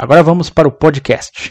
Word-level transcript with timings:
Agora 0.00 0.22
vamos 0.22 0.48
para 0.48 0.68
o 0.68 0.70
podcast. 0.70 1.50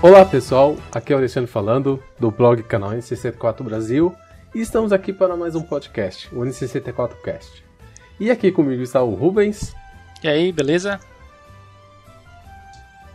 Olá 0.00 0.24
pessoal, 0.24 0.76
aqui 0.92 1.12
é 1.12 1.16
o 1.16 1.18
Alexandre 1.18 1.50
falando 1.50 2.00
do 2.16 2.30
blog 2.30 2.62
canal 2.62 2.92
N64 2.92 3.60
Brasil 3.64 4.14
e 4.54 4.60
estamos 4.60 4.92
aqui 4.92 5.12
para 5.12 5.36
mais 5.36 5.56
um 5.56 5.62
podcast, 5.62 6.32
o 6.32 6.42
N64 6.42 7.20
Cast. 7.22 7.64
E 8.20 8.30
aqui 8.30 8.52
comigo 8.52 8.84
está 8.84 9.02
o 9.02 9.14
Rubens. 9.14 9.74
E 10.22 10.28
aí, 10.28 10.52
beleza? 10.52 11.00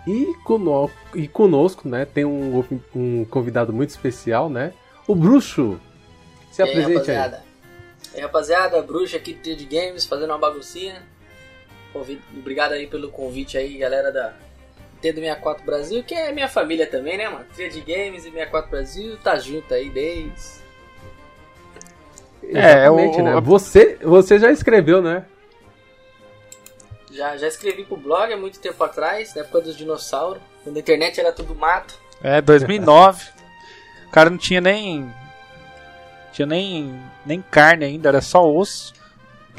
E, 0.05 0.34
cono 0.44 0.91
e 1.16 1.30
conosco, 1.30 1.88
né, 1.88 2.04
tem 2.04 2.26
um, 2.26 2.62
um, 2.94 3.23
convidado 3.23 3.71
muito 3.71 3.91
especial, 3.91 4.49
né? 4.49 4.73
O 5.07 5.16
Bruxo. 5.16 5.80
Se 6.52 6.62
e 6.62 6.66
aí, 6.66 6.82
rapaziada. 6.82 7.38
aí. 7.38 7.44
E 8.16 8.18
aí, 8.18 8.21
rapaziada, 8.21 8.82
Bruxo 8.82 9.16
aqui 9.16 9.34
do 9.34 9.55
de 9.55 9.63
Games, 9.63 10.05
fazendo 10.05 10.32
uma 10.32 10.38
baguncinha. 10.38 11.02
Obrigado 12.38 12.73
aí 12.73 12.88
pelo 12.88 13.09
convite 13.09 13.58
aí, 13.58 13.77
galera 13.77 14.12
da 14.12 14.34
Nintendo 14.95 15.21
64 15.21 15.66
Brasil, 15.66 16.03
que 16.03 16.13
é 16.13 16.31
minha 16.31 16.49
família 16.49 16.85
também, 16.85 17.18
né, 17.18 17.29
mano? 17.29 17.46
Tria 17.55 17.70
de 17.70 17.79
Games 17.82 18.26
e 18.26 18.32
64 18.32 18.70
Brasil 18.70 19.18
tá 19.18 19.37
junto 19.37 19.74
aí 19.74 19.90
desde. 19.90 20.59
É, 22.43 22.85
Exatamente, 22.85 23.21
o... 23.21 23.24
né? 23.24 23.41
Você, 23.41 23.98
você 24.01 24.40
já 24.40 24.51
escreveu, 24.51 25.01
né? 25.01 25.26
Já, 27.12 27.37
já 27.37 27.48
escrevi 27.48 27.84
pro 27.84 27.98
blog 27.98 28.31
há 28.31 28.37
muito 28.37 28.59
tempo 28.59 28.84
atrás, 28.84 29.34
na 29.34 29.41
época 29.41 29.62
dos 29.62 29.77
dinossauros, 29.77 30.41
quando 30.63 30.77
a 30.77 30.79
internet 30.79 31.20
era 31.20 31.31
tudo 31.31 31.55
mato. 31.55 31.98
É, 32.21 32.41
2009. 32.41 33.24
o 34.07 34.12
cara 34.12 34.29
não 34.29 34.37
tinha 34.37 34.62
nem. 34.62 35.13
Tinha 36.31 36.46
nem, 36.46 37.02
nem 37.26 37.41
carne 37.41 37.85
ainda, 37.85 38.09
era 38.09 38.21
só 38.21 38.48
osso. 38.48 38.93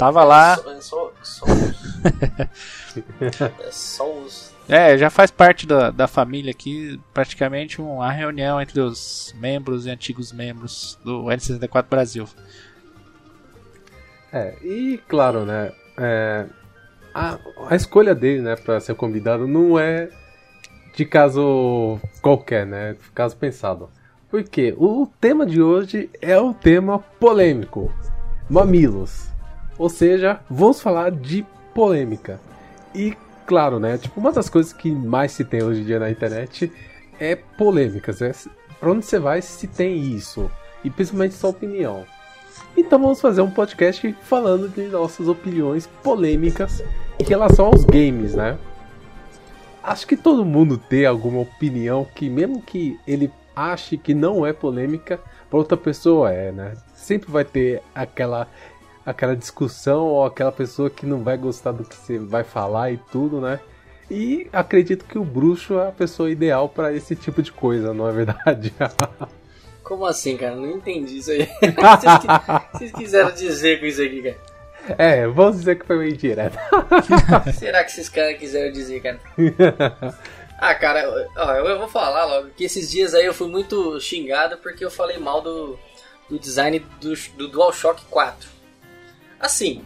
Tava 0.01 0.23
lá. 0.23 0.53
É 0.53 0.81
só, 0.81 1.13
só, 1.21 1.45
é 3.21 3.71
só 3.71 4.11
os. 4.11 4.51
É, 4.67 4.97
já 4.97 5.11
faz 5.11 5.29
parte 5.29 5.67
da, 5.67 5.91
da 5.91 6.07
família 6.07 6.49
aqui, 6.49 6.99
praticamente 7.13 7.79
uma 7.79 8.11
reunião 8.11 8.59
entre 8.59 8.79
os 8.79 9.31
membros 9.37 9.85
e 9.85 9.91
antigos 9.91 10.31
membros 10.31 10.97
do 11.05 11.25
N64 11.25 11.85
Brasil. 11.87 12.27
É, 14.33 14.55
e 14.63 14.99
claro, 15.07 15.45
né, 15.45 15.71
é, 15.95 16.47
a, 17.13 17.37
a 17.69 17.75
escolha 17.75 18.15
dele, 18.15 18.41
né, 18.41 18.55
para 18.55 18.79
ser 18.79 18.95
convidado 18.95 19.47
não 19.47 19.77
é 19.77 20.09
de 20.95 21.05
caso 21.05 21.99
qualquer, 22.23 22.65
né, 22.65 22.97
caso 23.13 23.37
pensado. 23.37 23.87
Porque 24.31 24.73
o 24.79 25.07
tema 25.19 25.45
de 25.45 25.61
hoje 25.61 26.09
é 26.19 26.39
o 26.39 26.55
tema 26.55 26.97
polêmico, 26.97 27.93
mamilos. 28.49 29.30
Ou 29.81 29.89
seja, 29.89 30.39
vamos 30.47 30.79
falar 30.79 31.09
de 31.09 31.43
polêmica. 31.73 32.39
E 32.93 33.17
claro, 33.47 33.79
né? 33.79 33.97
Tipo, 33.97 34.19
uma 34.19 34.31
das 34.31 34.47
coisas 34.47 34.71
que 34.71 34.91
mais 34.91 35.31
se 35.31 35.43
tem 35.43 35.63
hoje 35.63 35.81
em 35.81 35.85
dia 35.85 35.97
na 35.97 36.11
internet 36.11 36.71
é 37.19 37.35
polêmicas. 37.35 38.19
Né? 38.19 38.31
Pra 38.79 38.91
onde 38.91 39.03
você 39.03 39.17
vai 39.17 39.41
se 39.41 39.65
tem 39.65 39.99
isso? 39.99 40.51
E 40.83 40.89
principalmente 40.91 41.33
sua 41.33 41.49
opinião. 41.49 42.05
Então 42.77 43.01
vamos 43.01 43.19
fazer 43.19 43.41
um 43.41 43.49
podcast 43.49 44.15
falando 44.21 44.69
de 44.69 44.83
nossas 44.83 45.27
opiniões 45.27 45.87
polêmicas 46.03 46.83
em 47.19 47.23
relação 47.23 47.65
aos 47.65 47.83
games, 47.83 48.35
né? 48.35 48.59
Acho 49.81 50.05
que 50.05 50.15
todo 50.15 50.45
mundo 50.45 50.77
tem 50.77 51.07
alguma 51.07 51.39
opinião 51.39 52.05
que, 52.13 52.29
mesmo 52.29 52.61
que 52.61 52.99
ele 53.07 53.31
ache 53.55 53.97
que 53.97 54.13
não 54.13 54.45
é 54.45 54.53
polêmica, 54.53 55.19
para 55.49 55.57
outra 55.57 55.75
pessoa 55.75 56.31
é, 56.31 56.51
né? 56.51 56.73
Sempre 56.93 57.31
vai 57.31 57.43
ter 57.43 57.81
aquela 57.95 58.47
aquela 59.05 59.35
discussão 59.35 60.05
ou 60.05 60.25
aquela 60.25 60.51
pessoa 60.51 60.89
que 60.89 61.05
não 61.05 61.23
vai 61.23 61.37
gostar 61.37 61.71
do 61.71 61.83
que 61.83 61.95
você 61.95 62.19
vai 62.19 62.43
falar 62.43 62.91
e 62.91 62.97
tudo, 63.11 63.39
né? 63.41 63.59
E 64.09 64.49
acredito 64.51 65.05
que 65.05 65.17
o 65.17 65.23
bruxo 65.23 65.79
é 65.79 65.87
a 65.87 65.91
pessoa 65.91 66.29
ideal 66.29 66.67
para 66.67 66.93
esse 66.93 67.15
tipo 67.15 67.41
de 67.41 67.51
coisa, 67.51 67.93
não 67.93 68.07
é 68.07 68.11
verdade? 68.11 68.73
Como 69.83 70.05
assim, 70.05 70.37
cara? 70.37 70.55
Não 70.55 70.69
entendi 70.69 71.17
isso 71.17 71.31
aí. 71.31 71.47
vocês, 71.61 72.71
vocês 72.73 72.91
quiseram 72.91 73.31
dizer 73.31 73.79
com 73.79 73.85
isso 73.85 74.01
aqui, 74.01 74.21
cara? 74.21 74.51
É, 74.97 75.27
vamos 75.27 75.57
dizer 75.57 75.79
que 75.79 75.85
foi 75.85 75.97
meio 75.97 76.17
direto. 76.17 76.57
Será 77.57 77.83
que 77.83 77.91
esses 77.91 78.09
caras 78.09 78.37
quiseram 78.37 78.71
dizer, 78.71 79.01
cara? 79.01 79.19
Ah, 80.57 80.75
cara, 80.75 81.29
ó, 81.35 81.53
eu 81.55 81.79
vou 81.79 81.87
falar 81.87 82.25
logo 82.25 82.49
que 82.49 82.63
esses 82.63 82.89
dias 82.89 83.13
aí 83.13 83.25
eu 83.25 83.33
fui 83.33 83.47
muito 83.47 83.99
xingado 83.99 84.57
porque 84.57 84.83
eu 84.83 84.91
falei 84.91 85.17
mal 85.17 85.41
do, 85.41 85.77
do 86.29 86.37
design 86.39 86.79
do, 86.99 87.13
do 87.37 87.47
DualShock 87.47 88.03
4. 88.05 88.60
Assim, 89.41 89.83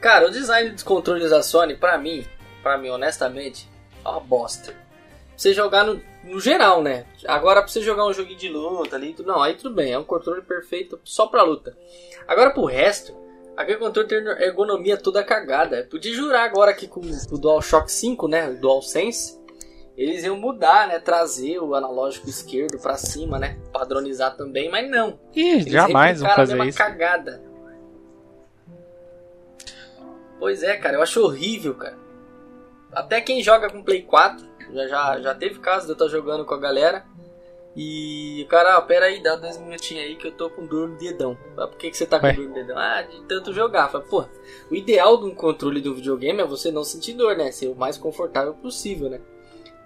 cara, 0.00 0.26
o 0.26 0.30
design 0.30 0.70
dos 0.70 0.82
controles 0.82 1.30
da 1.30 1.42
Sony, 1.42 1.74
pra 1.74 1.96
mim, 1.96 2.26
pra 2.62 2.76
mim, 2.76 2.90
honestamente, 2.90 3.66
é 4.04 4.08
uma 4.08 4.20
bosta. 4.20 4.72
Pra 4.72 4.78
você 5.34 5.54
jogar 5.54 5.84
no, 5.84 6.00
no 6.24 6.38
geral, 6.38 6.82
né? 6.82 7.06
Agora, 7.26 7.62
pra 7.62 7.68
você 7.72 7.80
jogar 7.80 8.06
um 8.06 8.12
joguinho 8.12 8.38
de 8.38 8.50
luta 8.50 8.96
ali, 8.96 9.16
não, 9.24 9.42
aí 9.42 9.54
tudo 9.54 9.74
bem, 9.74 9.92
é 9.92 9.98
um 9.98 10.04
controle 10.04 10.42
perfeito 10.42 11.00
só 11.02 11.26
pra 11.26 11.42
luta. 11.42 11.74
Agora, 12.28 12.50
pro 12.50 12.66
resto, 12.66 13.16
aquele 13.56 13.78
controle 13.78 14.06
tem 14.06 14.18
ergonomia 14.18 14.98
toda 14.98 15.24
cagada. 15.24 15.78
Eu 15.78 15.86
podia 15.86 16.12
jurar 16.12 16.44
agora 16.44 16.74
que 16.74 16.86
com 16.86 17.00
o 17.00 17.38
DualShock 17.38 17.90
5, 17.90 18.28
né? 18.28 18.50
O 18.50 18.60
DualSense, 18.60 19.40
eles 19.96 20.22
iam 20.22 20.36
mudar, 20.36 20.86
né? 20.86 20.98
Trazer 20.98 21.58
o 21.60 21.74
analógico 21.74 22.28
esquerdo 22.28 22.78
para 22.78 22.96
cima, 22.98 23.38
né? 23.38 23.58
Padronizar 23.72 24.36
também, 24.36 24.70
mas 24.70 24.88
não. 24.90 25.18
Ih, 25.34 25.68
jamais 25.68 26.20
vão 26.20 26.30
fazer 26.30 26.62
isso. 26.66 26.76
cagada. 26.76 27.51
Pois 30.42 30.60
é, 30.64 30.76
cara, 30.76 30.96
eu 30.96 31.02
acho 31.02 31.22
horrível, 31.22 31.72
cara. 31.72 31.96
Até 32.90 33.20
quem 33.20 33.40
joga 33.44 33.70
com 33.70 33.80
Play 33.80 34.02
4, 34.02 34.44
já, 34.72 34.88
já, 34.88 35.20
já 35.20 35.34
teve 35.36 35.60
caso 35.60 35.86
de 35.86 35.92
eu 35.92 35.94
estar 35.94 36.08
jogando 36.08 36.44
com 36.44 36.52
a 36.52 36.58
galera. 36.58 37.06
E, 37.76 38.44
cara, 38.50 38.76
ah, 38.76 38.82
pera 38.82 39.06
aí, 39.06 39.22
dá 39.22 39.36
dois 39.36 39.56
minutinhos 39.56 40.04
aí 40.04 40.16
que 40.16 40.26
eu 40.26 40.32
tô 40.32 40.50
com 40.50 40.66
dor 40.66 40.88
no 40.88 40.98
dedão. 40.98 41.38
Ah, 41.56 41.68
por 41.68 41.78
que, 41.78 41.92
que 41.92 41.96
você 41.96 42.04
tá 42.04 42.18
com 42.18 42.32
dor 42.32 42.48
no 42.48 42.54
dedão? 42.54 42.76
Ah, 42.76 43.02
de 43.02 43.22
tanto 43.22 43.52
jogar. 43.52 43.88
Fala, 43.88 44.02
pô, 44.02 44.24
o 44.68 44.74
ideal 44.74 45.16
de 45.16 45.26
um 45.26 45.34
controle 45.36 45.80
do 45.80 45.94
videogame 45.94 46.40
é 46.40 46.44
você 46.44 46.72
não 46.72 46.82
sentir 46.82 47.12
dor, 47.12 47.36
né? 47.36 47.52
Ser 47.52 47.68
o 47.68 47.76
mais 47.76 47.96
confortável 47.96 48.52
possível, 48.54 49.08
né? 49.08 49.20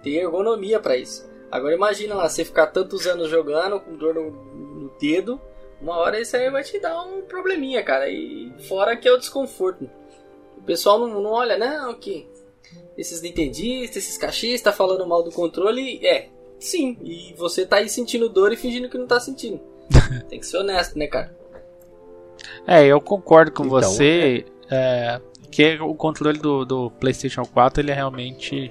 Ter 0.01 0.15
ergonomia 0.15 0.79
para 0.79 0.97
isso. 0.97 1.29
Agora 1.51 1.75
imagina 1.75 2.15
lá, 2.15 2.27
você 2.27 2.43
ficar 2.43 2.65
tantos 2.65 3.05
anos 3.05 3.29
jogando 3.29 3.79
com 3.79 3.95
dor 3.95 4.15
no, 4.15 4.31
no 4.31 4.89
dedo, 4.99 5.39
uma 5.79 5.97
hora 5.97 6.19
isso 6.19 6.35
aí 6.35 6.49
vai 6.49 6.63
te 6.63 6.79
dar 6.79 6.99
um 7.03 7.21
probleminha, 7.21 7.83
cara. 7.83 8.09
E 8.09 8.51
fora 8.67 8.97
que 8.97 9.07
é 9.07 9.13
o 9.13 9.19
desconforto 9.19 9.87
pessoal 10.67 10.99
não, 10.99 11.21
não 11.21 11.31
olha, 11.31 11.57
não, 11.57 11.95
que 11.95 12.27
esses 12.97 13.21
nintendistas, 13.21 14.03
esses 14.03 14.17
cachistas 14.17 14.61
tá 14.61 14.71
falando 14.71 15.07
mal 15.07 15.23
do 15.23 15.31
controle. 15.31 16.05
É, 16.05 16.27
sim, 16.59 16.97
e 17.01 17.33
você 17.37 17.65
tá 17.65 17.77
aí 17.77 17.89
sentindo 17.89 18.29
dor 18.29 18.51
e 18.51 18.57
fingindo 18.57 18.89
que 18.89 18.97
não 18.97 19.07
tá 19.07 19.19
sentindo. 19.19 19.59
Tem 20.29 20.39
que 20.39 20.45
ser 20.45 20.57
honesto, 20.57 20.97
né, 20.97 21.07
cara? 21.07 21.35
É, 22.67 22.85
eu 22.85 22.99
concordo 23.01 23.51
com 23.51 23.65
então, 23.65 23.81
você 23.81 24.45
é... 24.69 24.75
É, 24.75 25.21
que 25.49 25.79
o 25.79 25.95
controle 25.95 26.37
do, 26.37 26.65
do 26.65 26.91
PlayStation 26.91 27.43
4 27.45 27.81
ele 27.81 27.91
é 27.91 27.95
realmente. 27.95 28.69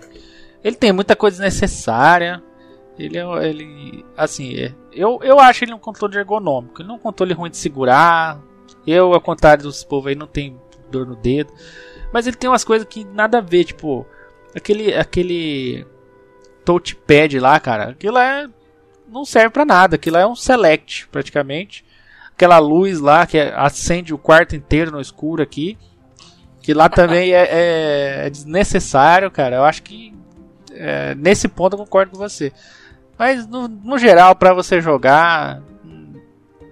Ele 0.62 0.76
tem 0.76 0.92
muita 0.92 1.16
coisa 1.16 1.42
necessária. 1.42 2.42
Ele 2.98 3.18
é. 3.18 3.48
Ele, 3.48 4.04
assim, 4.16 4.56
é, 4.56 4.74
eu, 4.92 5.18
eu 5.22 5.40
acho 5.40 5.64
ele 5.64 5.74
um 5.74 5.78
controle 5.78 6.16
ergonômico. 6.16 6.80
Ele 6.80 6.88
não 6.88 6.96
é 6.96 6.98
um 6.98 7.00
controle 7.00 7.32
ruim 7.32 7.50
de 7.50 7.56
segurar. 7.56 8.40
Eu, 8.86 9.14
ao 9.14 9.20
contrário 9.20 9.64
dos 9.64 9.82
povos 9.82 10.08
aí, 10.08 10.14
não 10.14 10.26
tem 10.26 10.60
dor 10.90 11.06
no 11.06 11.16
dedo. 11.16 11.52
Mas 12.12 12.26
ele 12.26 12.36
tem 12.36 12.48
umas 12.48 12.64
coisas 12.64 12.86
que 12.88 13.04
nada 13.04 13.38
a 13.38 13.42
ver, 13.42 13.64
tipo, 13.64 14.06
aquele 14.54 14.94
aquele 14.94 15.86
touchpad 16.64 17.38
lá, 17.38 17.58
cara, 17.60 17.90
aquilo 17.90 18.18
é 18.18 18.48
não 19.08 19.24
serve 19.24 19.50
para 19.50 19.64
nada, 19.64 19.96
aquilo 19.96 20.16
é 20.16 20.26
um 20.26 20.34
select 20.34 21.08
praticamente. 21.08 21.84
Aquela 22.32 22.58
luz 22.58 23.00
lá 23.00 23.26
que 23.26 23.38
acende 23.38 24.12
o 24.12 24.18
quarto 24.18 24.54
inteiro 24.54 24.90
no 24.90 25.00
escuro 25.00 25.42
aqui, 25.42 25.78
que 26.60 26.74
lá 26.74 26.88
também 26.88 27.32
é, 27.32 27.44
é, 27.44 28.26
é 28.26 28.30
desnecessário, 28.30 29.30
cara. 29.30 29.56
Eu 29.56 29.64
acho 29.64 29.82
que 29.82 30.14
é, 30.72 31.14
nesse 31.14 31.48
ponto 31.48 31.74
eu 31.74 31.78
concordo 31.78 32.12
com 32.12 32.18
você. 32.18 32.52
Mas 33.18 33.46
no, 33.46 33.66
no 33.68 33.96
geral, 33.96 34.34
para 34.34 34.52
você 34.52 34.80
jogar, 34.80 35.62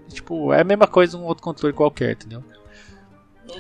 tipo, 0.09 0.53
é 0.53 0.61
a 0.61 0.65
mesma 0.65 0.87
coisa 0.87 1.17
um 1.17 1.25
outro 1.25 1.43
controle 1.43 1.73
qualquer, 1.73 2.13
entendeu? 2.13 2.45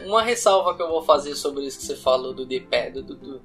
Uma 0.04 0.22
ressalva 0.22 0.74
que 0.74 0.82
eu 0.82 0.88
vou 0.88 1.02
fazer 1.02 1.34
sobre 1.34 1.64
isso 1.64 1.78
que 1.78 1.84
você 1.84 1.96
falou 1.96 2.32
do 2.32 2.46
D-pad, 2.46 3.02
do, 3.02 3.14
do, 3.14 3.42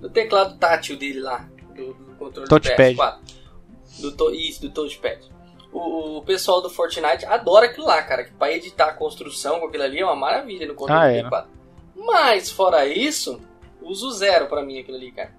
no 0.00 0.08
teclado 0.08 0.58
tátil 0.58 0.96
dele 0.96 1.20
lá, 1.20 1.48
do, 1.74 1.94
do 1.94 2.14
controle 2.16 2.48
touchpad. 2.48 2.94
do 2.94 3.02
PS4. 3.02 3.18
Do 4.00 4.12
to, 4.12 4.30
isso, 4.34 4.62
do 4.62 4.70
touchpad. 4.70 5.30
O, 5.72 6.18
o, 6.18 6.22
pessoal 6.22 6.60
do 6.60 6.68
Fortnite 6.68 7.24
adora 7.26 7.66
aquilo 7.66 7.86
lá, 7.86 8.02
cara. 8.02 8.24
Que 8.24 8.32
pra 8.32 8.52
editar 8.52 8.86
a 8.86 8.92
construção 8.92 9.60
com 9.60 9.66
aquilo 9.66 9.84
ali 9.84 10.00
é 10.00 10.04
uma 10.04 10.16
maravilha 10.16 10.66
no 10.66 10.74
controle 10.74 11.00
Ah, 11.00 11.22
do 11.22 11.28
é, 11.28 11.30
PS4. 11.30 11.46
Mas, 11.96 12.50
fora 12.50 12.86
isso, 12.86 13.40
uso 13.80 14.10
zero 14.10 14.46
pra 14.46 14.62
mim 14.62 14.78
aquilo 14.78 14.96
ali, 14.96 15.12
cara. 15.12 15.32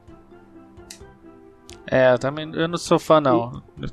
É, 1.88 2.14
eu 2.14 2.20
também 2.20 2.50
eu 2.54 2.68
não 2.68 2.78
sou 2.78 3.00
fã 3.00 3.20
não. 3.20 3.62
E, 3.82 3.88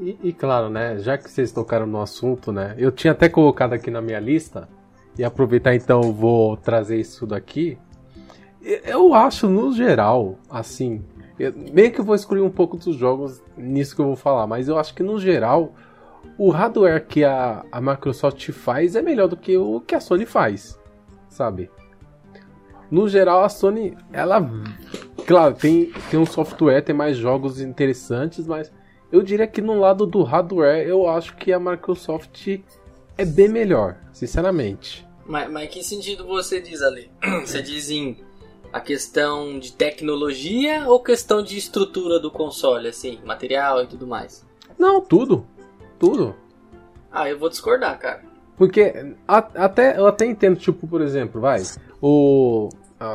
e 0.00 0.32
claro, 0.32 0.70
né, 0.70 0.98
já 0.98 1.18
que 1.18 1.30
vocês 1.30 1.52
tocaram 1.52 1.86
no 1.86 2.00
assunto, 2.00 2.52
né, 2.52 2.74
eu 2.78 2.90
tinha 2.90 3.12
até 3.12 3.28
colocado 3.28 3.74
aqui 3.74 3.90
na 3.90 4.00
minha 4.00 4.18
lista, 4.18 4.68
e 5.18 5.24
aproveitar 5.24 5.74
então 5.74 6.12
vou 6.12 6.56
trazer 6.56 6.98
isso 6.98 7.26
daqui. 7.26 7.76
Eu 8.62 9.14
acho, 9.14 9.48
no 9.48 9.72
geral, 9.72 10.38
assim, 10.48 11.02
eu, 11.38 11.52
meio 11.72 11.92
que 11.92 12.00
eu 12.00 12.04
vou 12.04 12.14
excluir 12.14 12.40
um 12.40 12.50
pouco 12.50 12.76
dos 12.76 12.96
jogos 12.96 13.42
nisso 13.56 13.94
que 13.94 14.00
eu 14.00 14.06
vou 14.06 14.16
falar, 14.16 14.46
mas 14.46 14.68
eu 14.68 14.78
acho 14.78 14.94
que 14.94 15.02
no 15.02 15.18
geral, 15.18 15.74
o 16.38 16.50
hardware 16.50 17.06
que 17.06 17.24
a, 17.24 17.64
a 17.70 17.80
Microsoft 17.80 18.50
faz 18.52 18.96
é 18.96 19.02
melhor 19.02 19.28
do 19.28 19.36
que 19.36 19.56
o 19.56 19.80
que 19.80 19.94
a 19.94 20.00
Sony 20.00 20.26
faz, 20.26 20.78
sabe? 21.28 21.70
No 22.90 23.08
geral, 23.08 23.44
a 23.44 23.48
Sony, 23.48 23.96
ela. 24.12 24.50
Claro, 25.26 25.54
tem, 25.54 25.92
tem 26.10 26.18
um 26.18 26.26
software, 26.26 26.82
tem 26.82 26.94
mais 26.94 27.16
jogos 27.16 27.60
interessantes, 27.60 28.46
mas 28.46 28.72
eu 29.12 29.22
diria 29.22 29.46
que 29.46 29.60
no 29.60 29.78
lado 29.78 30.06
do 30.06 30.22
hardware, 30.22 30.86
eu 30.86 31.08
acho 31.08 31.36
que 31.36 31.52
a 31.52 31.58
Microsoft 31.58 32.60
é 33.18 33.24
bem 33.24 33.48
melhor, 33.48 33.96
sinceramente. 34.12 35.06
Mas, 35.26 35.50
mas 35.50 35.70
que 35.70 35.82
sentido 35.82 36.26
você 36.26 36.60
diz 36.60 36.82
ali? 36.82 37.10
Você 37.44 37.62
diz 37.62 37.90
em 37.90 38.16
a 38.72 38.80
questão 38.80 39.58
de 39.58 39.72
tecnologia 39.72 40.84
ou 40.86 41.02
questão 41.02 41.42
de 41.42 41.56
estrutura 41.56 42.18
do 42.18 42.30
console, 42.30 42.88
assim, 42.88 43.18
material 43.24 43.82
e 43.82 43.86
tudo 43.86 44.06
mais? 44.06 44.44
Não, 44.78 45.00
tudo. 45.00 45.46
Tudo. 45.98 46.34
Ah, 47.12 47.28
eu 47.28 47.38
vou 47.38 47.48
discordar, 47.48 47.98
cara. 47.98 48.22
Porque 48.56 49.14
a, 49.26 49.38
até, 49.38 49.98
eu 49.98 50.06
até 50.06 50.26
entendo, 50.26 50.58
tipo, 50.58 50.86
por 50.86 51.00
exemplo, 51.00 51.40
vai, 51.40 51.62
o. 52.00 52.68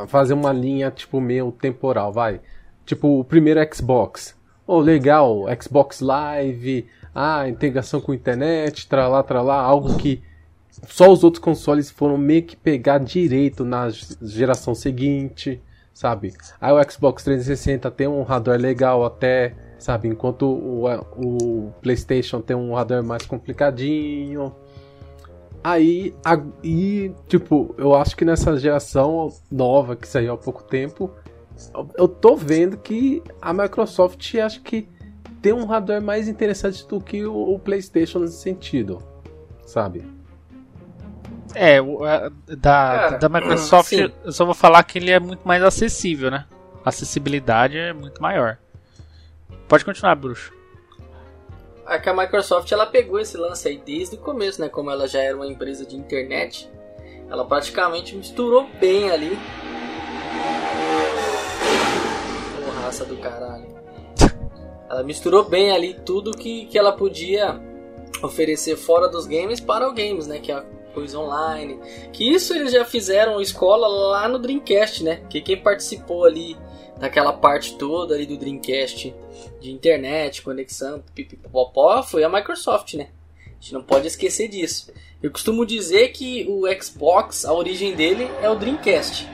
Fazer 0.08 0.34
uma 0.34 0.52
linha, 0.52 0.90
tipo, 0.90 1.22
meio 1.22 1.52
temporal, 1.52 2.12
vai. 2.12 2.42
Tipo, 2.86 3.20
o 3.20 3.24
primeiro 3.24 3.60
Xbox. 3.72 4.35
Oh, 4.68 4.80
legal, 4.80 5.44
Xbox 5.62 6.00
Live, 6.00 6.88
ah, 7.14 7.48
integração 7.48 8.02
com 8.02 8.14
internet, 8.14 8.88
tralá, 8.88 9.22
tralá, 9.22 9.62
algo 9.62 9.96
que 9.96 10.24
só 10.88 11.12
os 11.12 11.24
outros 11.24 11.42
consoles 11.42 11.90
foram 11.90 12.18
meio 12.18 12.44
que 12.44 12.56
pegar 12.56 12.98
direito 12.98 13.64
na 13.64 13.90
geração 14.22 14.74
seguinte, 14.74 15.62
sabe? 15.94 16.34
Aí 16.60 16.74
o 16.74 16.92
Xbox 16.92 17.24
360 17.24 17.90
tem 17.92 18.08
um 18.08 18.24
hardware 18.24 18.60
legal 18.60 19.06
até, 19.06 19.56
sabe? 19.78 20.08
Enquanto 20.08 20.48
o, 20.48 20.86
o 21.16 21.72
PlayStation 21.82 22.42
tem 22.42 22.56
um 22.56 22.74
hardware 22.74 23.04
mais 23.04 23.26
complicadinho. 23.26 24.54
Aí, 25.64 26.14
a, 26.24 26.40
e, 26.64 27.12
tipo, 27.28 27.74
eu 27.78 27.96
acho 27.96 28.16
que 28.16 28.26
nessa 28.26 28.58
geração 28.58 29.30
nova 29.50 29.96
que 29.96 30.08
saiu 30.08 30.34
há 30.34 30.38
pouco 30.38 30.64
tempo, 30.64 31.10
eu, 31.98 32.08
tô 32.08 32.36
vendo 32.36 32.78
que 32.78 33.24
a 33.42 33.54
Microsoft 33.54 34.36
acho 34.36 34.62
que 34.62 34.88
tem 35.42 35.54
um 35.54 35.66
hardware 35.66 36.02
mais 36.02 36.28
interessante 36.28 36.88
do 36.88 37.00
que 37.00 37.26
o, 37.26 37.54
o 37.54 37.60
PlayStation 37.60 38.20
nesse 38.20 38.42
sentido, 38.42 39.02
sabe? 39.66 40.06
É, 41.54 41.80
da, 42.48 42.58
Cara, 42.58 43.18
da 43.18 43.30
Microsoft 43.30 43.90
sim. 43.90 44.12
eu 44.24 44.32
só 44.32 44.44
vou 44.44 44.54
falar 44.54 44.84
que 44.84 44.98
ele 44.98 45.12
é 45.12 45.20
muito 45.20 45.48
mais 45.48 45.64
acessível, 45.64 46.30
né? 46.30 46.46
A 46.84 46.90
acessibilidade 46.90 47.78
é 47.78 47.94
muito 47.94 48.22
maior. 48.22 48.58
Pode 49.68 49.86
continuar, 49.86 50.16
bruxo. 50.16 50.54
É 51.88 52.00
que 52.00 52.10
a 52.10 52.14
Microsoft 52.14 52.72
ela 52.72 52.86
pegou 52.86 53.20
esse 53.20 53.38
lance 53.38 53.68
aí 53.68 53.78
desde 53.78 54.16
o 54.16 54.20
começo, 54.20 54.60
né? 54.60 54.68
Como 54.68 54.92
ela 54.92 55.08
já 55.08 55.22
era 55.22 55.36
uma 55.36 55.48
empresa 55.48 55.86
de 55.86 55.96
internet, 55.96 56.70
ela 57.30 57.46
praticamente 57.46 58.16
misturou 58.16 58.68
bem 58.80 59.10
ali. 59.12 59.38
Raça 62.86 63.04
do 63.04 63.18
caralho. 63.18 63.66
Ela 64.90 65.04
misturou 65.04 65.44
bem 65.44 65.72
ali 65.72 65.96
tudo 66.06 66.38
que, 66.38 66.68
que 66.68 66.78
ela 66.78 66.92
podia 66.92 67.60
oferecer 68.22 68.76
fora 68.76 69.08
dos 69.10 69.26
games 69.26 69.60
para 69.60 69.88
os 69.88 69.96
games, 69.96 70.28
né? 70.28 70.40
Que 70.40 70.52
é 70.52 70.56
a 70.56 70.66
coisa 70.94 71.18
online. 71.18 71.80
Que 72.14 72.32
isso 72.32 72.54
eles 72.54 72.72
já 72.72 72.86
fizeram 72.86 73.42
escola 73.42 73.88
lá 73.88 74.28
no 74.28 74.38
Dreamcast, 74.38 75.04
né? 75.04 75.22
Que 75.28 75.42
quem 75.42 75.58
participou 75.58 76.24
ali 76.24 76.56
daquela 77.00 77.34
parte 77.34 77.76
toda 77.78 78.14
ali 78.14 78.28
do 78.28 78.38
Dreamcast 78.38 79.14
de 79.60 79.72
internet, 79.72 80.44
conexão, 80.44 81.04
pipipopopó, 81.16 82.04
foi 82.04 82.24
a 82.24 82.30
Microsoft, 82.30 82.94
né? 82.94 83.10
A 83.48 83.50
gente 83.60 83.74
não 83.74 83.82
pode 83.82 84.06
esquecer 84.06 84.48
disso. 84.48 84.94
Eu 85.22 85.32
costumo 85.32 85.66
dizer 85.66 86.10
que 86.10 86.46
o 86.48 86.64
Xbox, 86.80 87.44
a 87.44 87.54
origem 87.54 87.96
dele 87.96 88.30
é 88.44 88.50
o 88.50 88.56
Dreamcast. 88.56 89.28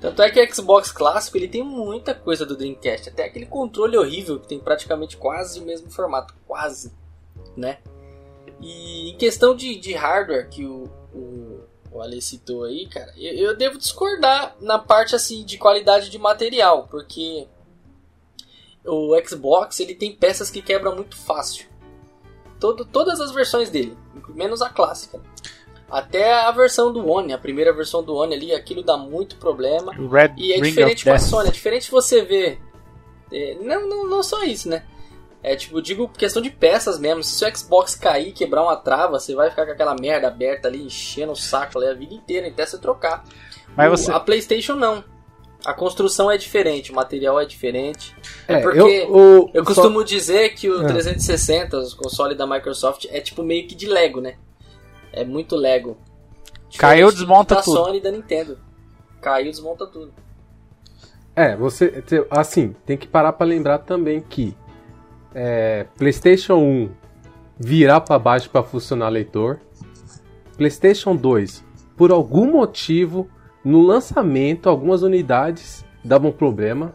Tanto 0.00 0.22
é 0.22 0.30
que 0.30 0.40
o 0.40 0.54
Xbox 0.54 0.92
clássico 0.92 1.36
ele 1.36 1.48
tem 1.48 1.62
muita 1.62 2.14
coisa 2.14 2.44
do 2.44 2.56
Dreamcast, 2.56 3.08
até 3.08 3.24
aquele 3.24 3.46
controle 3.46 3.96
horrível 3.96 4.38
que 4.38 4.48
tem 4.48 4.58
praticamente 4.58 5.16
quase 5.16 5.60
o 5.60 5.64
mesmo 5.64 5.90
formato, 5.90 6.34
quase, 6.46 6.92
né? 7.56 7.78
E 8.60 9.10
em 9.10 9.16
questão 9.16 9.54
de, 9.54 9.76
de 9.76 9.94
hardware 9.94 10.48
que 10.48 10.66
o, 10.66 10.84
o, 11.14 11.60
o 11.90 12.02
Ale 12.02 12.20
citou 12.20 12.64
aí, 12.64 12.86
cara, 12.86 13.12
eu, 13.16 13.34
eu 13.34 13.56
devo 13.56 13.78
discordar 13.78 14.54
na 14.60 14.78
parte 14.78 15.14
assim 15.14 15.44
de 15.44 15.56
qualidade 15.56 16.10
de 16.10 16.18
material, 16.18 16.86
porque 16.90 17.48
o 18.84 19.12
Xbox 19.26 19.80
ele 19.80 19.94
tem 19.94 20.14
peças 20.14 20.50
que 20.50 20.62
quebram 20.62 20.94
muito 20.94 21.16
fácil. 21.16 21.66
Todo, 22.60 22.84
todas 22.84 23.20
as 23.20 23.32
versões 23.32 23.70
dele, 23.70 23.96
menos 24.28 24.62
a 24.62 24.68
clássica. 24.70 25.20
Até 25.90 26.32
a 26.34 26.50
versão 26.50 26.92
do 26.92 27.06
One, 27.08 27.32
a 27.32 27.38
primeira 27.38 27.72
versão 27.72 28.02
do 28.02 28.14
One 28.14 28.34
ali, 28.34 28.52
aquilo 28.52 28.82
dá 28.82 28.96
muito 28.96 29.36
problema. 29.36 29.92
Red 29.92 30.34
e 30.36 30.52
é 30.52 30.56
Ring 30.56 30.62
diferente 30.62 31.04
com 31.04 31.12
a. 31.12 31.18
Sony, 31.18 31.48
é 31.48 31.52
diferente 31.52 31.90
você 31.90 32.22
ver. 32.22 32.60
É, 33.32 33.56
não, 33.60 33.88
não, 33.88 34.06
não 34.08 34.22
só 34.22 34.42
isso, 34.44 34.68
né? 34.68 34.84
É 35.42 35.54
tipo, 35.54 35.80
digo 35.80 36.08
questão 36.08 36.42
de 36.42 36.50
peças 36.50 36.98
mesmo. 36.98 37.22
Se 37.22 37.44
o 37.44 37.56
Xbox 37.56 37.94
cair 37.94 38.32
quebrar 38.32 38.62
uma 38.64 38.74
trava, 38.76 39.18
você 39.20 39.32
vai 39.34 39.48
ficar 39.48 39.64
com 39.64 39.72
aquela 39.72 39.94
merda 39.94 40.26
aberta 40.26 40.66
ali, 40.66 40.82
enchendo 40.82 41.32
o 41.32 41.36
saco 41.36 41.78
ali 41.78 41.88
a 41.88 41.94
vida 41.94 42.14
inteira, 42.14 42.48
até 42.48 42.66
você 42.66 42.78
trocar. 42.78 43.22
Mas 43.76 43.86
O- 43.86 43.96
você- 43.96 44.10
A 44.10 44.18
PlayStation 44.18 44.74
não. 44.74 45.04
A 45.64 45.72
construção 45.72 46.28
é 46.30 46.36
diferente, 46.36 46.90
o 46.90 46.94
material 46.94 47.40
é 47.40 47.44
diferente. 47.44 48.14
É, 48.48 48.54
É, 48.54 48.60
porque 48.60 48.78
eu- 48.78 49.12
o- 49.14 49.50
eu 49.54 49.64
só- 49.64 49.74
costumo 49.74 50.04
dizer 50.04 50.50
que 50.54 50.68
o 50.68 50.82
É. 50.82 50.86
360, 50.88 51.76
os 51.78 51.94
consoles 51.94 52.36
da 52.36 52.46
Microsoft, 52.46 53.06
é 53.10 53.20
tipo 53.20 53.42
meio 53.44 53.66
que 53.68 53.74
de 53.74 53.86
Lego, 53.86 54.20
né? 54.20 54.36
É 55.16 55.24
muito 55.24 55.56
Lego. 55.56 55.96
Caiu, 56.78 57.06
Diferente 57.08 57.18
desmonta 57.20 57.54
da 57.56 57.62
tudo. 57.62 57.76
Sony 57.76 57.98
e 57.98 58.00
da 58.02 58.10
Nintendo. 58.12 58.58
Caiu, 59.20 59.50
desmonta 59.50 59.86
tudo. 59.86 60.12
É, 61.34 61.56
você. 61.56 62.04
Assim, 62.30 62.74
tem 62.84 62.96
que 62.96 63.06
parar 63.08 63.32
pra 63.32 63.46
lembrar 63.46 63.78
também 63.78 64.20
que 64.20 64.56
é, 65.34 65.86
PlayStation 65.96 66.56
1 66.56 66.90
virar 67.58 68.00
pra 68.02 68.18
baixo 68.18 68.48
pra 68.50 68.62
funcionar 68.62 69.08
leitor. 69.08 69.58
PlayStation 70.56 71.14
2, 71.14 71.62
por 71.96 72.10
algum 72.10 72.50
motivo, 72.52 73.28
no 73.64 73.82
lançamento, 73.82 74.68
algumas 74.68 75.02
unidades 75.02 75.84
davam 76.04 76.32
problema. 76.32 76.94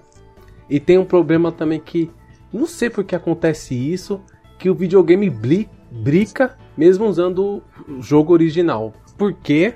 E 0.69 0.79
tem 0.79 0.97
um 0.97 1.05
problema 1.05 1.51
também 1.51 1.79
que. 1.79 2.09
Não 2.53 2.65
sei 2.65 2.89
por 2.89 3.03
que 3.03 3.15
acontece 3.15 3.73
isso. 3.75 4.21
Que 4.59 4.69
o 4.69 4.75
videogame 4.75 5.29
bli- 5.29 5.69
brica 5.91 6.57
mesmo 6.77 7.05
usando 7.05 7.61
o 7.87 8.01
jogo 8.01 8.33
original. 8.33 8.93
Por 9.17 9.33
quê? 9.33 9.75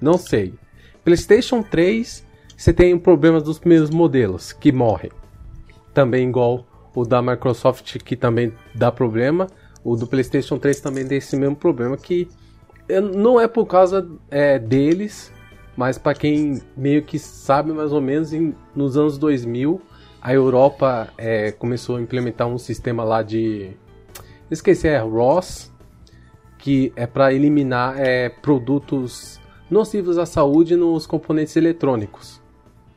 Não 0.00 0.16
sei. 0.16 0.54
PlayStation 1.04 1.62
3, 1.62 2.24
você 2.56 2.72
tem 2.72 2.98
problemas 2.98 3.42
dos 3.42 3.58
primeiros 3.58 3.90
modelos 3.90 4.52
que 4.52 4.70
morrem. 4.72 5.10
Também 5.92 6.28
igual 6.28 6.66
o 6.94 7.04
da 7.04 7.20
Microsoft 7.20 7.98
que 7.98 8.16
também 8.16 8.52
dá 8.74 8.90
problema. 8.90 9.48
O 9.82 9.96
do 9.96 10.06
PlayStation 10.06 10.58
3 10.58 10.80
também 10.80 11.06
tem 11.06 11.18
esse 11.18 11.36
mesmo 11.36 11.56
problema 11.56 11.96
que 11.96 12.28
não 13.14 13.40
é 13.40 13.48
por 13.48 13.66
causa 13.66 14.08
é, 14.30 14.58
deles, 14.58 15.32
mas 15.76 15.98
para 15.98 16.14
quem 16.14 16.62
meio 16.76 17.02
que 17.02 17.18
sabe 17.18 17.72
mais 17.72 17.92
ou 17.92 18.00
menos 18.00 18.32
em- 18.32 18.54
nos 18.74 18.96
anos 18.96 19.18
2000 19.18 19.80
a 20.22 20.32
Europa 20.32 21.08
é, 21.18 21.52
começou 21.52 21.96
a 21.96 22.00
implementar 22.00 22.46
um 22.46 22.56
sistema 22.56 23.04
lá 23.04 23.22
de 23.22 23.72
esqueci 24.50 24.88
é 24.88 24.98
ROS 24.98 25.72
que 26.64 26.92
é 26.96 27.06
para 27.06 27.30
eliminar 27.30 28.00
é, 28.00 28.30
produtos 28.30 29.38
nocivos 29.70 30.16
à 30.16 30.24
saúde 30.24 30.76
nos 30.76 31.06
componentes 31.06 31.54
eletrônicos, 31.56 32.40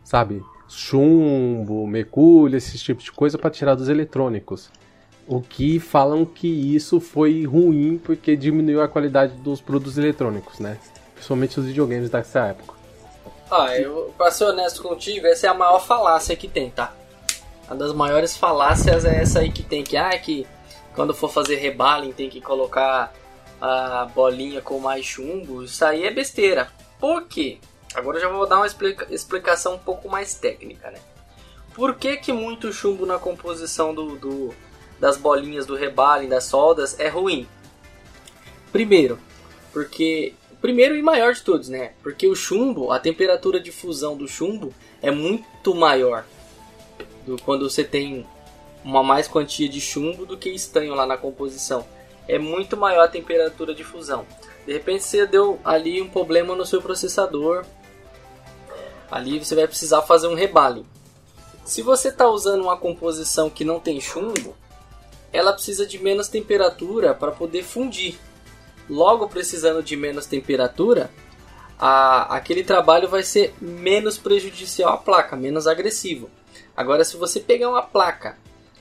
sabe? 0.06 0.42
Chumbo, 0.70 1.86
mercúrio, 1.86 2.56
esse 2.56 2.78
tipo 2.78 3.04
de 3.04 3.12
coisa 3.12 3.38
para 3.38 3.50
tirar 3.50 3.76
dos 3.76 3.90
eletrônicos. 3.90 4.70
O 5.28 5.42
que 5.42 5.82
falam 5.82 6.24
que 6.24 6.48
isso 6.48 7.02
foi 7.02 7.44
ruim 7.44 8.00
porque 8.02 8.38
diminuiu 8.38 8.82
a 8.82 8.88
qualidade 8.88 9.34
dos 9.34 9.60
produtos 9.60 9.98
eletrônicos, 9.98 10.60
né? 10.60 10.78
Principalmente 11.14 11.60
os 11.60 11.66
videogames 11.66 12.10
dessa 12.10 12.46
época. 12.46 12.74
Ah, 13.52 13.78
eu, 13.78 14.14
pra 14.18 14.32
ser 14.32 14.46
honesto 14.46 14.82
contigo, 14.82 15.28
essa 15.28 15.48
é 15.48 15.50
a 15.50 15.54
maior 15.54 15.80
falácia 15.80 16.38
que 16.38 16.48
tem, 16.48 16.70
tá? 16.70 16.94
Uma 17.68 17.76
das 17.76 17.92
maiores 17.92 18.38
falácias 18.38 19.04
é 19.04 19.22
essa 19.22 19.40
aí 19.40 19.52
que 19.52 19.64
tem, 19.64 19.84
que 19.84 19.98
ah, 19.98 20.18
que 20.18 20.48
quando 20.98 21.14
for 21.14 21.32
fazer 21.32 21.58
rebaling 21.58 22.12
tem 22.12 22.28
que 22.28 22.42
colocar 22.42 23.14
a 23.62 24.06
bolinha 24.16 24.62
com 24.62 24.80
mais 24.80 25.06
chumbo. 25.06 25.64
Isso 25.64 25.86
aí 25.86 26.04
é 26.04 26.12
besteira. 26.12 26.72
Por 27.00 27.26
quê? 27.28 27.60
Agora 27.94 28.18
eu 28.18 28.22
já 28.22 28.30
vou 28.30 28.48
dar 28.48 28.58
uma 28.58 28.66
explica 28.66 29.08
explicação 29.14 29.76
um 29.76 29.78
pouco 29.78 30.10
mais 30.10 30.34
técnica, 30.34 30.90
né? 30.90 30.98
Por 31.76 31.94
que, 31.94 32.18
que 32.18 32.34
muito 32.34 32.74
chumbo 32.74 33.06
na 33.06 33.20
composição 33.20 33.94
do, 33.94 34.16
do 34.16 34.56
das 35.00 35.18
bolinhas 35.18 35.68
do 35.68 35.76
rebaling, 35.76 36.28
das 36.28 36.46
soldas, 36.46 37.00
é 37.00 37.08
ruim? 37.08 37.48
Primeiro, 38.72 39.20
porque 39.72 40.34
primeiro 40.60 40.96
e 40.96 41.04
maior 41.04 41.32
de 41.32 41.44
todos, 41.44 41.70
né? 41.70 41.92
Porque 42.02 42.28
o 42.28 42.36
chumbo, 42.36 42.92
a 42.92 42.98
temperatura 42.98 43.60
de 43.60 43.72
fusão 43.72 44.18
do 44.18 44.28
chumbo 44.28 44.74
é 45.00 45.12
muito 45.12 45.76
maior 45.76 46.26
do 47.24 47.40
quando 47.44 47.70
você 47.70 47.84
tem 47.84 48.26
uma 48.88 49.04
mais 49.04 49.28
quantia 49.28 49.68
de 49.68 49.82
chumbo 49.82 50.26
do 50.26 50.38
que 50.38 50.50
estanho 50.50 50.96
lá 50.96 51.06
na 51.06 51.18
composição. 51.18 51.86
É 52.26 52.40
muito 52.40 52.78
maior 52.78 53.04
a 53.04 53.08
temperatura 53.10 53.76
de 53.76 53.84
fusão. 53.84 54.26
De 54.66 54.72
repente 54.72 55.04
você 55.04 55.26
deu 55.26 55.60
ali 55.64 56.02
um 56.02 56.10
problema 56.10 56.56
no 56.56 56.66
seu 56.66 56.82
processador. 56.82 57.66
Ali 59.12 59.40
você 59.40 59.56
vai 59.56 59.68
precisar 59.68 60.02
fazer 60.04 60.28
um 60.28 60.36
rebaling. 60.36 60.86
Se 61.66 61.82
você 61.82 62.08
está 62.08 62.30
usando 62.30 62.62
uma 62.62 62.78
composição 62.78 63.50
que 63.50 63.66
não 63.66 63.78
tem 63.78 64.00
chumbo, 64.00 64.56
ela 65.34 65.52
precisa 65.52 65.86
de 65.86 66.00
menos 66.00 66.30
temperatura 66.30 67.14
para 67.14 67.32
poder 67.32 67.64
fundir 67.64 68.18
logo 68.90 69.28
precisando 69.28 69.84
de 69.84 69.98
menos 69.98 70.26
temperatura, 70.26 71.12
a, 71.78 72.38
aquele 72.38 72.64
trabalho 72.64 73.10
vai 73.10 73.22
ser 73.22 73.54
menos 73.60 74.18
prejudicial 74.18 74.94
à 74.94 74.98
placa, 74.98 75.36
menos 75.36 75.68
agressivo. 75.68 76.30
Agora, 76.76 77.04
se 77.04 77.18
você 77.18 77.42
pegar 77.42 77.70
uma 77.70 77.82
placa 77.82 78.38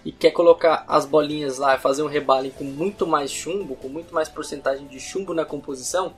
e 0.06 0.12
quer 0.12 0.30
colocar 0.30 0.84
as 0.86 1.04
bolinhas 1.04 1.58
lá 1.58 1.74
e 1.74 1.80
fazer 1.80 2.00
um 2.00 2.06
rebaling 2.06 2.50
com 2.50 2.62
muito 2.62 3.04
mais 3.08 3.28
chumbo, 3.28 3.74
com 3.74 3.88
muito 3.88 4.14
mais 4.14 4.28
porcentagem 4.28 4.86
de 4.86 5.00
chumbo 5.00 5.34
na 5.34 5.44
composição, 5.44 6.14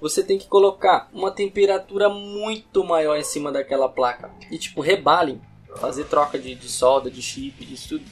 você 0.00 0.22
tem 0.22 0.38
que 0.38 0.46
colocar 0.46 1.10
uma 1.12 1.30
temperatura 1.30 2.08
muito 2.08 2.82
maior 2.82 3.18
em 3.18 3.22
cima 3.22 3.52
daquela 3.52 3.86
placa. 3.86 4.30
E 4.50 4.56
tipo, 4.56 4.80
rebaling, 4.80 5.42
fazer 5.76 6.04
troca 6.04 6.38
de, 6.38 6.54
de 6.54 6.70
solda, 6.70 7.10
de 7.10 7.20
chip, 7.20 7.66
disso 7.66 7.98
tudo 7.98 8.04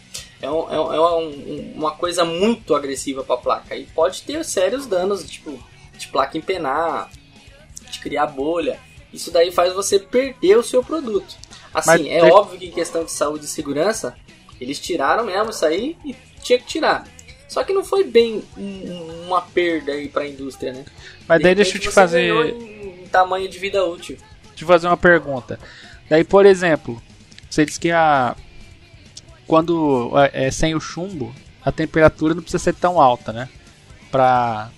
é, 0.42 0.50
um, 0.50 0.70
é, 0.70 0.78
um, 0.78 0.92
é 0.92 1.16
um, 1.16 1.72
uma 1.76 1.92
coisa 1.92 2.22
muito 2.22 2.74
agressiva 2.74 3.24
para 3.24 3.36
a 3.36 3.38
placa 3.38 3.74
e 3.74 3.86
pode 3.86 4.20
ter 4.20 4.44
sérios 4.44 4.86
danos, 4.86 5.24
tipo 5.24 5.58
de 5.96 6.08
placa 6.08 6.36
empenar, 6.36 7.10
de 7.90 7.98
criar 8.00 8.26
bolha. 8.26 8.78
Isso 9.14 9.30
daí 9.30 9.50
faz 9.50 9.72
você 9.72 9.98
perder 9.98 10.58
o 10.58 10.62
seu 10.62 10.84
produto. 10.84 11.34
Assim, 11.72 11.88
Mas 11.88 12.00
é 12.06 12.20
tem... 12.20 12.30
óbvio 12.30 12.58
que 12.58 12.66
em 12.66 12.70
questão 12.70 13.02
de 13.02 13.10
saúde 13.10 13.46
e 13.46 13.48
segurança, 13.48 14.14
eles 14.60 14.78
tiraram 14.78 15.24
mesmo 15.24 15.50
isso 15.50 15.64
aí 15.64 15.96
e 16.04 16.14
tinha 16.42 16.58
que 16.58 16.66
tirar. 16.66 17.06
Só 17.48 17.62
que 17.62 17.72
não 17.72 17.84
foi 17.84 18.04
bem 18.04 18.42
uma 19.26 19.40
perda 19.40 19.92
aí 19.92 20.08
para 20.08 20.22
a 20.22 20.28
indústria, 20.28 20.72
né? 20.72 20.84
Mas 21.28 21.38
de 21.38 21.44
daí 21.44 21.54
deixa 21.54 21.76
eu 21.76 21.80
te 21.80 21.90
fazer 21.90 22.32
em 22.54 23.06
tamanho 23.06 23.48
de 23.48 23.58
vida 23.58 23.84
útil. 23.84 24.16
Deixa 24.48 24.64
eu 24.64 24.68
fazer 24.68 24.86
uma 24.86 24.96
pergunta. 24.96 25.58
Daí, 26.08 26.24
por 26.24 26.44
exemplo, 26.44 27.00
você 27.48 27.64
disse 27.64 27.78
que 27.78 27.90
a 27.90 28.36
quando 29.46 30.10
é, 30.16 30.46
é, 30.46 30.50
sem 30.50 30.74
o 30.74 30.80
chumbo, 30.80 31.32
a 31.64 31.70
temperatura 31.70 32.34
não 32.34 32.42
precisa 32.42 32.62
ser 32.62 32.74
tão 32.74 33.00
alta, 33.00 33.32
né? 33.32 33.48
Pra, 34.10 34.70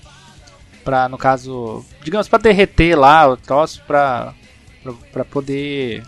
pra 0.84 1.08
no 1.08 1.16
caso, 1.16 1.84
digamos, 2.02 2.28
para 2.28 2.42
derreter 2.42 2.94
lá 2.94 3.28
o 3.28 3.36
troço, 3.36 3.82
pra, 3.86 4.34
pra, 4.82 4.92
pra, 5.12 5.24
poder 5.24 6.04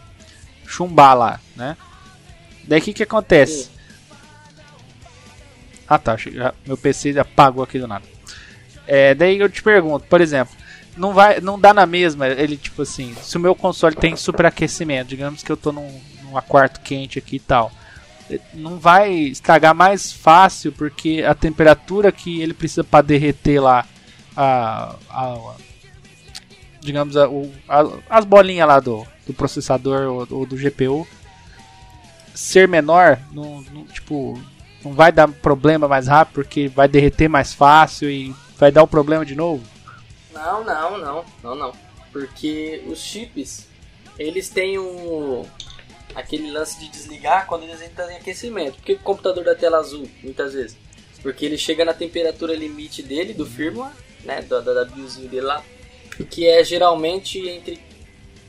chumbar 0.67 1.17
lá, 1.17 1.41
né? 1.57 1.77
Daí 2.65 2.81
o 2.81 2.83
que 2.83 2.93
que 2.93 3.03
acontece? 3.03 3.71
Ah 5.89 5.99
tá, 5.99 6.17
meu 6.67 6.77
PC 6.77 7.19
apagou 7.19 7.65
aqui 7.65 7.79
do 7.79 7.89
nada. 7.89 8.05
É, 8.87 9.15
daí 9.15 9.39
eu 9.39 9.49
te 9.49 9.63
pergunto, 9.63 10.07
por 10.07 10.21
exemplo, 10.21 10.55
não 10.97 11.13
vai, 11.13 11.41
não 11.41 11.59
dá 11.59 11.75
na 11.75 11.87
mesma, 11.87 12.29
ele 12.29 12.57
tipo 12.57 12.83
assim, 12.83 13.15
se 13.23 13.37
o 13.37 13.41
meu 13.41 13.55
console 13.55 13.97
tem 13.97 14.17
superaquecimento, 14.17 15.09
digamos 15.09 15.43
que 15.43 15.51
eu 15.51 15.57
tô 15.57 15.73
num, 15.73 16.01
num 16.23 16.41
quarto 16.43 16.81
quente 16.81 17.19
aqui 17.19 17.37
e 17.37 17.41
tal 17.41 17.73
não 18.55 18.79
vai 18.79 19.13
estragar 19.13 19.75
mais 19.75 20.13
fácil 20.13 20.73
porque 20.73 21.25
a 21.27 21.35
temperatura 21.35 22.13
que 22.13 22.41
ele 22.41 22.55
precisa 22.55 22.85
para 22.85 23.03
derreter 23.03 23.61
lá 23.61 23.87
a, 24.37 24.95
a 25.09 25.55
digamos 26.81 27.17
a, 27.17 27.27
a, 27.69 27.87
as 28.09 28.25
bolinhas 28.25 28.69
lá 28.69 28.79
do, 28.79 29.07
do 29.27 29.33
processador 29.33 30.03
ou, 30.03 30.39
ou, 30.39 30.47
do 30.47 30.57
GPU 30.57 31.07
ser 32.35 32.69
menor 32.69 33.19
não, 33.33 33.63
não, 33.73 33.85
tipo 33.87 34.41
não 34.85 34.93
vai 34.93 35.13
dar 35.13 35.29
problema 35.29 35.87
mais 35.87 36.07
rápido 36.07 36.35
porque 36.35 36.69
vai 36.69 36.89
derreter 36.89 37.29
mais 37.29 37.53
fácil 37.53 38.11
e 38.11 38.35
vai 38.57 38.71
dar 38.71 38.83
o 38.83 38.89
problema 38.89 39.25
de 39.25 39.35
novo 39.35 39.65
não 40.33 40.65
não 40.65 40.99
não 40.99 41.25
não 41.43 41.55
não 41.55 41.73
porque 42.13 42.83
os 42.87 42.99
chips 42.99 43.69
eles 44.19 44.49
têm 44.49 44.79
um 44.79 45.45
aquele 46.15 46.51
lance 46.51 46.79
de 46.79 46.89
desligar 46.89 47.47
quando 47.47 47.65
eles 47.65 47.81
entram 47.83 48.11
em 48.11 48.17
aquecimento. 48.17 48.77
Por 48.77 48.85
que 48.85 48.93
o 48.93 48.99
computador 48.99 49.45
da 49.45 49.55
tela 49.55 49.79
azul, 49.79 50.09
muitas 50.23 50.55
vezes? 50.55 50.77
Porque 51.23 51.45
ele 51.45 51.59
chega 51.59 51.85
na 51.85 51.95
temperatura 51.95 52.55
limite 52.55 53.03
dele, 53.03 53.35
do 53.35 53.47
firmware, 53.47 53.93
né, 54.25 54.43
da, 54.43 54.61
da, 54.61 54.73
da 54.73 54.85
BIOSinho 54.85 55.29
dele 55.29 55.47
lá, 55.47 55.63
que 56.31 56.47
é 56.47 56.63
geralmente 56.65 57.39
entre 57.49 57.81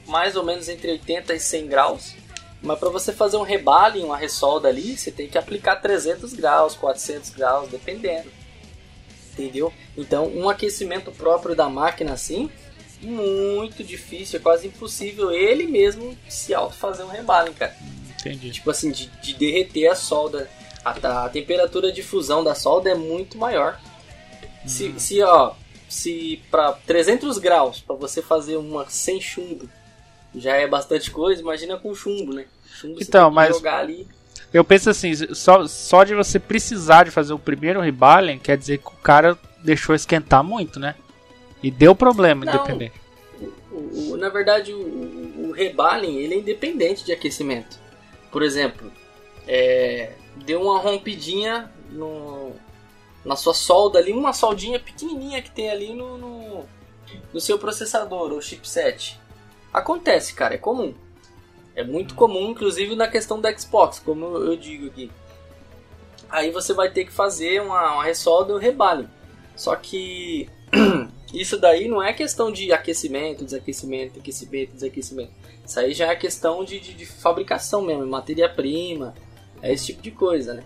mais 0.07 0.35
ou 0.35 0.43
menos 0.43 0.67
entre 0.67 0.91
80 0.91 1.33
e 1.33 1.39
100 1.39 1.67
graus. 1.67 2.15
Mas 2.61 2.77
para 2.77 2.89
você 2.89 3.11
fazer 3.11 3.37
um 3.37 3.43
rebaling, 3.43 4.03
uma 4.03 4.17
ressolda 4.17 4.67
ali, 4.67 4.97
você 4.97 5.11
tem 5.11 5.27
que 5.27 5.37
aplicar 5.37 5.77
300 5.77 6.33
graus, 6.33 6.75
400 6.75 7.31
graus, 7.31 7.69
dependendo. 7.69 8.29
Entendeu? 9.33 9.73
Então, 9.97 10.27
um 10.27 10.47
aquecimento 10.47 11.11
próprio 11.11 11.55
da 11.55 11.67
máquina 11.67 12.13
assim 12.13 12.51
muito 13.01 13.83
difícil, 13.83 14.39
é 14.39 14.41
quase 14.41 14.67
impossível 14.67 15.31
ele 15.31 15.65
mesmo 15.65 16.15
se 16.29 16.53
auto 16.53 16.75
fazer 16.75 17.03
um 17.03 17.07
rebaling, 17.07 17.53
cara. 17.53 17.75
Entendi. 18.19 18.51
Tipo 18.51 18.69
assim, 18.69 18.91
de, 18.91 19.07
de 19.21 19.33
derreter 19.33 19.87
a 19.87 19.95
solda. 19.95 20.49
A, 20.85 21.25
a, 21.25 21.29
temperatura 21.29 21.91
de 21.91 22.03
fusão 22.03 22.43
da 22.43 22.55
solda 22.55 22.89
é 22.89 22.95
muito 22.95 23.37
maior. 23.37 23.79
Se, 24.65 24.89
hum. 24.89 24.99
se 24.99 25.21
ó, 25.23 25.53
se 25.89 26.41
para 26.51 26.73
300 26.73 27.37
graus 27.39 27.79
para 27.79 27.95
você 27.95 28.21
fazer 28.21 28.57
uma 28.57 28.87
sem 28.89 29.19
chumbo 29.19 29.67
já 30.35 30.55
é 30.55 30.67
bastante 30.67 31.11
coisa, 31.11 31.41
imagina 31.41 31.77
com 31.77 31.93
chumbo, 31.93 32.33
né? 32.33 32.45
Chumbo 32.65 32.97
então, 33.01 33.29
mas 33.29 33.55
jogar 33.55 33.79
ali. 33.79 34.07
Eu 34.53 34.63
penso 34.63 34.89
assim, 34.89 35.13
só, 35.33 35.65
só 35.65 36.03
de 36.03 36.13
você 36.13 36.37
precisar 36.37 37.05
de 37.05 37.11
fazer 37.11 37.33
o 37.33 37.39
primeiro 37.39 37.79
rebaling, 37.79 38.37
quer 38.37 38.57
dizer 38.57 38.79
que 38.79 38.87
o 38.87 38.97
cara 38.97 39.37
deixou 39.63 39.95
esquentar 39.95 40.43
muito, 40.43 40.79
né? 40.79 40.95
E 41.63 41.71
deu 41.71 41.95
problema, 41.95 42.43
Não, 42.43 42.53
independente. 42.53 42.99
O, 43.71 44.11
o, 44.11 44.17
na 44.17 44.29
verdade, 44.29 44.73
o, 44.73 45.49
o 45.49 45.51
rebaling 45.53 46.17
ele 46.17 46.33
é 46.33 46.37
independente 46.37 47.05
de 47.05 47.13
aquecimento. 47.13 47.79
Por 48.31 48.43
exemplo, 48.43 48.91
é, 49.47 50.13
deu 50.35 50.61
uma 50.61 50.79
rompidinha 50.79 51.71
no, 51.89 52.51
na 53.23 53.35
sua 53.35 53.53
solda 53.53 53.99
ali, 53.99 54.11
uma 54.11 54.33
soldinha 54.33 54.79
pequenininha 54.79 55.41
que 55.41 55.51
tem 55.51 55.69
ali 55.69 55.93
no, 55.93 56.17
no, 56.17 56.65
no 57.33 57.39
seu 57.39 57.57
processador 57.57 58.31
ou 58.31 58.41
chipset. 58.41 59.20
Acontece, 59.73 60.33
cara, 60.33 60.55
é 60.55 60.57
comum. 60.57 60.93
É 61.75 61.83
muito 61.83 62.15
comum, 62.15 62.49
inclusive 62.51 62.95
na 62.95 63.07
questão 63.07 63.39
da 63.39 63.55
Xbox, 63.57 63.99
como 63.99 64.25
eu 64.37 64.57
digo 64.57 64.87
aqui. 64.87 65.11
Aí 66.29 66.51
você 66.51 66.73
vai 66.73 66.89
ter 66.89 67.05
que 67.05 67.11
fazer 67.11 67.61
uma, 67.61 67.93
uma 67.93 68.03
ressolda 68.03 68.51
e 68.51 68.55
um 68.55 68.59
rebaling. 68.59 69.09
Só 69.55 69.75
que 69.75 70.49
Isso 71.33 71.57
daí 71.57 71.87
não 71.87 72.03
é 72.03 72.11
questão 72.11 72.51
de 72.51 72.71
aquecimento, 72.73 73.45
desaquecimento, 73.45 74.19
aquecimento, 74.19 74.73
desaquecimento. 74.73 75.31
Isso 75.65 75.79
aí 75.79 75.93
já 75.93 76.07
é 76.11 76.15
questão 76.15 76.63
de, 76.63 76.79
de, 76.79 76.93
de 76.93 77.05
fabricação 77.05 77.81
mesmo, 77.81 78.05
matéria-prima, 78.05 79.13
é 79.61 79.71
esse 79.71 79.87
tipo 79.87 80.01
de 80.01 80.11
coisa, 80.11 80.55
né? 80.55 80.63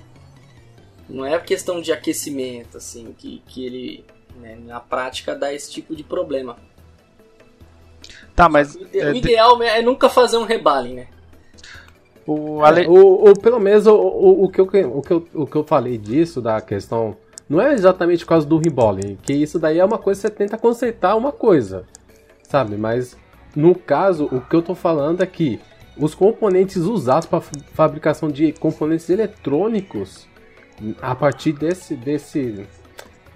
Não 1.08 1.24
é 1.24 1.38
questão 1.40 1.82
de 1.82 1.92
aquecimento, 1.92 2.78
assim, 2.78 3.14
que, 3.16 3.44
que 3.46 3.64
ele, 3.64 4.06
né, 4.38 4.56
na 4.56 4.80
prática, 4.80 5.36
dá 5.36 5.54
esse 5.54 5.72
tipo 5.72 5.96
de 5.96 6.04
problema. 6.04 6.58
Tá, 8.36 8.50
mas... 8.50 8.76
O, 8.76 8.88
é, 8.94 9.16
ideal 9.16 9.62
é 9.64 9.82
nunca 9.82 10.10
fazer 10.10 10.38
um 10.38 10.44
rebaling, 10.44 10.96
né? 10.96 11.08
O, 12.28 12.64
ale... 12.64 12.88
o, 12.88 13.30
o, 13.30 13.40
pelo 13.40 13.60
menos 13.60 13.86
o, 13.86 13.96
o, 13.96 14.46
o, 14.46 14.50
que 14.50 14.60
eu, 14.60 14.66
o, 14.66 15.02
que 15.02 15.14
eu, 15.14 15.28
o 15.34 15.46
que 15.46 15.56
eu 15.56 15.64
falei 15.64 15.98
disso, 15.98 16.42
da 16.42 16.60
questão 16.60 17.16
não 17.48 17.62
é 17.62 17.74
exatamente 17.74 18.26
por 18.26 18.30
causa 18.30 18.48
do 18.48 18.58
reballing, 18.58 19.18
que 19.22 19.34
isso 19.34 19.60
daí 19.60 19.78
é 19.78 19.86
uma 19.86 20.00
coisa 20.00 20.20
que 20.20 20.28
você 20.28 20.34
tenta 20.34 20.58
consertar 20.58 21.16
uma 21.16 21.32
coisa, 21.32 21.86
sabe? 22.44 22.76
Mas 22.76 23.16
no 23.56 23.76
caso, 23.76 24.26
o 24.32 24.42
que 24.42 24.56
eu 24.56 24.64
tô 24.64 24.74
falando 24.74 25.22
é 25.22 25.28
que 25.28 25.60
os 25.96 26.16
componentes 26.16 26.78
usados 26.78 27.28
para 27.28 27.40
fabricação 27.40 28.30
de 28.30 28.52
componentes 28.54 29.10
eletrônicos, 29.10 30.28
a 31.02 31.14
partir 31.14 31.54
desse, 31.54 31.96
desse 31.96 32.66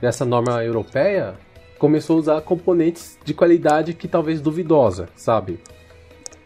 dessa 0.02 0.26
norma 0.26 0.64
europeia, 0.64 1.36
começou 1.80 2.18
a 2.18 2.20
usar 2.20 2.42
componentes 2.42 3.18
de 3.26 3.34
qualidade 3.34 3.96
que 3.96 4.08
talvez 4.08 4.42
duvidosa, 4.42 5.10
sabe? 5.16 5.60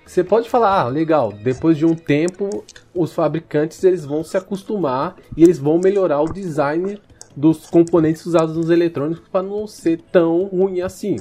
você 0.05 0.23
pode 0.23 0.49
falar, 0.49 0.81
ah, 0.81 0.87
legal, 0.87 1.31
depois 1.31 1.77
de 1.77 1.85
um 1.85 1.95
tempo 1.95 2.63
os 2.93 3.13
fabricantes 3.13 3.83
eles 3.83 4.05
vão 4.05 4.23
se 4.23 4.37
acostumar 4.37 5.15
e 5.35 5.43
eles 5.43 5.57
vão 5.57 5.79
melhorar 5.79 6.21
o 6.21 6.31
design 6.31 6.99
dos 7.35 7.65
componentes 7.65 8.25
usados 8.25 8.55
nos 8.55 8.69
eletrônicos 8.69 9.27
para 9.29 9.41
não 9.41 9.65
ser 9.65 10.01
tão 10.11 10.45
ruim 10.45 10.81
assim. 10.81 11.15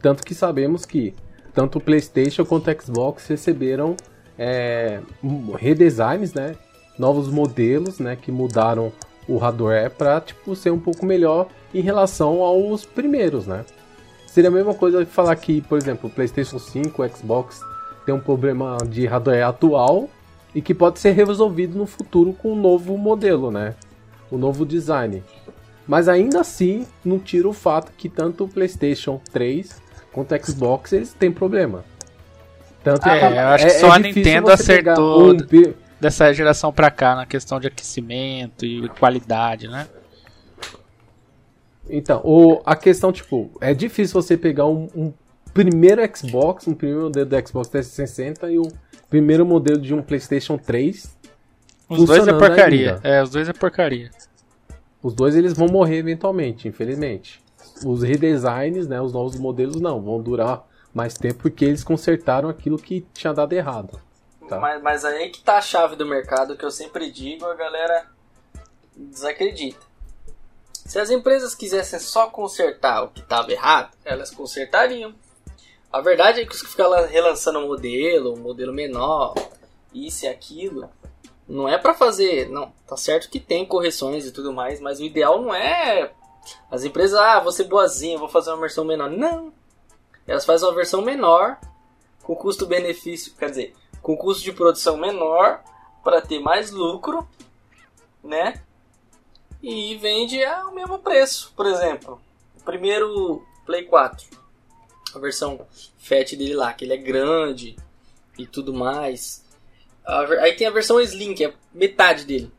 Tanto 0.00 0.24
que 0.24 0.34
sabemos 0.34 0.84
que 0.84 1.14
tanto 1.54 1.78
o 1.78 1.80
PlayStation 1.80 2.44
quanto 2.44 2.70
o 2.70 2.82
Xbox 2.82 3.28
receberam 3.28 3.94
é, 4.36 5.00
redesigns, 5.56 6.34
né? 6.34 6.56
Novos 6.98 7.28
modelos, 7.28 8.00
né? 8.00 8.16
Que 8.16 8.32
mudaram 8.32 8.90
o 9.28 9.36
hardware 9.36 9.90
para 9.90 10.20
tipo 10.20 10.56
ser 10.56 10.70
um 10.70 10.80
pouco 10.80 11.06
melhor 11.06 11.48
em 11.74 11.80
relação 11.80 12.42
aos 12.42 12.84
primeiros, 12.84 13.46
né? 13.46 13.64
Seria 14.26 14.48
a 14.48 14.52
mesma 14.52 14.74
coisa 14.74 15.04
falar 15.04 15.36
que, 15.36 15.60
por 15.60 15.76
exemplo, 15.76 16.08
o 16.08 16.12
PlayStation 16.12 16.58
5, 16.58 17.02
o 17.02 17.08
Xbox 17.08 17.60
tem 18.06 18.14
um 18.14 18.20
problema 18.20 18.78
de 18.88 19.06
hardware 19.06 19.46
atual 19.46 20.08
e 20.54 20.62
que 20.62 20.74
pode 20.74 20.98
ser 20.98 21.12
resolvido 21.12 21.76
no 21.76 21.86
futuro 21.86 22.32
com 22.32 22.52
um 22.52 22.56
novo 22.56 22.96
modelo, 22.96 23.50
né? 23.50 23.74
Um 24.30 24.38
novo 24.38 24.64
design. 24.64 25.22
Mas 25.86 26.08
ainda 26.08 26.40
assim, 26.40 26.86
não 27.04 27.18
tira 27.18 27.48
o 27.48 27.52
fato 27.52 27.92
que 27.96 28.08
tanto 28.08 28.44
o 28.44 28.48
PlayStation 28.48 29.20
3 29.32 29.82
quanto 30.12 30.34
o 30.34 30.46
Xbox 30.46 30.92
eles 30.92 31.12
têm 31.12 31.30
problema. 31.30 31.84
Tanto 32.82 33.06
ah, 33.08 33.16
é, 33.16 33.32
eu 33.32 33.48
acho 33.48 33.66
que 33.66 33.72
é, 33.72 33.78
só 33.78 33.88
é 33.88 33.96
a 33.96 33.98
Nintendo 33.98 34.50
acertou 34.50 35.32
um... 35.32 35.36
dessa 36.00 36.32
geração 36.32 36.72
pra 36.72 36.90
cá 36.90 37.14
na 37.14 37.26
questão 37.26 37.60
de 37.60 37.68
aquecimento 37.68 38.64
e 38.64 38.88
qualidade, 38.88 39.68
né? 39.68 39.86
Então, 41.88 42.20
o, 42.24 42.62
a 42.64 42.76
questão, 42.76 43.12
tipo, 43.12 43.50
é 43.60 43.74
difícil 43.74 44.20
você 44.20 44.36
pegar 44.36 44.66
um, 44.66 44.88
um 44.94 45.12
primeiro 45.52 46.00
Xbox, 46.16 46.66
um 46.66 46.74
primeiro 46.74 47.04
modelo 47.04 47.26
do 47.26 47.48
Xbox 47.48 47.68
360 47.68 48.50
e 48.50 48.58
o 48.58 48.68
primeiro 49.10 49.44
modelo 49.44 49.80
de 49.80 49.92
um 49.92 50.02
PlayStation 50.02 50.56
3. 50.56 51.18
Os 51.88 52.04
dois 52.06 52.26
é 52.26 52.32
porcaria. 52.32 52.94
Ainda. 52.94 53.08
É, 53.08 53.22
os 53.22 53.30
dois 53.30 53.48
é 53.48 53.52
porcaria. 53.52 54.10
Os 55.02 55.14
dois 55.14 55.34
eles 55.36 55.52
vão 55.52 55.66
morrer 55.66 55.96
eventualmente, 55.96 56.68
infelizmente. 56.68 57.42
Os 57.84 58.02
redesigns, 58.02 58.86
né, 58.86 59.00
os 59.00 59.12
novos 59.12 59.36
modelos 59.36 59.80
não, 59.80 60.00
vão 60.00 60.22
durar 60.22 60.64
mais 60.94 61.14
tempo 61.14 61.42
porque 61.42 61.64
eles 61.64 61.82
consertaram 61.82 62.48
aquilo 62.48 62.78
que 62.78 63.04
tinha 63.12 63.32
dado 63.32 63.52
errado. 63.52 64.00
Tá? 64.48 64.58
Mas, 64.60 64.82
mas 64.82 65.04
aí 65.04 65.30
que 65.30 65.42
tá 65.42 65.58
a 65.58 65.60
chave 65.60 65.96
do 65.96 66.06
mercado 66.06 66.56
que 66.56 66.64
eu 66.64 66.70
sempre 66.70 67.10
digo, 67.10 67.44
a 67.46 67.54
galera 67.54 68.06
desacredita. 68.96 69.91
Se 70.92 70.98
as 70.98 71.08
empresas 71.08 71.54
quisessem 71.54 71.98
só 71.98 72.26
consertar 72.26 73.02
o 73.02 73.08
que 73.08 73.20
estava 73.20 73.50
errado, 73.50 73.96
elas 74.04 74.30
consertariam. 74.30 75.14
A 75.90 76.02
verdade 76.02 76.42
é 76.42 76.44
que 76.44 76.52
os 76.52 76.60
que 76.60 76.68
ficam 76.68 76.92
relançando 77.06 77.60
um 77.60 77.66
modelo, 77.66 78.34
um 78.34 78.40
modelo 78.42 78.74
menor, 78.74 79.32
isso 79.94 80.26
e 80.26 80.28
aquilo, 80.28 80.90
não 81.48 81.66
é 81.66 81.78
para 81.78 81.94
fazer, 81.94 82.50
não, 82.50 82.74
tá 82.86 82.94
certo 82.94 83.30
que 83.30 83.40
tem 83.40 83.64
correções 83.64 84.26
e 84.26 84.32
tudo 84.32 84.52
mais, 84.52 84.82
mas 84.82 85.00
o 85.00 85.02
ideal 85.02 85.40
não 85.40 85.54
é 85.54 86.12
as 86.70 86.84
empresas, 86.84 87.18
ah, 87.18 87.40
vou 87.40 87.52
ser 87.52 87.64
boazinha, 87.64 88.18
vou 88.18 88.28
fazer 88.28 88.50
uma 88.50 88.60
versão 88.60 88.84
menor. 88.84 89.08
Não. 89.08 89.50
Elas 90.28 90.44
fazem 90.44 90.68
uma 90.68 90.74
versão 90.74 91.00
menor 91.00 91.58
com 92.22 92.36
custo-benefício, 92.36 93.32
quer 93.38 93.48
dizer, 93.48 93.74
com 94.02 94.14
custo 94.14 94.44
de 94.44 94.52
produção 94.52 94.98
menor 94.98 95.64
para 96.04 96.20
ter 96.20 96.38
mais 96.38 96.70
lucro, 96.70 97.26
né? 98.22 98.62
E 99.62 99.94
vende 99.96 100.42
ao 100.44 100.74
mesmo 100.74 100.98
preço, 100.98 101.52
por 101.54 101.66
exemplo. 101.66 102.20
O 102.60 102.64
primeiro 102.64 103.46
Play 103.64 103.84
4, 103.84 104.26
a 105.14 105.18
versão 105.18 105.66
FAT 105.98 106.36
dele 106.36 106.54
lá, 106.54 106.72
que 106.72 106.84
ele 106.84 106.94
é 106.94 106.96
grande 106.96 107.76
e 108.38 108.46
tudo 108.46 108.74
mais. 108.74 109.44
Aí 110.40 110.54
tem 110.54 110.66
a 110.66 110.70
versão 110.70 111.00
Slim, 111.00 111.34
que 111.34 111.44
é 111.44 111.54
metade 111.72 112.24
dele. 112.24 112.50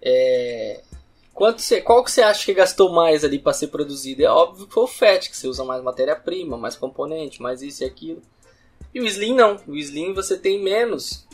É... 0.00 0.82
Quanto 1.34 1.60
você, 1.60 1.80
qual 1.80 2.02
que 2.04 2.10
você 2.10 2.22
acha 2.22 2.44
que 2.44 2.54
gastou 2.54 2.92
mais 2.92 3.24
ali 3.24 3.38
para 3.38 3.52
ser 3.52 3.66
produzido? 3.66 4.22
É 4.22 4.28
óbvio 4.28 4.66
que 4.66 4.74
foi 4.74 4.84
o 4.84 4.86
FAT, 4.86 5.28
que 5.28 5.36
você 5.36 5.48
usa 5.48 5.64
mais 5.64 5.82
matéria-prima, 5.82 6.56
mais 6.56 6.76
componente, 6.76 7.42
mais 7.42 7.60
isso 7.60 7.82
e 7.82 7.86
aquilo. 7.86 8.22
E 8.94 9.00
o 9.00 9.06
Slim 9.06 9.34
não. 9.34 9.60
O 9.66 9.76
Slim 9.76 10.14
você 10.14 10.38
tem 10.38 10.62
menos 10.62 11.26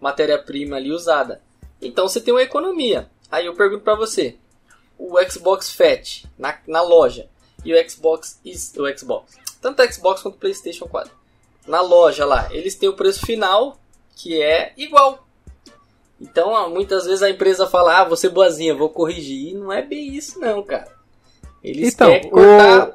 matéria-prima 0.00 0.76
ali 0.76 0.90
usada. 0.90 1.40
Então 1.80 2.08
você 2.08 2.20
tem 2.20 2.34
uma 2.34 2.42
economia. 2.42 3.08
Aí 3.34 3.46
eu 3.46 3.54
pergunto 3.54 3.82
para 3.82 3.96
você: 3.96 4.36
o 4.96 5.16
Xbox 5.28 5.72
Fat 5.72 6.24
na, 6.38 6.56
na 6.68 6.80
loja 6.82 7.28
e 7.64 7.74
o 7.74 7.90
Xbox 7.90 8.40
o 8.44 8.96
Xbox, 8.96 9.36
tanto 9.60 9.82
o 9.82 9.92
Xbox 9.92 10.22
quanto 10.22 10.36
o 10.36 10.38
PlayStation 10.38 10.86
4, 10.86 11.12
na 11.66 11.80
loja 11.80 12.24
lá, 12.24 12.48
eles 12.52 12.76
têm 12.76 12.88
o 12.88 12.94
preço 12.94 13.26
final 13.26 13.76
que 14.14 14.40
é 14.40 14.72
igual. 14.76 15.26
Então, 16.20 16.70
muitas 16.70 17.06
vezes 17.06 17.24
a 17.24 17.30
empresa 17.30 17.66
fala, 17.66 18.02
ah, 18.02 18.04
você 18.04 18.28
boazinha, 18.28 18.72
vou 18.72 18.88
corrigir. 18.88 19.48
E 19.48 19.54
não 19.54 19.72
é 19.72 19.82
bem 19.82 20.14
isso 20.14 20.38
não, 20.38 20.62
cara. 20.62 20.86
Eles 21.62 21.92
então, 21.92 22.08
querem 22.08 22.30
cortar 22.30 22.90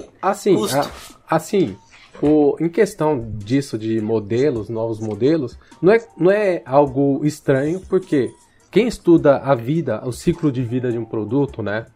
o... 0.00 0.04
assim, 0.20 0.56
a, 0.74 1.36
assim, 1.36 1.76
o, 2.20 2.56
em 2.58 2.68
questão 2.68 3.24
disso 3.36 3.78
de 3.78 4.00
modelos, 4.00 4.68
novos 4.68 4.98
modelos, 4.98 5.56
não 5.80 5.92
é, 5.92 6.04
não 6.16 6.30
é 6.30 6.60
algo 6.66 7.24
estranho, 7.24 7.80
porque 7.88 8.34
quem 8.74 8.88
estuda 8.88 9.38
a 9.38 9.54
vida, 9.54 10.06
o 10.06 10.12
ciclo 10.12 10.52
de 10.52 10.62
vida 10.62 10.92
de 10.92 10.98
um 10.98 11.04
produto, 11.04 11.62
né? 11.62 11.86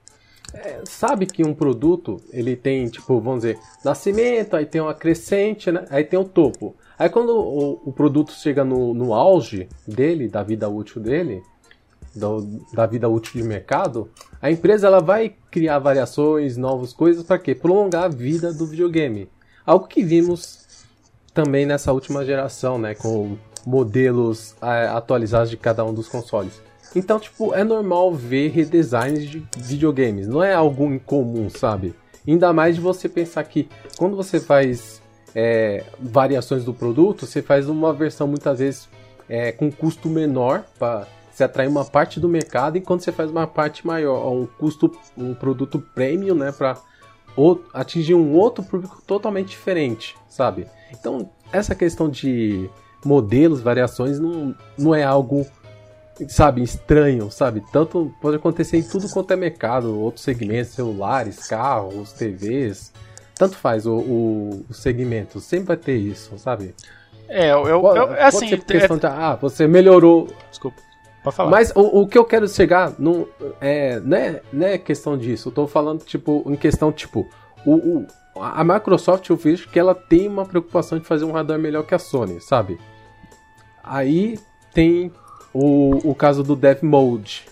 É, 0.55 0.81
sabe 0.85 1.27
que 1.27 1.45
um 1.45 1.53
produto 1.53 2.17
ele 2.33 2.57
tem 2.57 2.89
tipo 2.89 3.21
vamos 3.21 3.41
dizer 3.41 3.59
nascimento 3.85 4.57
aí 4.57 4.65
tem 4.65 4.81
uma 4.81 4.95
crescente 4.95 5.71
né? 5.71 5.85
aí 5.91 6.03
tem 6.03 6.19
o 6.19 6.25
topo 6.25 6.75
Aí 6.99 7.09
quando 7.09 7.31
o, 7.31 7.81
o 7.85 7.93
produto 7.93 8.33
chega 8.33 8.65
no, 8.65 8.93
no, 8.93 9.15
auge 9.15 9.69
dele, 9.87 10.27
da 10.27 10.43
vida 10.43 10.69
útil 10.69 11.01
dele, 11.01 11.43
do, 12.13 12.41
da 12.73 12.87
vida 12.87 13.09
útil 13.09 13.41
de 13.41 13.47
mercado, 13.47 14.11
a 14.43 14.51
empresa 14.51 14.89
ela 14.89 15.01
vai 15.01 15.33
criar 15.49 15.79
variações, 15.79 16.57
novas 16.57 16.93
coisas 16.93 17.23
para 17.23 17.39
quê? 17.39 17.55
Prolongar 17.55 18.05
a 18.05 18.09
vida 18.09 18.53
do 18.53 18.67
videogame. 18.67 19.31
Algo 19.65 19.87
que 19.87 20.03
vimos 20.03 20.67
também 21.33 21.65
nessa 21.65 21.93
última 21.93 22.25
geração, 22.25 22.79
né, 22.79 22.97
com 22.97 23.37
modelos 23.65 24.57
é, 24.61 24.89
atualizados 24.89 25.51
de 25.51 25.57
cada 25.57 25.85
um 25.85 25.95
dos 25.95 26.09
consoles. 26.09 26.68
Então, 26.95 27.19
tipo, 27.19 27.55
é 27.55 27.63
normal 27.63 28.13
ver 28.13 28.49
redesigns 28.49 29.29
de 29.29 29.47
videogames, 29.57 30.27
não 30.27 30.43
é 30.43 30.55
algo 30.55 30.85
incomum, 30.87 31.49
sabe? 31.51 31.95
Ainda 32.27 32.53
mais 32.53 32.77
de 32.77 32.81
você 32.81 33.09
pensar 33.09 33.45
que 33.45 33.69
quando 33.97 34.17
você 34.17 34.41
faz 34.41 35.01
é, 35.35 35.85
variações 36.01 36.65
do 36.65 36.75
produto, 36.75 37.27
você 37.27 37.43
faz 37.43 37.69
uma 37.69 37.93
versão 37.93 38.27
muitas 38.27 38.59
vezes 38.59 38.89
é, 39.29 39.53
com 39.53 39.71
custo 39.71 40.09
menor 40.09 40.65
para 40.79 41.07
se 41.33 41.45
atrair 41.45 41.69
uma 41.69 41.85
parte 41.85 42.19
do 42.19 42.29
mercado, 42.29 42.77
enquanto 42.77 43.03
você 43.03 43.13
faz 43.13 43.31
uma 43.31 43.47
parte 43.47 43.87
maior, 43.87 44.33
um 44.33 44.47
custo, 44.47 44.91
um 45.17 45.35
produto 45.35 45.79
premium, 45.95 46.35
né, 46.35 46.51
para 46.51 46.77
atingir 47.73 48.15
um 48.15 48.33
outro 48.35 48.65
público 48.65 49.01
totalmente 49.07 49.51
diferente, 49.51 50.17
sabe? 50.29 50.67
Então, 50.91 51.31
essa 51.53 51.75
questão 51.75 52.09
de 52.09 52.69
modelos, 53.05 53.61
variações, 53.61 54.19
não, 54.19 54.55
não 54.77 54.93
é 54.93 55.05
algo, 55.05 55.47
sabe, 56.29 56.63
estranho, 56.63 57.31
sabe? 57.31 57.63
Tanto 57.73 58.13
pode 58.21 58.37
acontecer 58.37 58.79
em 58.79 58.83
tudo 58.83 59.09
quanto 59.09 59.33
é 59.33 59.37
mercado, 59.37 59.99
outros 60.01 60.25
segmentos, 60.25 60.73
celulares, 60.73 61.47
carros, 61.47 62.13
TVs, 62.13 62.93
tanto 63.35 63.57
faz 63.57 63.87
o, 63.87 63.97
o, 63.97 64.67
o, 64.69 64.75
segmento, 64.75 65.41
sempre 65.41 65.69
vai 65.69 65.77
ter 65.77 65.97
isso, 65.97 66.37
sabe? 66.39 66.75
É, 67.29 67.53
eu, 67.53 67.67
eu, 67.69 67.87
eu 67.87 68.15
é 68.15 68.25
assim. 68.25 68.49
Pode 68.49 68.63
ser 68.63 68.65
questão 68.65 68.97
é... 68.97 69.01
de, 69.01 69.07
ah, 69.07 69.39
você 69.41 69.69
melhorou. 69.69 70.29
Desculpa. 70.51 70.81
Pode 71.23 71.37
falar. 71.37 71.51
Mas 71.51 71.71
o, 71.75 72.01
o 72.01 72.07
que 72.07 72.19
eu 72.19 72.25
quero 72.25 72.49
chegar 72.49 72.95
não 72.99 73.29
é, 73.61 74.01
não 74.01 74.17
é, 74.17 74.43
não 74.53 74.67
é 74.67 74.79
questão 74.79 75.17
disso. 75.17 75.49
Eu 75.49 75.53
tô 75.53 75.67
falando, 75.67 76.05
tipo, 76.05 76.43
em 76.47 76.57
questão, 76.57 76.91
tipo, 76.91 77.29
o, 77.65 77.75
o, 77.75 78.07
a 78.41 78.65
Microsoft 78.65 79.29
eu 79.29 79.37
vejo 79.37 79.69
que 79.69 79.79
ela 79.79 79.95
tem 79.95 80.27
uma 80.29 80.45
preocupação 80.45 80.99
de 80.99 81.05
fazer 81.05 81.25
um 81.25 81.33
radar 81.33 81.59
melhor 81.59 81.85
que 81.85 81.95
a 81.95 81.99
Sony, 81.99 82.41
sabe? 82.41 82.79
Aí 83.83 84.39
tem 84.73 85.13
o, 85.61 86.11
o 86.11 86.15
caso 86.15 86.45
do 86.45 86.55
Dev 86.55 86.85
Mode, 86.85 87.45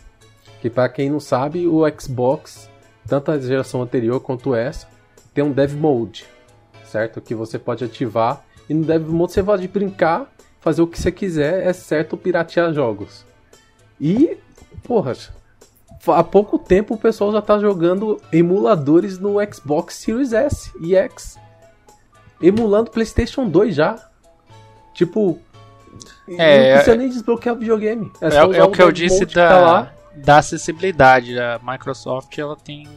que 0.61 0.71
para 0.71 0.89
quem 0.89 1.11
não 1.11 1.19
sabe, 1.19 1.67
o 1.67 1.83
Xbox, 1.99 2.71
tanto 3.05 3.33
a 3.33 3.39
geração 3.39 3.83
anterior 3.83 4.21
quanto 4.21 4.55
essa, 4.55 4.87
tem 5.35 5.43
um 5.43 5.51
Dev 5.51 5.75
Mode, 5.75 6.25
certo? 6.85 7.21
Que 7.21 7.35
você 7.35 7.59
pode 7.59 7.85
ativar 7.85 8.45
e 8.69 8.75
no 8.75 8.85
Dev 8.85 9.09
Mode 9.09 9.33
você 9.33 9.43
pode 9.43 9.67
brincar, 9.67 10.33
fazer 10.61 10.83
o 10.83 10.87
que 10.87 11.01
você 11.01 11.11
quiser, 11.11 11.67
exceto 11.67 12.17
piratear 12.17 12.73
jogos. 12.73 13.27
E, 14.01 14.39
porra, 14.85 15.13
há 16.07 16.23
pouco 16.23 16.61
tempo 16.61 16.95
o 16.95 16.99
pessoal 16.99 17.33
já 17.33 17.43
tá 17.43 17.59
jogando 17.59 18.21
emuladores 18.33 19.19
no 19.19 19.35
Xbox 19.53 19.97
Series 19.97 20.33
S 20.33 20.71
e 20.81 20.95
X. 20.95 21.37
Emulando 22.41 22.89
PlayStation 22.89 23.49
2 23.49 23.75
já. 23.75 24.11
Tipo, 24.95 25.41
é, 26.29 26.69
não 26.69 26.75
precisa 26.75 26.95
é, 26.95 26.99
nem 26.99 27.09
desbloquear 27.09 27.55
o 27.55 27.59
videogame. 27.59 28.13
É, 28.21 28.27
é, 28.27 28.59
é 28.59 28.65
o 28.65 28.71
que 28.71 28.83
eu 28.83 28.91
disse 28.91 29.25
da, 29.27 29.49
tá 29.49 29.93
da 30.15 30.39
acessibilidade. 30.39 31.39
A 31.39 31.61
Microsoft 31.63 32.37
ela 32.39 32.57
tem 32.57 32.89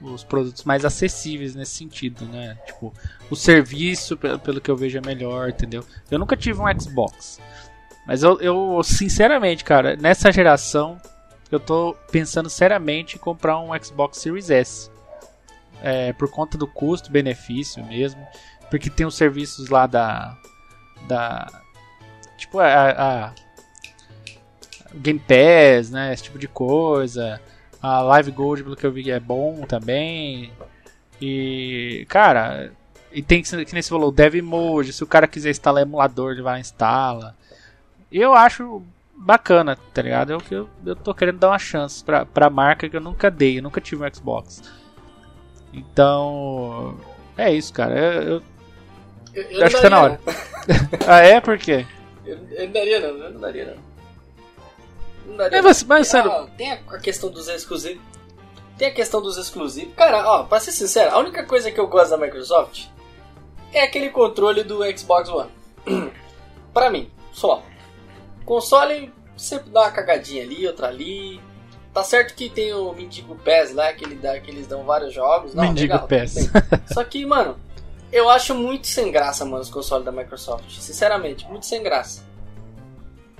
os 0.00 0.22
produtos 0.24 0.64
mais 0.64 0.84
acessíveis 0.84 1.54
nesse 1.54 1.72
sentido, 1.72 2.24
né? 2.26 2.58
Tipo, 2.66 2.92
o 3.30 3.36
serviço, 3.36 4.16
pelo 4.16 4.60
que 4.60 4.70
eu 4.70 4.76
vejo, 4.76 4.98
é 4.98 5.00
melhor, 5.00 5.48
entendeu? 5.48 5.84
Eu 6.10 6.18
nunca 6.18 6.36
tive 6.36 6.60
um 6.60 6.80
Xbox. 6.80 7.40
Mas 8.06 8.22
eu, 8.22 8.38
eu 8.40 8.82
sinceramente, 8.82 9.64
cara, 9.64 9.96
nessa 9.96 10.30
geração, 10.30 11.00
eu 11.50 11.58
tô 11.58 11.96
pensando 12.10 12.50
seriamente 12.50 13.16
em 13.16 13.18
comprar 13.18 13.58
um 13.58 13.70
Xbox 13.82 14.18
Series 14.18 14.50
S. 14.50 14.90
É, 15.82 16.12
por 16.14 16.30
conta 16.30 16.56
do 16.56 16.66
custo-benefício 16.66 17.84
mesmo. 17.84 18.26
Porque 18.70 18.90
tem 18.90 19.06
os 19.06 19.14
serviços 19.14 19.68
lá 19.68 19.86
da. 19.86 20.36
Da. 21.06 21.46
Tipo, 22.36 22.58
a, 22.58 22.90
a 22.90 23.32
Game 24.94 25.20
Pass, 25.20 25.90
né? 25.90 26.12
Esse 26.12 26.24
tipo 26.24 26.38
de 26.38 26.48
coisa. 26.48 27.40
A 27.82 28.00
Live 28.00 28.30
Gold, 28.30 28.62
pelo 28.62 28.76
que 28.76 28.86
eu 28.86 28.92
vi, 28.92 29.10
é 29.10 29.20
bom 29.20 29.62
também. 29.66 30.52
E, 31.20 32.06
cara, 32.08 32.72
e 33.12 33.22
tem 33.22 33.42
que, 33.42 33.64
que 33.64 33.82
você 33.82 33.88
falou, 33.88 34.10
Dev 34.10 34.36
Mode. 34.42 34.92
Se 34.92 35.04
o 35.04 35.06
cara 35.06 35.28
quiser 35.28 35.50
instalar 35.50 35.82
emulador, 35.82 36.32
ele 36.32 36.42
vai 36.42 36.60
instala. 36.60 37.36
Eu 38.10 38.34
acho 38.34 38.82
bacana, 39.16 39.76
tá 39.92 40.02
ligado? 40.02 40.32
Eu, 40.32 40.42
eu, 40.50 40.68
eu 40.84 40.96
tô 40.96 41.14
querendo 41.14 41.38
dar 41.38 41.50
uma 41.50 41.58
chance 41.58 42.02
pra, 42.02 42.24
pra 42.26 42.50
marca 42.50 42.88
que 42.88 42.96
eu 42.96 43.00
nunca 43.00 43.30
dei, 43.30 43.58
eu 43.58 43.62
nunca 43.62 43.80
tive 43.80 44.04
um 44.04 44.14
Xbox. 44.14 44.62
Então, 45.72 46.96
é 47.36 47.52
isso, 47.52 47.72
cara. 47.72 47.98
Eu, 47.98 48.22
eu, 48.22 48.42
eu, 49.34 49.42
eu 49.42 49.66
acho 49.66 49.76
que 49.76 49.82
tá 49.82 49.90
na 49.90 50.02
hora. 50.02 50.20
ah, 51.06 51.18
é? 51.18 51.40
Por 51.40 51.58
quê? 51.58 51.86
Eu, 52.24 52.38
eu 52.50 52.66
não 52.66 52.72
daria, 52.72 53.00
não. 53.00 53.08
Eu 53.08 53.30
não 53.30 53.40
daria, 53.40 53.66
não. 53.66 53.94
Não 55.26 55.36
daria. 55.36 55.58
É, 55.58 55.62
mas, 55.62 55.82
mas 55.82 56.08
sério. 56.08 56.30
Ah, 56.30 56.48
tem 56.56 56.72
a 56.72 56.98
questão 56.98 57.30
dos 57.30 57.48
exclusivos. 57.48 58.02
Tem 58.76 58.88
a 58.88 58.94
questão 58.94 59.22
dos 59.22 59.36
exclusivos. 59.36 59.94
Cara, 59.94 60.28
ó, 60.28 60.42
pra 60.44 60.58
ser 60.60 60.72
sincero, 60.72 61.14
a 61.14 61.18
única 61.18 61.44
coisa 61.44 61.70
que 61.70 61.78
eu 61.78 61.86
gosto 61.86 62.10
da 62.10 62.18
Microsoft 62.18 62.86
é 63.72 63.82
aquele 63.82 64.10
controle 64.10 64.64
do 64.64 64.80
Xbox 64.96 65.28
One. 65.28 65.50
pra 66.72 66.90
mim, 66.90 67.10
só. 67.32 67.62
Console 68.44 69.12
sempre 69.36 69.70
dá 69.70 69.82
uma 69.82 69.90
cagadinha 69.90 70.42
ali, 70.42 70.66
outra 70.66 70.88
ali. 70.88 71.40
Tá 71.92 72.02
certo 72.02 72.34
que 72.34 72.48
tem 72.50 72.74
o 72.74 72.92
Mendigo 72.92 73.36
Pass 73.36 73.72
lá, 73.72 73.92
que, 73.92 74.04
ele 74.04 74.16
dá, 74.16 74.38
que 74.40 74.50
eles 74.50 74.66
dão 74.66 74.82
vários 74.84 75.14
jogos. 75.14 75.54
Não, 75.54 75.62
Mendigo 75.62 75.92
legal, 75.92 76.08
Pass. 76.08 76.50
Só 76.92 77.04
que, 77.04 77.24
mano, 77.24 77.56
eu 78.14 78.30
acho 78.30 78.54
muito 78.54 78.86
sem 78.86 79.10
graça, 79.10 79.44
mano, 79.44 79.58
os 79.58 79.68
consoles 79.68 80.04
da 80.04 80.12
Microsoft. 80.12 80.70
Sinceramente, 80.78 81.44
muito 81.48 81.66
sem 81.66 81.82
graça. 81.82 82.22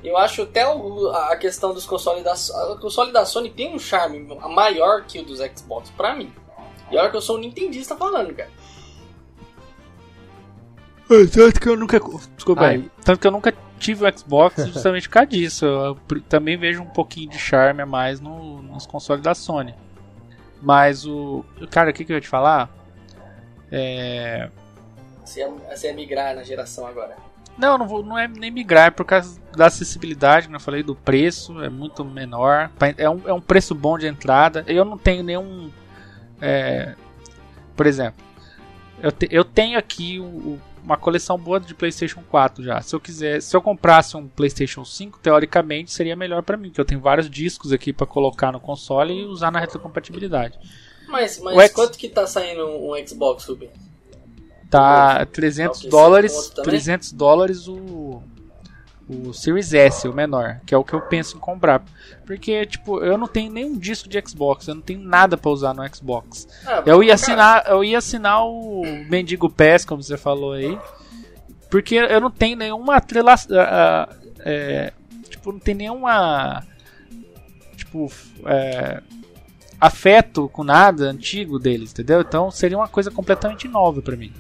Eu 0.03 0.19
acho 0.19 0.43
até 0.43 0.69
o, 0.69 1.09
a 1.11 1.37
questão 1.37 1.73
dos 1.73 1.87
consoles 1.87 2.25
da 2.25 2.33
a 2.33 2.77
console 2.77 3.13
da 3.13 3.25
Sony 3.25 3.51
tem 3.51 3.73
um 3.73 3.79
charme 3.79 4.19
maior 4.51 5.05
que 5.05 5.21
o 5.21 5.25
dos 5.25 5.39
Xbox 5.39 5.91
pra 5.91 6.15
mim. 6.15 6.31
E 6.91 6.99
olha 6.99 7.09
que 7.09 7.17
eu 7.17 7.23
sou 7.23 7.37
um 7.37 7.41
nintendista 7.41 7.97
falando, 7.97 8.35
cara. 8.35 8.51
É, 11.09 11.27
tanto 11.27 11.61
que 11.61 11.69
eu 11.69 11.77
nunca. 11.77 12.01
Desculpa 12.35 12.67
aí. 12.67 12.91
Tanto 13.05 13.21
que 13.21 13.27
eu 13.27 13.31
nunca 13.31 13.55
tive 13.79 14.05
o 14.05 14.19
Xbox 14.19 14.67
justamente 14.67 15.09
por 15.09 15.15
causa 15.15 15.29
disso. 15.29 15.65
Eu 15.65 15.97
também 16.29 16.57
vejo 16.57 16.83
um 16.83 16.87
pouquinho 16.87 17.31
de 17.31 17.39
charme 17.39 17.81
a 17.81 17.87
mais 17.87 18.21
no, 18.21 18.61
nos 18.61 18.87
consoles 18.87 19.23
da 19.23 19.35
Sony. 19.35 19.75
Mas 20.61 21.07
o. 21.07 21.45
Cara, 21.71 21.91
o 21.91 21.93
que, 21.95 22.05
que 22.05 22.13
eu 22.13 22.17
ia 22.17 22.21
te 22.21 22.29
falar? 22.29 22.69
É. 23.71 24.51
Você 25.25 25.41
ia, 25.41 25.49
você 25.49 25.87
ia 25.89 25.95
migrar 25.95 26.35
na 26.35 26.43
geração 26.43 26.87
agora. 26.87 27.17
Não, 27.57 27.79
não, 27.79 27.87
vou, 27.87 28.05
não 28.05 28.19
é 28.19 28.27
nem 28.27 28.51
migrar, 28.51 28.89
é 28.89 28.91
por 28.91 29.05
causa 29.05 29.41
da 29.57 29.67
acessibilidade, 29.67 30.47
como 30.47 30.57
eu 30.57 30.61
falei, 30.61 30.83
do 30.83 30.95
preço, 30.95 31.63
é 31.63 31.69
muito 31.69 32.05
menor. 32.05 32.71
É 32.99 33.09
um, 33.09 33.23
é 33.27 33.33
um 33.33 33.41
preço 33.41 33.75
bom 33.75 33.97
de 33.97 34.07
entrada. 34.07 34.65
Eu 34.67 34.85
não 34.85 34.99
tenho 34.99 35.23
nenhum. 35.23 35.71
É, 36.41 36.95
por 37.77 37.87
exemplo, 37.87 38.23
eu, 39.01 39.13
te, 39.13 39.29
eu 39.31 39.45
tenho 39.45 39.79
aqui 39.79 40.19
o, 40.19 40.59
uma 40.83 40.97
coleção 40.97 41.39
boa 41.39 41.61
de 41.61 41.75
PlayStation 41.75 42.23
4 42.29 42.63
já. 42.63 42.81
Se 42.83 42.95
eu 42.95 43.01
quiser, 43.01 43.41
se 43.41 43.57
eu 43.57 43.63
comprasse 43.63 44.17
um 44.17 44.29
PlayStation 44.29 44.85
5, 44.85 45.21
teoricamente 45.21 45.93
seria 45.93 46.17
melhor 46.17 46.43
para 46.43 46.57
mim, 46.57 46.69
porque 46.69 46.81
eu 46.81 46.85
tenho 46.85 47.01
vários 47.01 47.31
discos 47.31 47.73
aqui 47.73 47.93
para 47.93 48.07
colocar 48.07 48.53
no 48.53 48.61
console 48.61 49.15
e 49.15 49.25
usar 49.25 49.51
na 49.51 49.61
retrocompatibilidade. 49.61 50.59
Mas, 51.07 51.39
mas 51.39 51.57
X... 51.57 51.73
quanto 51.73 51.99
que 51.99 52.09
tá 52.09 52.27
saindo 52.27 52.67
um 52.67 52.95
Xbox, 53.07 53.45
Ruben? 53.45 53.71
Tá 54.71 55.25
300 55.27 55.83
dólares, 55.83 56.51
300 56.63 57.13
dólares 57.13 57.69
o 57.69 58.23
o 59.09 59.35
Series 59.35 59.75
S, 59.75 60.09
o 60.09 60.15
menor, 60.15 60.61
que 60.65 60.75
é 60.75 60.79
o 60.79 60.85
que 60.85 60.95
eu 60.95 61.01
penso 61.01 61.37
em 61.37 61.41
comprar. 61.41 61.83
Porque, 62.25 62.65
tipo, 62.65 63.01
eu 63.01 63.19
não 63.19 63.27
tenho 63.27 63.53
nenhum 63.53 63.77
disco 63.77 64.09
de 64.09 64.23
Xbox, 64.27 64.67
eu 64.67 64.75
não 64.75 64.83
tenho 64.83 65.01
nada 65.01 65.37
para 65.37 65.51
usar 65.51 65.75
no 65.75 65.87
Xbox. 65.95 66.49
Ah, 66.67 66.83
eu 66.87 67.03
ia 67.03 67.15
assinar, 67.15 67.65
eu 67.69 67.85
ia 67.85 67.99
assinar 67.99 68.47
o 68.47 68.83
Mendigo 69.11 69.51
Pass, 69.51 69.85
como 69.85 70.03
você 70.03 70.17
falou 70.17 70.53
aí, 70.53 70.79
porque 71.71 71.97
eu 71.97 72.21
não 72.21 72.31
tenho 72.31 72.57
nenhuma 72.57 72.97
atrela, 72.97 73.35
uh, 73.35 74.15
é, 74.39 74.93
tipo, 75.29 75.53
não 75.53 75.59
tem 75.59 75.75
nenhuma 75.75 76.65
tipo, 77.77 78.11
é, 78.47 79.03
afeto 79.79 80.49
com 80.49 80.65
nada 80.65 81.05
antigo 81.11 81.59
deles, 81.59 81.93
entendeu? 81.93 82.21
Então 82.21 82.51
seria 82.51 82.79
uma 82.79 82.89
coisa 82.89 83.11
completamente 83.11 83.69
nova 83.69 84.01
para 84.01 84.17
mim. 84.17 84.33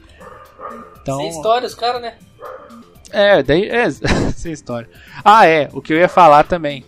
Então, 1.00 1.18
Sem 1.18 1.28
história, 1.28 1.66
os 1.66 1.74
caras, 1.74 2.00
né? 2.00 2.14
É, 3.10 3.42
daí. 3.42 3.68
É, 3.68 3.90
sem 4.34 4.52
história. 4.52 4.88
Ah, 5.24 5.46
é. 5.46 5.68
O 5.72 5.80
que 5.80 5.92
eu 5.92 5.98
ia 5.98 6.08
falar 6.08 6.44
também. 6.44 6.84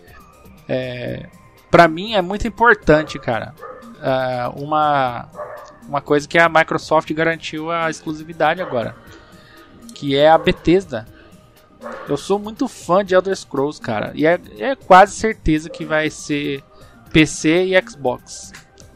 É, 0.67 1.25
pra 1.71 1.87
mim 1.87 2.13
é 2.13 2.21
muito 2.21 2.47
importante, 2.47 3.17
cara. 3.19 3.53
É, 4.01 4.47
uma, 4.59 5.29
uma 5.87 6.01
coisa 6.01 6.27
que 6.27 6.37
a 6.37 6.49
Microsoft 6.49 7.11
garantiu 7.13 7.71
a 7.71 7.89
exclusividade 7.89 8.61
agora. 8.61 8.95
Que 9.95 10.17
é 10.17 10.29
a 10.29 10.37
Bethesda. 10.37 11.05
Eu 12.09 12.17
sou 12.17 12.39
muito 12.39 12.67
fã 12.67 13.05
de 13.05 13.13
Elder 13.13 13.35
Scrolls, 13.35 13.79
cara. 13.79 14.11
E 14.15 14.25
é, 14.25 14.39
é 14.57 14.75
quase 14.75 15.15
certeza 15.15 15.69
que 15.69 15.85
vai 15.85 16.09
ser 16.09 16.63
PC 17.11 17.65
e 17.65 17.81
Xbox 17.81 18.51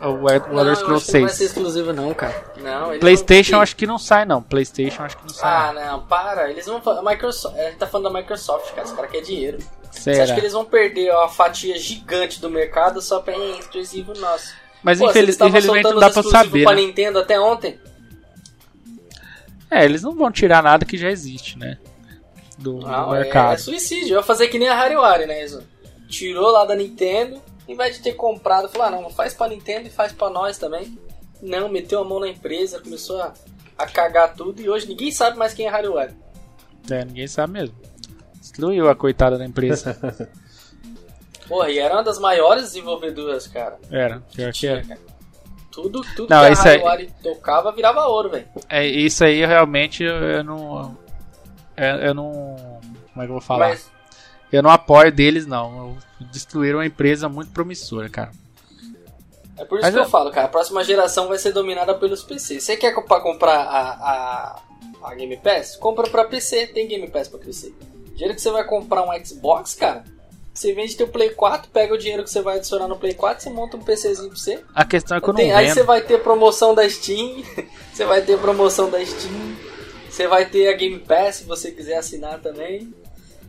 o 0.09 0.29
Elder 0.29 0.75
Scrolls 0.75 1.05
6. 1.05 1.13
Não 1.13 1.27
vai 1.27 1.37
ser 1.37 1.45
exclusivo 1.45 1.93
não, 1.93 2.13
cara. 2.13 2.43
Não, 2.57 2.97
PlayStation 2.97 3.51
vão... 3.51 3.61
acho 3.61 3.75
que 3.75 3.85
não 3.85 3.99
sai 3.99 4.25
não. 4.25 4.41
PlayStation 4.41 5.03
acho 5.03 5.17
que 5.17 5.23
não 5.23 5.29
sai. 5.29 5.69
Ah, 5.69 5.73
não, 5.73 5.91
não 5.91 6.05
para. 6.07 6.49
Eles 6.49 6.65
vão 6.65 6.81
a 6.83 7.01
Microsoft, 7.03 7.57
a 7.57 7.63
gente 7.63 7.77
tá 7.77 7.85
falando 7.85 8.11
da 8.11 8.19
Microsoft, 8.19 8.73
cara. 8.73 8.87
Os 8.87 8.93
caras 8.93 9.11
querem 9.11 9.25
dinheiro. 9.25 9.59
Será? 9.91 10.15
Você 10.15 10.21
acha 10.21 10.33
que 10.33 10.39
eles 10.39 10.53
vão 10.53 10.65
perder 10.65 11.11
uma 11.11 11.29
fatia 11.29 11.77
gigante 11.77 12.41
do 12.41 12.49
mercado 12.49 13.01
só 13.01 13.19
pra 13.19 13.37
exclusivo 13.37 14.13
nosso? 14.17 14.53
Mas 14.81 14.97
Pô, 14.97 15.09
infeliz, 15.09 15.39
infelizmente 15.39 15.83
não 15.83 15.99
dá 15.99 16.09
pra 16.09 16.23
saber. 16.23 16.63
Pra 16.63 16.73
né? 16.73 16.81
Nintendo 16.81 17.19
até 17.19 17.39
ontem. 17.39 17.79
É, 19.69 19.85
eles 19.85 20.01
não 20.01 20.15
vão 20.15 20.31
tirar 20.31 20.63
nada 20.63 20.85
que 20.85 20.97
já 20.97 21.11
existe, 21.11 21.57
né? 21.57 21.77
Do, 22.57 22.79
não, 22.79 23.05
do 23.05 23.11
mercado. 23.11 23.51
É, 23.51 23.53
é 23.53 23.57
suicídio. 23.57 24.15
Vai 24.15 24.23
fazer 24.23 24.47
que 24.47 24.57
nem 24.57 24.67
a 24.67 24.75
Hariwari, 24.75 25.27
né? 25.27 25.43
Isso. 25.43 25.63
Tirou 26.09 26.49
lá 26.49 26.65
da 26.65 26.75
Nintendo 26.75 27.41
em 27.67 27.75
vez 27.75 27.97
de 27.97 28.03
ter 28.03 28.13
comprado, 28.13 28.69
falou: 28.69 28.87
ah, 28.87 28.91
não, 28.91 29.09
faz 29.09 29.33
pra 29.33 29.47
Nintendo 29.47 29.87
e 29.87 29.91
faz 29.91 30.11
pra 30.11 30.29
nós 30.29 30.57
também. 30.57 30.97
Não, 31.41 31.69
meteu 31.69 32.01
a 32.01 32.03
mão 32.03 32.19
na 32.19 32.27
empresa, 32.27 32.79
começou 32.79 33.21
a, 33.21 33.33
a 33.77 33.87
cagar 33.87 34.35
tudo 34.35 34.61
e 34.61 34.69
hoje 34.69 34.87
ninguém 34.87 35.11
sabe 35.11 35.37
mais 35.37 35.53
quem 35.53 35.65
é 35.65 35.69
Hardware. 35.69 36.13
É, 36.89 37.05
ninguém 37.05 37.27
sabe 37.27 37.53
mesmo. 37.53 37.75
Destruiu 38.35 38.89
a 38.89 38.95
coitada 38.95 39.37
da 39.37 39.45
empresa. 39.45 39.97
Porra, 41.47 41.69
e 41.69 41.79
era 41.79 41.95
uma 41.95 42.03
das 42.03 42.19
maiores 42.19 42.63
desenvolvedoras, 42.63 43.47
cara. 43.47 43.77
Era, 43.89 44.21
pior 44.33 44.53
que, 44.53 44.67
era. 44.67 44.83
Tudo, 45.71 46.01
tudo 46.15 46.29
não, 46.29 46.39
que 46.39 46.45
a 46.45 46.53
Hardware 46.53 46.99
aí... 46.99 47.11
tocava 47.23 47.71
virava 47.71 48.05
ouro, 48.05 48.29
velho. 48.29 48.47
É, 48.69 48.85
isso 48.85 49.23
aí 49.23 49.45
realmente 49.45 50.03
eu, 50.03 50.15
eu 50.15 50.43
não. 50.43 50.97
Eu, 51.75 51.95
eu, 51.95 52.13
não. 52.13 52.31
Como 52.31 53.17
é 53.17 53.25
que 53.25 53.29
eu 53.29 53.33
vou 53.33 53.41
falar? 53.41 53.69
Mas, 53.69 53.91
eu 54.51 54.63
não 54.63 54.69
apoio 54.69 55.11
deles, 55.11 55.45
não. 55.45 55.97
Destruíram 56.19 56.79
uma 56.79 56.85
empresa 56.85 57.29
muito 57.29 57.51
promissora, 57.51 58.09
cara. 58.09 58.31
É 59.57 59.65
por 59.65 59.77
isso 59.77 59.85
Mas 59.85 59.93
que 59.93 59.99
eu... 59.99 60.03
eu 60.03 60.09
falo, 60.09 60.31
cara. 60.31 60.47
A 60.47 60.49
próxima 60.49 60.83
geração 60.83 61.27
vai 61.27 61.37
ser 61.37 61.51
dominada 61.51 61.93
pelos 61.93 62.23
PC. 62.23 62.59
Você 62.59 62.75
quer 62.77 62.93
comprar 62.93 63.59
a, 63.59 63.91
a, 63.91 64.61
a 65.03 65.15
Game 65.15 65.37
Pass? 65.37 65.75
Compra 65.75 66.09
pra 66.09 66.25
PC. 66.25 66.67
Tem 66.67 66.87
Game 66.87 67.07
Pass 67.09 67.27
pra 67.27 67.39
PC. 67.39 67.73
Dinheiro 68.13 68.35
que 68.35 68.41
você 68.41 68.51
vai 68.51 68.63
comprar 68.63 69.03
um 69.03 69.25
Xbox, 69.25 69.73
cara, 69.73 70.03
você 70.53 70.73
vende 70.73 70.95
teu 70.95 71.07
Play 71.07 71.31
4, 71.31 71.71
pega 71.71 71.93
o 71.93 71.97
dinheiro 71.97 72.23
que 72.23 72.29
você 72.29 72.41
vai 72.41 72.57
adicionar 72.57 72.87
no 72.87 72.97
Play 72.97 73.13
4, 73.13 73.41
você 73.41 73.49
monta 73.49 73.77
um 73.77 73.81
PCzinho 73.81 74.29
pra 74.29 74.37
você. 74.37 74.59
A 74.75 74.85
questão 74.85 75.17
é 75.17 75.21
que 75.21 75.29
eu 75.29 75.33
não 75.33 75.39
Tem, 75.39 75.51
Aí 75.53 75.69
você 75.69 75.81
vai 75.81 76.01
ter 76.01 76.21
promoção 76.21 76.75
da 76.75 76.87
Steam, 76.87 77.43
você 77.91 78.05
vai 78.05 78.21
ter 78.21 78.37
promoção 78.37 78.89
da 78.89 79.03
Steam, 79.03 79.55
você 80.09 80.27
vai 80.27 80.45
ter 80.45 80.67
a 80.67 80.73
Game 80.73 80.99
Pass 80.99 81.37
se 81.37 81.45
você 81.45 81.71
quiser 81.71 81.97
assinar 81.97 82.39
também. 82.41 82.93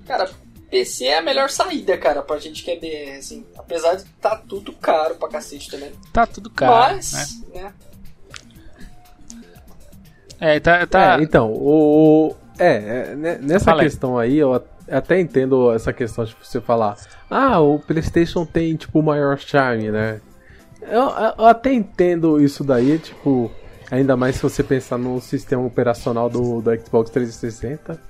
Cara, 0.07 0.31
PC 0.73 1.05
é 1.05 1.19
a 1.19 1.23
melhor 1.23 1.51
saída, 1.51 1.99
cara, 1.99 2.23
pra 2.23 2.39
gente 2.39 2.65
que 2.65 2.71
é 2.71 2.77
BR, 2.77 3.19
assim. 3.19 3.45
Apesar 3.59 3.95
de 3.97 4.05
tá 4.23 4.35
tudo 4.37 4.73
caro 4.73 5.17
pra 5.17 5.29
cacete 5.29 5.71
também. 5.71 5.93
Tá 6.11 6.27
tudo 6.27 6.49
caro. 6.49 6.95
Mas, 6.95 7.43
né? 7.53 7.63
né? 7.63 7.73
É, 10.41 10.59
tá. 10.59 10.87
tá... 10.87 11.19
É, 11.19 11.23
então, 11.23 11.53
o. 11.53 12.35
É, 12.59 13.11
é 13.11 13.15
né, 13.15 13.39
nessa 13.43 13.67
Falei. 13.67 13.85
questão 13.85 14.19
aí, 14.19 14.39
eu 14.39 14.65
até 14.91 15.21
entendo 15.21 15.71
essa 15.71 15.93
questão 15.93 16.25
de 16.25 16.35
você 16.43 16.59
falar. 16.59 16.97
Ah, 17.29 17.61
o 17.61 17.79
PlayStation 17.79 18.47
tem, 18.47 18.75
tipo, 18.75 19.01
o 19.01 19.03
maior 19.03 19.39
charme, 19.39 19.91
né? 19.91 20.23
Eu, 20.81 21.11
eu 21.39 21.47
até 21.47 21.71
entendo 21.71 22.41
isso 22.41 22.65
daí, 22.65 22.99
tipo, 22.99 23.53
ainda 23.91 24.17
mais 24.17 24.37
se 24.37 24.43
você 24.43 24.63
pensar 24.63 24.97
no 24.97 25.21
sistema 25.21 25.63
operacional 25.65 26.31
do, 26.31 26.63
do 26.63 26.75
Xbox 26.81 27.11
360, 27.11 28.01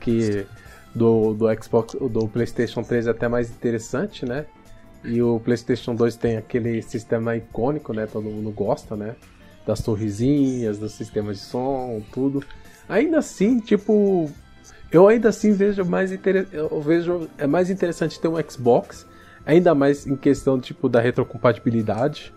que 0.00 0.46
do, 0.94 1.34
do 1.34 1.46
Xbox, 1.62 1.94
do 1.94 2.28
PlayStation 2.28 2.82
3 2.82 3.06
é 3.06 3.10
até 3.10 3.28
mais 3.28 3.50
interessante, 3.50 4.26
né? 4.26 4.46
E 5.04 5.20
o 5.20 5.40
PlayStation 5.40 5.94
2 5.94 6.16
tem 6.16 6.36
aquele 6.36 6.80
sistema 6.82 7.36
icônico, 7.36 7.92
né? 7.92 8.06
Todo 8.06 8.24
mundo 8.24 8.50
gosta, 8.50 8.94
né? 8.94 9.16
Das 9.66 9.82
torrezinhas, 9.82 10.78
do 10.78 10.88
sistema 10.88 11.32
de 11.32 11.40
som, 11.40 12.02
tudo. 12.12 12.44
Ainda 12.88 13.18
assim, 13.18 13.58
tipo, 13.58 14.30
eu 14.90 15.08
ainda 15.08 15.30
assim 15.30 15.52
vejo 15.52 15.84
mais 15.84 16.12
inter... 16.12 16.46
eu 16.52 16.80
vejo 16.80 17.28
é 17.38 17.46
mais 17.46 17.70
interessante 17.70 18.20
ter 18.20 18.28
um 18.28 18.36
Xbox, 18.48 19.06
ainda 19.46 19.74
mais 19.74 20.06
em 20.06 20.16
questão 20.16 20.60
tipo 20.60 20.88
da 20.88 21.00
retrocompatibilidade. 21.00 22.32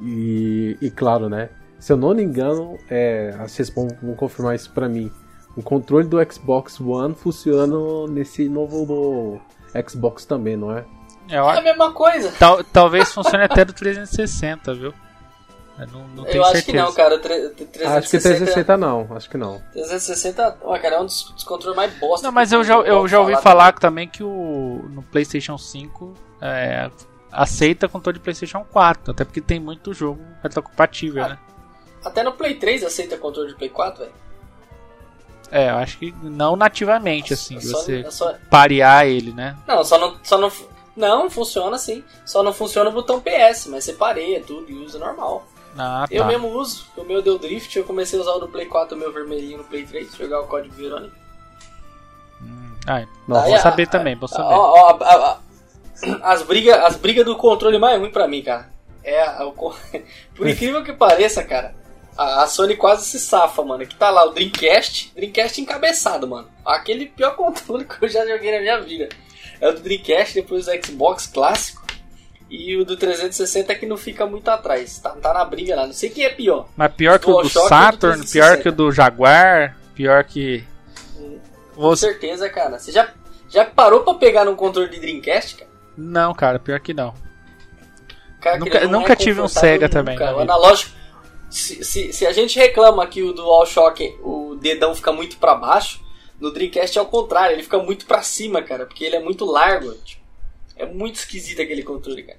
E, 0.00 0.76
e 0.80 0.90
claro, 0.90 1.28
né? 1.28 1.48
Se 1.78 1.92
eu 1.92 1.96
não 1.96 2.14
me 2.14 2.22
engano, 2.22 2.76
é, 2.90 3.34
vocês 3.46 3.70
vão, 3.70 3.88
vão 4.02 4.14
confirmar 4.14 4.54
isso 4.54 4.70
para 4.72 4.88
mim. 4.88 5.10
O 5.58 5.62
controle 5.62 6.06
do 6.06 6.18
Xbox 6.32 6.80
One 6.80 7.16
funciona 7.16 7.76
nesse 8.08 8.48
novo 8.48 9.40
Xbox 9.88 10.24
também, 10.24 10.56
não 10.56 10.70
é? 10.70 10.84
É, 11.28 11.34
é 11.34 11.40
a 11.40 11.60
mesma 11.60 11.92
coisa. 11.92 12.32
Tal, 12.38 12.62
talvez 12.62 13.12
funcione 13.12 13.42
até 13.42 13.64
do 13.64 13.72
360, 13.72 14.72
viu? 14.74 14.94
Eu 15.76 15.86
não, 15.88 16.08
não 16.14 16.24
tenho 16.24 16.36
Eu 16.36 16.44
acho 16.44 16.64
que 16.64 16.72
não, 16.72 16.92
cara. 16.92 17.18
360... 17.18 17.98
Acho 17.98 18.08
que 18.08 18.18
360 18.20 18.76
não, 18.76 19.08
acho 19.10 19.28
que 19.28 19.36
não. 19.36 19.60
360, 19.72 20.58
ó, 20.62 20.78
cara, 20.78 20.94
é 20.94 21.00
um 21.00 21.06
dos, 21.06 21.24
dos 21.32 21.42
controles 21.42 21.76
mais 21.76 21.92
bosta. 21.98 22.24
Não, 22.24 22.32
mas 22.32 22.52
eu 22.52 22.62
já, 22.62 22.74
eu 22.74 23.08
já 23.08 23.18
ouvi 23.18 23.34
falar 23.42 23.72
também. 23.72 24.06
também 24.06 24.08
que 24.08 24.22
o 24.22 24.88
no 24.90 25.02
PlayStation 25.02 25.58
5 25.58 26.14
é, 26.40 26.88
aceita 27.32 27.88
controle 27.88 28.18
de 28.18 28.22
PlayStation 28.22 28.64
4, 28.70 29.10
até 29.10 29.24
porque 29.24 29.40
tem 29.40 29.58
muito 29.58 29.92
jogo 29.92 30.22
retrocompatível, 30.40 31.24
ah, 31.24 31.28
né? 31.30 31.38
Até 32.04 32.22
no 32.22 32.32
Play 32.32 32.54
3 32.54 32.84
aceita 32.84 33.18
controle 33.18 33.48
de 33.48 33.56
Play 33.56 33.70
4, 33.70 34.04
velho. 34.04 34.27
É, 35.50 35.70
eu 35.70 35.76
acho 35.76 35.98
que 35.98 36.14
não 36.22 36.56
nativamente, 36.56 37.32
assim, 37.32 37.60
só, 37.60 37.78
você 37.78 38.10
só... 38.10 38.34
parear 38.50 39.06
ele, 39.06 39.32
né? 39.32 39.56
Não, 39.66 39.82
só 39.84 39.98
não, 39.98 40.16
só 40.22 40.38
não. 40.38 40.52
Não, 40.96 41.30
funciona 41.30 41.78
sim. 41.78 42.02
Só 42.26 42.42
não 42.42 42.52
funciona 42.52 42.90
o 42.90 42.92
botão 42.92 43.20
PS, 43.20 43.66
mas 43.68 43.84
você 43.84 43.92
pareia 43.92 44.42
tudo 44.42 44.70
e 44.70 44.74
usa 44.74 44.98
normal. 44.98 45.46
Ah, 45.78 46.06
tá. 46.08 46.14
Eu 46.14 46.24
mesmo 46.24 46.48
uso, 46.48 46.86
o 46.96 47.04
meu 47.04 47.22
deu 47.22 47.38
drift, 47.38 47.76
eu 47.76 47.84
comecei 47.84 48.18
a 48.18 48.22
usar 48.22 48.32
o 48.32 48.40
do 48.40 48.48
Play 48.48 48.66
4, 48.66 48.96
o 48.96 48.98
meu 48.98 49.12
vermelhinho 49.12 49.58
no 49.58 49.64
Play 49.64 49.84
3, 49.86 50.14
jogar 50.16 50.40
o 50.40 50.46
código 50.48 50.74
Verônica. 50.74 51.14
Hum, 52.42 52.74
ah, 52.84 53.06
não, 53.28 53.42
vou 53.42 53.58
saber 53.58 53.84
a, 53.84 53.90
também, 53.90 54.16
vou 54.16 54.28
saber. 54.28 54.54
Ó, 54.54 54.90
ó, 54.90 55.04
a, 55.04 55.38
as 56.22 56.42
brigas 56.42 56.76
as 56.84 56.96
briga 56.96 57.22
do 57.22 57.36
controle 57.36 57.78
mais 57.78 57.98
ruim 57.98 58.10
pra 58.10 58.26
mim, 58.26 58.42
cara. 58.42 58.68
É 59.04 59.22
a, 59.22 59.46
o, 59.46 59.52
Por 60.34 60.48
incrível 60.48 60.82
que 60.82 60.92
pareça, 60.92 61.44
cara, 61.44 61.74
a, 62.18 62.42
a, 62.42 62.46
Sony 62.48 62.76
quase 62.76 63.06
se 63.06 63.20
safa, 63.20 63.62
mano. 63.62 63.86
Que 63.86 63.94
tá 63.94 64.10
lá 64.10 64.26
o 64.26 64.32
Dreamcast, 64.32 65.12
Dreamcast 65.14 65.60
encabeçado, 65.60 66.26
mano. 66.26 66.48
Aquele 66.66 67.06
pior 67.06 67.30
controle 67.36 67.84
que 67.84 68.04
eu 68.04 68.08
já 68.08 68.26
joguei 68.26 68.52
na 68.52 68.60
minha 68.60 68.80
vida. 68.80 69.08
É 69.60 69.68
o 69.68 69.72
do 69.72 69.80
Dreamcast, 69.80 70.34
depois 70.34 70.66
o 70.66 70.70
Xbox 70.84 71.28
clássico. 71.28 71.86
E 72.50 72.76
o 72.76 72.84
do 72.84 72.96
360 72.96 73.72
é 73.72 73.76
que 73.76 73.86
não 73.86 73.96
fica 73.96 74.26
muito 74.26 74.48
atrás. 74.48 74.98
Tá, 74.98 75.10
tá 75.10 75.32
na 75.32 75.44
briga 75.44 75.76
lá. 75.76 75.86
Não 75.86 75.92
sei 75.92 76.10
quem 76.10 76.24
é 76.24 76.30
pior. 76.30 76.66
Mas 76.76 76.92
pior 76.94 77.18
que 77.18 77.30
o 77.30 77.42
do 77.42 77.48
Saturn, 77.48 78.26
pior 78.26 78.56
que 78.58 78.68
o 78.68 78.72
do 78.72 78.90
Jaguar, 78.90 79.76
pior 79.94 80.24
que. 80.24 80.64
Com 81.74 81.82
Você... 81.82 82.06
certeza, 82.06 82.48
cara. 82.48 82.78
Você 82.78 82.90
já, 82.90 83.10
já 83.48 83.64
parou 83.64 84.00
pra 84.00 84.14
pegar 84.14 84.44
num 84.44 84.56
controle 84.56 84.88
de 84.88 84.98
Dreamcast, 84.98 85.56
cara? 85.56 85.70
Não, 85.96 86.34
cara, 86.34 86.58
pior 86.58 86.80
que 86.80 86.94
não. 86.94 87.14
Cara, 88.40 88.58
nunca 88.58 88.86
nunca 88.88 89.12
é 89.12 89.16
tive 89.16 89.40
um 89.40 89.48
Sega 89.48 89.88
também. 89.88 90.16
Cara. 90.16 90.38
O 90.38 90.40
analógico. 90.40 90.97
Se, 91.50 91.82
se, 91.84 92.12
se, 92.12 92.26
a 92.26 92.32
gente 92.32 92.58
reclama 92.58 93.06
que 93.06 93.22
o 93.22 93.32
DualShock, 93.32 94.18
o 94.22 94.56
dedão 94.60 94.94
fica 94.94 95.12
muito 95.12 95.38
para 95.38 95.54
baixo, 95.54 96.00
no 96.40 96.52
Dreamcast 96.52 96.98
é 96.98 97.02
o 97.02 97.06
contrário, 97.06 97.54
ele 97.54 97.62
fica 97.62 97.78
muito 97.78 98.06
para 98.06 98.22
cima, 98.22 98.62
cara, 98.62 98.86
porque 98.86 99.04
ele 99.04 99.16
é 99.16 99.20
muito 99.20 99.44
largo. 99.44 99.92
Tipo, 99.94 100.22
é 100.76 100.86
muito 100.86 101.16
esquisito 101.16 101.60
aquele 101.60 101.82
controle, 101.82 102.22
cara. 102.22 102.38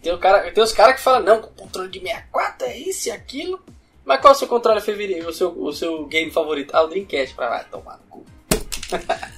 Tem, 0.00 0.12
o 0.12 0.18
cara, 0.18 0.50
tem 0.50 0.62
os 0.62 0.72
caras 0.72 0.96
que 0.96 1.00
falam, 1.00 1.22
não, 1.22 1.42
controle 1.42 1.88
de 1.88 2.00
64 2.00 2.66
é 2.66 2.76
isso 2.76 3.08
e 3.08 3.10
aquilo. 3.10 3.60
Mas 4.04 4.20
qual 4.20 4.32
é 4.32 4.36
o 4.36 4.38
seu 4.38 4.48
controle 4.48 4.80
favorito, 4.80 5.28
o 5.28 5.32
seu, 5.32 5.62
o 5.62 5.72
seu 5.72 6.06
game 6.06 6.30
favorito? 6.30 6.74
Ah, 6.74 6.82
o 6.82 6.88
Dreamcast, 6.88 7.34
pra 7.34 7.48
lá, 7.48 7.64
tomar 7.64 7.98
no 7.98 8.04
cu. 8.10 8.26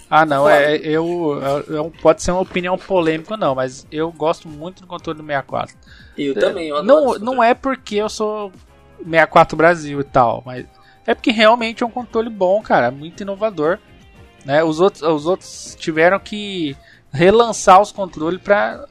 ah, 0.09 0.25
não, 0.25 0.49
é, 0.49 0.77
eu, 0.77 1.41
eu, 1.69 1.93
Pode 2.01 2.23
ser 2.23 2.33
uma 2.33 2.41
opinião 2.41 2.79
polêmica, 2.79 3.37
não, 3.37 3.55
mas 3.55 3.87
eu 3.93 4.11
gosto 4.11 4.49
muito 4.49 4.83
do 4.83 4.87
controle 4.87 5.19
do 5.19 5.27
64. 5.27 5.77
Eu 6.16 6.35
também, 6.35 6.68
eu 6.68 6.83
não, 6.83 7.18
não 7.18 7.42
é 7.42 7.55
porque 7.55 7.96
eu 7.96 8.09
sou 8.09 8.53
64 8.98 9.57
Brasil 9.57 10.00
e 10.00 10.05
tal, 10.05 10.42
mas 10.46 10.66
é 11.07 11.14
porque 11.14 11.31
realmente 11.31 11.83
é 11.83 11.87
um 11.87 11.90
controle 11.90 12.31
bom, 12.31 12.62
cara, 12.62 12.90
muito 12.90 13.22
inovador. 13.22 13.79
Né? 14.44 14.62
Os, 14.62 14.81
outros, 14.81 15.03
os 15.03 15.27
outros 15.27 15.77
tiveram 15.79 16.18
que 16.18 16.77
relançar 17.12 17.81
os 17.81 17.92
controles 17.92 18.40
pra, 18.40 18.85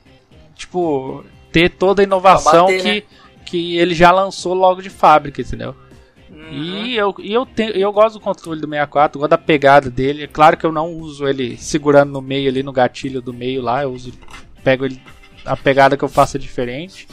tipo, 0.55 1.23
ter 1.51 1.69
toda 1.69 2.01
a 2.01 2.03
inovação 2.03 2.67
bater, 2.67 2.81
que, 2.81 2.87
né? 2.87 3.03
que 3.45 3.77
ele 3.77 3.93
já 3.93 4.11
lançou 4.11 4.53
logo 4.53 4.81
de 4.81 4.89
fábrica, 4.89 5.41
entendeu? 5.41 5.75
Uhum. 6.31 6.51
E 6.51 6.97
eu, 6.97 7.15
e 7.19 7.33
eu, 7.33 7.45
te, 7.45 7.71
eu 7.79 7.91
gosto 7.91 8.15
do 8.15 8.23
controle 8.23 8.59
do 8.59 8.67
64, 8.67 9.19
gosto 9.19 9.29
da 9.29 9.37
pegada 9.37 9.89
dele. 9.89 10.23
É 10.23 10.27
claro 10.27 10.57
que 10.57 10.65
eu 10.65 10.71
não 10.71 10.93
uso 10.93 11.27
ele 11.27 11.57
segurando 11.57 12.11
no 12.11 12.21
meio 12.21 12.49
ali, 12.49 12.63
no 12.63 12.73
gatilho 12.73 13.21
do 13.21 13.33
meio 13.33 13.61
lá. 13.61 13.83
Eu 13.83 13.91
uso, 13.91 14.11
pego 14.63 14.85
ele, 14.85 14.99
a 15.45 15.55
pegada 15.55 15.97
que 15.97 16.03
eu 16.03 16.09
faço 16.09 16.37
é 16.37 16.39
diferente. 16.39 17.07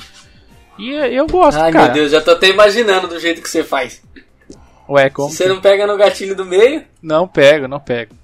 E 0.79 0.93
eu 0.93 1.27
gosto, 1.27 1.59
Ai, 1.59 1.73
cara. 1.73 1.87
meu 1.87 1.95
Deus, 1.95 2.13
já 2.13 2.21
tô 2.21 2.31
até 2.31 2.49
imaginando 2.49 3.07
do 3.07 3.21
jeito 3.21 3.43
que 3.43 3.49
você 3.51 3.63
faz. 3.63 4.03
Ué, 4.89 5.11
como? 5.11 5.31
Você 5.31 5.45
que... 5.45 5.49
não 5.51 5.61
pega 5.61 5.87
no 5.87 5.97
gatilho 5.97 6.35
do 6.35 6.45
meio? 6.45 6.85
Não 7.03 7.29
pego, 7.29 7.69
não 7.69 7.79
pego. 7.79 8.15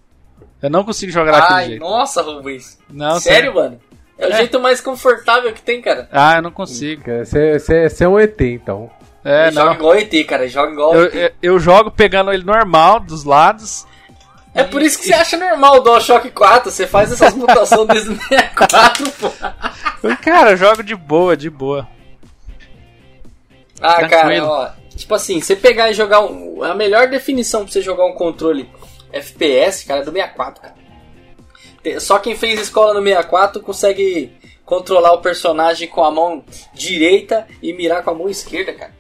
Eu 0.63 0.71
não 0.71 0.83
consigo 0.85 1.13
jogar 1.13 1.35
Ai, 1.35 1.41
daquele 1.41 1.67
jeito. 1.67 1.81
nossa, 1.81 2.23
Rubens. 2.23 2.79
Não, 2.89 3.21
Sério, 3.21 3.55
mano? 3.55 3.79
É 4.19 4.27
o 4.27 4.33
é. 4.33 4.37
jeito 4.39 4.59
mais 4.59 4.81
confortável 4.81 5.53
que 5.53 5.61
tem, 5.61 5.83
cara. 5.83 6.09
Ah, 6.11 6.37
eu 6.37 6.43
não 6.43 6.51
consigo. 6.51 7.03
Você 7.25 8.05
é 8.05 8.09
um 8.09 8.19
ET, 8.19 8.41
então. 8.41 8.91
É, 9.23 9.51
não. 9.51 9.65
Joga 9.65 9.75
igual 9.75 9.95
ET, 9.97 10.27
cara. 10.27 10.49
Joga 10.49 10.73
igual 10.73 10.95
eu, 10.95 11.05
ET. 11.05 11.15
Eu, 11.15 11.31
eu 11.43 11.59
jogo 11.59 11.91
pegando 11.91 12.33
ele 12.33 12.45
normal, 12.45 13.01
dos 13.01 13.25
lados. 13.25 13.87
É 14.57 14.65
por 14.65 14.83
isso 14.83 14.99
que 14.99 15.05
você 15.05 15.15
acha 15.15 15.37
normal 15.37 15.77
o 15.77 15.81
DualShock 15.81 16.31
4. 16.31 16.71
Você 16.71 16.87
faz 16.87 17.13
essas 17.13 17.35
mutações 17.35 17.87
desde 17.89 18.11
o 18.11 18.17
64, 18.17 19.13
pô. 19.13 19.31
Cara, 20.23 20.53
eu 20.53 20.57
jogo 20.57 20.83
de 20.83 20.95
boa, 20.95 21.37
de 21.37 21.51
boa. 21.51 21.87
Ah, 23.81 23.97
Tranquilo. 23.97 24.11
cara, 24.11 24.45
ó. 24.45 24.71
Tipo 24.97 25.15
assim, 25.15 25.41
você 25.41 25.55
pegar 25.55 25.91
e 25.91 25.95
jogar 25.95 26.21
um. 26.21 26.63
A 26.63 26.75
melhor 26.75 27.09
definição 27.09 27.65
pra 27.65 27.73
você 27.73 27.83
jogar 27.83 28.07
um 28.07 28.13
controle 28.15 28.69
FPS, 29.13 29.85
cara, 29.85 30.01
é 30.01 30.05
do 30.05 30.11
64, 30.13 30.63
cara. 30.63 30.75
Só 32.01 32.19
quem 32.19 32.35
fez 32.35 32.59
escola 32.61 32.95
no 32.95 33.03
64 33.03 33.61
consegue 33.61 34.33
controlar 34.65 35.13
o 35.13 35.21
personagem 35.21 35.87
com 35.87 36.03
a 36.03 36.11
mão 36.11 36.43
direita 36.75 37.47
e 37.63 37.73
mirar 37.73 38.03
com 38.03 38.11
a 38.11 38.15
mão 38.15 38.29
esquerda, 38.29 38.73
cara. 38.73 38.93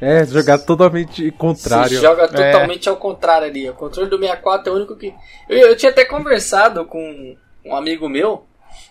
É, 0.00 0.24
jogar 0.24 0.58
totalmente 0.58 1.30
contrário. 1.32 1.96
Você 1.96 2.02
joga 2.02 2.24
é. 2.24 2.26
totalmente 2.26 2.88
é. 2.88 2.90
ao 2.90 2.96
contrário 2.96 3.46
ali. 3.46 3.68
O 3.68 3.74
controle 3.74 4.08
do 4.08 4.18
64 4.18 4.68
é 4.68 4.72
o 4.72 4.76
único 4.76 4.96
que. 4.96 5.14
Eu, 5.48 5.68
eu 5.68 5.76
tinha 5.76 5.90
até 5.90 6.04
conversado 6.04 6.84
com 6.84 7.36
um 7.64 7.74
amigo 7.74 8.08
meu 8.08 8.44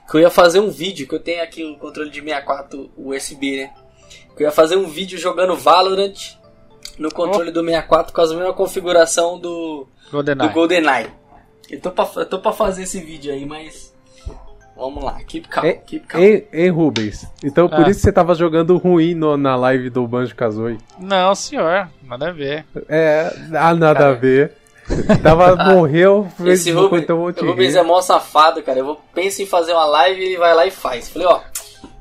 que 0.10 0.18
eu 0.18 0.22
ia 0.22 0.30
fazer 0.30 0.60
um 0.60 0.70
vídeo, 0.70 1.08
que 1.08 1.16
eu 1.16 1.20
tenho 1.20 1.44
aqui 1.44 1.64
o 1.64 1.78
controle 1.78 2.10
de 2.10 2.20
64 2.20 2.92
USB, 2.98 3.58
né? 3.58 3.74
Que 4.36 4.44
eu 4.44 4.48
ia 4.48 4.52
fazer 4.52 4.76
um 4.76 4.88
vídeo 4.88 5.18
jogando 5.18 5.56
Valorant 5.56 6.38
no 6.98 7.12
controle 7.12 7.50
oh. 7.50 7.54
do 7.54 7.64
64 7.64 8.14
com 8.14 8.22
a 8.22 8.28
mesma 8.28 8.54
configuração 8.54 9.40
do 9.40 9.88
GoldenEye. 10.12 10.48
Do 10.50 10.54
GoldenEye. 10.54 11.12
Eu 11.70 11.80
tô, 11.80 11.92
pra, 11.92 12.10
eu 12.16 12.26
tô 12.26 12.40
pra 12.40 12.52
fazer 12.52 12.84
esse 12.84 13.00
vídeo 13.00 13.32
aí, 13.32 13.46
mas. 13.46 13.89
Vamos 14.80 15.04
lá, 15.04 15.22
keep 15.28 15.46
calm, 15.50 15.66
é, 15.66 15.74
keep 15.74 16.08
calm. 16.08 16.24
Hein, 16.24 16.48
hein 16.54 16.70
Rubens? 16.70 17.28
Então 17.44 17.68
por 17.68 17.86
ah. 17.86 17.90
isso 17.90 18.00
você 18.00 18.14
tava 18.14 18.34
jogando 18.34 18.78
ruim 18.78 19.14
no, 19.14 19.36
na 19.36 19.54
live 19.58 19.90
do 19.90 20.08
Banjo 20.08 20.34
Kazooie. 20.34 20.78
Não, 20.98 21.36
senhor, 21.36 21.90
nada 22.02 22.30
a 22.30 22.32
ver. 22.32 22.66
É, 22.88 23.30
ah, 23.54 23.76
nada 23.76 24.00
cara. 24.00 24.10
a 24.12 24.14
ver. 24.14 24.54
Tava, 25.22 25.56
morreu, 25.76 26.30
fez 26.38 26.62
Esse 26.62 26.72
Rubens, 26.72 27.04
então 27.04 27.22
o 27.22 27.30
Rubens 27.30 27.76
é 27.76 27.84
mó 27.84 28.02
safado, 28.02 28.64
cara. 28.64 28.80
Eu 28.80 28.86
vou, 28.86 29.02
penso 29.14 29.42
em 29.42 29.46
fazer 29.46 29.74
uma 29.74 29.86
live 29.86 30.22
e 30.22 30.26
ele 30.28 30.38
vai 30.38 30.56
lá 30.56 30.66
e 30.66 30.72
faz. 30.72 31.10
Falei, 31.10 31.28
ó, 31.28 31.42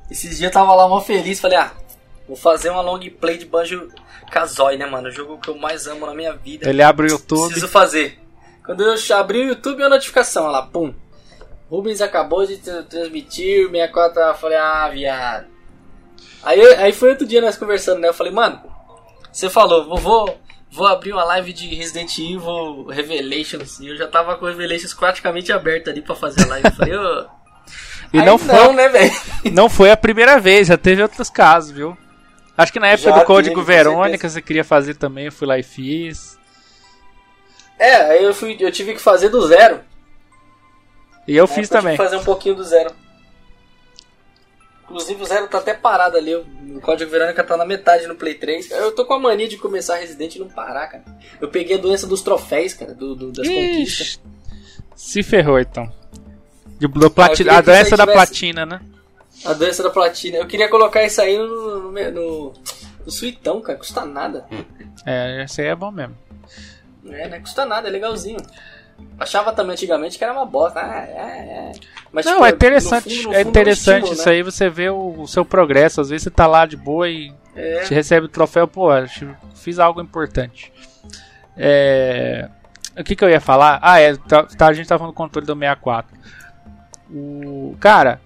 esses 0.08 0.38
dias 0.38 0.42
eu 0.42 0.52
tava 0.52 0.72
lá 0.72 0.88
mó 0.88 1.00
feliz, 1.00 1.40
falei, 1.40 1.58
ah, 1.58 1.72
vou 2.28 2.36
fazer 2.36 2.70
uma 2.70 2.80
long 2.80 3.00
play 3.20 3.38
de 3.38 3.44
Banjo 3.44 3.88
Kazooie, 4.30 4.78
né, 4.78 4.86
mano? 4.86 5.08
O 5.08 5.12
jogo 5.12 5.36
que 5.38 5.50
eu 5.50 5.58
mais 5.58 5.88
amo 5.88 6.06
na 6.06 6.14
minha 6.14 6.32
vida. 6.32 6.70
Ele 6.70 6.82
abre 6.82 7.08
o 7.08 7.10
YouTube. 7.10 7.46
Preciso 7.46 7.66
fazer. 7.66 8.20
Quando 8.64 8.84
eu 8.84 8.94
abri 9.16 9.40
o 9.40 9.48
YouTube, 9.48 9.82
a 9.82 9.88
notificação 9.88 10.46
lá, 10.46 10.62
pum. 10.62 10.94
Rubens 11.70 12.00
acabou 12.00 12.46
de 12.46 12.56
transmitir 12.56 13.70
64. 13.70 14.20
Eu 14.20 14.34
falei, 14.34 14.58
ah, 14.58 14.88
viado. 14.88 15.46
Aí, 16.42 16.60
aí 16.76 16.92
foi 16.92 17.10
outro 17.10 17.26
dia 17.26 17.40
nós 17.40 17.56
conversando, 17.56 18.00
né? 18.00 18.08
Eu 18.08 18.14
falei, 18.14 18.32
mano, 18.32 18.60
você 19.30 19.50
falou, 19.50 19.86
vou, 19.86 19.98
vou, 19.98 20.38
vou 20.70 20.86
abrir 20.86 21.12
uma 21.12 21.24
live 21.24 21.52
de 21.52 21.74
Resident 21.74 22.18
Evil 22.18 22.86
Revelations. 22.86 23.80
E 23.80 23.88
eu 23.88 23.96
já 23.96 24.06
tava 24.06 24.36
com 24.36 24.46
Revelations 24.46 24.94
praticamente 24.94 25.52
aberto 25.52 25.90
ali 25.90 26.00
pra 26.00 26.14
fazer 26.14 26.44
a 26.44 26.46
live. 26.46 26.66
Eu 26.66 26.72
falei, 26.72 26.96
ô. 26.96 27.26
E 28.10 28.22
não, 28.22 28.38
foi, 28.38 28.54
não, 28.54 28.72
né, 28.72 28.88
velho? 28.88 29.12
Não 29.52 29.68
foi 29.68 29.90
a 29.90 29.96
primeira 29.96 30.40
vez, 30.40 30.68
já 30.68 30.78
teve 30.78 31.02
outros 31.02 31.28
casos, 31.28 31.70
viu? 31.70 31.94
Acho 32.56 32.72
que 32.72 32.80
na 32.80 32.88
época 32.88 33.10
Já 33.10 33.18
do 33.18 33.24
Código 33.26 33.56
teve, 33.56 33.66
Verônica 33.66 34.26
você 34.26 34.40
queria 34.40 34.64
fazer 34.64 34.94
também, 34.94 35.26
eu 35.26 35.32
fui 35.32 35.46
lá 35.46 35.58
e 35.58 35.62
fiz. 35.62 36.38
É, 37.78 37.96
aí 37.96 38.24
eu, 38.24 38.32
fui, 38.32 38.56
eu 38.58 38.72
tive 38.72 38.94
que 38.94 39.00
fazer 39.00 39.28
do 39.28 39.46
zero. 39.46 39.80
E 41.28 41.36
eu 41.36 41.46
Na 41.46 41.54
fiz 41.54 41.68
também. 41.68 41.96
fazer 41.96 42.16
um 42.16 42.24
pouquinho 42.24 42.54
do 42.56 42.64
zero. 42.64 42.90
Inclusive 44.84 45.22
o 45.22 45.26
zero 45.26 45.46
tá 45.48 45.58
até 45.58 45.74
parado 45.74 46.16
ali. 46.16 46.34
O 46.34 46.80
Código 46.80 47.10
Verônica 47.10 47.44
tá 47.44 47.56
na 47.58 47.66
metade 47.66 48.06
no 48.06 48.14
Play 48.14 48.34
3. 48.34 48.70
Eu 48.70 48.92
tô 48.92 49.04
com 49.04 49.12
a 49.14 49.18
mania 49.20 49.46
de 49.46 49.58
começar 49.58 49.96
Resident 49.96 50.34
e 50.36 50.38
não 50.38 50.48
parar, 50.48 50.86
cara. 50.88 51.04
Eu 51.40 51.48
peguei 51.48 51.76
a 51.76 51.80
doença 51.80 52.06
dos 52.06 52.22
troféus, 52.22 52.72
cara, 52.72 52.94
do, 52.94 53.14
do- 53.14 53.30
das 53.30 53.46
conquistas. 53.46 54.06
Ixi, 54.06 54.20
se 54.96 55.22
ferrou 55.22 55.60
então. 55.60 55.92
De, 56.78 56.86
do 56.88 57.10
plati- 57.10 57.38
queria 57.44 57.52
a 57.52 57.56
isso 57.56 57.64
doença 57.66 57.96
da 57.98 58.04
tivesse- 58.06 58.12
platina, 58.28 58.64
né? 58.64 58.80
A 59.44 59.52
doença 59.52 59.82
da 59.82 59.90
platina. 59.90 60.38
Eu 60.38 60.46
queria 60.46 60.68
colocar 60.70 61.04
isso 61.04 61.20
aí 61.20 61.36
no, 61.36 61.92
no, 61.92 62.10
no, 62.10 62.52
no 63.04 63.10
suitão, 63.12 63.60
cara. 63.60 63.78
Custa 63.78 64.06
nada. 64.06 64.46
É, 65.04 65.44
esse 65.44 65.60
aí 65.60 65.66
é 65.68 65.76
bom 65.76 65.90
mesmo. 65.90 66.16
É, 67.10 67.28
não 67.28 67.40
custa 67.40 67.66
nada, 67.66 67.88
é 67.88 67.90
legalzinho. 67.90 68.38
Achava 69.18 69.52
também 69.52 69.72
antigamente 69.72 70.16
que 70.16 70.22
era 70.24 70.32
uma 70.32 70.46
bosta. 70.46 70.78
Ah, 70.80 71.04
é, 71.06 71.10
é. 71.10 71.72
Mas, 72.12 72.24
Não, 72.24 72.34
tipo, 72.34 72.44
é 72.46 72.50
no 72.50 72.54
interessante, 72.56 73.16
fundo- 73.16 73.28
no 73.28 73.34
é 73.34 73.38
fundo 73.38 73.48
interessante 73.50 73.94
estímulo, 73.96 74.12
isso 74.14 74.28
né? 74.28 74.34
aí, 74.34 74.42
você 74.42 74.68
vê 74.70 74.88
o, 74.90 75.20
o 75.22 75.26
seu 75.28 75.44
progresso. 75.44 76.00
Às 76.00 76.08
vezes 76.10 76.22
você 76.24 76.30
tá 76.30 76.46
lá 76.46 76.64
de 76.66 76.76
boa 76.76 77.08
e 77.08 77.32
É. 77.56 77.84
você 77.84 77.94
recebe 77.94 78.26
o 78.26 78.28
troféu, 78.28 78.66
pô, 78.68 78.88
fiz 79.54 79.78
algo 79.78 80.00
importante. 80.00 80.72
É, 81.56 82.48
O 82.98 83.02
que, 83.04 83.14
que 83.16 83.24
eu 83.24 83.30
ia 83.30 83.40
falar? 83.40 83.78
Ah, 83.82 84.00
é, 84.00 84.16
tá, 84.16 84.44
tá, 84.44 84.66
a 84.68 84.72
gente 84.72 84.86
tava 84.88 85.00
falando 85.00 85.12
do 85.14 85.16
controle 85.16 85.46
do 85.46 85.54
64. 85.54 86.16
O, 87.10 87.76
cara, 87.80 88.20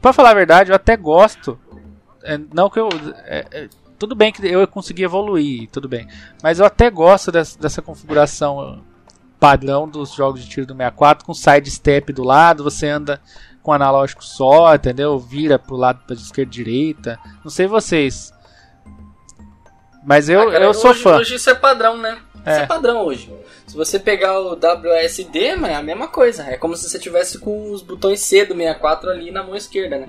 pra 0.00 0.12
falar 0.12 0.30
a 0.30 0.34
verdade, 0.34 0.70
eu 0.70 0.76
até 0.76 0.96
gosto. 0.96 1.58
É, 2.24 2.38
não 2.52 2.68
que 2.70 2.78
eu. 2.80 2.88
é, 3.24 3.46
é, 3.50 3.68
tudo 3.98 4.14
bem 4.14 4.32
que 4.32 4.46
eu 4.46 4.66
consegui 4.68 5.02
evoluir, 5.02 5.68
tudo 5.70 5.88
bem. 5.88 6.06
Mas 6.42 6.58
eu 6.60 6.66
até 6.66 6.88
gosto 6.90 7.32
dessa, 7.32 7.58
dessa 7.58 7.82
configuração 7.82 8.82
padrão 9.38 9.88
dos 9.88 10.12
jogos 10.14 10.42
de 10.42 10.48
tiro 10.48 10.66
do 10.66 10.74
64 10.74 11.24
com 11.24 11.32
side 11.34 11.70
step 11.70 12.12
do 12.12 12.24
lado, 12.24 12.64
você 12.64 12.88
anda 12.88 13.20
com 13.62 13.72
analógico 13.72 14.24
só, 14.24 14.74
entendeu? 14.74 15.18
Vira 15.18 15.58
pro 15.58 15.76
lado 15.76 16.00
pra 16.06 16.14
esquerda 16.16 16.50
direita. 16.50 17.18
Não 17.44 17.50
sei 17.50 17.66
vocês. 17.66 18.32
Mas 20.04 20.28
eu, 20.28 20.48
Ah, 20.48 20.52
cara, 20.52 20.64
eu 20.64 20.74
sou 20.74 20.90
hoje, 20.90 21.02
fã. 21.02 21.16
Hoje 21.18 21.34
isso 21.34 21.50
é 21.50 21.54
padrão, 21.54 21.96
né? 21.98 22.18
Isso 22.36 22.48
É. 22.50 22.62
é 22.62 22.66
padrão 22.66 23.04
hoje. 23.04 23.30
Se 23.66 23.76
você 23.76 23.98
pegar 23.98 24.40
o 24.40 24.52
WSD, 24.54 25.56
mano, 25.56 25.66
é 25.66 25.74
a 25.76 25.82
mesma 25.82 26.08
coisa. 26.08 26.44
É 26.44 26.56
como 26.56 26.74
se 26.76 26.88
você 26.88 26.98
tivesse 26.98 27.38
com 27.38 27.70
os 27.70 27.82
botões 27.82 28.20
C 28.20 28.44
do 28.46 28.54
64 28.54 29.10
ali 29.10 29.30
na 29.30 29.42
mão 29.42 29.54
esquerda, 29.54 29.98
né? 29.98 30.08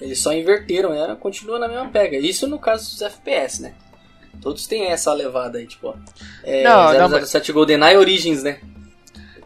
Eles 0.00 0.18
só 0.20 0.32
inverteram, 0.32 0.90
né? 0.90 1.16
Continua 1.20 1.60
na 1.60 1.68
mesma 1.68 1.88
pega. 1.88 2.16
Isso 2.16 2.48
no 2.48 2.58
caso 2.58 2.90
dos 2.90 3.02
FPS, 3.02 3.62
né? 3.62 3.74
Todos 4.40 4.66
têm 4.66 4.86
essa 4.86 5.12
levada 5.12 5.58
aí, 5.58 5.66
tipo, 5.66 5.88
ó. 5.88 5.94
É, 6.42 6.64
Não, 6.64 6.92
não, 6.94 7.08
mas- 7.08 7.28
007 7.28 7.52
GoldenEye 7.52 7.96
Origins, 7.96 8.42
né? 8.42 8.60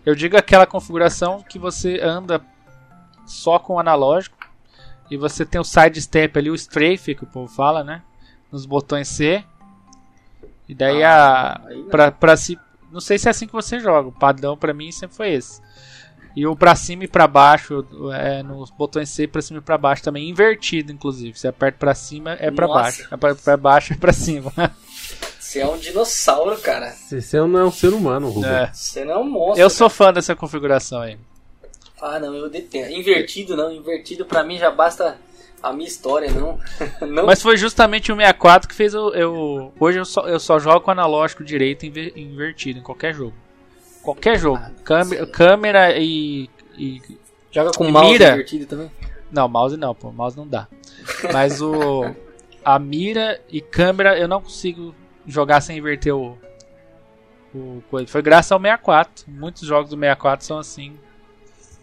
Eu 0.04 0.14
digo 0.14 0.36
aquela 0.36 0.66
configuração 0.66 1.42
que 1.42 1.58
você 1.58 2.00
anda 2.00 2.40
só 3.26 3.58
com 3.58 3.74
o 3.74 3.78
analógico 3.78 4.36
e 5.10 5.16
você 5.16 5.44
tem 5.44 5.60
o 5.60 5.64
side 5.64 6.00
step 6.00 6.38
ali, 6.38 6.50
o 6.50 6.54
strafe 6.54 7.14
que 7.14 7.24
o 7.24 7.26
povo 7.26 7.52
fala, 7.52 7.82
né? 7.82 8.02
Nos 8.50 8.64
botões 8.64 9.08
C. 9.08 9.44
E 10.68 10.74
daí 10.74 11.02
Ah, 11.02 11.60
a 11.60 11.90
pra, 11.90 12.10
pra 12.12 12.36
si, 12.36 12.58
não 12.90 13.00
sei 13.00 13.18
se 13.18 13.28
é 13.28 13.30
assim 13.30 13.46
que 13.46 13.52
você 13.52 13.78
joga. 13.80 14.08
O 14.08 14.12
padrão 14.12 14.56
pra 14.56 14.72
mim 14.72 14.90
sempre 14.92 15.16
foi 15.16 15.32
esse. 15.32 15.60
E 16.36 16.46
o 16.46 16.54
pra 16.54 16.76
cima 16.76 17.04
e 17.04 17.08
pra 17.08 17.26
baixo, 17.26 17.82
é, 18.12 18.42
nos 18.42 18.68
botões 18.70 19.08
C 19.08 19.26
pra 19.26 19.40
cima 19.40 19.58
e 19.58 19.62
pra 19.62 19.78
baixo 19.78 20.02
também 20.02 20.28
invertido 20.28 20.92
inclusive. 20.92 21.36
Você 21.38 21.48
aperta 21.48 21.78
pra 21.78 21.94
cima 21.94 22.36
é 22.38 22.50
pra 22.50 22.66
Nossa. 22.66 22.78
baixo, 22.82 23.08
é 23.10 23.16
pra, 23.16 23.34
pra 23.34 23.56
baixo 23.56 23.92
é 23.94 23.96
pra 23.96 24.12
cima. 24.12 24.52
Você 25.40 25.60
é 25.60 25.66
um 25.66 25.78
dinossauro, 25.78 26.58
cara. 26.58 26.90
Você 26.90 27.40
não 27.40 27.58
é 27.58 27.64
um 27.64 27.70
ser 27.72 27.94
humano, 27.94 28.28
Rubens. 28.28 28.52
É. 28.52 28.70
Você 28.72 29.04
não 29.04 29.14
é 29.14 29.18
um 29.18 29.24
monstro. 29.24 29.62
Eu 29.62 29.70
sou 29.70 29.88
fã 29.88 30.12
dessa 30.12 30.36
configuração 30.36 31.00
aí. 31.00 31.16
Ah, 32.02 32.18
não, 32.20 32.34
eu 32.34 32.50
detesto. 32.50 32.92
Invertido 32.92 33.56
não, 33.56 33.72
invertido 33.72 34.26
pra 34.26 34.44
mim 34.44 34.58
já 34.58 34.70
basta 34.70 35.16
a 35.62 35.72
minha 35.72 35.88
história, 35.88 36.30
não. 36.30 36.58
não 37.08 37.24
Mas 37.24 37.40
foi 37.40 37.56
justamente 37.56 38.12
o 38.12 38.16
64 38.16 38.68
que 38.68 38.74
fez 38.74 38.92
eu. 38.92 39.14
eu- 39.14 39.72
hoje 39.80 39.98
eu 39.98 40.04
só, 40.04 40.28
eu 40.28 40.38
só 40.38 40.58
jogo 40.58 40.90
analógico 40.90 41.42
direito 41.42 41.86
inver- 41.86 42.12
invertido 42.14 42.78
em 42.80 42.82
qualquer 42.82 43.14
jogo. 43.14 43.32
Qualquer 44.06 44.38
jogo. 44.38 44.58
Ah, 44.62 44.70
Câmera, 44.84 45.26
câmera 45.26 45.98
e, 45.98 46.48
e- 46.78 47.02
joga 47.50 47.72
com 47.72 47.84
e 47.88 47.90
mouse 47.92 48.12
mira. 48.12 48.32
invertido 48.32 48.66
também. 48.66 48.90
Não, 49.32 49.48
mouse 49.48 49.76
não, 49.76 49.94
pô. 49.94 50.12
Mouse 50.12 50.36
não 50.36 50.46
dá. 50.46 50.68
Mas 51.32 51.60
o. 51.60 52.04
A 52.64 52.78
mira 52.78 53.40
e 53.50 53.60
câmera 53.60 54.18
eu 54.18 54.26
não 54.28 54.40
consigo 54.40 54.94
jogar 55.26 55.60
sem 55.60 55.76
inverter 55.78 56.14
o. 56.14 56.38
o 57.54 57.82
coisa. 57.90 58.06
Foi 58.10 58.22
graças 58.22 58.52
ao 58.52 58.58
64. 58.60 59.24
Muitos 59.28 59.62
jogos 59.66 59.90
do 59.90 59.96
64 59.96 60.46
são 60.46 60.58
assim. 60.58 60.96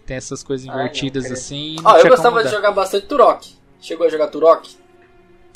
Tem 0.05 0.17
essas 0.17 0.43
coisas 0.43 0.67
Ah, 0.67 0.71
não, 0.71 0.79
invertidas 0.79 1.23
credo. 1.25 1.37
assim. 1.37 1.75
não 1.81 1.91
Ó, 1.91 1.95
eu 1.95 2.01
tinha 2.01 2.01
como 2.01 2.09
gostava 2.15 2.43
de 2.43 2.49
jogar 2.49 2.71
bastante 2.71 3.05
Turok. 3.07 3.53
Chegou 3.81 4.07
a 4.07 4.09
jogar 4.09 4.27
Turok? 4.27 4.77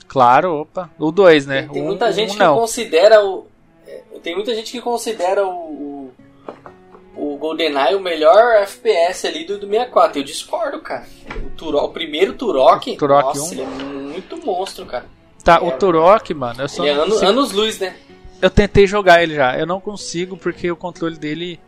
Claro, 0.07 0.53
opa. 0.61 0.89
O 0.99 1.11
2, 1.11 1.45
né? 1.45 1.61
Tem, 1.63 1.69
tem 1.71 1.81
O 1.81 1.85
muita 1.85 2.07
um- 2.07 2.11
gente 2.13 2.29
um 2.31 2.33
que 2.33 2.39
não. 2.39 2.55
considera 2.57 3.25
o. 3.25 3.47
é, 3.85 4.01
Tem 4.23 4.35
muita 4.35 4.53
gente 4.55 4.71
que 4.71 4.81
considera 4.81 5.45
o. 5.45 5.49
GoldenEye 7.47 7.95
o 7.95 7.99
melhor 7.99 8.55
FPS 8.63 9.25
ali 9.27 9.45
do, 9.45 9.57
do 9.57 9.67
64. 9.67 10.19
Eu 10.19 10.23
discordo, 10.23 10.79
cara. 10.81 11.05
O, 11.45 11.49
Turok, 11.51 11.85
o 11.85 11.89
primeiro 11.89 12.33
Turok. 12.33 12.91
O 12.91 12.97
Turok 12.97 13.37
nossa, 13.37 13.49
1. 13.49 13.51
ele 13.53 13.61
é 13.61 13.65
muito 13.65 14.37
monstro, 14.45 14.85
cara. 14.85 15.05
Tá, 15.43 15.55
É, 15.61 15.65
o 15.65 15.71
Turok, 15.71 16.33
mano, 16.33 16.61
eu 16.63 16.67
só 16.69 16.83
Ele 16.83 16.91
é 16.91 16.95
não 16.95 17.03
ano- 17.03 17.11
consigo- 17.13 17.31
anos 17.31 17.51
luz, 17.51 17.79
né? 17.79 17.95
Eu 18.41 18.49
tentei 18.49 18.85
jogar 18.85 19.23
ele 19.23 19.33
já. 19.35 19.57
Eu 19.57 19.65
não 19.65 19.79
consigo 19.79 20.35
porque 20.37 20.69
o 20.71 20.75
controle 20.75 21.17
dele 21.17 21.59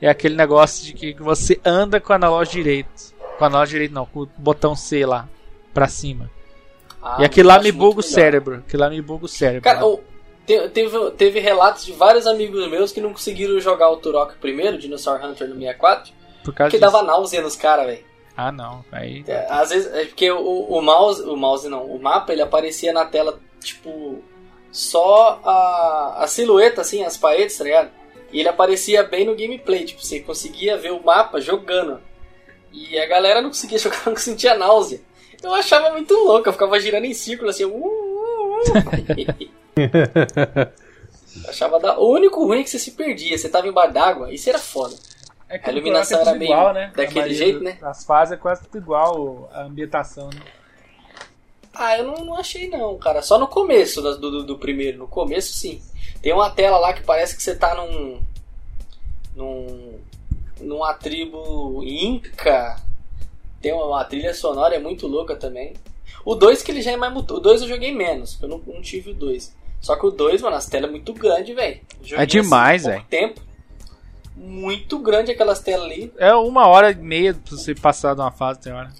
é 0.00 0.08
aquele 0.08 0.34
negócio 0.34 0.84
de 0.84 0.92
que 0.92 1.14
você 1.14 1.58
anda 1.64 2.00
com 2.00 2.12
o 2.12 2.16
analógico 2.16 2.56
direito. 2.56 3.14
Com 3.38 3.44
o 3.44 3.46
analógico 3.46 3.72
direito 3.74 3.94
não, 3.94 4.04
com 4.04 4.20
o 4.22 4.28
botão 4.36 4.74
C 4.76 5.06
lá 5.06 5.28
pra 5.72 5.88
cima. 5.88 6.28
Ah, 7.02 7.16
e 7.20 7.24
aquilo 7.24 7.48
lá 7.48 7.58
me 7.58 7.70
buga 7.72 8.00
o 8.00 8.02
melhor. 8.02 8.02
cérebro. 8.02 8.54
Aquilo 8.66 8.82
lá 8.82 8.90
me 8.90 9.00
buga 9.00 9.24
o 9.24 9.28
cérebro. 9.28 9.62
Cara, 9.62 9.86
o- 9.86 10.00
te- 10.46 10.68
teve, 10.68 11.10
teve 11.12 11.40
relatos 11.40 11.84
de 11.84 11.92
vários 11.92 12.26
amigos 12.26 12.68
meus 12.68 12.92
que 12.92 13.00
não 13.00 13.12
conseguiram 13.12 13.58
jogar 13.60 13.90
o 13.90 13.96
Turok 13.96 14.36
primeiro, 14.38 14.78
Dinosaur 14.78 15.24
Hunter 15.24 15.48
no 15.48 15.54
64, 15.54 16.12
por 16.44 16.54
causa 16.54 16.70
porque 16.70 16.78
disso. 16.78 16.80
dava 16.92 17.02
náusea 17.02 17.40
nos 17.42 17.56
caras, 17.56 17.86
velho. 17.86 18.04
Ah, 18.36 18.50
não. 18.50 18.84
Aí. 18.90 19.24
É, 19.28 19.46
Às 19.48 19.70
vezes, 19.70 19.92
é 19.94 20.04
porque 20.06 20.30
o, 20.30 20.40
o 20.64 20.82
mouse, 20.82 21.22
o 21.22 21.36
mouse 21.36 21.68
não, 21.68 21.84
o 21.86 22.02
mapa 22.02 22.32
ele 22.32 22.42
aparecia 22.42 22.92
na 22.92 23.04
tela, 23.04 23.38
tipo, 23.60 24.22
só 24.72 25.40
a, 25.44 26.24
a 26.24 26.26
silhueta, 26.26 26.80
assim, 26.80 27.04
as 27.04 27.16
paredes, 27.16 27.56
tá 27.56 27.62
ligado? 27.64 27.90
E 28.32 28.40
ele 28.40 28.48
aparecia 28.48 29.04
bem 29.04 29.24
no 29.24 29.36
gameplay, 29.36 29.84
tipo, 29.84 30.04
você 30.04 30.18
conseguia 30.18 30.76
ver 30.76 30.90
o 30.92 31.02
mapa 31.04 31.40
jogando. 31.40 32.00
E 32.72 32.98
a 32.98 33.06
galera 33.06 33.40
não 33.40 33.50
conseguia 33.50 33.78
jogar, 33.78 34.02
não 34.06 34.16
sentia 34.16 34.54
náusea. 34.58 35.00
Eu 35.40 35.54
achava 35.54 35.90
muito 35.90 36.12
louco, 36.14 36.48
eu 36.48 36.52
ficava 36.52 36.80
girando 36.80 37.04
em 37.04 37.14
círculo, 37.14 37.50
assim, 37.50 37.64
uh, 37.64 37.68
uh, 37.76 38.62
uh. 38.62 39.48
Achava 41.48 41.80
da... 41.80 41.98
O 41.98 42.10
único 42.12 42.44
ruim 42.46 42.60
é 42.60 42.64
que 42.64 42.70
você 42.70 42.78
se 42.78 42.92
perdia, 42.92 43.36
você 43.36 43.48
tava 43.48 43.66
embaixo 43.66 43.92
d'água, 43.92 44.32
isso 44.32 44.48
era 44.48 44.58
foda. 44.58 44.94
É 45.48 45.60
A 45.62 45.70
iluminação 45.70 46.20
era 46.20 46.34
meio 46.34 46.50
daquele 46.94 47.06
A 47.06 47.12
maioria 47.14 47.36
jeito, 47.36 47.58
do- 47.58 47.64
né? 47.64 47.78
As 47.82 48.04
fases 48.04 48.32
é 48.32 48.36
quase 48.36 48.62
tudo 48.62 48.78
igual, 48.78 49.48
a 49.52 49.62
ambientação, 49.62 50.28
né? 50.30 50.40
Ah, 51.74 51.98
eu 51.98 52.04
não, 52.04 52.24
não 52.24 52.36
achei 52.36 52.68
não, 52.68 52.96
cara. 52.98 53.20
Só 53.20 53.36
no 53.38 53.48
começo 53.48 54.00
do, 54.00 54.16
do, 54.18 54.42
do 54.44 54.58
primeiro. 54.58 54.96
No 54.98 55.08
começo, 55.08 55.52
sim. 55.54 55.82
Tem 56.22 56.32
uma 56.32 56.48
tela 56.48 56.78
lá 56.78 56.92
que 56.92 57.02
parece 57.02 57.36
que 57.36 57.42
você 57.42 57.54
tá 57.56 57.74
num. 57.74 58.20
num. 59.34 59.98
numa 60.60 60.94
tribo 60.94 61.82
inca. 61.82 62.76
Tem 63.60 63.72
uma, 63.72 63.86
uma 63.86 64.04
trilha 64.04 64.32
sonora, 64.32 64.76
é 64.76 64.78
muito 64.78 65.08
louca 65.08 65.34
também. 65.34 65.74
O 66.24 66.36
2 66.36 66.62
que 66.62 66.70
ele 66.70 66.80
já 66.80 66.92
é 66.92 66.96
mais. 66.96 67.12
O 67.16 67.22
2 67.22 67.62
eu 67.62 67.68
joguei 67.68 67.92
menos, 67.92 68.38
eu 68.40 68.48
não, 68.48 68.58
não 68.58 68.80
tive 68.80 69.10
o 69.10 69.14
2. 69.14 69.52
Só 69.84 69.96
que 69.96 70.06
o 70.06 70.10
2, 70.10 70.40
mano, 70.40 70.56
as 70.56 70.64
telas 70.66 70.88
é 70.88 70.90
muito 70.90 71.12
grande, 71.12 71.52
velho. 71.52 71.78
É 72.12 72.24
demais, 72.24 72.86
assim, 72.86 73.04
tempo. 73.10 73.42
Muito 74.34 74.98
grande 74.98 75.30
aquelas 75.30 75.60
telas 75.60 75.84
ali. 75.84 76.10
É 76.16 76.34
uma 76.34 76.66
hora 76.66 76.90
e 76.90 76.94
meia 76.94 77.34
pra 77.34 77.54
você 77.56 77.74
passar 77.74 78.14
de 78.14 78.20
uma 78.22 78.30
fase, 78.32 78.60
tem 78.60 78.72
hora. 78.72 78.90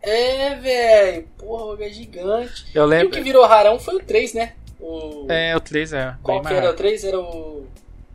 É, 0.00 0.54
velho. 0.54 1.28
Porra, 1.36 1.84
é 1.84 1.90
gigante. 1.90 2.64
Eu 2.74 2.84
E 2.84 2.86
o 2.86 2.88
lembro. 2.88 3.10
que 3.10 3.20
virou 3.20 3.44
rarão 3.46 3.78
foi 3.78 3.96
o 3.96 4.00
3, 4.00 4.32
né? 4.32 4.54
O... 4.80 5.26
É, 5.28 5.54
o 5.54 5.60
3 5.60 5.92
é. 5.92 6.16
Qual 6.22 6.40
que 6.40 6.52
era 6.54 6.70
o 6.70 6.74
3? 6.74 7.04
Era 7.04 7.20
o. 7.20 7.66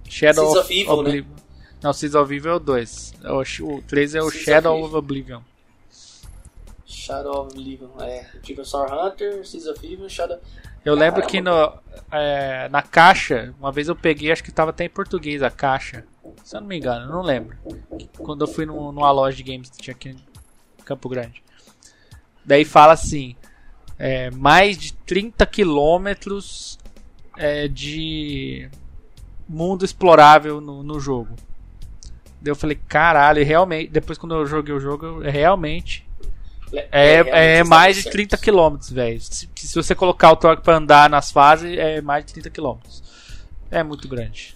Shadow 0.09 0.45
Seeds 0.51 0.63
of, 0.65 0.73
Evil, 0.73 0.95
né? 1.03 1.09
Oblivion. 1.09 1.35
Não, 1.83 1.93
Seeds 1.93 2.15
of 2.15 2.35
Evil 2.35 2.51
é 2.51 2.55
o 2.55 2.59
2. 2.59 3.13
O, 3.25 3.45
sh- 3.45 3.59
o 3.61 3.83
3 3.87 4.15
é 4.15 4.21
o 4.21 4.29
Seeds 4.31 4.43
Shadow 4.45 4.75
of 4.77 4.85
of 4.87 4.95
Oblivion. 4.95 5.41
Shadow 6.85 7.41
of 7.45 7.51
Oblivion. 7.53 7.89
É, 8.01 8.27
o 8.35 8.39
Dinosaur 8.39 8.91
Hunter, 8.91 9.45
Seeds 9.45 9.67
of 9.67 9.85
Evil, 9.85 10.09
Shadow. 10.09 10.39
Eu 10.85 10.95
lembro 10.95 11.25
que 11.25 11.39
no, 11.39 11.73
é, 12.11 12.67
na 12.69 12.81
caixa, 12.81 13.53
uma 13.59 13.71
vez 13.71 13.87
eu 13.87 13.95
peguei, 13.95 14.31
acho 14.31 14.43
que 14.43 14.51
tava 14.51 14.71
até 14.71 14.85
em 14.85 14.89
português 14.89 15.41
a 15.41 15.49
caixa. 15.49 16.05
Se 16.43 16.55
eu 16.55 16.61
não 16.61 16.67
me 16.67 16.77
engano, 16.77 17.11
não 17.11 17.21
lembro. 17.21 17.57
Quando 18.17 18.43
eu 18.43 18.47
fui 18.47 18.65
no, 18.65 18.91
numa 18.91 19.11
loja 19.11 19.37
de 19.37 19.43
games 19.43 19.69
que 19.69 19.77
tinha 19.77 19.95
aqui 19.95 20.09
em 20.09 20.83
Campo 20.83 21.07
Grande. 21.07 21.41
Daí 22.43 22.65
fala 22.65 22.93
assim: 22.93 23.35
é, 23.97 24.29
mais 24.31 24.77
de 24.77 24.93
30 24.93 25.45
quilômetros 25.45 26.77
é, 27.37 27.67
de 27.67 28.69
mundo 29.47 29.85
explorável 29.85 30.59
no, 30.59 30.83
no 30.83 30.99
jogo. 30.99 31.35
Daí 32.41 32.51
eu 32.51 32.55
falei, 32.55 32.77
caralho, 32.87 33.43
realmente. 33.45 33.89
Depois 33.89 34.17
quando 34.17 34.35
eu 34.35 34.45
joguei 34.45 34.73
o 34.73 34.79
jogo, 34.79 35.21
realmente. 35.21 36.05
É, 36.73 36.87
é, 36.91 37.57
é 37.57 37.63
mais 37.63 37.97
de 37.97 38.09
30 38.09 38.37
km, 38.37 38.77
velho. 38.91 39.21
Se, 39.21 39.49
se, 39.55 39.75
você 39.75 39.93
colocar 39.93 40.31
o 40.31 40.35
torque 40.35 40.63
para 40.63 40.77
andar 40.77 41.09
nas 41.09 41.31
fases, 41.31 41.77
é 41.77 42.01
mais 42.01 42.25
de 42.25 42.33
30 42.33 42.49
km. 42.49 42.77
É 43.69 43.83
muito 43.83 44.07
grande. 44.07 44.55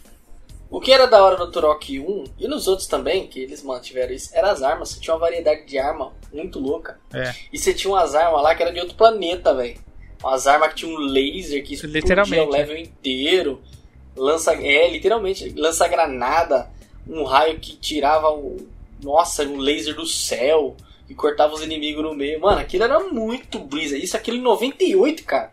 O 0.70 0.82
que 0.82 0.92
era 0.92 1.06
da 1.06 1.24
hora 1.24 1.38
no 1.38 1.50
Turok 1.50 2.00
1 2.00 2.24
e 2.40 2.48
nos 2.48 2.68
outros 2.68 2.88
também, 2.88 3.28
que 3.28 3.40
eles 3.40 3.64
mantiveram 3.64 4.14
isso, 4.14 4.30
eram 4.34 4.50
as 4.50 4.62
armas. 4.62 4.90
Você 4.90 5.00
tinha 5.00 5.14
uma 5.14 5.20
variedade 5.20 5.66
de 5.66 5.78
arma 5.78 6.12
muito 6.34 6.60
louca. 6.60 7.00
É. 7.14 7.34
E 7.54 7.58
você 7.58 7.74
tinha 7.74 7.94
umas 7.94 8.14
armas 8.14 8.44
lá 8.44 8.54
que 8.54 8.64
era 8.64 8.74
de 8.74 8.80
outro 8.80 8.96
planeta, 8.96 9.54
velho. 9.54 9.80
Umas 10.22 10.46
armas 10.46 10.70
que 10.70 10.76
tinha 10.76 10.92
um 10.92 11.00
laser 11.00 11.64
que 11.64 11.76
explodia 11.76 12.44
o 12.44 12.50
level 12.50 12.78
inteiro. 12.78 13.62
Lança. 14.16 14.54
É, 14.56 14.90
literalmente, 14.92 15.50
lança 15.56 15.88
granada. 15.88 16.70
Um 17.08 17.24
raio 17.24 17.60
que 17.60 17.78
tirava 17.78 18.30
o. 18.30 18.58
Nossa, 19.02 19.44
um 19.44 19.58
laser 19.58 19.96
do 19.96 20.06
céu. 20.06 20.76
E 21.10 21.16
cortava 21.16 21.54
os 21.54 21.62
inimigos 21.62 22.04
no 22.04 22.14
meio. 22.14 22.40
Mano, 22.42 22.60
aquilo 22.60 22.84
era 22.84 23.00
muito 23.00 23.60
brisa. 23.60 23.98
Isso 23.98 24.18
aquilo 24.18 24.38
em 24.38 24.42
98, 24.42 25.24
cara. 25.24 25.52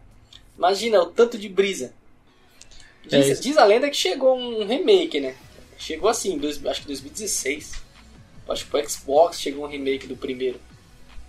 Imagina 0.57 1.01
o 1.01 1.07
tanto 1.07 1.39
de 1.39 1.49
brisa. 1.49 1.93
Diz, 3.07 3.39
é 3.39 3.41
diz, 3.41 3.57
a 3.57 3.65
lenda 3.65 3.91
que 3.91 3.97
chegou 3.97 4.37
um 4.37 4.67
remake, 4.67 5.21
né? 5.21 5.35
Chegou 5.77 6.09
assim, 6.09 6.39
dois, 6.39 6.65
acho 6.67 6.83
que 6.83 6.87
2016. 6.87 7.83
Acho 8.49 8.65
que 8.65 8.71
pro 8.71 8.89
Xbox 8.89 9.41
chegou 9.41 9.65
um 9.65 9.69
remake 9.69 10.07
do 10.07 10.17
primeiro. 10.17 10.61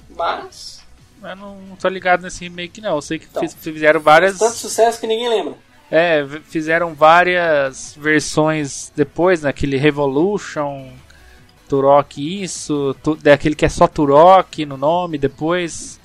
Mas. 0.09 0.83
Eu 1.21 1.35
não 1.35 1.77
tô 1.79 1.87
ligado 1.87 2.21
nesse 2.21 2.43
remake, 2.43 2.81
não. 2.81 2.95
Eu 2.95 3.01
sei 3.01 3.19
que 3.19 3.25
então, 3.25 3.47
fizeram 3.47 3.99
várias. 3.99 4.37
Tanto 4.37 4.55
sucesso 4.55 4.99
que 4.99 5.07
ninguém 5.07 5.29
lembra. 5.29 5.55
É, 5.89 6.25
fizeram 6.47 6.93
várias 6.93 7.95
versões 7.97 8.91
depois, 8.95 9.41
naquele 9.41 9.77
né? 9.77 9.83
Revolution, 9.83 10.91
Turok 11.67 12.43
isso, 12.43 12.95
tu, 13.03 13.15
daquele 13.15 13.55
que 13.55 13.65
é 13.65 13.69
só 13.69 13.87
Turok 13.87 14.65
no 14.65 14.77
nome, 14.77 15.17
depois. 15.17 15.99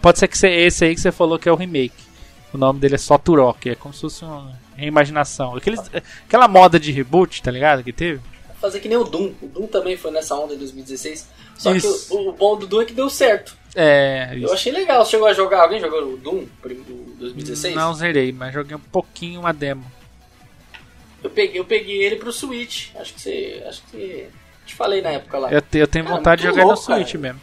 Pode 0.00 0.18
ser 0.18 0.28
que 0.28 0.46
esse 0.46 0.84
aí 0.84 0.94
que 0.94 1.00
você 1.00 1.12
falou 1.12 1.38
que 1.38 1.48
é 1.48 1.52
o 1.52 1.56
remake. 1.56 2.10
O 2.52 2.58
nome 2.58 2.80
dele 2.80 2.96
é 2.96 2.98
só 2.98 3.16
Turok, 3.16 3.70
é 3.70 3.74
como 3.74 3.94
se 3.94 4.00
fosse 4.00 4.24
uma 4.24 4.58
reimaginação. 4.76 5.54
Aqueles, 5.54 5.80
aquela 6.26 6.48
moda 6.48 6.80
de 6.80 6.90
reboot, 6.90 7.42
tá 7.42 7.50
ligado? 7.50 7.84
Que 7.84 7.92
teve. 7.92 8.20
Fazer 8.60 8.80
que 8.80 8.88
nem 8.88 8.98
o 8.98 9.04
Doom. 9.04 9.32
O 9.40 9.46
Doom 9.46 9.66
também 9.66 9.96
foi 9.96 10.10
nessa 10.10 10.34
onda 10.34 10.54
em 10.54 10.58
2016. 10.58 11.28
Só 11.56 11.74
isso. 11.74 12.08
que 12.08 12.14
o, 12.14 12.28
o, 12.28 12.32
bom 12.32 12.58
do 12.58 12.66
Doom 12.66 12.82
é 12.82 12.84
que 12.84 12.92
deu 12.92 13.08
certo. 13.08 13.56
É. 13.74 14.32
Isso. 14.34 14.46
Eu 14.46 14.52
achei 14.52 14.72
legal. 14.72 15.04
Chegou 15.06 15.26
a 15.26 15.32
jogar. 15.32 15.62
Alguém 15.62 15.80
jogou 15.80 16.02
o 16.02 16.16
Doom 16.16 16.44
do 16.62 17.14
2016? 17.18 17.74
Não 17.74 17.94
zerei, 17.94 18.32
mas 18.32 18.52
joguei 18.52 18.76
um 18.76 18.80
pouquinho 18.80 19.40
uma 19.40 19.52
demo. 19.52 19.90
Eu 21.22 21.30
peguei, 21.30 21.60
eu 21.60 21.64
peguei 21.64 22.02
ele 22.02 22.16
pro 22.16 22.32
Switch. 22.32 22.88
Acho 22.96 23.14
que 23.14 23.20
você. 23.20 23.64
Acho 23.66 23.82
que 23.82 23.90
você. 23.90 24.28
Te 24.70 24.76
falei 24.76 25.02
na 25.02 25.10
época 25.10 25.36
lá. 25.36 25.50
Eu, 25.50 25.60
eu 25.72 25.86
tenho 25.88 26.04
cara, 26.04 26.16
vontade 26.16 26.42
de 26.42 26.48
jogar 26.48 26.64
louco, 26.64 26.78
no 26.78 26.84
Switch 26.84 27.12
cara. 27.12 27.18
mesmo. 27.18 27.40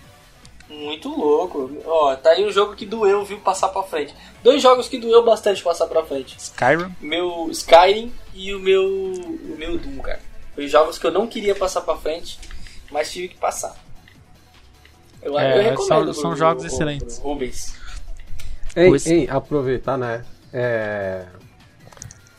Muito 0.70 1.10
louco. 1.10 1.70
Ó, 1.86 2.16
tá 2.16 2.30
aí 2.30 2.46
um 2.46 2.52
jogo 2.52 2.74
que 2.74 2.86
doeu, 2.86 3.26
viu, 3.26 3.38
passar 3.40 3.68
pra 3.68 3.84
frente. 3.84 4.16
Dois 4.42 4.62
jogos 4.62 4.88
que 4.88 4.98
doeu 4.98 5.26
bastante 5.26 5.62
passar 5.62 5.88
pra 5.88 6.06
frente. 6.06 6.38
Skyrim? 6.38 6.96
Meu 7.02 7.50
Skyrim 7.52 8.14
e 8.34 8.54
o 8.54 8.60
meu 8.60 8.86
o 8.86 9.56
meu 9.58 9.78
Doom, 9.78 9.98
cara. 9.98 10.22
Foi 10.56 10.70
jogos 10.70 10.98
que 10.98 11.06
eu 11.06 11.12
não 11.12 11.28
queria 11.28 11.54
passar 11.54 11.82
pra 11.82 11.98
frente, 11.98 12.40
mas 12.90 13.12
tive 13.12 13.28
que 13.28 13.36
passar. 13.36 13.76
Eu, 15.22 15.38
é, 15.38 15.58
eu 15.58 15.64
recomendo. 15.64 16.14
São, 16.14 16.22
são 16.22 16.36
jogos 16.36 16.64
pro, 16.64 16.74
excelentes. 16.74 17.18
Rubens. 17.18 17.76
Ei, 18.74 18.90
ei, 19.06 19.30
aproveitar, 19.30 19.98
né? 19.98 20.24
É... 20.54 21.26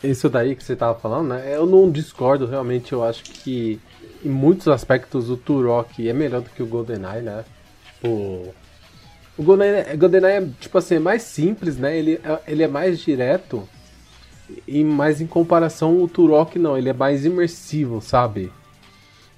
Isso 0.03 0.29
daí 0.29 0.55
que 0.55 0.63
você 0.63 0.75
tava 0.75 0.97
falando, 0.97 1.29
né? 1.29 1.55
Eu 1.55 1.65
não 1.65 1.91
discordo, 1.91 2.45
realmente. 2.45 2.93
Eu 2.93 3.03
acho 3.03 3.23
que 3.23 3.79
em 4.23 4.29
muitos 4.29 4.67
aspectos 4.67 5.29
o 5.29 5.37
Turok 5.37 6.07
é 6.07 6.13
melhor 6.13 6.41
do 6.41 6.49
que 6.49 6.63
o 6.63 6.67
GoldenEye, 6.67 7.21
né? 7.21 7.43
Tipo. 7.83 8.53
O 9.37 9.43
GoldenEye, 9.43 9.95
GoldenEye 9.97 10.43
é, 10.43 10.49
tipo 10.59 10.77
assim, 10.77 10.95
é 10.95 10.99
mais 10.99 11.23
simples, 11.23 11.77
né? 11.77 11.97
Ele, 11.97 12.19
é, 12.23 12.39
ele 12.47 12.63
é 12.63 12.67
mais 12.67 12.99
direto. 12.99 13.67
E 14.67 14.83
mais 14.83 15.21
em 15.21 15.27
comparação 15.27 16.01
o 16.01 16.07
Turok 16.07 16.57
não, 16.57 16.77
ele 16.77 16.89
é 16.89 16.93
mais 16.93 17.23
imersivo, 17.23 18.01
sabe? 18.01 18.51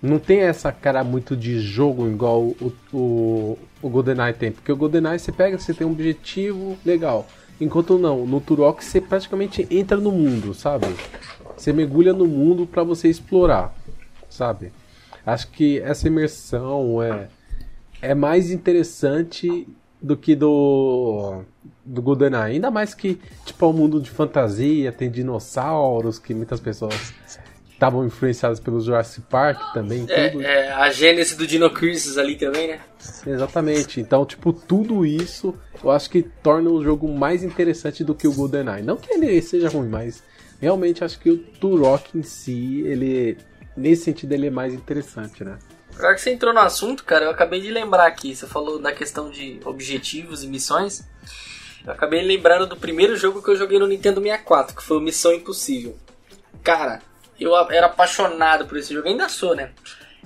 Não 0.01 0.18
tem 0.18 0.39
essa 0.39 0.72
cara 0.72 1.03
muito 1.03 1.36
de 1.36 1.59
jogo 1.59 2.07
igual 2.07 2.41
o, 2.41 2.74
o, 2.93 3.57
o 3.82 3.89
GoldenEye 3.89 4.34
tem. 4.34 4.51
Porque 4.51 4.72
o 4.72 4.76
GoldenEye 4.76 5.20
você 5.20 5.32
pega, 5.32 5.57
você 5.57 5.74
tem 5.74 5.86
um 5.86 5.91
objetivo 5.91 6.78
legal. 6.86 7.28
Enquanto 7.62 7.99
não, 7.99 8.26
no 8.26 8.41
Turok 8.41 8.84
você 8.84 8.99
praticamente 8.99 9.68
entra 9.70 9.97
no 9.97 10.12
mundo, 10.12 10.53
sabe? 10.53 10.88
Você 11.55 11.72
mergulha 11.72 12.12
no 12.12 12.26
mundo 12.26 12.66
para 12.66 12.84
você 12.84 13.07
explorar, 13.07 13.74
sabe? 14.28 14.74
Acho 15.24 15.47
que 15.49 15.80
essa 15.80 16.07
imersão 16.07 17.01
é 17.01 17.30
é 18.01 18.16
mais 18.16 18.49
interessante 18.49 19.68
do 20.01 20.18
que 20.18 20.36
do 20.36 21.43
do 21.86 22.01
GoldenEye. 22.01 22.55
Ainda 22.55 22.72
mais 22.72 22.95
que, 22.95 23.20
tipo, 23.45 23.64
é 23.64 23.68
um 23.68 23.74
mundo 23.74 24.01
de 24.01 24.09
fantasia, 24.09 24.91
tem 24.91 25.12
dinossauros, 25.12 26.18
que 26.18 26.34
muitas 26.34 26.59
pessoas 26.59 27.14
estavam 27.82 28.06
influenciadas 28.06 28.60
pelo 28.60 28.80
Jurassic 28.80 29.26
Park 29.28 29.74
também. 29.74 30.06
É, 30.08 30.30
tudo. 30.30 30.44
é 30.44 30.72
a 30.72 30.92
gênese 30.92 31.36
do 31.36 31.48
Dino 31.48 31.68
Crisis 31.72 32.16
ali 32.16 32.36
também, 32.36 32.68
né? 32.68 32.80
Exatamente. 33.26 34.00
Então, 34.00 34.24
tipo, 34.24 34.54
tudo 34.54 35.04
isso 35.04 35.56
eu 35.84 35.90
acho 35.90 36.08
que 36.08 36.22
torna 36.22 36.70
o 36.70 36.84
jogo 36.84 37.08
mais 37.12 37.44
interessante 37.44 38.04
do 38.04 38.14
que 38.14 38.28
o 38.28 38.34
GoldenEye. 38.34 38.84
Não 38.84 38.98
que 38.98 39.12
ele 39.12 39.42
seja 39.42 39.68
ruim, 39.68 39.90
mas 39.90 40.22
realmente 40.62 41.04
acho 41.04 41.20
que 41.20 41.32
o 41.32 41.38
Turok 41.40 42.16
em 42.16 42.22
si, 42.22 42.84
ele 42.86 43.36
nesse 43.76 44.04
sentido 44.04 44.32
ele 44.34 44.48
é 44.48 44.52
mais 44.52 44.76
interessante, 44.76 45.44
né? 45.44 45.58
Agora 45.98 46.14
que 46.14 46.22
você 46.22 46.32
entrou 46.32 46.54
no 46.54 46.60
assunto, 46.60 47.04
cara, 47.04 47.26
eu 47.26 47.32
acabei 47.32 47.62
de 47.62 47.72
lembrar 47.72 48.06
aqui. 48.06 48.36
Você 48.36 48.46
falou 48.46 48.80
da 48.80 48.92
questão 48.92 49.32
de 49.32 49.60
objetivos 49.66 50.44
e 50.44 50.48
missões. 50.48 51.04
Eu 51.84 51.94
acabei 51.94 52.22
lembrando 52.22 52.68
do 52.68 52.78
primeiro 52.78 53.16
jogo 53.16 53.42
que 53.42 53.50
eu 53.50 53.56
joguei 53.56 53.80
no 53.80 53.88
Nintendo 53.88 54.22
64, 54.22 54.76
que 54.76 54.84
foi 54.84 54.98
o 54.98 55.02
Missão 55.02 55.34
Impossível. 55.34 55.98
Cara, 56.64 57.02
eu 57.44 57.56
era 57.70 57.88
apaixonado 57.88 58.66
por 58.66 58.78
esse 58.78 58.94
jogo, 58.94 59.08
ainda 59.08 59.30
sou, 59.30 59.56
né? 59.56 59.72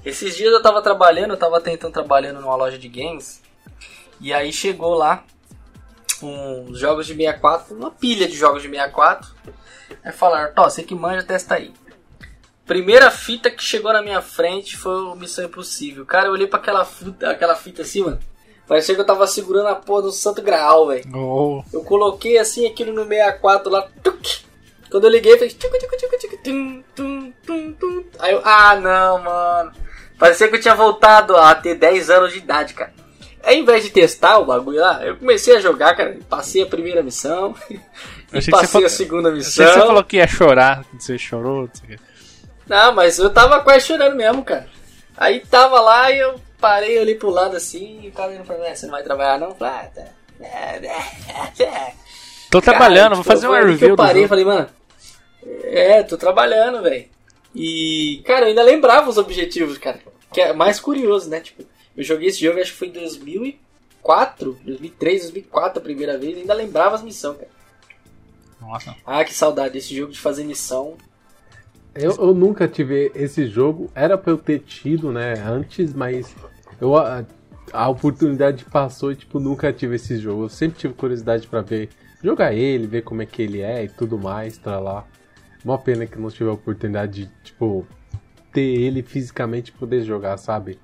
Esses 0.04 0.36
dias 0.36 0.52
eu 0.52 0.62
tava 0.62 0.82
trabalhando, 0.82 1.32
eu 1.32 1.38
tava 1.38 1.60
tentando 1.60 1.94
trabalhando 1.94 2.42
numa 2.42 2.56
loja 2.56 2.78
de 2.78 2.88
games. 2.88 3.42
E 4.22 4.34
aí 4.34 4.52
chegou 4.54 4.94
lá 4.94 5.24
uns 6.22 6.80
jogos 6.80 7.06
de 7.06 7.16
64, 7.16 7.76
uma 7.76 7.92
pilha 7.92 8.28
de 8.28 8.36
jogos 8.36 8.62
de 8.62 8.70
64. 8.70 9.34
Aí 10.04 10.12
falaram, 10.12 10.54
Tó, 10.54 10.64
você 10.64 10.84
que 10.84 10.96
manja, 10.96 11.24
testa 11.24 11.56
aí. 11.56 11.74
Primeira 12.66 13.12
fita 13.12 13.52
que 13.52 13.64
chegou 13.64 13.94
na 13.94 14.02
minha 14.02 14.22
frente 14.22 14.76
foi 14.76 14.96
o 15.04 15.16
Missão 15.16 15.46
Impossível. 15.46 16.06
Cara, 16.06 16.28
eu 16.28 16.32
olhei 16.32 16.48
pra 16.48 16.60
aquela 16.60 16.84
fita, 16.84 17.30
aquela 17.30 17.56
fita 17.56 17.84
assim, 17.84 18.04
mano. 18.04 18.20
Parecia 18.68 18.96
que 18.96 19.02
eu 19.02 19.06
tava 19.06 19.28
segurando 19.28 19.68
a 19.68 19.76
porra 19.76 20.04
do 20.04 20.12
Santo 20.12 20.42
Graal, 20.42 20.88
velho. 20.88 21.06
Oh. 21.16 21.64
Eu 21.72 21.84
coloquei 21.84 22.40
assim 22.40 22.66
aquilo 22.66 22.92
no 22.92 23.08
64 23.08 23.72
lá. 23.72 23.88
Tuc, 24.04 24.44
quando 24.96 25.04
eu 25.04 25.10
liguei, 25.10 25.38
fez. 25.38 25.58
Aí 28.18 28.32
eu, 28.32 28.42
ah 28.46 28.76
não, 28.78 29.22
mano. 29.22 29.72
Parecia 30.18 30.48
que 30.48 30.56
eu 30.56 30.62
tinha 30.62 30.74
voltado 30.74 31.36
a 31.36 31.54
ter 31.54 31.76
10 31.76 32.10
anos 32.10 32.32
de 32.32 32.38
idade, 32.38 32.74
cara. 32.74 32.94
Aí, 33.44 33.58
ao 33.58 33.62
invés 33.62 33.84
de 33.84 33.90
testar 33.90 34.38
o 34.38 34.46
bagulho 34.46 34.80
lá, 34.80 35.06
eu 35.06 35.18
comecei 35.18 35.58
a 35.58 35.60
jogar, 35.60 35.98
cara. 35.98 36.18
Passei 36.30 36.62
a 36.62 36.66
primeira 36.66 37.04
missão. 37.04 37.54
e 37.70 38.50
passei 38.50 38.86
a 38.86 38.90
segunda 38.90 39.30
missão. 39.32 39.68
Você 39.68 39.74
falou 39.74 40.04
que 40.06 40.16
ia 40.16 40.28
chorar, 40.28 40.86
você 40.98 41.18
chorou. 41.18 41.68
Você... 41.68 42.00
Não, 42.66 42.94
mas 42.94 43.20
eu 43.20 43.30
tava 43.30 43.60
quase 43.60 43.86
chorando 43.86 44.16
mesmo, 44.16 44.46
cara. 44.46 44.70
Aí 45.18 45.42
tava 45.42 45.82
lá 45.82 46.10
e 46.10 46.20
eu 46.20 46.40
parei 46.58 46.98
ali 46.98 47.16
pro 47.16 47.30
lado 47.30 47.58
assim 47.58 48.00
e 48.02 48.08
o 48.08 48.14
cara 48.14 48.32
pra 48.46 48.58
mim, 48.58 48.74
você 48.74 48.86
não 48.86 48.94
vai 48.94 49.04
trabalhar 49.04 49.38
não? 49.38 49.50
Eu 49.50 49.56
falei, 49.56 49.74
ah, 49.74 49.90
tá. 49.94 51.92
Tô 52.50 52.62
cara, 52.62 52.78
trabalhando, 52.78 53.12
tipo, 53.12 53.16
vou 53.16 53.24
fazer 53.24 53.48
uma 53.48 53.60
review. 53.60 53.90
Eu 53.90 53.96
parei 53.98 54.24
e 54.24 54.28
falei, 54.30 54.46
mano, 54.46 54.68
é, 55.66 56.04
tô 56.04 56.18
trabalhando, 56.18 56.82
velho. 56.82 57.06
E, 57.54 58.22
cara, 58.26 58.46
eu 58.46 58.50
ainda 58.50 58.64
lembrava 58.64 59.10
os 59.10 59.18
objetivos, 59.18 59.78
cara. 59.78 60.00
Que 60.34 60.42
é 60.42 60.54
mais 60.54 60.80
curioso, 60.80 61.30
né? 61.30 61.40
Tipo, 61.40 61.64
eu 61.96 62.04
joguei 62.04 62.28
esse 62.28 62.42
jogo 62.42 62.60
acho 62.60 62.72
que 62.74 62.78
foi 62.78 62.90
em 62.90 62.92
2004, 62.92 64.60
2003, 64.66 65.22
2004 65.22 65.80
a 65.80 65.82
primeira 65.82 66.18
vez. 66.18 66.38
Ainda 66.38 66.54
lembrava 66.54 66.96
as 66.96 67.04
missões, 67.04 67.38
cara. 67.38 67.56
Nossa. 68.60 68.96
Ah, 69.06 69.24
que 69.24 69.34
saudade 69.34 69.74
desse 69.74 69.96
jogo 69.96 70.12
de 70.12 70.20
fazer 70.20 70.44
missão. 70.44 70.98
Eu, 71.94 72.12
eu 72.18 72.34
nunca 72.34 72.68
tive 72.68 73.12
esse 73.16 73.48
jogo, 73.48 73.90
era 73.96 74.18
pra 74.18 74.32
eu 74.32 74.38
ter 74.38 74.60
tido, 74.60 75.14
né, 75.14 75.34
antes, 75.36 75.94
mas 75.94 76.36
eu, 76.82 76.98
a, 76.98 77.24
a 77.72 77.88
oportunidade 77.88 78.66
passou 78.66 79.14
e, 79.14 79.16
tipo, 79.16 79.40
nunca 79.40 79.72
tive 79.72 79.96
esse 79.96 80.18
jogo. 80.18 80.44
Eu 80.44 80.50
sempre 80.50 80.78
tive 80.78 80.94
curiosidade 80.94 81.48
para 81.48 81.62
ver 81.62 81.90
jogar 82.22 82.54
ele, 82.54 82.86
ver 82.86 83.04
como 83.04 83.22
é 83.22 83.26
que 83.26 83.42
ele 83.42 83.62
é 83.62 83.86
e 83.86 83.88
tudo 83.88 84.18
mais, 84.18 84.58
tá 84.58 84.78
lá. 84.78 85.06
Uma 85.66 85.80
pena 85.80 86.06
que 86.06 86.20
não 86.20 86.30
tive 86.30 86.48
a 86.48 86.54
oportunidade 86.54 87.26
de, 87.26 87.32
tipo, 87.44 87.88
ter 88.54 88.62
ele 88.62 89.02
fisicamente 89.02 89.72
poder 89.72 90.04
jogar, 90.04 90.38
sabe? 90.38 90.80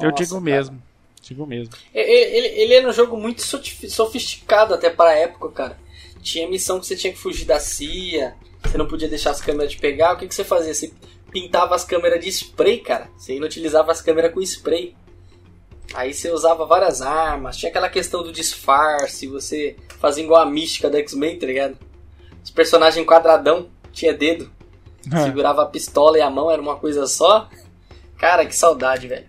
Eu 0.00 0.10
Nossa, 0.10 0.24
digo 0.24 0.34
cara. 0.36 0.44
mesmo. 0.44 0.82
Digo 1.20 1.46
mesmo. 1.46 1.74
Ele, 1.92 2.10
ele, 2.10 2.46
ele 2.62 2.74
era 2.74 2.88
um 2.88 2.92
jogo 2.92 3.14
muito 3.18 3.42
sofisticado 3.42 4.72
até 4.72 4.88
para 4.88 5.10
a 5.10 5.14
época, 5.14 5.50
cara. 5.50 5.78
Tinha 6.22 6.48
missão 6.48 6.80
que 6.80 6.86
você 6.86 6.96
tinha 6.96 7.12
que 7.12 7.18
fugir 7.18 7.44
da 7.44 7.60
CIA, 7.60 8.34
você 8.62 8.78
não 8.78 8.86
podia 8.86 9.08
deixar 9.08 9.32
as 9.32 9.40
câmeras 9.40 9.72
de 9.72 9.78
pegar. 9.78 10.14
O 10.14 10.16
que, 10.16 10.26
que 10.26 10.34
você 10.34 10.44
fazia? 10.44 10.72
Você 10.72 10.92
pintava 11.30 11.74
as 11.74 11.84
câmeras 11.84 12.18
de 12.18 12.28
spray, 12.30 12.80
cara. 12.80 13.10
Você 13.18 13.36
inutilizava 13.36 13.92
as 13.92 14.00
câmeras 14.00 14.32
com 14.32 14.40
spray. 14.40 14.96
Aí 15.94 16.14
você 16.14 16.30
usava 16.30 16.64
várias 16.66 17.00
armas, 17.02 17.56
tinha 17.56 17.70
aquela 17.70 17.88
questão 17.88 18.22
do 18.22 18.32
disfarce, 18.32 19.28
você 19.28 19.76
fazia 20.00 20.24
igual 20.24 20.42
a 20.42 20.46
mística 20.46 20.90
do 20.90 20.96
X-Men, 20.96 21.38
tá 21.38 21.46
ligado? 21.46 21.78
Os 22.42 22.50
personagens 22.50 23.06
quadradão, 23.06 23.70
tinha 23.96 24.12
dedo. 24.12 24.50
É. 25.12 25.24
Segurava 25.24 25.62
a 25.62 25.66
pistola 25.66 26.18
e 26.18 26.20
a 26.20 26.30
mão, 26.30 26.50
era 26.50 26.60
uma 26.60 26.76
coisa 26.76 27.06
só. 27.06 27.48
Cara, 28.18 28.44
que 28.44 28.54
saudade, 28.54 29.08
velho. 29.08 29.26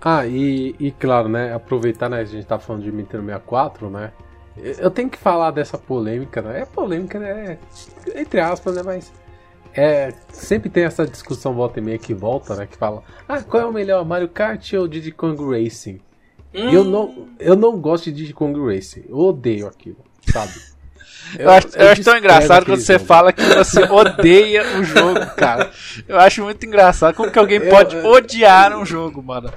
Ah, 0.00 0.26
e, 0.26 0.74
e 0.78 0.90
claro, 0.90 1.28
né? 1.28 1.54
Aproveitar, 1.54 2.08
né? 2.08 2.20
A 2.20 2.24
gente 2.24 2.46
tá 2.46 2.58
falando 2.58 2.82
de 2.82 2.92
Nintendo 2.92 3.24
64, 3.24 3.88
né? 3.88 4.12
Eu 4.56 4.90
tenho 4.90 5.08
que 5.08 5.16
falar 5.16 5.50
dessa 5.50 5.78
polêmica, 5.78 6.42
né? 6.42 6.60
É 6.60 6.64
polêmica, 6.66 7.18
né? 7.18 7.58
Entre 8.14 8.40
aspas, 8.40 8.74
né? 8.74 8.82
Mas 8.84 9.12
é, 9.74 10.12
sempre 10.28 10.68
tem 10.68 10.84
essa 10.84 11.06
discussão 11.06 11.54
volta 11.54 11.78
e 11.78 11.82
meia 11.82 11.98
que 11.98 12.12
volta, 12.12 12.56
né? 12.56 12.66
Que 12.66 12.76
fala, 12.76 13.02
ah, 13.28 13.40
qual 13.42 13.62
é 13.62 13.66
o 13.66 13.72
melhor, 13.72 14.04
Mario 14.04 14.28
Kart 14.28 14.72
ou 14.74 14.88
Diddy 14.88 15.12
Kong 15.12 15.42
Racing? 15.42 16.00
Hum. 16.52 16.70
Eu, 16.70 16.84
não, 16.84 17.28
eu 17.38 17.56
não 17.56 17.80
gosto 17.80 18.04
de 18.06 18.12
Diddy 18.12 18.34
Kong 18.34 18.60
Racing, 18.60 19.04
eu 19.08 19.16
odeio 19.16 19.66
aquilo, 19.66 19.96
sabe? 20.30 20.52
Eu, 21.38 21.44
eu, 21.44 21.50
acho, 21.50 21.68
eu 21.76 21.88
acho 21.88 22.04
tão 22.04 22.16
engraçado 22.16 22.66
quando 22.66 22.80
você 22.80 22.94
jogo. 22.94 23.04
fala 23.04 23.32
que 23.32 23.42
você 23.42 23.82
odeia 23.90 24.78
o 24.78 24.84
jogo, 24.84 25.26
cara. 25.36 25.70
Eu 26.06 26.18
acho 26.18 26.42
muito 26.42 26.64
engraçado 26.66 27.14
como 27.14 27.30
que 27.30 27.38
alguém 27.38 27.60
pode 27.60 27.96
odiar 27.96 28.76
um 28.78 28.84
jogo, 28.84 29.22
mano. 29.22 29.50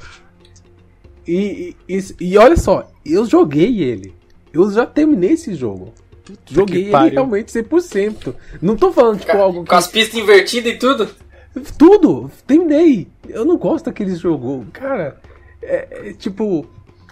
E, 1.27 1.75
e, 1.89 1.99
e, 2.19 2.37
olha 2.37 2.55
só, 2.55 2.87
eu 3.05 3.25
joguei 3.25 3.81
ele. 3.81 4.13
Eu 4.53 4.71
já 4.71 4.85
terminei 4.85 5.31
esse 5.31 5.55
jogo. 5.55 5.93
Puta 6.23 6.53
Joguei 6.53 6.85
ele 6.85 7.09
realmente 7.09 7.51
100%. 7.51 8.33
Não 8.61 8.75
tô 8.75 8.91
falando, 8.91 9.19
tipo, 9.19 9.37
algo 9.37 9.63
que... 9.63 9.69
Com 9.69 9.75
as 9.75 9.87
pistas 9.87 10.19
invertidas 10.19 10.73
e 10.73 10.77
tudo? 10.77 11.09
Tudo! 11.77 12.31
Terminei! 12.47 13.07
Eu 13.27 13.43
não 13.45 13.57
gosto 13.57 13.85
daquele 13.85 14.15
jogo. 14.15 14.65
Cara, 14.73 15.19
é, 15.61 16.09
é 16.09 16.13
tipo... 16.13 16.65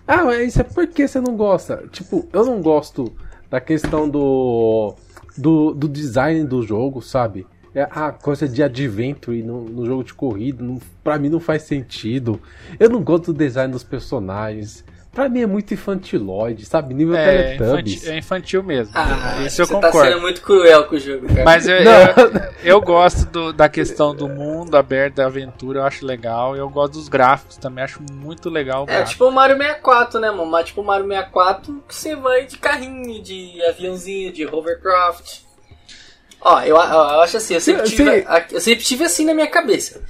Ah, 0.08 0.24
mas 0.24 0.47
isso 0.47 0.62
é 0.62 0.64
porque 0.64 1.08
você 1.08 1.20
não 1.20 1.36
gosta. 1.36 1.84
Tipo, 1.91 2.28
eu 2.34 2.45
não 2.45 2.62
gosto 2.62 3.14
da 3.54 3.62
questão 3.62 4.10
do... 4.10 4.95
Do, 5.38 5.76
do 5.76 5.88
design 5.88 6.43
do 6.43 6.64
jogo, 6.64 7.04
sabe? 7.04 7.45
É, 7.74 7.84
a 7.84 8.12
coisa 8.12 8.47
de 8.47 8.64
adventure 8.64 9.43
no, 9.43 9.64
no 9.64 9.86
jogo 9.86 10.04
de 10.04 10.14
corrida, 10.14 10.64
não, 10.64 10.80
pra 11.04 11.20
mim 11.20 11.30
não 11.30 11.39
faz 11.39 11.62
sentido. 11.62 12.39
Eu 12.80 12.89
não 12.89 13.04
gosto 13.04 13.32
do 13.32 13.38
design 13.38 13.72
dos 13.72 13.84
personagens. 13.84 14.84
Pra 15.14 15.30
mim 15.30 15.41
é 15.41 15.45
muito 15.45 15.72
infantiloide, 15.72 16.66
sabe? 16.66 16.91
Nível 16.91 17.16
é, 17.16 17.55
Teletubbies. 17.55 17.97
Infantil, 17.97 18.11
é 18.11 18.18
infantil 18.18 18.64
mesmo. 18.64 18.93
Ah, 18.95 19.43
Isso 19.45 19.61
eu 19.61 19.68
você 19.68 19.74
tá 19.74 19.80
concordo. 19.80 20.07
tá 20.07 20.14
sendo 20.14 20.22
muito 20.22 20.41
cruel 20.41 20.86
com 20.86 20.95
o 20.95 20.99
jogo, 20.99 21.28
cara. 21.28 21.43
Mas 21.45 21.68
eu, 21.68 21.76
eu, 21.76 22.41
eu, 22.64 22.82
gosto 22.82 23.28
do, 23.28 23.53
da 23.53 23.70
questão 23.70 24.16
do 24.16 24.28
mundo 24.28 24.76
aberto, 24.76 25.18
da 25.18 25.28
aventura, 25.28 25.82
eu 25.82 25.84
acho 25.84 26.03
legal. 26.03 26.55
Eu 26.55 26.68
gosto 26.68 26.93
dos 26.93 27.07
gráficos 27.07 27.57
também, 27.57 27.84
acho 27.84 28.01
muito 28.11 28.49
legal. 28.49 28.86
É 28.89 29.03
tipo 29.03 29.26
o 29.26 29.32
Mario 29.32 29.55
64, 29.55 30.20
né, 30.20 30.32
mano? 30.32 30.47
Mas 30.47 30.66
tipo 30.66 30.82
o 30.82 30.84
Mario 30.84 31.07
64 31.07 31.84
que 31.88 31.95
você 31.95 32.16
vai 32.16 32.47
de 32.47 32.57
carrinho, 32.57 33.22
de 33.22 33.64
aviãozinho, 33.66 34.34
de 34.34 34.47
hovercraft. 34.47 35.41
Ó, 36.41 36.59
eu, 36.61 36.76
eu 36.76 37.22
acho 37.22 37.38
assim, 37.38 37.53
eu 37.53 37.61
sempre, 37.61 37.84
tive, 37.84 38.26
eu 38.51 38.59
sempre 38.59 38.84
tive 38.84 39.03
assim 39.05 39.26
na 39.26 39.34
minha 39.34 39.47
cabeça. 39.47 40.01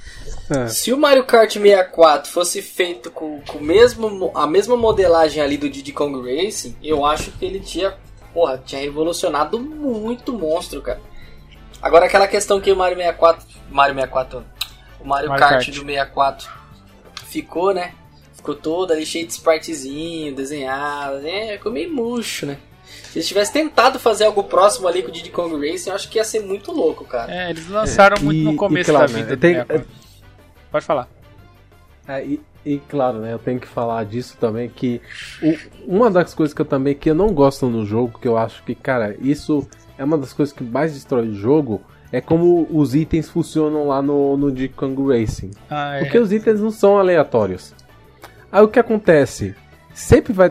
É. 0.50 0.68
Se 0.68 0.92
o 0.92 0.98
Mario 0.98 1.24
Kart 1.24 1.52
64 1.52 2.30
fosse 2.30 2.60
feito 2.60 3.10
com, 3.10 3.40
com 3.42 3.58
mesmo, 3.58 4.30
a 4.34 4.46
mesma 4.46 4.76
modelagem 4.76 5.42
ali 5.42 5.56
do 5.56 5.68
Diddy 5.68 5.92
Kong 5.92 6.20
Racing, 6.20 6.76
eu 6.82 7.04
acho 7.04 7.30
que 7.32 7.44
ele 7.44 7.60
tinha, 7.60 7.94
porra, 8.32 8.62
tinha 8.64 8.80
revolucionado 8.80 9.58
muito 9.58 10.32
o 10.32 10.38
monstro, 10.38 10.82
cara. 10.82 11.00
Agora 11.80 12.06
aquela 12.06 12.26
questão 12.26 12.60
que 12.60 12.70
o 12.70 12.76
Mario 12.76 12.96
64, 12.96 13.46
Mario 13.70 13.94
64, 13.94 14.44
o 15.00 15.06
Mario, 15.06 15.28
Mario 15.28 15.40
Kart, 15.40 15.64
Kart 15.64 15.66
do 15.66 15.86
64 15.86 16.48
ficou, 17.26 17.72
né? 17.72 17.92
Ficou 18.34 18.54
todo 18.54 18.92
ali 18.92 19.06
cheio 19.06 19.26
de 19.26 19.32
spritezinho, 19.32 20.34
desenhado, 20.34 21.26
é, 21.26 21.56
ficou 21.56 21.72
meio 21.72 21.92
murcho, 21.92 22.44
né? 22.46 22.58
Se 22.84 23.18
eles 23.18 23.28
tivessem 23.28 23.64
tentado 23.64 23.98
fazer 23.98 24.24
algo 24.24 24.44
próximo 24.44 24.86
ali 24.86 25.02
com 25.02 25.08
o 25.08 25.12
Diddy 25.12 25.30
Kong 25.30 25.54
Racing, 25.54 25.88
eu 25.88 25.94
acho 25.94 26.08
que 26.08 26.18
ia 26.18 26.24
ser 26.24 26.40
muito 26.40 26.70
louco, 26.70 27.04
cara. 27.04 27.32
É, 27.32 27.50
eles 27.50 27.68
lançaram 27.68 28.16
é, 28.18 28.20
muito 28.20 28.40
e, 28.40 28.44
no 28.44 28.56
começo 28.56 28.90
claro, 28.90 29.10
da 29.10 29.18
vida. 29.18 29.30
Né? 29.30 29.36
Tem, 29.36 29.86
Pode 30.74 30.86
falar. 30.86 31.08
É, 32.08 32.24
e, 32.24 32.42
e, 32.66 32.78
claro, 32.78 33.18
né, 33.18 33.32
eu 33.32 33.38
tenho 33.38 33.60
que 33.60 33.66
falar 33.68 34.04
disso 34.04 34.36
também, 34.40 34.68
que 34.68 35.00
o, 35.40 35.96
uma 35.96 36.10
das 36.10 36.34
coisas 36.34 36.52
que 36.52 36.60
eu 36.60 36.66
também 36.66 36.96
que 36.96 37.08
eu 37.08 37.14
não 37.14 37.28
gosto 37.28 37.68
no 37.68 37.86
jogo, 37.86 38.18
que 38.18 38.26
eu 38.26 38.36
acho 38.36 38.60
que, 38.64 38.74
cara, 38.74 39.16
isso 39.20 39.64
é 39.96 40.02
uma 40.02 40.18
das 40.18 40.32
coisas 40.32 40.52
que 40.52 40.64
mais 40.64 40.92
destrói 40.92 41.28
o 41.28 41.34
jogo, 41.34 41.80
é 42.10 42.20
como 42.20 42.66
os 42.72 42.92
itens 42.92 43.28
funcionam 43.28 43.86
lá 43.86 44.02
no, 44.02 44.36
no 44.36 44.50
Diddy 44.50 44.74
Kong 44.74 45.16
Racing. 45.16 45.52
Ah, 45.70 45.94
é. 45.94 46.00
Porque 46.00 46.18
os 46.18 46.32
itens 46.32 46.60
não 46.60 46.72
são 46.72 46.98
aleatórios. 46.98 47.72
Aí 48.50 48.60
o 48.60 48.66
que 48.66 48.80
acontece? 48.80 49.54
Sempre 49.94 50.32
vai. 50.32 50.50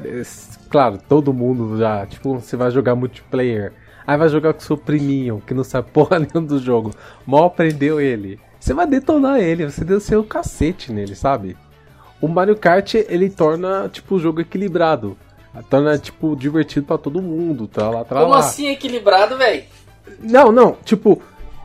Claro, 0.69 0.99
todo 1.09 1.33
mundo 1.33 1.77
já. 1.77 2.05
Tipo, 2.05 2.35
você 2.35 2.55
vai 2.55 2.71
jogar 2.71 2.95
multiplayer. 2.95 3.73
Aí 4.07 4.17
vai 4.17 4.29
jogar 4.29 4.53
com 4.53 4.61
seu 4.61 4.77
priminho, 4.77 5.43
que 5.45 5.53
não 5.53 5.65
sabe 5.65 5.91
porra 5.91 6.17
nenhuma 6.17 6.47
do 6.47 6.59
jogo. 6.59 6.91
Mal 7.27 7.43
aprendeu 7.43 7.99
ele 7.99 8.39
você 8.63 8.73
vai 8.73 8.87
detonar 8.87 9.41
ele, 9.41 9.69
você 9.69 9.83
deu 9.83 9.99
seu 9.99 10.23
cacete 10.23 10.89
nele, 10.89 11.15
sabe? 11.15 11.57
O 12.21 12.29
Mario 12.29 12.55
Kart, 12.55 12.93
ele 12.93 13.29
torna, 13.29 13.89
tipo, 13.91 14.15
o 14.15 14.19
jogo 14.19 14.39
equilibrado. 14.39 15.17
Torna, 15.69 15.97
tipo, 15.97 16.33
divertido 16.33 16.85
para 16.85 16.97
todo 16.97 17.21
mundo, 17.21 17.67
tá 17.67 17.89
lá, 17.89 18.05
tá 18.05 18.21
Como 18.21 18.31
lá. 18.31 18.39
assim 18.39 18.69
equilibrado, 18.69 19.37
velho? 19.37 19.63
Não, 20.17 20.49
não, 20.49 20.77
tipo, 20.85 21.21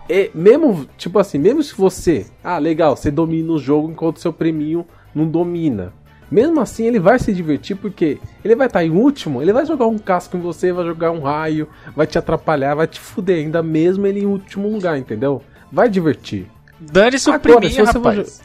é, 0.09 0.29
mesmo, 0.35 0.89
tipo 0.99 1.21
assim, 1.21 1.39
mesmo 1.39 1.63
se 1.63 1.73
você, 1.73 2.27
ah, 2.43 2.59
legal, 2.59 2.97
você 2.97 3.13
domina 3.13 3.53
o 3.53 3.61
jogo 3.61 3.89
enquanto 3.89 4.19
seu 4.19 4.33
preminho 4.33 4.85
não 5.15 5.25
domina. 5.25 5.93
Mesmo 6.29 6.61
assim, 6.61 6.85
ele 6.85 6.99
vai 6.99 7.21
se 7.21 7.33
divertir 7.33 7.77
porque 7.77 8.19
ele 8.45 8.57
vai 8.57 8.67
estar 8.67 8.81
tá 8.81 8.85
em 8.85 8.91
último, 8.91 9.41
ele 9.41 9.53
vai 9.53 9.65
jogar 9.65 9.87
um 9.87 9.99
casco 9.99 10.37
em 10.37 10.41
você, 10.41 10.73
vai 10.73 10.85
jogar 10.85 11.13
um 11.13 11.21
raio, 11.21 11.69
vai 11.95 12.09
te 12.09 12.19
atrapalhar, 12.19 12.75
vai 12.75 12.89
te 12.89 12.99
fuder, 12.99 13.37
ainda 13.37 13.63
mesmo 13.63 14.05
ele 14.05 14.23
em 14.23 14.27
último 14.27 14.69
lugar, 14.69 14.99
entendeu? 14.99 15.41
Vai 15.71 15.89
divertir. 15.89 16.49
Dane-se 16.81 17.31
o 17.31 17.41
priminho, 17.41 17.85
rapaz. 17.85 18.41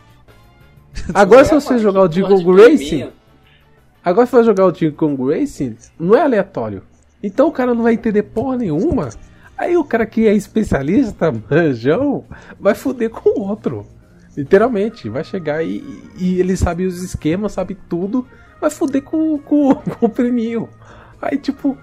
Agora 1.13 1.45
se 1.45 1.53
você 1.53 1.77
jogar 1.77 2.01
o 2.01 2.07
Jingle 2.07 2.55
Racing... 2.55 3.09
Agora 4.03 4.25
se 4.25 4.31
você 4.31 4.37
vai 4.37 4.45
jogar 4.45 4.65
o 4.65 4.71
Jingle 4.71 5.29
Racing, 5.29 5.77
não 5.97 6.15
é 6.15 6.21
aleatório. 6.21 6.83
Então 7.21 7.47
o 7.47 7.51
cara 7.51 7.73
não 7.73 7.83
vai 7.83 7.93
entender 7.93 8.23
porra 8.23 8.57
nenhuma. 8.57 9.09
Aí 9.57 9.77
o 9.77 9.83
cara 9.83 10.05
que 10.05 10.27
é 10.27 10.33
especialista, 10.33 11.31
manjão, 11.31 12.25
vai 12.59 12.75
foder 12.75 13.09
com 13.09 13.29
o 13.29 13.47
outro. 13.47 13.87
Literalmente, 14.35 15.07
vai 15.07 15.23
chegar 15.23 15.63
e, 15.63 15.83
e 16.17 16.39
ele 16.39 16.57
sabe 16.57 16.85
os 16.85 17.01
esquemas, 17.01 17.53
sabe 17.53 17.77
tudo, 17.87 18.27
vai 18.59 18.69
foder 18.69 19.03
com, 19.03 19.37
com, 19.37 19.75
com 19.95 20.05
o 20.05 20.09
priminho. 20.09 20.67
Aí 21.21 21.37
tipo, 21.37 21.77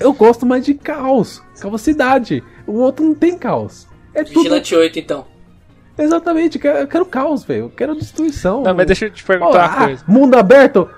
eu 0.00 0.12
gosto 0.14 0.46
mais 0.46 0.64
de 0.64 0.72
caos, 0.72 1.42
caosidade. 1.60 2.42
O 2.66 2.74
outro 2.74 3.04
não 3.04 3.14
tem 3.14 3.36
caos. 3.36 3.86
É 4.14 4.22
Vigilante 4.22 4.70
tudo... 4.70 4.80
8, 4.80 4.98
então. 4.98 5.26
Exatamente, 5.96 6.60
eu 6.62 6.88
quero 6.88 7.06
caos, 7.06 7.44
velho. 7.44 7.64
Eu 7.64 7.70
quero 7.70 7.94
destruição. 7.94 8.62
Não, 8.62 8.74
mas 8.74 8.86
deixa 8.86 9.06
eu 9.06 9.10
te 9.10 9.22
perguntar 9.22 9.70
oh, 9.70 9.76
uma 9.76 9.86
coisa. 9.86 10.04
mundo 10.06 10.34
aberto. 10.34 10.90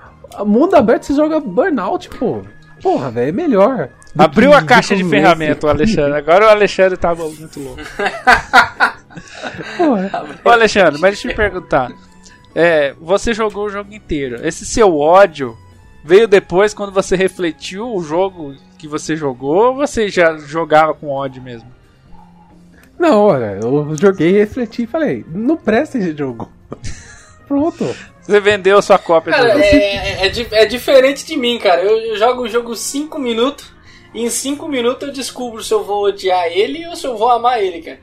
Mundo 0.45 0.75
aberto 0.75 1.03
você 1.03 1.13
joga 1.13 1.39
burnout, 1.39 2.09
pô. 2.09 2.41
Porra, 2.81 3.11
velho, 3.11 3.29
é 3.29 3.31
melhor. 3.31 3.89
Abriu 4.17 4.53
a 4.53 4.63
caixa 4.63 4.95
de, 4.95 5.03
de 5.03 5.09
ferramenta, 5.09 5.67
o 5.67 5.69
Alexandre. 5.69 6.17
Agora 6.17 6.45
o 6.45 6.49
Alexandre 6.49 6.97
tá 6.97 7.13
muito 7.13 7.59
louco. 7.59 7.81
Porra. 9.77 10.25
Ô, 10.43 10.49
Alexandre, 10.49 10.99
mas 10.99 11.11
deixa 11.11 11.27
eu 11.27 11.31
te 11.31 11.35
perguntar. 11.35 11.91
É, 12.55 12.93
você 12.99 13.33
jogou 13.33 13.65
o 13.65 13.69
jogo 13.69 13.93
inteiro. 13.93 14.45
Esse 14.45 14.65
seu 14.65 14.97
ódio 14.97 15.55
veio 16.03 16.27
depois 16.27 16.73
quando 16.73 16.91
você 16.91 17.15
refletiu 17.15 17.93
o 17.93 18.01
jogo 18.01 18.55
que 18.79 18.87
você 18.87 19.15
jogou 19.15 19.67
ou 19.67 19.75
você 19.75 20.09
já 20.09 20.37
jogava 20.37 20.93
com 20.93 21.09
ódio 21.09 21.41
mesmo? 21.41 21.76
Não, 22.99 23.25
olha, 23.25 23.59
eu 23.61 23.95
joguei, 23.95 24.31
refleti 24.31 24.83
e 24.83 24.87
falei, 24.87 25.25
não 25.29 25.55
presta 25.55 25.97
esse 25.97 26.15
jogo. 26.15 26.51
Pronto. 27.47 27.95
Você 28.21 28.39
vendeu 28.41 28.77
a 28.77 28.81
sua 28.81 28.97
cópia 28.97 29.31
cara, 29.31 29.45
do 29.45 29.51
jogo. 29.51 29.63
É, 29.63 29.77
é, 29.77 30.27
é, 30.27 30.63
é, 30.63 30.65
diferente 30.65 31.25
de 31.25 31.37
mim, 31.37 31.57
cara. 31.59 31.81
Eu, 31.81 31.97
eu 31.97 32.17
jogo 32.17 32.41
o 32.41 32.49
jogo 32.49 32.75
5 32.75 33.17
minutos 33.17 33.71
e 34.13 34.23
em 34.23 34.29
5 34.29 34.67
minutos 34.67 35.07
eu 35.07 35.13
descubro 35.13 35.63
se 35.63 35.73
eu 35.73 35.83
vou 35.83 36.05
odiar 36.05 36.47
ele 36.47 36.85
ou 36.87 36.95
se 36.95 37.07
eu 37.07 37.15
vou 37.15 37.31
amar 37.31 37.63
ele, 37.63 37.81
cara. 37.81 37.99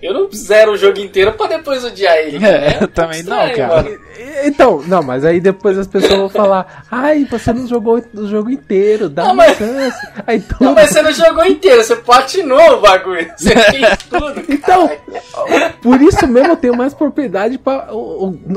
Eu 0.00 0.14
não 0.14 0.28
zero 0.32 0.72
o 0.72 0.76
jogo 0.76 1.00
inteiro 1.00 1.32
pra 1.32 1.48
depois 1.48 1.84
odiar 1.84 2.16
ele. 2.18 2.44
É, 2.44 2.78
eu 2.80 2.88
também 2.88 3.22
não, 3.24 3.52
cara. 3.52 3.82
Mano. 3.82 3.98
Então, 4.44 4.82
não, 4.86 5.02
mas 5.02 5.24
aí 5.24 5.40
depois 5.40 5.76
as 5.76 5.88
pessoas 5.88 6.14
vão 6.14 6.28
falar, 6.28 6.84
ai, 6.90 7.26
você 7.28 7.52
não 7.52 7.66
jogou 7.66 8.02
o 8.14 8.26
jogo 8.28 8.50
inteiro, 8.50 9.08
dá 9.08 9.24
não, 9.24 9.32
uma 9.32 9.46
mas... 9.46 9.58
chance. 9.58 10.08
Aí 10.26 10.40
tudo... 10.40 10.64
Não, 10.68 10.74
mas 10.74 10.90
você 10.90 11.02
não 11.02 11.12
jogou 11.12 11.44
inteiro, 11.46 11.82
você 11.82 11.96
platinou 11.96 12.74
o 12.74 12.80
bagulho. 12.80 13.28
Você 13.36 13.50
fez 13.56 13.98
tudo, 14.08 14.44
Então, 14.48 14.90
por 15.82 16.00
isso 16.00 16.26
mesmo 16.26 16.52
eu 16.52 16.56
tenho 16.56 16.76
mais 16.76 16.94
propriedade 16.94 17.58
pra 17.58 17.88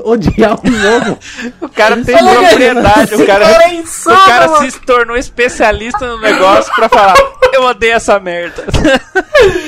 odiar 0.04 0.60
o 0.60 0.72
jogo. 0.72 1.20
O 1.62 1.70
cara 1.70 2.04
tem 2.04 2.18
propriedade, 2.18 3.16
o 3.16 3.26
cara, 3.26 3.46
cara 3.46 3.64
é 3.64 3.76
insano, 3.76 4.18
o 4.18 4.26
cara 4.26 4.70
se 4.70 4.80
tornou 4.82 5.16
especialista 5.16 6.06
no 6.06 6.20
negócio 6.20 6.74
pra 6.76 6.90
falar, 6.90 7.16
eu 7.54 7.64
odeio 7.64 7.94
essa 7.94 8.20
merda. 8.20 8.64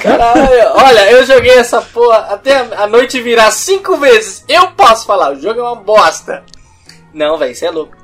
Caralho, 0.00 0.72
olha, 0.74 1.10
eu 1.10 1.26
joguei 1.26 1.52
essa 1.52 1.82
porra 1.82 2.18
até 2.30 2.56
a 2.56 2.86
noite 2.86 3.20
virar 3.20 3.50
cinco 3.50 3.96
vezes. 3.96 4.44
Eu 4.48 4.70
posso 4.72 5.06
falar, 5.06 5.32
o 5.32 5.40
jogo 5.40 5.60
é 5.60 5.62
uma 5.62 5.74
bosta. 5.74 6.44
Não, 7.12 7.36
velho, 7.36 7.54
você 7.54 7.66
é 7.66 7.70
louco. 7.70 7.96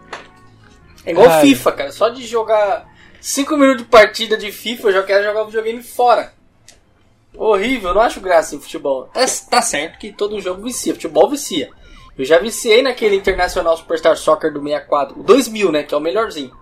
É 1.06 1.12
igual 1.12 1.28
Ai. 1.28 1.40
FIFA, 1.40 1.72
cara. 1.72 1.92
Só 1.92 2.08
de 2.08 2.26
jogar 2.26 2.86
5 3.20 3.56
minutos 3.56 3.82
de 3.82 3.88
partida 3.88 4.36
de 4.36 4.52
FIFA, 4.52 4.88
eu 4.88 4.92
já 4.92 5.02
quero 5.02 5.24
jogar 5.24 5.42
o 5.42 5.46
videogame 5.46 5.82
fora. 5.82 6.32
Horrível, 7.34 7.90
eu 7.90 7.94
não 7.94 8.02
acho 8.02 8.20
graça 8.20 8.54
em 8.54 8.60
futebol. 8.60 9.08
É, 9.14 9.24
tá 9.48 9.62
certo 9.62 9.98
que 9.98 10.12
todo 10.12 10.40
jogo 10.40 10.62
vicia, 10.62 10.94
futebol 10.94 11.30
vicia. 11.30 11.70
Eu 12.18 12.24
já 12.24 12.38
viciei 12.38 12.82
naquele 12.82 13.16
Internacional 13.16 13.76
Superstar 13.76 14.16
Soccer 14.16 14.52
do 14.52 14.60
64, 14.60 15.20
o 15.20 15.22
2000, 15.22 15.72
né, 15.72 15.82
que 15.84 15.94
é 15.94 15.96
o 15.96 16.00
melhorzinho. 16.00 16.52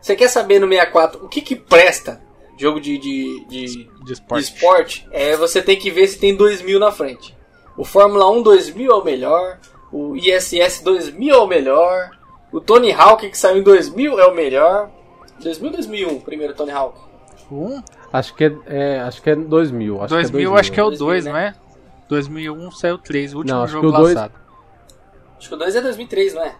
Você 0.00 0.16
quer 0.16 0.28
saber 0.28 0.58
no 0.58 0.68
64 0.68 1.24
o 1.24 1.28
que 1.28 1.40
que 1.40 1.54
presta 1.54 2.20
jogo 2.58 2.80
de, 2.80 2.98
de, 2.98 3.46
de, 3.46 3.90
de, 4.04 4.12
esporte. 4.12 4.44
de 4.44 4.54
esporte? 4.54 5.08
É, 5.10 5.36
você 5.36 5.62
tem 5.62 5.78
que 5.78 5.90
ver 5.90 6.06
se 6.08 6.18
tem 6.18 6.34
2000 6.34 6.78
na 6.78 6.90
frente. 6.90 7.36
O 7.76 7.84
Fórmula 7.84 8.30
1 8.30 8.42
2000 8.42 8.90
é 8.90 8.94
o 8.94 9.04
melhor, 9.04 9.58
o 9.92 10.16
ISS 10.16 10.82
2000 10.82 11.34
é 11.34 11.38
o 11.38 11.46
melhor, 11.46 12.10
o 12.52 12.60
Tony 12.60 12.92
Hawk 12.92 13.28
que 13.28 13.38
saiu 13.38 13.58
em 13.58 13.62
2000 13.62 14.18
é 14.18 14.26
o 14.26 14.34
melhor. 14.34 14.90
2000 15.40 15.70
2001, 15.72 16.20
primeiro 16.20 16.54
Tony 16.54 16.72
Hawk? 16.72 16.98
Um? 17.50 17.80
Acho 18.12 18.34
que 18.34 18.44
é, 18.44 18.56
é, 18.66 19.00
acho 19.00 19.22
que 19.22 19.30
é 19.30 19.36
2000. 19.36 20.02
Acho 20.02 20.14
2000, 20.14 20.30
que 20.30 20.36
é 20.36 20.50
2000 20.50 20.56
acho 20.56 20.72
que 20.72 20.80
é 20.80 20.84
o 20.84 20.90
2, 20.90 21.24
né? 21.24 21.30
não 21.30 21.38
é? 21.38 21.54
2001 22.08 22.70
saiu 22.72 22.94
o 22.94 22.98
3, 22.98 23.34
o 23.34 23.38
último 23.38 23.58
não, 23.58 23.66
jogo 23.66 23.90
lançado. 23.90 24.32
Acho 25.38 25.48
que 25.48 25.54
o 25.54 25.58
2 25.58 25.76
é 25.76 25.80
2003, 25.80 26.34
não 26.34 26.42
é? 26.42 26.54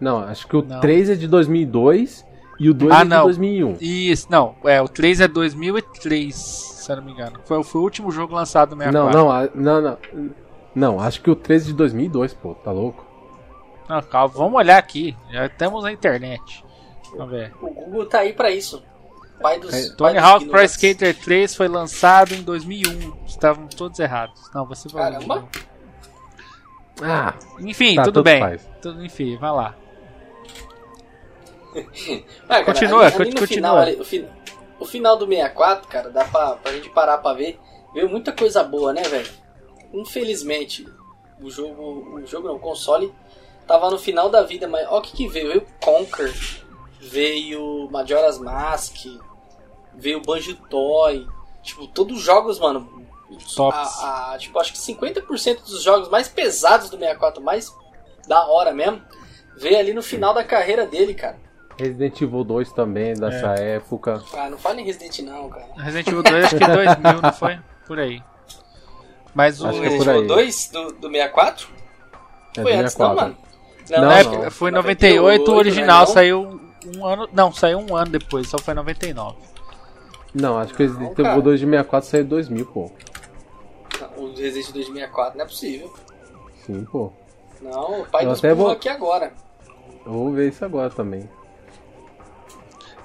Não, 0.00 0.18
acho 0.18 0.48
que 0.48 0.56
o 0.56 0.62
não. 0.62 0.80
3 0.80 1.10
é 1.10 1.14
de 1.14 1.28
2002 1.28 2.24
e 2.60 2.68
o 2.68 2.74
2 2.74 2.92
ah, 2.92 3.00
é 3.00 3.04
de 3.04 3.22
2001. 3.22 3.76
Isso, 3.80 4.26
não, 4.28 4.54
é, 4.64 4.82
o 4.82 4.86
3 4.86 5.22
é 5.22 5.28
2003, 5.28 6.36
se 6.36 6.92
eu 6.92 6.96
não 6.96 7.02
me 7.02 7.12
engano. 7.12 7.40
Foi, 7.46 7.64
foi 7.64 7.80
o 7.80 7.84
último 7.84 8.10
jogo 8.10 8.34
lançado 8.34 8.76
no 8.76 8.82
64. 8.82 9.18
Não, 9.18 9.24
não, 9.24 9.80
não, 9.80 9.98
não. 10.12 10.30
Não, 10.74 11.00
acho 11.00 11.22
que 11.22 11.30
o 11.30 11.34
13 11.34 11.68
de 11.68 11.72
2002, 11.72 12.34
pô, 12.34 12.54
tá 12.54 12.70
louco? 12.70 13.06
Não, 13.88 14.02
calma, 14.02 14.34
vamos 14.34 14.54
olhar 14.54 14.76
aqui. 14.76 15.16
Já 15.30 15.48
temos 15.48 15.82
na 15.82 15.90
internet. 15.90 16.62
Vamos 17.16 17.30
ver. 17.30 17.50
O 17.62 17.70
Google 17.70 18.04
tá 18.04 18.18
aí 18.18 18.34
pra 18.34 18.50
isso. 18.50 18.82
Pai 19.40 19.58
dos, 19.58 19.72
é, 19.72 19.96
Tony 19.96 20.18
Hawk 20.18 20.46
Pro 20.46 20.62
Skater 20.62 21.18
3 21.18 21.54
foi 21.54 21.66
lançado 21.66 22.34
em 22.34 22.42
2001. 22.42 23.24
Estavam 23.26 23.66
todos 23.68 23.98
errados. 23.98 24.50
Não, 24.54 24.66
você 24.66 24.86
vai. 24.90 25.12
Caramba! 25.12 25.48
Ah, 27.02 27.32
enfim, 27.58 27.94
tá, 27.94 28.02
tudo 28.02 28.22
bem. 28.22 28.58
Tudo, 28.82 29.02
enfim, 29.02 29.38
vai 29.38 29.50
lá. 29.50 29.74
cara, 32.48 32.64
continua, 32.64 33.06
ali, 33.06 33.14
ali 33.14 33.32
continua. 33.32 33.46
Final, 33.46 33.78
ali, 33.78 34.00
o, 34.00 34.04
fi, 34.04 34.28
o, 34.78 34.84
final 34.84 35.16
do 35.16 35.26
64, 35.26 35.88
cara, 35.88 36.10
dá 36.10 36.24
pra, 36.24 36.56
pra 36.56 36.72
gente 36.72 36.88
parar 36.90 37.18
pra 37.18 37.32
ver. 37.32 37.58
Veio 37.92 38.08
muita 38.08 38.32
coisa 38.32 38.62
boa, 38.62 38.92
né, 38.92 39.02
velho? 39.02 39.28
Infelizmente, 39.92 40.86
o 41.40 41.50
jogo. 41.50 42.16
O 42.16 42.26
jogo 42.26 42.48
não, 42.48 42.56
o 42.56 42.60
console 42.60 43.12
tava 43.66 43.90
no 43.90 43.98
final 43.98 44.28
da 44.28 44.42
vida, 44.42 44.68
mas 44.68 44.86
ó 44.88 44.98
o 44.98 45.02
que, 45.02 45.16
que 45.16 45.28
veio. 45.28 45.48
Veio 45.48 45.66
Conquer, 45.80 46.32
veio 47.00 47.88
Majora's 47.90 48.38
Mask, 48.38 49.06
veio 49.94 50.20
Banjo 50.20 50.54
Toy. 50.68 51.26
Tipo, 51.62 51.86
todos 51.86 52.18
os 52.18 52.22
jogos, 52.22 52.58
mano. 52.58 53.00
A, 53.58 54.32
a, 54.32 54.38
tipo, 54.38 54.58
acho 54.58 54.72
que 54.72 54.78
50% 54.78 55.62
dos 55.62 55.82
jogos 55.82 56.08
mais 56.08 56.26
pesados 56.28 56.90
do 56.90 56.98
64, 56.98 57.40
mais 57.40 57.72
da 58.26 58.46
hora 58.46 58.72
mesmo, 58.72 59.00
veio 59.56 59.78
ali 59.78 59.92
no 59.92 60.02
final 60.02 60.34
da 60.34 60.42
carreira 60.42 60.86
dele, 60.86 61.14
cara. 61.14 61.38
Resident 61.80 62.20
Evil 62.20 62.44
2 62.44 62.72
também, 62.72 63.14
dessa 63.14 63.54
é. 63.54 63.76
época. 63.76 64.22
Ah, 64.34 64.50
não 64.50 64.58
fala 64.58 64.80
em 64.80 64.84
Resident 64.84 65.20
não, 65.20 65.48
cara. 65.48 65.66
Resident 65.76 66.06
Evil 66.08 66.22
2 66.22 66.44
acho 66.44 66.56
que 66.56 66.66
2000, 66.66 67.22
não 67.22 67.32
foi? 67.34 67.58
Por 67.86 67.98
aí. 67.98 68.22
Mas 69.34 69.60
o 69.60 69.66
é 69.66 69.70
Resident 69.72 70.06
Evil 70.06 70.26
2 70.26 70.68
do, 70.68 70.92
do 70.92 71.10
64? 71.10 71.68
É 72.56 72.62
foi 72.62 72.72
antes 72.74 72.92
64. 72.92 72.98
não, 72.98 73.14
mano? 73.14 73.36
Não, 73.90 74.32
não, 74.32 74.44
não. 74.44 74.50
foi 74.50 74.70
em 74.70 74.74
98, 74.74 75.16
98 75.22 75.50
o 75.50 75.54
original 75.56 76.06
né, 76.06 76.12
saiu 76.12 76.60
um 76.96 77.06
ano. 77.06 77.28
Não, 77.32 77.52
saiu 77.52 77.78
um 77.78 77.96
ano 77.96 78.12
depois, 78.12 78.48
só 78.48 78.58
foi 78.58 78.72
em 78.72 78.76
99. 78.76 79.36
Não, 80.32 80.58
acho 80.58 80.74
que 80.74 80.82
o 80.82 80.86
Resident 80.86 81.18
Evil 81.18 81.42
2 81.42 81.60
de 81.60 81.66
64 81.66 82.08
saiu 82.08 82.22
em 82.22 82.26
2000, 82.26 82.66
pô. 82.66 82.90
Não, 84.00 84.24
o 84.24 84.28
Resident 84.28 84.68
Evil 84.68 84.72
2 84.72 84.86
de 84.86 84.92
64 84.92 85.38
não 85.38 85.44
é 85.44 85.48
possível. 85.48 85.94
Sim, 86.64 86.84
pô. 86.84 87.12
Não, 87.60 88.02
o 88.02 88.06
pai 88.06 88.24
eu 88.24 88.30
dos 88.30 88.40
vou... 88.40 88.70
aqui 88.70 88.88
agora. 88.88 89.32
Eu 90.06 90.12
vou 90.12 90.32
ver 90.32 90.48
isso 90.48 90.64
agora 90.64 90.90
também. 90.90 91.28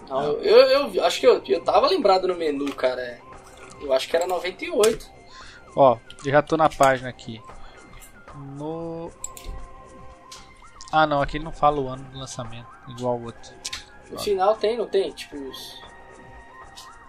Não, 0.09 0.23
eu, 0.33 0.57
eu, 0.61 0.93
eu, 0.93 1.05
acho 1.05 1.19
que 1.19 1.27
eu, 1.27 1.41
eu 1.47 1.61
tava 1.61 1.87
lembrado 1.87 2.27
no 2.27 2.35
menu, 2.35 2.73
cara. 2.73 3.19
Eu 3.81 3.91
acho 3.93 4.07
que 4.07 4.15
era 4.15 4.27
98. 4.27 5.09
Ó, 5.75 5.97
já 6.25 6.41
tô 6.41 6.55
na 6.55 6.69
página 6.69 7.09
aqui. 7.09 7.41
No. 8.57 9.11
Ah 10.91 11.05
não, 11.05 11.21
aqui 11.21 11.37
ele 11.37 11.43
não 11.43 11.51
fala 11.51 11.79
o 11.81 11.87
ano 11.87 12.03
do 12.05 12.19
lançamento, 12.19 12.67
igual 12.89 13.17
o 13.17 13.25
outro. 13.25 13.53
No 14.11 14.19
final 14.19 14.55
tem, 14.55 14.77
não 14.77 14.87
tem? 14.87 15.11
Tipo. 15.11 15.35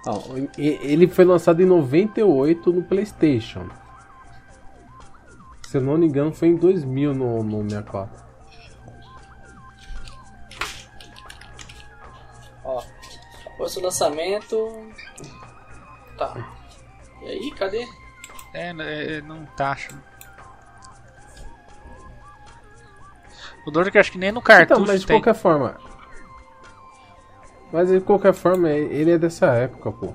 Não, 0.04 0.22
ele 0.56 1.06
foi 1.08 1.24
lançado 1.24 1.60
em 1.62 1.66
98 1.66 2.72
no 2.72 2.82
PlayStation. 2.82 3.68
Se 5.66 5.76
eu 5.76 5.80
não 5.80 5.98
me 5.98 6.06
engano, 6.06 6.32
foi 6.32 6.48
em 6.48 6.56
2000 6.56 7.12
no, 7.12 7.42
no 7.42 7.62
64. 7.68 8.25
Após 13.56 13.76
o 13.76 13.80
lançamento. 13.80 14.70
Tá. 16.16 16.36
E 17.22 17.26
aí, 17.26 17.50
cadê? 17.52 17.86
É, 18.54 18.70
é 18.70 19.20
não 19.22 19.44
tá 19.56 19.72
achando. 19.72 20.02
O 23.66 23.80
é 23.80 23.90
que 23.90 23.98
acho 23.98 24.12
que 24.12 24.18
nem 24.18 24.30
no 24.30 24.40
cartucho 24.40 24.80
então, 24.80 24.86
mas 24.86 25.00
de 25.00 25.06
tem. 25.06 25.16
qualquer 25.16 25.34
forma. 25.34 25.76
Mas 27.72 27.88
de 27.88 28.00
qualquer 28.00 28.32
forma, 28.32 28.70
ele 28.70 29.10
é 29.10 29.18
dessa 29.18 29.46
época, 29.46 29.90
pô. 29.90 30.14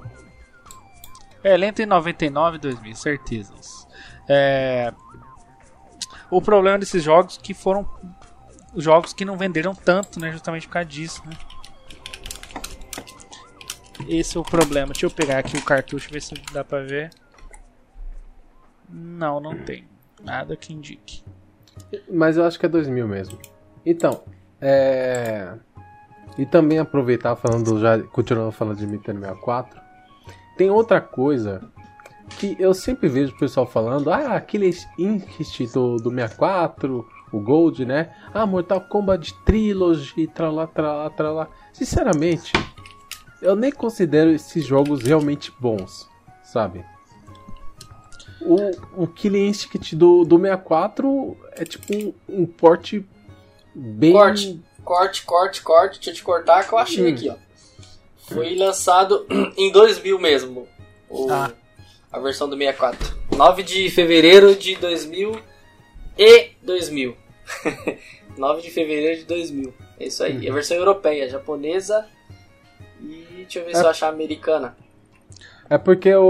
É, 1.43 1.55
ele 1.55 1.65
entra 1.65 1.83
em 1.83 1.87
99 1.87 2.55
e 2.55 2.59
2000, 2.59 2.95
certeza. 2.95 3.53
É... 4.29 4.93
O 6.29 6.41
problema 6.41 6.79
desses 6.79 7.03
jogos 7.03 7.37
que 7.37 7.53
foram 7.53 7.85
jogos 8.77 9.11
que 9.11 9.25
não 9.25 9.37
venderam 9.37 9.75
tanto, 9.75 10.17
né? 10.17 10.31
Justamente 10.31 10.65
por 10.67 10.73
causa 10.73 10.87
disso, 10.87 11.21
né? 11.25 11.35
Esse 14.07 14.37
é 14.37 14.39
o 14.39 14.43
problema. 14.43 14.87
Deixa 14.93 15.05
eu 15.05 15.11
pegar 15.11 15.39
aqui 15.39 15.57
o 15.57 15.63
cartucho, 15.63 16.11
ver 16.11 16.21
se 16.21 16.33
dá 16.53 16.63
pra 16.63 16.81
ver. 16.81 17.11
Não, 18.89 19.39
não 19.39 19.57
tem. 19.57 19.85
Nada 20.23 20.55
que 20.55 20.73
indique. 20.73 21.23
Mas 22.11 22.37
eu 22.37 22.45
acho 22.45 22.59
que 22.59 22.65
é 22.65 22.69
2000 22.69 23.07
mesmo. 23.07 23.37
Então, 23.85 24.23
é. 24.59 25.53
E 26.37 26.45
também 26.45 26.79
aproveitar 26.79 27.35
falando, 27.35 27.79
já 27.79 28.01
continuando 28.03 28.51
falando 28.51 28.77
de 28.77 28.87
Nintendo 28.87 29.19
64. 29.19 29.81
Tem 30.57 30.69
outra 30.69 31.01
coisa 31.01 31.61
que 32.37 32.55
eu 32.59 32.73
sempre 32.73 33.09
vejo 33.09 33.33
o 33.33 33.39
pessoal 33.39 33.65
falando: 33.65 34.11
ah, 34.11 34.35
aquele 34.35 34.69
Instinct 34.97 35.73
do, 35.73 35.97
do 35.97 36.09
64, 36.09 37.07
o 37.31 37.39
Gold, 37.39 37.85
né? 37.85 38.11
Ah, 38.33 38.45
Mortal 38.45 38.81
Kombat 38.81 39.33
Trilogy, 39.45 40.27
tralá, 40.27 40.67
tralá, 40.67 41.09
tralá. 41.09 41.47
Sinceramente, 41.73 42.53
eu 43.41 43.55
nem 43.55 43.71
considero 43.71 44.31
esses 44.31 44.65
jogos 44.65 45.01
realmente 45.01 45.51
bons, 45.59 46.07
sabe? 46.43 46.85
O, 48.41 49.03
o 49.03 49.07
Killing 49.07 49.47
Instinct 49.47 49.95
do, 49.95 50.23
do 50.23 50.37
64 50.37 51.37
é 51.53 51.63
tipo 51.63 51.95
um, 51.95 52.13
um 52.27 52.45
porte 52.45 53.05
bem. 53.73 54.13
Corte, 54.13 54.61
corte, 54.83 55.23
corte, 55.23 55.61
corte. 55.61 55.95
Deixa 55.95 56.09
eu 56.11 56.15
te 56.15 56.23
cortar 56.23 56.67
que 56.67 56.73
eu 56.73 56.77
achei 56.77 57.05
hum. 57.05 57.13
aqui, 57.13 57.29
ó. 57.29 57.35
Foi 58.17 58.55
lançado 58.55 59.25
em 59.57 59.71
2000 59.71 60.19
mesmo. 60.19 60.67
O, 61.09 61.29
ah. 61.29 61.51
A 62.11 62.19
versão 62.19 62.49
do 62.49 62.57
64. 62.57 63.21
9 63.35 63.63
de 63.63 63.89
fevereiro 63.89 64.55
de 64.55 64.75
2000 64.75 65.39
e 66.17 66.49
2000. 66.61 67.15
9 68.37 68.61
de 68.61 68.71
fevereiro 68.71 69.19
de 69.19 69.25
2000. 69.25 69.73
É 69.99 70.05
isso 70.07 70.23
aí. 70.23 70.37
Uhum. 70.37 70.51
A 70.51 70.53
versão 70.55 70.77
europeia, 70.77 71.29
japonesa 71.29 72.05
deixa 73.41 73.59
eu 73.59 73.65
ver 73.65 73.71
é. 73.71 73.75
se 73.75 73.83
eu 73.83 73.89
achar 73.89 74.09
americana. 74.09 74.75
É 75.69 75.77
porque 75.77 76.13
o, 76.13 76.21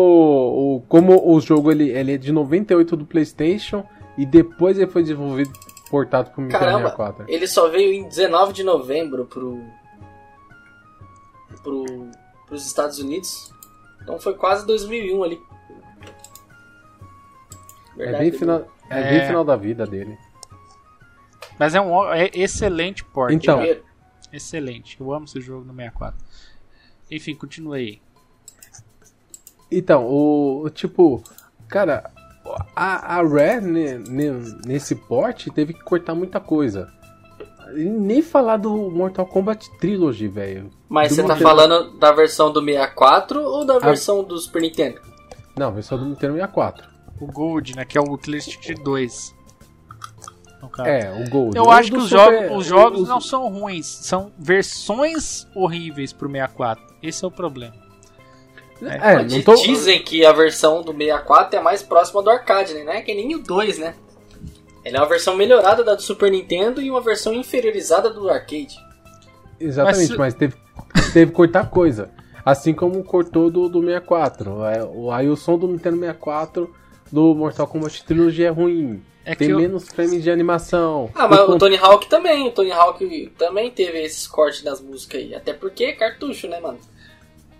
o 0.77 0.83
como 0.87 1.33
o 1.33 1.39
jogo 1.41 1.71
ele, 1.71 1.89
ele 1.89 2.13
é 2.13 2.17
de 2.17 2.31
98 2.31 2.95
do 2.95 3.05
PlayStation 3.05 3.83
e 4.17 4.25
depois 4.25 4.77
ele 4.77 4.89
foi 4.91 5.01
desenvolvido 5.01 5.51
portado 5.89 6.29
pro 6.29 6.41
Nintendo 6.41 6.59
Caramba, 6.59 6.89
64. 6.89 7.25
ele 7.27 7.47
só 7.47 7.67
veio 7.67 7.91
em 7.91 8.07
19 8.07 8.53
de 8.53 8.63
novembro 8.63 9.25
pro, 9.25 9.59
pro 11.63 11.85
pros 12.51 12.65
Estados 12.65 12.99
Unidos. 12.99 13.53
Então 14.03 14.19
foi 14.19 14.35
quase 14.35 14.65
2001 14.67 15.23
ali. 15.23 15.41
É 17.93 17.97
Verdade, 17.97 18.29
bem, 18.29 18.39
final, 18.39 18.67
é 18.89 18.99
É. 18.99 19.09
bem 19.09 19.27
final 19.27 19.43
da 19.45 19.55
vida 19.55 19.85
dele. 19.87 20.17
Mas 21.57 21.73
é 21.73 21.81
um 21.81 22.11
é 22.11 22.29
excelente 22.33 23.05
port. 23.05 23.31
Então. 23.31 23.57
Primeiro. 23.57 23.83
Excelente. 24.33 24.99
Eu 24.99 25.13
amo 25.13 25.25
esse 25.25 25.39
jogo 25.39 25.63
no 25.65 25.73
64. 25.73 26.17
Enfim, 27.11 27.35
continue 27.35 27.77
aí. 27.77 28.01
Então, 29.69 30.05
o, 30.05 30.63
o 30.63 30.69
tipo, 30.69 31.21
cara, 31.67 32.09
a, 32.75 33.17
a 33.17 33.21
Rare 33.21 33.61
ne- 33.61 33.99
nesse 34.65 34.95
port 34.95 35.47
teve 35.53 35.73
que 35.73 35.83
cortar 35.83 36.15
muita 36.15 36.39
coisa. 36.39 36.91
E 37.75 37.83
nem 37.85 38.21
falar 38.21 38.57
do 38.57 38.89
Mortal 38.89 39.25
Kombat 39.25 39.69
Trilogy, 39.79 40.27
velho. 40.27 40.69
Mas 40.89 41.09
Do 41.09 41.15
você 41.15 41.23
tá 41.23 41.37
falando 41.37 41.97
da 41.97 42.11
versão 42.11 42.51
do 42.51 42.61
64 42.63 43.41
ou 43.41 43.65
da 43.65 43.79
versão 43.79 44.23
do 44.23 44.37
Super 44.37 44.61
Nintendo? 44.61 44.99
Não, 45.57 45.71
versão 45.71 45.97
do 45.97 46.05
Nintendo 46.05 46.33
64. 46.33 46.89
O 47.19 47.27
Gold, 47.27 47.75
né? 47.75 47.85
Que 47.85 47.97
é 47.97 48.01
o 48.01 48.17
Killer 48.17 48.39
Instinct 48.39 48.73
2. 48.83 49.35
No 50.61 50.69
caso. 50.69 50.89
É, 50.89 51.11
o 51.11 51.29
Gold. 51.29 51.57
Eu 51.57 51.63
O 51.65 51.71
acho 51.71 51.91
que 51.91 51.97
os, 51.97 52.09
Super- 52.09 52.17
jogos, 52.47 52.57
os 52.57 52.65
jogos 52.65 53.01
os- 53.01 53.07
não 53.07 53.19
são 53.21 53.49
ruins, 53.49 53.85
são 53.87 54.31
versões 54.37 55.47
horríveis 55.55 56.13
pro 56.13 56.29
64. 56.29 56.83
Esse 57.01 57.23
é 57.25 57.27
o 57.27 57.31
problema. 57.31 57.73
É, 58.81 59.17
não 59.17 59.25
Di- 59.27 59.43
tô... 59.43 59.53
Dizem 59.55 60.01
que 60.03 60.25
a 60.25 60.31
versão 60.33 60.81
do 60.81 60.91
64 60.91 61.59
é 61.59 61.61
mais 61.61 61.83
próxima 61.83 62.21
do 62.23 62.29
arcade, 62.31 62.73
né? 62.73 62.83
Não 62.83 62.93
é 62.93 63.01
que 63.01 63.13
nem 63.13 63.35
o 63.35 63.39
2, 63.39 63.77
né? 63.77 63.93
Ele 64.83 64.97
é 64.97 64.99
uma 64.99 65.07
versão 65.07 65.35
melhorada 65.35 65.83
da 65.83 65.93
do 65.93 66.01
Super 66.01 66.31
Nintendo 66.31 66.81
e 66.81 66.89
uma 66.89 67.01
versão 67.01 67.33
inferiorizada 67.33 68.09
do 68.09 68.27
arcade. 68.29 68.75
Exatamente, 69.59 70.09
Mas 70.09 70.17
mas, 70.17 70.33
se- 70.33 70.39
teve, 70.39 70.55
teve 71.13 71.31
que 71.31 71.37
cortar 71.37 71.69
coisa. 71.69 72.09
Assim 72.43 72.73
como 72.73 73.03
cortou 73.03 73.51
do, 73.51 73.69
do 73.69 73.81
64. 73.81 74.65
É, 74.65 74.83
o- 74.83 75.11
aí 75.11 75.29
o 75.29 75.35
som 75.35 75.57
do 75.59 75.67
Nintendo 75.67 75.97
64 75.99 76.73
do 77.11 77.35
Mortal 77.35 77.67
Kombat 77.67 78.03
Trilogy 78.03 78.43
é 78.43 78.49
ruim. 78.49 79.03
É 79.23 79.35
Tem 79.35 79.47
que 79.47 79.53
eu- 79.53 79.59
menos 79.59 79.87
frames 79.87 80.23
de 80.23 80.31
animação. 80.31 81.09
Ah, 81.13 81.27
mas 81.27 81.39
O 81.41 81.51
o 81.51 81.57
Tony 81.57 81.77
Hawk 81.77 82.09
também. 82.09 82.47
O 82.47 82.51
Tony 82.51 82.71
Hawk 82.71 83.31
também 83.37 83.69
teve 83.69 83.99
esses 84.01 84.25
cortes 84.25 84.63
nas 84.63 84.81
músicas 84.81 85.21
aí. 85.21 85.35
Até 85.35 85.53
porque 85.53 85.83
é 85.85 85.93
cartucho, 85.93 86.47
né, 86.47 86.59
mano? 86.59 86.79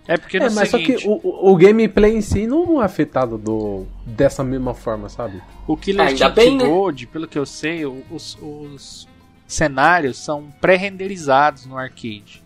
É 0.08 0.16
porque 0.16 0.40
no 0.40 0.46
É, 0.46 0.50
mas 0.50 0.68
seguinte, 0.70 0.94
só 0.94 0.98
que 0.98 1.08
o, 1.08 1.20
o- 1.22 1.52
o 1.52 1.56
gameplay 1.56 2.16
em 2.16 2.20
si 2.20 2.44
não 2.48 2.82
é 2.82 2.84
afetado 2.84 3.38
do, 3.38 3.86
dessa 4.04 4.42
mesma 4.42 4.74
forma, 4.74 5.08
sabe? 5.08 5.40
o 5.64 5.76
Killer 5.76 6.08
Ainda 6.08 6.26
Instinct 6.26 6.50
né? 6.56 6.66
Gold, 6.66 7.06
pelo 7.06 7.28
que 7.28 7.38
eu 7.38 7.46
sei, 7.46 7.86
os, 7.86 8.36
os 8.42 9.06
cenários 9.46 10.18
são 10.18 10.52
pré-renderizados 10.60 11.66
no 11.66 11.78
arcade, 11.78 12.42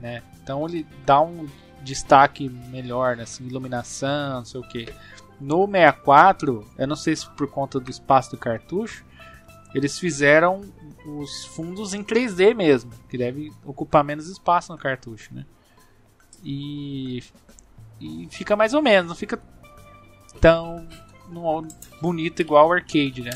né? 0.00 0.22
Então 0.40 0.64
ele 0.68 0.86
dá 1.04 1.20
um 1.20 1.48
destaque 1.82 2.48
melhor, 2.70 3.16
né? 3.16 3.24
assim, 3.24 3.44
iluminação, 3.46 4.36
não 4.36 4.44
sei 4.44 4.60
o 4.60 4.68
que. 4.68 4.86
No 5.40 5.66
64, 5.66 6.66
eu 6.78 6.86
não 6.86 6.96
sei 6.96 7.14
se 7.14 7.28
por 7.30 7.46
conta 7.48 7.78
do 7.78 7.90
espaço 7.90 8.30
do 8.30 8.36
cartucho, 8.38 9.04
eles 9.74 9.98
fizeram 9.98 10.62
os 11.06 11.44
fundos 11.46 11.92
em 11.92 12.02
3D 12.02 12.54
mesmo, 12.54 12.90
que 13.08 13.18
deve 13.18 13.52
ocupar 13.64 14.02
menos 14.02 14.28
espaço 14.28 14.72
no 14.72 14.78
cartucho, 14.78 15.34
né? 15.34 15.44
E, 16.42 17.22
e 18.00 18.28
fica 18.30 18.56
mais 18.56 18.72
ou 18.74 18.80
menos, 18.82 19.08
não 19.08 19.16
fica 19.16 19.40
tão 20.40 20.86
no- 21.28 21.66
bonito 22.00 22.40
igual 22.40 22.68
o 22.68 22.72
arcade, 22.72 23.22
né? 23.22 23.32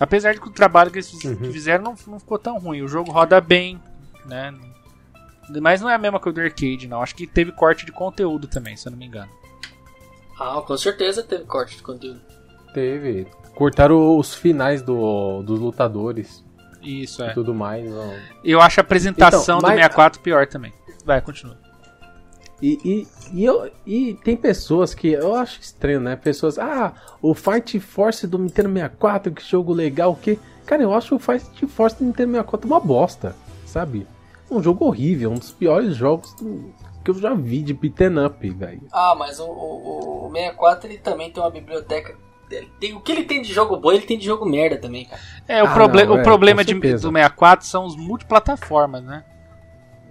Apesar 0.00 0.32
de 0.34 0.40
que 0.40 0.48
o 0.48 0.52
trabalho 0.52 0.90
que 0.90 0.98
eles 0.98 1.12
Uhum. 1.24 1.52
fizeram 1.52 1.84
não, 1.84 1.94
não 2.06 2.18
ficou 2.18 2.38
tão 2.38 2.58
ruim. 2.58 2.82
O 2.82 2.88
jogo 2.88 3.12
roda 3.12 3.40
bem, 3.40 3.80
né? 4.26 4.52
Mas 5.60 5.80
não 5.80 5.90
é 5.90 5.94
a 5.94 5.98
mesma 5.98 6.18
coisa 6.18 6.34
do 6.40 6.40
arcade, 6.44 6.88
não. 6.88 7.02
Acho 7.02 7.14
que 7.14 7.26
teve 7.26 7.52
corte 7.52 7.84
de 7.84 7.92
conteúdo 7.92 8.48
também, 8.48 8.76
se 8.76 8.88
eu 8.88 8.90
não 8.92 8.98
me 8.98 9.06
engano. 9.06 9.30
Ah, 10.38 10.62
com 10.66 10.76
certeza 10.76 11.22
teve 11.22 11.44
corte 11.44 11.76
de 11.76 11.82
conteúdo. 11.82 12.20
Teve. 12.74 13.26
Cortaram 13.54 14.16
os 14.18 14.34
finais 14.34 14.80
do, 14.82 15.42
dos 15.42 15.60
lutadores 15.60 16.42
Isso, 16.82 17.22
e 17.22 17.26
é. 17.26 17.32
tudo 17.34 17.54
mais. 17.54 17.88
não. 17.90 18.14
Eu 18.42 18.60
acho 18.60 18.80
a 18.80 18.82
apresentação 18.82 19.40
Então, 19.42 19.58
do 19.58 19.62
mas- 19.62 19.74
64 19.76 20.20
pior 20.20 20.46
também. 20.46 20.72
Vai, 21.04 21.20
continua. 21.20 21.56
E, 22.62 22.78
e, 22.84 23.08
e, 23.40 23.44
eu, 23.44 23.70
e 23.84 24.14
tem 24.22 24.36
pessoas 24.36 24.94
que 24.94 25.08
eu 25.08 25.34
acho 25.34 25.60
estranho, 25.60 26.00
né? 26.00 26.14
Pessoas, 26.14 26.58
ah, 26.58 26.92
o 27.20 27.34
Fight 27.34 27.78
Force 27.80 28.24
do 28.26 28.38
Nintendo 28.38 28.68
64, 28.72 29.32
que 29.32 29.42
jogo 29.44 29.72
legal, 29.72 30.14
que. 30.14 30.38
Cara, 30.64 30.80
eu 30.82 30.94
acho 30.94 31.16
o 31.16 31.18
Fight 31.18 31.66
Force 31.66 31.98
do 31.98 32.04
Nintendo 32.04 32.30
64 32.30 32.66
uma 32.68 32.78
bosta, 32.78 33.34
sabe? 33.66 34.06
Um 34.48 34.62
jogo 34.62 34.84
horrível, 34.86 35.32
um 35.32 35.34
dos 35.34 35.50
piores 35.50 35.96
jogos 35.96 36.32
do- 36.34 36.72
que 37.02 37.10
eu 37.10 37.14
já 37.14 37.34
vi 37.34 37.62
de 37.62 37.74
beaten 37.74 38.24
up, 38.24 38.48
velho. 38.50 38.82
Ah, 38.92 39.14
mas 39.18 39.38
o, 39.40 39.44
o, 39.44 40.26
o 40.26 40.30
64 40.32 40.88
ele 40.88 40.98
também 40.98 41.30
tem 41.30 41.42
uma 41.42 41.50
biblioteca. 41.50 42.16
Tem, 42.78 42.94
o 42.94 43.00
que 43.00 43.12
ele 43.12 43.24
tem 43.24 43.40
de 43.40 43.52
jogo 43.52 43.76
bom, 43.76 43.92
ele 43.92 44.02
tem 44.02 44.18
de 44.18 44.26
jogo 44.26 44.44
merda 44.44 44.76
também, 44.76 45.06
cara. 45.06 45.20
É, 45.48 45.62
o, 45.62 45.66
Ah, 45.66 45.72
proble 45.72 46.04
não, 46.04 46.16
o 46.16 46.18
é, 46.18 46.22
problema 46.22 46.64
de, 46.64 46.74
do 46.74 46.80
64 46.80 47.66
são 47.66 47.86
os 47.86 47.96
multiplataformas, 47.96 49.02
né? 49.02 49.24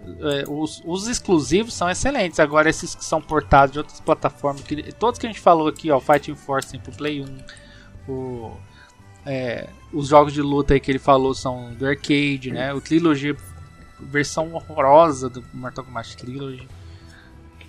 É, 0.04 0.50
os, 0.50 0.82
os 0.86 1.08
exclusivos 1.08 1.74
são 1.74 1.90
excelentes. 1.90 2.40
Agora, 2.40 2.70
esses 2.70 2.96
que 2.96 3.06
são 3.06 3.22
portados 3.22 3.74
de 3.74 3.78
outras 3.80 4.00
plataformas, 4.00 4.64
que, 4.64 4.92
todos 4.94 5.20
que 5.20 5.28
a 5.28 5.30
gente 5.30 5.40
falou 5.40 5.68
aqui, 5.68 5.92
ó, 5.92 6.00
Fighting 6.00 6.36
Force 6.36 6.76
pro 6.80 6.92
Play 6.92 7.22
1, 7.22 8.12
o, 8.12 8.52
é, 9.26 9.68
os 9.94 10.08
jogos 10.08 10.34
de 10.34 10.42
luta 10.42 10.74
aí 10.74 10.80
que 10.80 10.90
ele 10.90 11.00
falou 11.00 11.36
são 11.36 11.72
do 11.74 11.86
arcade, 11.86 12.52
né? 12.52 12.74
O 12.74 12.82
Trilogy, 12.82 13.36
versão 14.00 14.52
horrorosa 14.54 15.30
do 15.30 15.44
Mortal 15.54 15.86
Kombat 15.86 16.18
Trilogy. 16.18 16.68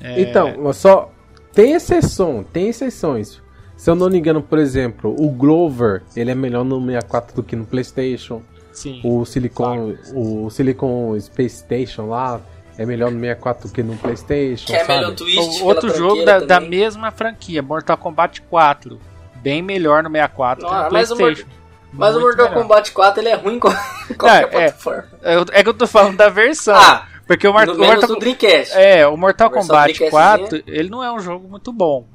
É, 0.00 0.20
Então, 0.20 0.72
só. 0.72 1.10
Tem 1.52 1.72
exceção, 1.74 2.42
tem 2.50 2.68
exceções. 2.68 3.40
Se 3.76 3.90
eu 3.90 3.94
não 3.94 4.08
me 4.08 4.18
engano, 4.18 4.40
por 4.42 4.58
exemplo, 4.58 5.14
o 5.18 5.28
Glover, 5.30 6.02
ele 6.16 6.30
é 6.30 6.34
melhor 6.34 6.64
no 6.64 6.80
64 6.80 7.34
do 7.36 7.42
que 7.42 7.54
no 7.56 7.64
PlayStation. 7.66 8.40
sim. 8.72 9.00
O 9.04 9.24
Silicon, 9.26 9.94
o 10.14 10.48
Silicon 10.50 11.18
Space 11.20 11.58
Station 11.58 12.06
lá 12.06 12.40
é 12.78 12.86
melhor 12.86 13.10
no 13.10 13.18
64 13.20 13.68
do 13.68 13.74
que 13.74 13.82
no 13.82 13.96
PlayStation. 13.96 14.66
Que 14.66 14.74
é 14.76 14.84
sabe? 14.84 14.94
melhor 15.00 15.14
twist. 15.14 15.62
O- 15.62 15.66
outro 15.66 15.94
jogo 15.94 16.24
da, 16.24 16.38
da 16.40 16.58
mesma 16.60 17.10
franquia, 17.10 17.60
Mortal 17.60 17.98
Kombat 17.98 18.40
4. 18.42 18.98
Bem 19.42 19.60
melhor 19.60 20.02
no 20.02 20.08
64 20.10 20.66
que 20.66 20.72
Ah, 20.74 20.84
no 20.84 20.88
PlayStation. 20.88 21.46
Mas 21.92 22.16
o 22.16 22.20
Mortal 22.20 22.48
melhor. 22.48 22.62
Kombat 22.62 22.92
4 22.92 23.20
ele 23.20 23.28
é 23.28 23.34
ruim 23.34 23.56
em 23.56 23.58
qualquer 24.16 24.44
é. 24.44 24.46
plataforma. 24.46 25.04
É, 25.22 25.34
é 25.60 25.62
que 25.62 25.68
eu 25.68 25.74
tô 25.74 25.86
falando 25.86 26.16
da 26.16 26.28
versão. 26.30 26.74
Ah, 26.76 27.06
porque 27.26 27.46
o, 27.46 27.52
Mar- 27.52 27.68
o 27.68 27.76
Mortal, 27.78 28.18
Dreamcast. 28.18 28.74
é, 28.76 29.06
o 29.06 29.16
Mortal 29.16 29.50
Kombat 29.50 29.94
Dreamcastzinha. 29.98 30.10
4, 30.10 30.62
ele 30.66 30.88
não 30.90 31.02
é 31.02 31.12
um 31.12 31.18
jogo 31.20 31.48
muito 31.48 31.72
bom, 31.72 32.06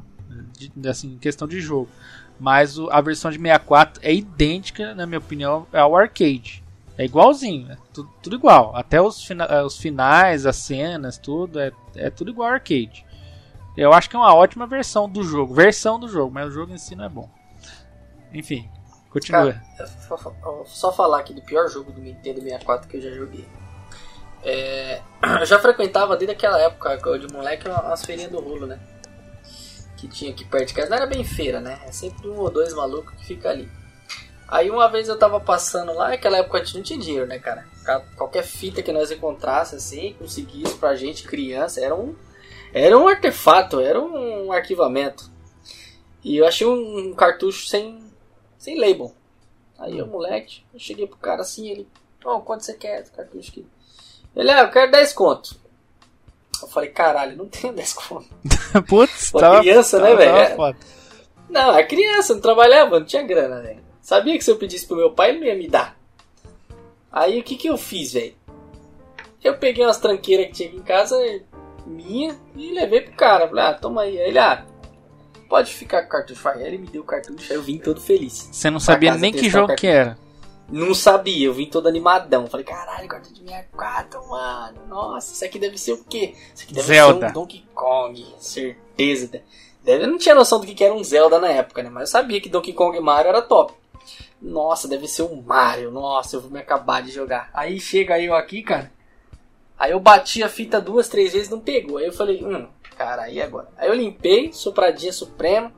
de- 0.54 0.90
assim, 0.90 1.14
em 1.14 1.18
questão 1.18 1.48
de 1.48 1.60
jogo. 1.62 1.90
Mas 2.40 2.78
o- 2.78 2.90
a 2.92 3.02
versão 3.02 3.32
de 3.32 3.38
64 3.38 4.00
é 4.04 4.14
idêntica, 4.14 4.94
na 4.94 5.06
minha 5.08 5.18
opinião, 5.20 5.66
ao 5.74 5.96
arcade. 5.96 6.64
É 6.98 7.06
igualzinho, 7.06 7.72
é 7.72 7.78
tudo, 7.94 8.10
tudo 8.24 8.36
igual. 8.36 8.76
Até 8.76 9.00
os, 9.02 9.24
fina- 9.24 9.46
eh, 9.46 9.64
os 9.64 9.78
finais, 9.78 10.46
as 10.46 10.56
cenas, 10.56 11.18
tudo, 11.18 11.60
é, 11.60 11.72
é 11.96 12.10
tudo 12.10 12.32
igual 12.32 12.48
ao 12.50 12.54
arcade. 12.56 13.06
Eu 13.76 13.94
acho 13.94 14.10
que 14.10 14.16
é 14.16 14.20
uma 14.20 14.34
ótima 14.34 14.66
versão 14.66 15.08
do 15.08 15.24
jogo. 15.24 15.54
Versão 15.54 16.00
do 16.00 16.08
jogo, 16.08 16.32
mas 16.34 16.48
o 16.48 16.52
jogo 16.52 16.74
em 16.74 16.78
si 16.80 16.96
não 16.96 17.06
é 17.06 17.10
bom. 17.10 17.30
Enfim, 18.34 18.68
continua. 19.12 19.62
Cara, 19.78 19.90
só 20.66 20.92
falar 20.92 21.20
aqui 21.20 21.34
do 21.34 21.42
pior 21.42 21.68
jogo 21.70 21.92
do 21.92 22.02
Nintendo 22.02 22.42
64 22.42 22.88
que 22.90 22.98
eu 22.98 23.02
já 23.02 23.12
joguei. 23.12 23.46
É, 24.50 25.02
eu 25.42 25.46
já 25.46 25.60
frequentava 25.60 26.16
desde 26.16 26.34
aquela 26.34 26.58
época 26.60 26.98
de 27.20 27.32
moleque 27.34 27.68
as 27.70 28.06
feirinhas 28.06 28.32
do 28.32 28.40
rolo, 28.40 28.66
né? 28.66 28.80
Que 29.98 30.08
tinha 30.08 30.32
aqui 30.32 30.46
perto 30.46 30.68
de 30.70 30.74
casa. 30.74 30.90
Não 30.90 30.98
era 30.98 31.06
bem 31.06 31.24
feira, 31.24 31.60
né? 31.60 31.80
É 31.86 31.92
sempre 31.92 32.28
um 32.30 32.38
ou 32.40 32.50
dois 32.50 32.74
malucos 32.74 33.14
que 33.16 33.26
fica 33.26 33.50
ali. 33.50 33.70
Aí 34.48 34.70
uma 34.70 34.88
vez 34.88 35.10
eu 35.10 35.20
tava 35.20 35.40
passando 35.42 35.92
lá, 35.94 36.10
naquela 36.10 36.38
época 36.38 36.60
a 36.60 36.64
gente 36.64 36.76
não 36.78 36.84
tinha 36.84 36.98
dinheiro, 37.00 37.26
né, 37.28 37.38
cara? 37.40 37.66
Ca- 37.84 38.00
Qualquer 38.16 38.44
fita 38.44 38.82
que 38.82 38.94
nós 38.94 39.12
encontrasse 39.12 39.76
assim, 39.76 40.14
conseguisse 40.14 40.76
pra 40.78 40.96
gente, 40.96 41.24
criança, 41.28 41.82
era 41.82 41.94
um, 41.94 42.16
era 42.74 42.98
um 42.98 43.08
artefato, 43.10 43.82
era 43.82 44.00
um 44.00 44.50
arquivamento. 44.54 45.30
E 46.24 46.38
eu 46.38 46.48
achei 46.48 46.66
um, 46.66 47.14
cartucho 47.14 47.68
sem, 47.68 48.02
sem 48.58 48.80
label. 48.80 49.14
Aí 49.78 50.02
o 50.02 50.08
moleque, 50.08 50.64
eu 50.74 50.80
cheguei 50.80 51.06
pro 51.08 51.18
cara 51.18 51.42
assim, 51.42 51.70
ele, 51.70 51.88
ó, 52.24 52.40
quanto 52.40 52.64
você 52.64 52.74
quer 52.74 53.04
cartucho 53.10 53.52
aqui? 53.52 53.66
Ele, 54.38 54.52
ah, 54.52 54.62
eu 54.62 54.70
quero 54.70 54.92
10 54.92 55.14
conto. 55.14 55.56
Eu 56.62 56.68
falei, 56.68 56.90
caralho, 56.90 57.36
não 57.36 57.48
tenho 57.48 57.74
10 57.74 57.94
conto. 57.94 58.28
Putz, 58.88 59.32
Pô, 59.32 59.40
tava, 59.40 59.60
criança, 59.62 59.98
né, 60.00 60.10
tava- 60.10 60.18
velho? 60.18 60.32
tava 60.36 60.56
foda. 60.56 60.78
Não, 61.50 61.78
é 61.78 61.84
criança, 61.84 62.34
não 62.34 62.42
trabalhava, 62.42 63.00
não 63.00 63.06
tinha 63.06 63.24
grana, 63.24 63.62
velho. 63.62 63.80
Sabia 64.02 64.38
que 64.38 64.44
se 64.44 64.52
eu 64.52 64.58
pedisse 64.58 64.86
pro 64.86 64.96
meu 64.98 65.12
pai, 65.12 65.30
ele 65.32 65.40
não 65.40 65.48
ia 65.48 65.56
me 65.56 65.68
dar. 65.68 65.98
Aí 67.12 67.40
o 67.40 67.44
que 67.44 67.56
que 67.56 67.68
eu 67.68 67.78
fiz, 67.78 68.14
velho? 68.14 68.36
Eu 69.44 69.58
peguei 69.58 69.84
umas 69.84 69.98
tranqueiras 69.98 70.48
que 70.48 70.54
tinha 70.54 70.70
aqui 70.70 70.78
em 70.78 70.84
casa, 70.84 71.18
minha 71.86 72.36
e 72.56 72.72
levei 72.74 73.02
pro 73.02 73.14
cara. 73.14 73.48
Falei, 73.48 73.64
ah, 73.64 73.74
toma 73.74 74.02
aí. 74.04 74.20
Aí 74.20 74.28
ele, 74.30 74.40
ah, 74.40 74.66
pode 75.50 75.74
ficar 75.74 76.02
com 76.02 76.08
o 76.08 76.12
cartucho. 76.12 76.48
Aí 76.50 76.64
ele 76.64 76.78
me 76.78 76.88
deu 76.88 77.02
o 77.02 77.06
cartucho, 77.06 77.52
aí 77.52 77.58
eu 77.58 77.64
vim 77.64 77.78
todo 77.78 78.00
feliz. 78.00 78.50
Você 78.52 78.70
não 78.70 78.80
sabia 78.80 79.16
nem 79.16 79.32
que 79.32 79.50
jogo 79.50 79.76
que 79.76 79.88
era. 79.88 80.18
Não 80.70 80.94
sabia, 80.94 81.48
eu 81.48 81.54
vim 81.54 81.66
todo 81.66 81.88
animadão. 81.88 82.48
Falei, 82.48 82.66
caralho, 82.66 83.08
cartucho 83.08 83.34
de 83.34 83.40
64, 83.40 84.28
mano. 84.28 84.86
Nossa, 84.88 85.34
isso 85.34 85.46
aqui 85.46 85.58
deve 85.58 85.78
ser 85.78 85.94
o 85.94 86.04
quê? 86.04 86.36
Isso 86.54 86.64
aqui 86.64 86.74
deve 86.74 86.88
Zelda. 86.88 87.28
ser 87.28 87.32
um 87.32 87.34
Donkey 87.34 87.66
Kong, 87.74 88.36
certeza. 88.38 89.42
Eu 89.86 90.08
não 90.08 90.18
tinha 90.18 90.36
noção 90.36 90.60
do 90.60 90.66
que 90.68 90.84
era 90.84 90.94
um 90.94 91.04
Zelda 91.04 91.40
na 91.40 91.50
época, 91.50 91.82
né? 91.82 91.90
Mas 91.90 92.02
eu 92.02 92.08
sabia 92.08 92.42
que 92.42 92.50
Donkey 92.50 92.74
Kong 92.74 92.98
e 92.98 93.00
Mario 93.00 93.30
era 93.30 93.42
top. 93.42 93.74
Nossa, 94.42 94.88
deve 94.88 95.08
ser 95.08 95.24
um 95.24 95.42
Mario. 95.42 95.90
Nossa, 95.90 96.36
eu 96.36 96.42
vou 96.42 96.52
me 96.52 96.60
acabar 96.60 97.02
de 97.02 97.12
jogar. 97.12 97.50
Aí 97.54 97.80
chega 97.80 98.20
eu 98.20 98.36
aqui, 98.36 98.62
cara. 98.62 98.92
Aí 99.80 99.92
eu 99.92 100.00
bati 100.00 100.44
a 100.44 100.50
fita 100.50 100.82
duas, 100.82 101.08
três 101.08 101.32
vezes 101.32 101.50
não 101.50 101.60
pegou. 101.60 101.98
Aí 101.98 102.06
eu 102.08 102.14
falei, 102.14 102.44
hum, 102.44 102.68
cara, 102.98 103.24
aí 103.24 103.42
agora. 103.42 103.70
Aí 103.78 103.88
eu 103.88 103.94
limpei, 103.94 104.52
sopradinha 104.52 105.14
suprema, 105.14 105.72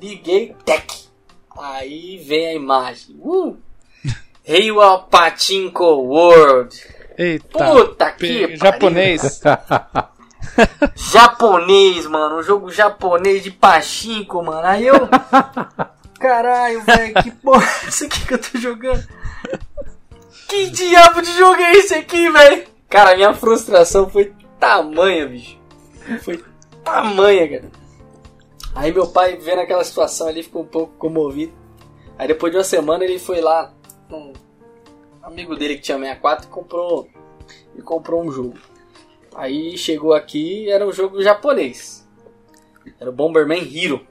liguei, 0.00 0.56
tec. 0.64 1.08
Aí 1.58 2.16
vem 2.18 2.46
a 2.46 2.54
imagem. 2.54 3.16
Uh! 3.18 3.56
Rio 4.44 4.80
ao 4.80 5.04
Patinko 5.04 5.84
World. 5.84 6.82
Eita. 7.16 7.64
Puta 7.64 8.10
que 8.12 8.40
pariu. 8.42 8.56
Japonês. 8.56 9.40
japonês, 10.96 12.06
mano. 12.06 12.38
Um 12.38 12.42
jogo 12.42 12.70
japonês 12.70 13.42
de 13.42 13.50
pachinko, 13.50 14.42
mano. 14.42 14.66
Aí 14.66 14.86
eu. 14.86 15.08
Caralho, 16.18 16.82
velho, 16.82 17.14
que 17.22 17.30
porra 17.32 17.66
é 17.84 17.88
isso 17.88 18.04
aqui 18.04 18.24
que 18.24 18.34
eu 18.34 18.38
tô 18.38 18.56
jogando? 18.56 19.04
Que 20.48 20.70
diabo 20.70 21.20
de 21.20 21.32
jogo 21.32 21.60
é 21.60 21.72
esse 21.72 21.94
aqui, 21.94 22.30
velho? 22.30 22.64
Cara, 22.88 23.16
minha 23.16 23.34
frustração 23.34 24.08
foi 24.08 24.32
tamanha, 24.60 25.26
bicho. 25.26 25.58
Foi 26.22 26.44
tamanha, 26.84 27.48
cara. 27.48 27.70
Aí 28.74 28.92
meu 28.92 29.08
pai, 29.08 29.36
vendo 29.36 29.60
aquela 29.60 29.82
situação 29.82 30.28
ali, 30.28 30.42
ficou 30.42 30.62
um 30.62 30.66
pouco 30.66 30.94
comovido. 30.96 31.52
Aí 32.16 32.28
depois 32.28 32.52
de 32.52 32.58
uma 32.58 32.64
semana 32.64 33.04
ele 33.04 33.18
foi 33.18 33.40
lá, 33.40 33.72
um 34.16 34.32
amigo 35.22 35.56
dele 35.56 35.76
que 35.76 35.82
tinha 35.82 35.98
64 35.98 36.46
e 36.46 36.50
comprou, 36.50 37.08
e 37.76 37.82
comprou 37.82 38.22
um 38.22 38.30
jogo. 38.30 38.58
Aí 39.34 39.76
chegou 39.78 40.12
aqui 40.12 40.68
era 40.70 40.86
um 40.86 40.92
jogo 40.92 41.22
japonês. 41.22 42.06
Era 43.00 43.10
o 43.10 43.12
Bomberman 43.12 43.62
Hero. 43.62 44.06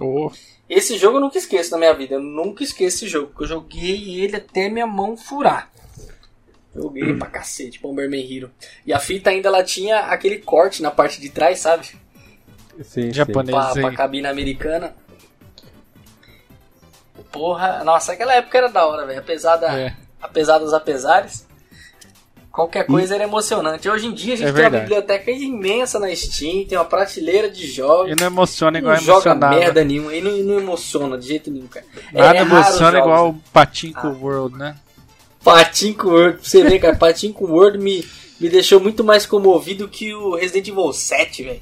Oh. 0.00 0.30
Esse 0.68 0.98
jogo 0.98 1.18
eu 1.18 1.20
nunca 1.20 1.38
esqueço 1.38 1.70
na 1.70 1.78
minha 1.78 1.94
vida. 1.94 2.14
Eu 2.14 2.20
nunca 2.20 2.64
esqueço 2.64 2.96
esse 2.96 3.08
jogo, 3.08 3.28
porque 3.28 3.44
eu 3.44 3.48
joguei 3.48 4.20
ele 4.20 4.36
até 4.36 4.68
minha 4.68 4.86
mão 4.86 5.16
furar. 5.16 5.70
Joguei 6.74 7.14
pra 7.14 7.28
cacete, 7.28 7.80
Bomberman 7.80 8.20
Hero. 8.20 8.50
E 8.84 8.92
a 8.92 8.98
fita 8.98 9.30
ainda 9.30 9.48
ela 9.48 9.62
tinha 9.62 10.00
aquele 10.00 10.38
corte 10.38 10.82
na 10.82 10.90
parte 10.90 11.20
de 11.20 11.30
trás, 11.30 11.60
sabe? 11.60 11.88
Sim, 12.82 13.12
Japonês. 13.12 13.56
Pra, 13.56 13.72
pra 13.72 13.88
aí. 13.88 13.96
cabine 13.96 14.26
americana. 14.26 14.94
Porra, 17.32 17.82
nossa, 17.84 18.12
aquela 18.12 18.34
época 18.34 18.56
era 18.58 18.68
da 18.68 18.86
hora, 18.86 19.06
velho. 19.06 19.18
Apesar, 19.20 19.56
da, 19.56 19.78
É. 19.78 19.94
apesar 20.20 20.58
dos 20.58 20.72
apesares. 20.72 21.46
Qualquer 22.50 22.86
coisa 22.86 23.14
era 23.14 23.24
emocionante. 23.24 23.86
Hoje 23.86 24.06
em 24.06 24.14
dia 24.14 24.32
a 24.32 24.36
gente 24.38 24.48
É 24.48 24.52
tem 24.52 24.62
uma 24.62 24.70
biblioteca 24.80 25.30
imensa 25.30 25.98
na 25.98 26.14
Steam, 26.16 26.64
tem 26.64 26.78
uma 26.78 26.86
prateleira 26.86 27.50
de 27.50 27.66
jogos. 27.70 28.10
E 28.12 28.14
não 28.18 28.26
emociona 28.28 28.78
igual 28.78 28.94
não 28.94 29.02
joga 29.02 29.30
emocionava. 29.32 29.56
merda 29.60 29.84
nenhuma 29.84 30.14
e 30.14 30.22
não, 30.22 30.34
e 30.34 30.42
não 30.42 30.58
emociona 30.58 31.18
de 31.18 31.26
jeito 31.28 31.50
nenhum, 31.50 31.66
cara. 31.66 31.84
É- 32.14 32.18
Nada 32.18 32.38
é 32.38 32.40
emociona 32.40 32.98
igual 32.98 33.28
o 33.28 33.34
Patinco 33.52 34.06
Ah. 34.06 34.16
World, 34.18 34.56
né? 34.56 34.74
Patinco 35.44 36.08
World, 36.08 36.38
pra 36.38 36.48
você 36.48 36.62
ver, 36.64 36.78
cara, 36.78 36.96
Patinco 36.96 37.44
World 37.46 37.76
me, 37.76 38.02
me 38.40 38.48
deixou 38.48 38.80
muito 38.80 39.04
mais 39.04 39.26
comovido 39.26 39.86
que 39.86 40.14
o 40.14 40.34
Resident 40.34 40.68
Evil 40.68 40.92
7, 40.94 41.42
velho. 41.42 41.60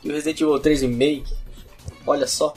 Que 0.00 0.08
o 0.08 0.12
Resident 0.12 0.40
Evil 0.40 0.60
3 0.60 0.80
Remake. 0.82 1.24
Olha 2.06 2.26
só. 2.28 2.54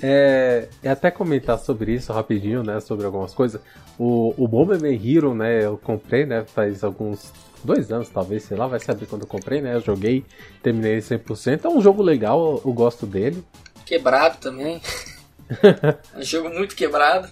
É, 0.00 0.68
e 0.82 0.88
até 0.88 1.10
comentar 1.10 1.58
sobre 1.58 1.92
isso 1.94 2.12
rapidinho, 2.12 2.62
né? 2.62 2.80
Sobre 2.80 3.04
algumas 3.04 3.34
coisas. 3.34 3.60
O, 3.98 4.32
o 4.36 4.48
Bomberman 4.48 4.94
Hero, 5.04 5.34
né? 5.34 5.64
Eu 5.64 5.76
comprei, 5.76 6.24
né? 6.24 6.44
Faz 6.46 6.82
alguns. 6.82 7.32
Dois 7.64 7.92
anos, 7.92 8.08
talvez, 8.08 8.42
sei 8.42 8.56
lá, 8.56 8.66
vai 8.66 8.80
saber 8.80 9.06
quando 9.06 9.22
eu 9.22 9.28
comprei, 9.28 9.60
né? 9.60 9.74
Eu 9.76 9.80
joguei, 9.80 10.24
terminei 10.62 10.98
100%. 10.98 11.64
É 11.64 11.68
um 11.68 11.80
jogo 11.80 12.02
legal, 12.02 12.40
eu, 12.40 12.62
eu 12.70 12.72
gosto 12.72 13.06
dele. 13.06 13.44
Quebrado 13.86 14.38
também. 14.38 14.80
é 15.62 16.18
um 16.18 16.22
jogo 16.22 16.48
muito 16.48 16.74
quebrado. 16.74 17.28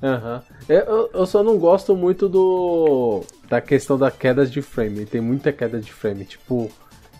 Aham. 0.00 0.42
Eu- 0.68 0.76
Eu, 0.78 1.10
eu 1.12 1.26
só 1.26 1.42
não 1.42 1.58
gosto 1.58 1.96
muito 1.96 2.28
do. 2.28 3.24
da 3.48 3.60
questão 3.60 3.98
da 3.98 4.10
queda 4.12 4.46
de 4.46 4.62
frame. 4.62 5.04
Tem 5.06 5.20
muita 5.20 5.52
queda 5.52 5.80
de 5.80 5.92
frame. 5.92 6.24
Tipo, 6.24 6.70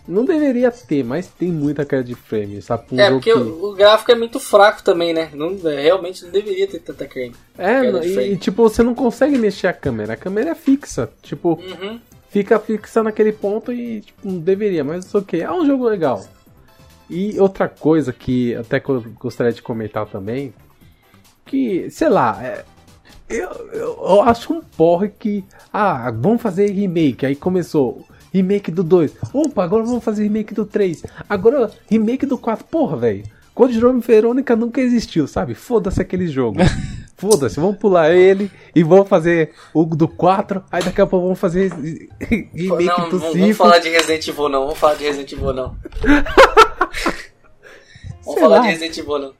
não 0.09 0.25
deveria 0.25 0.71
ter, 0.71 1.03
mas 1.03 1.27
tem 1.27 1.49
muita 1.49 1.85
queda 1.85 2.03
de 2.03 2.15
frame, 2.15 2.61
sabe? 2.61 2.83
Um 2.91 2.99
é, 2.99 3.11
porque 3.11 3.31
que- 3.31 3.37
o, 3.39 3.65
o 3.71 3.75
gráfico 3.75 4.11
é 4.11 4.15
muito 4.15 4.39
fraco 4.39 4.83
também, 4.83 5.13
né? 5.13 5.29
Não, 5.33 5.55
realmente 5.57 6.23
não 6.25 6.31
deveria 6.31 6.67
ter 6.67 6.79
tanta 6.79 7.05
creme. 7.05 7.35
É, 7.57 7.81
e, 7.85 8.13
frame. 8.13 8.31
e, 8.33 8.37
tipo, 8.37 8.63
você 8.63 8.81
não 8.83 8.95
consegue 8.95 9.37
mexer 9.37 9.67
a 9.67 9.73
câmera. 9.73 10.13
A 10.13 10.17
câmera 10.17 10.49
é 10.49 10.55
fixa. 10.55 11.09
Tipo, 11.21 11.53
Uhum. 11.61 11.99
fica 12.29 12.59
fixa 12.59 13.03
naquele 13.03 13.31
ponto 13.31 13.71
e 13.71 14.01
tipo, 14.01 14.27
não 14.27 14.39
deveria, 14.39 14.83
mas 14.83 15.13
ok, 15.13 15.41
é 15.41 15.51
um 15.51 15.65
jogo 15.65 15.87
legal. 15.87 16.25
E 17.09 17.39
outra 17.39 17.67
coisa 17.69 18.11
que 18.13 18.55
até 18.55 18.79
que 18.79 18.89
eu 18.89 19.01
gostaria 19.19 19.53
de 19.53 19.61
comentar 19.61 20.05
também, 20.07 20.53
que, 21.45 21.89
sei 21.89 22.09
lá, 22.09 22.37
é, 22.43 22.63
eu, 23.27 23.49
eu, 23.73 23.99
eu 24.03 24.21
acho 24.21 24.53
um 24.53 24.61
porre 24.61 25.09
que, 25.09 25.43
ah, 25.73 26.11
vamos 26.11 26.41
fazer 26.41 26.69
remake, 26.71 27.25
aí 27.25 27.35
começou 27.35 28.05
remake 28.33 28.71
do 28.71 28.83
2, 28.83 29.13
opa, 29.33 29.63
agora 29.63 29.83
vamos 29.83 30.03
fazer 30.03 30.23
remake 30.23 30.53
do 30.53 30.65
3, 30.65 31.03
agora 31.29 31.71
remake 31.89 32.25
do 32.25 32.37
4, 32.37 32.65
porra, 32.65 32.97
velho, 32.97 33.23
Code 33.53 33.77
Nome 33.79 33.99
Verônica 34.01 34.55
nunca 34.55 34.79
existiu, 34.79 35.27
sabe? 35.27 35.53
Foda-se 35.53 36.01
aquele 36.01 36.27
jogo. 36.27 36.59
Foda-se, 37.17 37.59
vamos 37.59 37.75
pular 37.77 38.11
ele 38.15 38.49
e 38.73 38.81
vamos 38.81 39.09
fazer 39.09 39.51
o 39.73 39.83
do 39.83 40.07
4, 40.07 40.63
aí 40.71 40.81
daqui 40.81 41.01
a 41.01 41.05
pouco 41.05 41.25
vamos 41.25 41.39
fazer 41.39 41.69
remake 42.21 42.85
Não, 42.85 43.09
do 43.09 43.19
vamos, 43.19 43.33
5. 43.33 43.39
vamos 43.39 43.57
falar 43.57 43.79
de 43.79 43.89
Resident 43.89 44.25
Evil 44.29 44.47
não, 44.47 44.61
vamos 44.61 44.79
falar 44.79 44.93
de 44.95 45.03
Resident 45.03 45.31
Evil 45.33 45.53
não. 45.53 45.75
vamos 48.23 48.33
Sei 48.33 48.39
falar 48.39 48.55
lá. 48.57 48.61
de 48.61 48.67
Resident 48.69 48.97
Evil 48.97 49.19
não. 49.19 49.33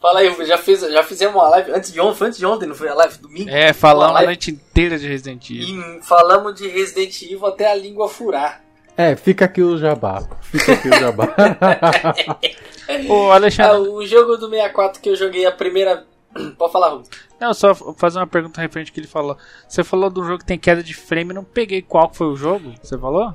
Fala 0.00 0.20
aí, 0.20 0.46
já, 0.46 0.56
fiz, 0.56 0.80
já 0.80 1.02
fizemos 1.02 1.34
uma 1.34 1.48
live 1.48 1.72
antes 1.72 1.92
de 1.92 2.00
ontem, 2.00 2.16
foi 2.16 2.26
antes 2.28 2.38
de 2.38 2.46
ontem, 2.46 2.66
não 2.66 2.74
foi 2.74 2.88
a 2.88 2.94
live? 2.94 3.18
Domingo? 3.18 3.50
É, 3.50 3.72
falamos 3.72 4.16
a 4.18 4.22
noite 4.24 4.50
inteira 4.50 4.98
de 4.98 5.06
Resident 5.06 5.50
Evil. 5.50 5.98
E 5.98 6.02
falamos 6.02 6.54
de 6.54 6.66
Resident 6.68 7.20
Evil 7.22 7.46
até 7.46 7.70
a 7.70 7.74
língua 7.74 8.08
furar. 8.08 8.62
É, 8.96 9.14
fica 9.14 9.44
aqui 9.44 9.62
o 9.62 9.76
jabá. 9.76 10.22
Fica 10.42 10.72
aqui 10.72 10.88
o 10.88 10.98
jabá. 10.98 11.28
Ô, 13.08 13.30
Ah, 13.30 13.34
Alexandre, 13.36 13.88
o 13.88 14.04
jogo 14.06 14.36
do 14.36 14.48
64 14.48 15.00
que 15.00 15.08
eu 15.10 15.16
joguei 15.16 15.46
a 15.46 15.52
primeira. 15.52 16.04
Pode 16.58 16.72
falar, 16.72 16.90
Rubens. 16.90 17.08
não, 17.40 17.52
só 17.52 17.74
fazer 17.96 18.18
uma 18.18 18.26
pergunta 18.26 18.60
referente 18.60 18.90
ao 18.90 18.94
que 18.94 19.00
ele 19.00 19.06
falou. 19.06 19.36
Você 19.68 19.82
falou 19.84 20.08
do 20.10 20.22
jogo 20.24 20.38
que 20.38 20.46
tem 20.46 20.58
queda 20.58 20.82
de 20.82 20.94
frame, 20.94 21.32
não 21.34 21.44
peguei 21.44 21.82
qual 21.82 22.10
foi 22.12 22.26
o 22.28 22.36
jogo? 22.36 22.72
Você 22.82 22.96
falou? 22.98 23.34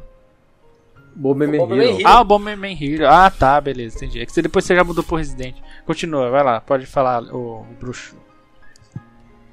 Bomberman 1.16 1.62
Hero. 1.62 1.84
Hero. 2.00 2.08
Ah, 2.08 2.22
o 2.22 2.26
Bomberman 2.26 2.78
Hero. 2.80 3.08
Ah, 3.08 3.32
tá, 3.32 3.60
beleza, 3.62 3.96
entendi. 3.98 4.20
É 4.22 4.26
que 4.26 4.42
depois 4.42 4.66
você 4.66 4.76
já 4.76 4.84
mudou 4.84 5.04
pro 5.04 5.16
Resident. 5.16 5.56
Continua, 5.86 6.30
vai 6.30 6.44
lá, 6.44 6.60
pode 6.62 6.86
falar, 6.86 7.24
o, 7.24 7.62
o 7.62 7.64
bruxo. 7.80 8.18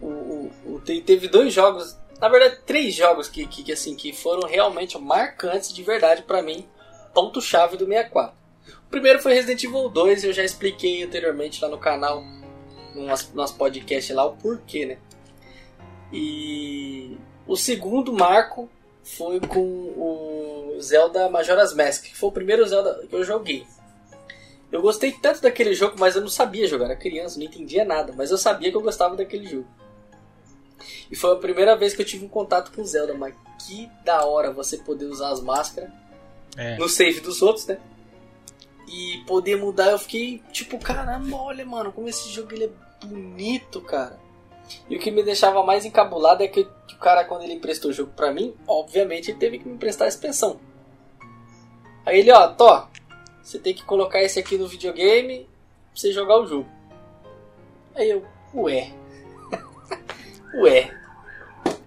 O, 0.00 0.06
o- 0.06 0.50
o- 0.66 0.80
te- 0.80 1.00
teve 1.00 1.28
dois 1.28 1.52
jogos, 1.54 1.96
na 2.20 2.28
verdade 2.28 2.58
três 2.66 2.94
jogos 2.94 3.28
que, 3.28 3.46
que, 3.46 3.62
que, 3.62 3.72
assim 3.72 3.94
que 3.94 4.12
foram 4.12 4.48
realmente 4.48 4.98
marcantes 4.98 5.72
de 5.72 5.82
verdade 5.82 6.22
pra 6.22 6.42
mim, 6.42 6.66
ponto 7.14 7.40
chave 7.40 7.76
do 7.76 7.86
64. 7.86 8.34
O 8.86 8.90
primeiro 8.90 9.20
foi 9.20 9.34
Resident 9.34 9.62
Evil 9.62 9.88
2, 9.88 10.24
eu 10.24 10.32
já 10.32 10.42
expliquei 10.44 11.04
anteriormente 11.04 11.62
lá 11.62 11.68
no 11.70 11.78
canal, 11.78 12.22
no 12.94 13.06
nosso, 13.06 13.30
nosso 13.34 13.54
podcast 13.56 14.12
lá 14.12 14.24
o 14.26 14.36
porquê, 14.36 14.84
né? 14.86 14.96
E 16.12 17.16
o 17.46 17.56
segundo 17.56 18.12
marco 18.12 18.68
foi 19.02 19.40
com 19.40 19.60
o 19.60 20.76
Zelda 20.80 21.28
Majora's 21.28 21.74
Mask, 21.74 22.04
que 22.04 22.16
foi 22.16 22.28
o 22.28 22.32
primeiro 22.32 22.66
Zelda 22.66 23.04
que 23.08 23.14
eu 23.14 23.24
joguei. 23.24 23.66
Eu 24.70 24.80
gostei 24.80 25.12
tanto 25.12 25.42
daquele 25.42 25.74
jogo, 25.74 25.96
mas 25.98 26.16
eu 26.16 26.22
não 26.22 26.28
sabia 26.28 26.66
jogar, 26.66 26.86
era 26.86 26.96
criança, 26.96 27.38
não 27.38 27.44
entendia 27.44 27.84
nada, 27.84 28.12
mas 28.16 28.30
eu 28.30 28.38
sabia 28.38 28.70
que 28.70 28.76
eu 28.76 28.80
gostava 28.80 29.14
daquele 29.16 29.46
jogo. 29.46 29.66
E 31.10 31.14
foi 31.16 31.32
a 31.32 31.36
primeira 31.36 31.76
vez 31.76 31.94
que 31.94 32.00
eu 32.02 32.06
tive 32.06 32.24
um 32.24 32.28
contato 32.28 32.72
com 32.72 32.82
Zelda, 32.84 33.12
mas 33.14 33.34
que 33.66 33.88
da 34.04 34.24
hora 34.24 34.50
você 34.50 34.78
poder 34.78 35.04
usar 35.06 35.30
as 35.30 35.40
máscaras 35.40 35.90
É. 36.56 36.76
no 36.78 36.88
save 36.88 37.20
dos 37.20 37.42
outros, 37.42 37.66
né? 37.66 37.78
E 38.88 39.22
poder 39.26 39.56
mudar, 39.56 39.90
eu 39.90 39.98
fiquei 39.98 40.42
tipo, 40.52 40.78
caramba, 40.78 41.36
olha, 41.36 41.64
mano, 41.64 41.92
como 41.92 42.08
esse 42.08 42.30
jogo 42.30 42.52
ele 42.52 42.64
é 42.64 43.06
bonito, 43.06 43.80
cara. 43.82 44.18
E 44.88 44.96
o 44.96 44.98
que 44.98 45.10
me 45.10 45.22
deixava 45.22 45.62
mais 45.62 45.84
encabulado 45.84 46.42
é 46.42 46.48
que, 46.48 46.60
o 46.60 46.98
cara, 46.98 47.24
quando 47.24 47.42
ele 47.42 47.54
emprestou 47.54 47.90
o 47.90 47.94
jogo 47.94 48.12
pra 48.14 48.32
mim, 48.32 48.54
obviamente 48.66 49.30
ele 49.30 49.38
teve 49.38 49.58
que 49.58 49.68
me 49.68 49.74
emprestar 49.74 50.06
a 50.06 50.08
expansão. 50.08 50.60
Aí 52.04 52.20
ele, 52.20 52.32
ó, 52.32 52.48
Tó, 52.48 52.88
você 53.42 53.58
tem 53.58 53.74
que 53.74 53.84
colocar 53.84 54.22
esse 54.22 54.38
aqui 54.38 54.56
no 54.56 54.66
videogame 54.66 55.40
pra 55.92 56.00
você 56.00 56.12
jogar 56.12 56.38
o 56.38 56.46
jogo. 56.46 56.68
Aí 57.94 58.10
eu, 58.10 58.24
ué. 58.54 58.92
ué. 60.62 60.90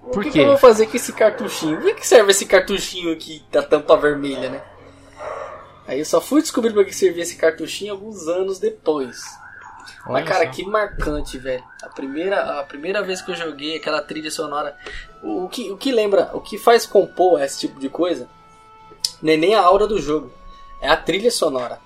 O 0.04 0.10
Por 0.12 0.24
que, 0.24 0.30
quê? 0.30 0.40
que 0.40 0.46
eu 0.46 0.50
vou 0.50 0.58
fazer 0.58 0.88
com 0.88 0.96
esse 0.96 1.12
cartuchinho? 1.12 1.78
Por 1.78 1.86
que 1.86 1.94
que 1.96 2.08
serve 2.08 2.32
esse 2.32 2.46
cartuchinho 2.46 3.12
aqui 3.12 3.44
da 3.52 3.64
tampa 3.64 3.98
vermelha, 3.98 4.50
né? 4.50 4.64
Aí 5.88 6.00
eu 6.00 6.06
só 6.06 6.22
fui 6.22 6.42
descobrir 6.42 6.74
pra 6.74 6.84
que 6.84 6.94
servia 6.94 7.24
esse 7.24 7.36
cartuchinho 7.36 7.94
alguns 7.94 8.28
anos 8.28 8.60
depois. 8.60 9.18
Olha 10.06 10.14
Mas, 10.14 10.28
cara, 10.28 10.46
só. 10.46 10.52
que 10.52 10.66
marcante, 10.66 11.38
velho. 11.38 11.64
A 11.82 11.90
primeira, 11.90 12.60
a 12.60 12.64
primeira 12.64 13.02
vez 13.02 13.22
que 13.22 13.32
eu 13.32 13.36
joguei 13.36 13.78
aquela 13.78 14.02
trilha 14.02 14.32
sonora. 14.32 14.78
O, 15.22 15.46
o 15.46 15.50
que, 15.50 15.72
o 15.72 15.78
que 15.78 15.92
lembra, 15.92 16.32
o 16.34 16.42
que 16.42 16.58
faz 16.58 16.86
compor 16.86 17.42
esse 17.42 17.60
tipo 17.60 17.80
de 17.80 17.90
coisa, 17.90 18.28
não 19.22 19.34
é 19.34 19.38
nem 19.38 19.56
a 19.56 19.62
aura 19.62 19.88
do 19.88 20.00
jogo, 20.00 20.32
é 20.82 20.90
a 20.90 20.98
trilha 20.98 21.32
sonora. 21.32 21.80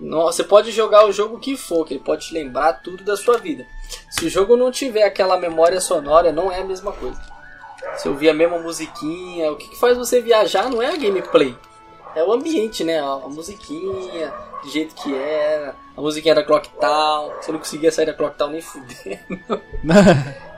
Você 0.00 0.42
pode 0.42 0.70
jogar 0.70 1.06
o 1.06 1.12
jogo 1.12 1.38
que 1.38 1.56
for, 1.56 1.84
que 1.84 1.94
ele 1.94 2.02
pode 2.02 2.28
te 2.28 2.34
lembrar 2.34 2.74
tudo 2.74 3.04
da 3.04 3.16
sua 3.16 3.36
vida. 3.36 3.66
Se 4.10 4.24
o 4.24 4.30
jogo 4.30 4.56
não 4.56 4.70
tiver 4.70 5.02
aquela 5.02 5.36
memória 5.36 5.78
sonora, 5.80 6.32
não 6.32 6.50
é 6.50 6.60
a 6.60 6.64
mesma 6.64 6.92
coisa. 6.92 7.20
Se 7.96 8.08
ouvir 8.08 8.30
a 8.30 8.34
mesma 8.34 8.58
musiquinha, 8.58 9.52
o 9.52 9.56
que, 9.56 9.68
que 9.68 9.78
faz 9.78 9.98
você 9.98 10.20
viajar 10.20 10.70
não 10.70 10.80
é 10.80 10.86
a 10.86 10.96
gameplay. 10.96 11.54
É 12.14 12.24
o 12.24 12.32
ambiente, 12.32 12.82
né? 12.84 12.98
A, 13.00 13.12
a 13.12 13.28
musiquinha, 13.28 14.32
do 14.62 14.68
jeito 14.70 14.94
que 14.94 15.14
era, 15.14 15.74
a 15.96 16.00
musiquinha 16.00 16.34
da 16.34 16.42
Clock 16.42 16.68
Town. 16.80 17.30
Você 17.40 17.52
não 17.52 17.58
conseguia 17.58 17.90
sair 17.92 18.06
da 18.06 18.14
Clock 18.14 18.36
Town 18.36 18.50
nem 18.50 18.60
fuder. 18.60 19.20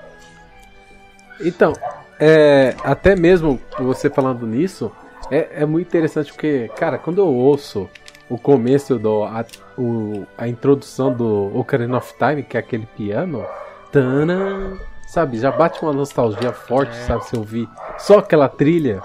Então, 1.44 1.72
é, 2.20 2.74
até 2.84 3.16
mesmo 3.16 3.60
você 3.78 4.08
falando 4.08 4.46
nisso, 4.46 4.92
é, 5.30 5.62
é 5.62 5.66
muito 5.66 5.88
interessante 5.88 6.32
porque, 6.32 6.70
cara, 6.76 6.98
quando 6.98 7.18
eu 7.18 7.26
ouço 7.26 7.88
o 8.28 8.38
começo 8.38 8.96
do 8.98 9.24
a, 9.24 9.44
o, 9.76 10.24
a 10.38 10.46
introdução 10.46 11.12
do 11.12 11.50
Ocarina 11.58 11.96
of 11.98 12.14
Time, 12.16 12.42
que 12.42 12.56
é 12.56 12.60
aquele 12.60 12.86
piano, 12.86 13.44
tanã, 13.90 14.78
sabe, 15.08 15.38
já 15.38 15.50
bate 15.50 15.82
uma 15.82 15.92
nostalgia 15.92 16.52
forte, 16.52 16.96
É. 16.96 17.06
sabe, 17.06 17.26
se 17.26 17.36
ouvir 17.36 17.68
só 17.98 18.18
aquela 18.18 18.48
trilha, 18.48 19.02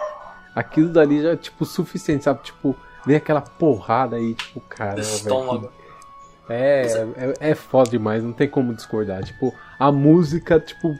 aquilo 0.59 0.89
dali 0.89 1.21
já 1.21 1.29
é 1.31 1.35
tipo 1.35 1.65
suficiente, 1.65 2.23
sabe, 2.23 2.41
tipo, 2.43 2.75
vem 3.05 3.15
aquela 3.15 3.41
porrada 3.41 4.15
aí, 4.15 4.33
tipo, 4.33 4.61
velho, 4.77 4.99
Estômago. 4.99 5.67
que- 5.67 6.53
é, 6.53 6.83
é, 7.39 7.51
é 7.51 7.55
foda 7.55 7.89
demais, 7.89 8.23
não 8.23 8.31
tem 8.33 8.47
como 8.47 8.73
discordar. 8.73 9.23
Tipo, 9.23 9.53
a 9.77 9.91
música, 9.91 10.59
tipo, 10.59 10.97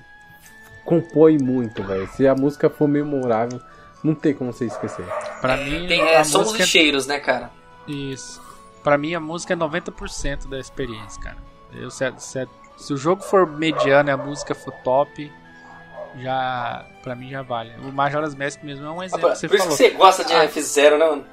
compõe 0.86 1.38
muito, 1.38 1.84
velho. 1.84 2.08
Se 2.10 2.28
a 2.28 2.36
música 2.36 2.70
for 2.70 2.88
memorável, 2.88 3.60
não 4.04 4.14
tem 4.16 4.34
como 4.34 4.52
você 4.54 4.66
esquecer. 4.66 5.06
Pra 5.42 5.58
mim, 5.58 5.88
Tem, 5.88 6.02
é, 6.02 6.20
música 6.20 6.64
e 6.64 6.68
cheiros, 6.68 7.08
né, 7.08 7.20
cara? 7.20 7.50
Isso. 7.88 8.42
Pra 8.84 8.98
mim, 8.98 9.14
a 9.14 9.20
música 9.20 9.54
é 9.54 9.56
90% 9.58 10.48
da 10.48 10.60
experiência, 10.60 11.22
cara. 11.22 11.38
Eu, 11.74 11.90
se, 11.90 12.06
se- 12.18 12.48
se 12.78 12.94
o 12.94 12.98
jogo 12.98 13.22
for 13.22 13.46
mediano 13.48 14.10
e 14.10 14.12
a 14.12 14.18
música 14.18 14.54
for 14.56 14.72
top, 14.84 15.32
já. 16.22 16.86
Pra 17.02 17.16
mim 17.16 17.30
já 17.30 17.42
vale. 17.42 17.74
O 17.80 17.92
Majora's 17.92 18.36
Mask 18.36 18.62
mesmo 18.64 18.86
é 18.86 18.90
um 18.90 18.96
Por 18.96 19.04
exemplo 19.06 19.30
que 19.32 19.36
isso 19.36 19.48
você 19.48 19.48
que 19.50 19.68
você 19.68 19.90
gosta 19.92 20.24
de 20.26 20.34
Ah. 20.34 20.48
F0, 20.48 20.98
né, 20.98 21.06
mano? 21.06 21.26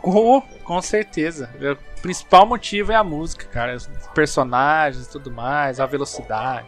Com, 0.00 0.40
com 0.64 0.82
certeza. 0.82 1.50
O 1.60 2.00
principal 2.00 2.46
motivo 2.46 2.92
é 2.92 2.94
a 2.94 3.04
música, 3.04 3.44
cara. 3.46 3.74
Os 3.76 3.86
personagens 4.14 5.06
e 5.06 5.10
tudo 5.10 5.30
mais, 5.30 5.80
a 5.80 5.86
velocidade. 5.86 6.66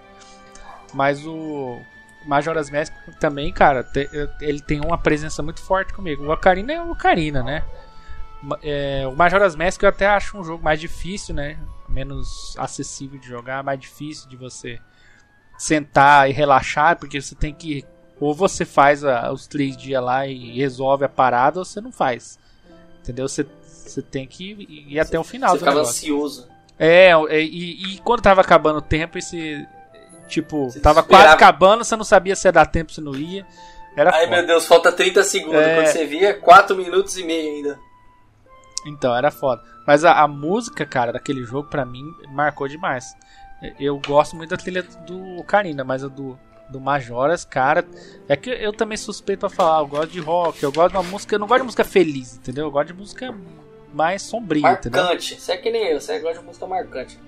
Mas 0.93 1.25
o 1.27 1.81
Majora's 2.27 2.71
Mask 2.71 2.93
também, 3.19 3.53
cara, 3.53 3.87
ele 4.41 4.61
tem 4.61 4.81
uma 4.85 4.99
presença 4.99 5.43
muito 5.43 5.61
forte 5.63 5.93
comigo. 5.95 6.25
O 6.25 6.33
Ocarina 6.33 6.73
é 6.73 6.83
o 6.83 6.91
Ocarina, 6.91 7.43
né? 7.43 7.65
É, 8.63 9.07
o 9.07 9.17
Majora's 9.17 9.57
Mask 9.57 9.83
eu 9.83 9.89
até 9.89 10.07
acho 10.07 10.39
um 10.39 10.45
jogo 10.45 10.63
mais 10.63 10.79
difícil, 10.81 11.35
né? 11.35 11.59
Menos 11.89 12.55
acessível 12.59 13.19
de 13.19 13.27
jogar, 13.27 13.65
mais 13.65 13.81
difícil 13.81 14.29
de 14.29 14.37
você 14.37 14.79
sentar 15.59 16.31
e 16.31 16.33
relaxar, 16.33 16.97
porque 16.97 17.21
você 17.21 17.35
tem 17.35 17.53
que. 17.53 17.85
Ou 18.21 18.35
você 18.35 18.65
faz 18.65 19.05
a- 19.05 19.31
os 19.33 19.47
três 19.47 19.77
dias 19.77 20.03
lá 20.03 20.27
e 20.27 20.57
resolve 20.57 21.05
a 21.05 21.09
parada, 21.09 21.59
ou 21.59 21.65
você 21.65 21.81
não 21.81 21.93
faz. 21.93 22.39
Entendeu? 23.03 23.29
Você, 23.29 23.47
você 23.63 24.01
tem 24.03 24.27
que 24.27 24.53
ir, 24.53 24.93
ir 24.95 25.01
até 25.01 25.19
o 25.19 25.25
final 25.25 25.51
Você 25.51 25.59
ficava 25.59 25.77
negócio. 25.77 25.97
ansioso. 25.99 26.49
É, 26.79 27.11
é, 27.29 27.41
e, 27.43 27.95
e 27.95 27.99
quando 27.99 28.23
tava 28.23 28.41
acabando 28.41 28.79
o 28.79 28.83
tempo, 28.83 29.19
esse. 29.19 29.67
Tipo, 30.29 30.69
Você 30.71 30.79
tava 30.81 31.03
quase 31.03 31.27
acabando, 31.29 31.83
você 31.85 31.97
não 31.97 32.05
sabia 32.05 32.37
se 32.37 32.47
ia 32.47 32.53
dar 32.53 32.67
tempo, 32.67 32.93
se 32.93 33.01
não 33.01 33.15
ia. 33.15 33.47
Era 33.97 34.11
Ai, 34.15 34.25
foda. 34.27 34.37
meu 34.37 34.47
Deus, 34.47 34.67
falta 34.67 34.93
30 34.93 35.25
segundos. 35.25 35.59
É. 35.61 35.75
Quando 35.75 35.87
você 35.87 36.05
via, 36.05 36.35
4 36.35 36.77
minutos 36.77 37.17
e 37.17 37.25
meio 37.25 37.51
ainda. 37.57 37.79
Então, 38.87 39.15
era 39.17 39.31
foda. 39.31 39.63
Mas 39.87 40.05
a, 40.05 40.13
a 40.23 40.29
música, 40.29 40.85
cara, 40.85 41.13
daquele 41.13 41.43
jogo, 41.45 41.69
pra 41.69 41.85
mim, 41.85 42.05
marcou 42.31 42.69
demais. 42.69 43.07
Eu 43.79 44.01
gosto 44.07 44.37
muito 44.37 44.51
da 44.51 44.57
trilha 44.57 44.83
do 44.83 45.39
Ocarina, 45.39 45.83
mas 45.85 46.05
a 46.05 46.09
do, 46.09 46.39
do 46.69 46.81
Majoras, 46.81 47.45
cara. 47.45 47.85
É 48.29 48.37
que 48.37 48.51
eu 48.51 48.73
também 48.73 48.97
suspeito 48.97 49.41
pra 49.41 49.49
falar, 49.51 49.81
eu 49.81 49.87
gosto 49.87 50.11
de 50.11 50.21
rock, 50.21 50.63
eu 50.63 50.71
gosto 50.73 50.91
de 50.93 50.97
uma 50.97 51.03
música. 51.03 51.35
Eu 51.35 51.39
não 51.41 51.47
gosto 51.49 51.61
de 51.61 51.65
música 51.67 51.85
feliz, 51.85 52.37
entendeu? 52.37 52.67
Eu 52.67 52.71
gosto 52.71 52.89
de 52.89 52.95
música 52.95 53.35
mais 53.93 54.23
sombria, 54.23 54.71
entendeu? 54.73 55.03
Marcante. 55.03 55.41
Você 55.41 55.53
é 55.53 55.57
que 55.57 55.71
nem 55.71 55.89
eu, 55.89 56.01
você 56.01 56.19
gosta 56.21 56.39
de 56.41 56.45
música 56.45 56.67
marcante. 56.67 57.19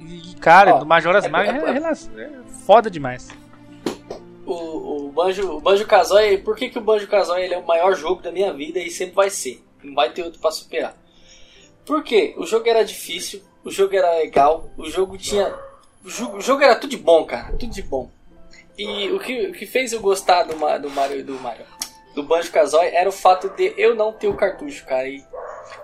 E, 0.00 0.34
cara, 0.36 0.74
Ó, 0.74 0.78
do 0.78 0.86
Majoras 0.86 1.24
é- 1.24 1.28
Mask 1.28 1.48
é- 1.48 2.20
é, 2.20 2.22
é 2.24 2.30
foda 2.66 2.90
demais. 2.90 3.28
O, 4.46 5.06
o 5.08 5.12
Banjo, 5.12 5.56
o 5.56 5.60
Banjo 5.60 5.86
Kazooie, 5.86 6.38
por 6.38 6.56
que, 6.56 6.68
que 6.70 6.78
o 6.78 6.82
Banjo 6.82 7.06
Kazooie 7.08 7.44
ele 7.44 7.54
é 7.54 7.58
o 7.58 7.66
maior 7.66 7.94
jogo 7.94 8.22
da 8.22 8.30
minha 8.32 8.52
vida 8.52 8.78
e 8.78 8.90
sempre 8.90 9.14
vai 9.14 9.28
ser? 9.30 9.62
Não 9.82 9.94
vai 9.94 10.10
ter 10.10 10.22
outro 10.22 10.40
pra 10.40 10.50
superar. 10.50 10.96
Por 11.84 12.02
quê? 12.02 12.34
O 12.38 12.46
jogo 12.46 12.68
era 12.68 12.84
difícil, 12.84 13.42
o 13.64 13.70
jogo 13.70 13.94
era 13.96 14.10
legal, 14.18 14.70
o 14.76 14.84
jogo 14.88 15.16
tinha. 15.18 15.54
O 16.08 16.40
jogo, 16.40 16.62
era 16.62 16.74
tudo 16.74 16.88
de 16.88 16.96
bom, 16.96 17.22
cara, 17.26 17.52
tudo 17.58 17.70
de 17.70 17.82
bom. 17.82 18.10
E 18.78 19.10
o 19.10 19.18
que, 19.18 19.48
o 19.48 19.52
que 19.52 19.66
fez 19.66 19.92
eu 19.92 20.00
gostar 20.00 20.44
do, 20.44 20.54
do 20.54 20.90
Mario 20.90 21.22
do 21.22 21.34
Mario, 21.34 21.66
do 22.14 22.22
Banjo 22.22 22.50
Kazooie 22.50 22.94
era 22.94 23.10
o 23.10 23.12
fato 23.12 23.50
de 23.50 23.74
eu 23.76 23.94
não 23.94 24.10
ter 24.10 24.26
o 24.26 24.34
cartucho, 24.34 24.86
cara. 24.86 25.06
E 25.06 25.22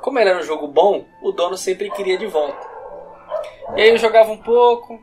como 0.00 0.18
era 0.18 0.38
um 0.38 0.42
jogo 0.42 0.66
bom, 0.66 1.04
o 1.20 1.30
dono 1.30 1.58
sempre 1.58 1.90
queria 1.90 2.16
de 2.16 2.26
volta. 2.26 2.66
E 3.76 3.82
aí 3.82 3.90
eu 3.90 3.98
jogava 3.98 4.32
um 4.32 4.38
pouco, 4.38 4.98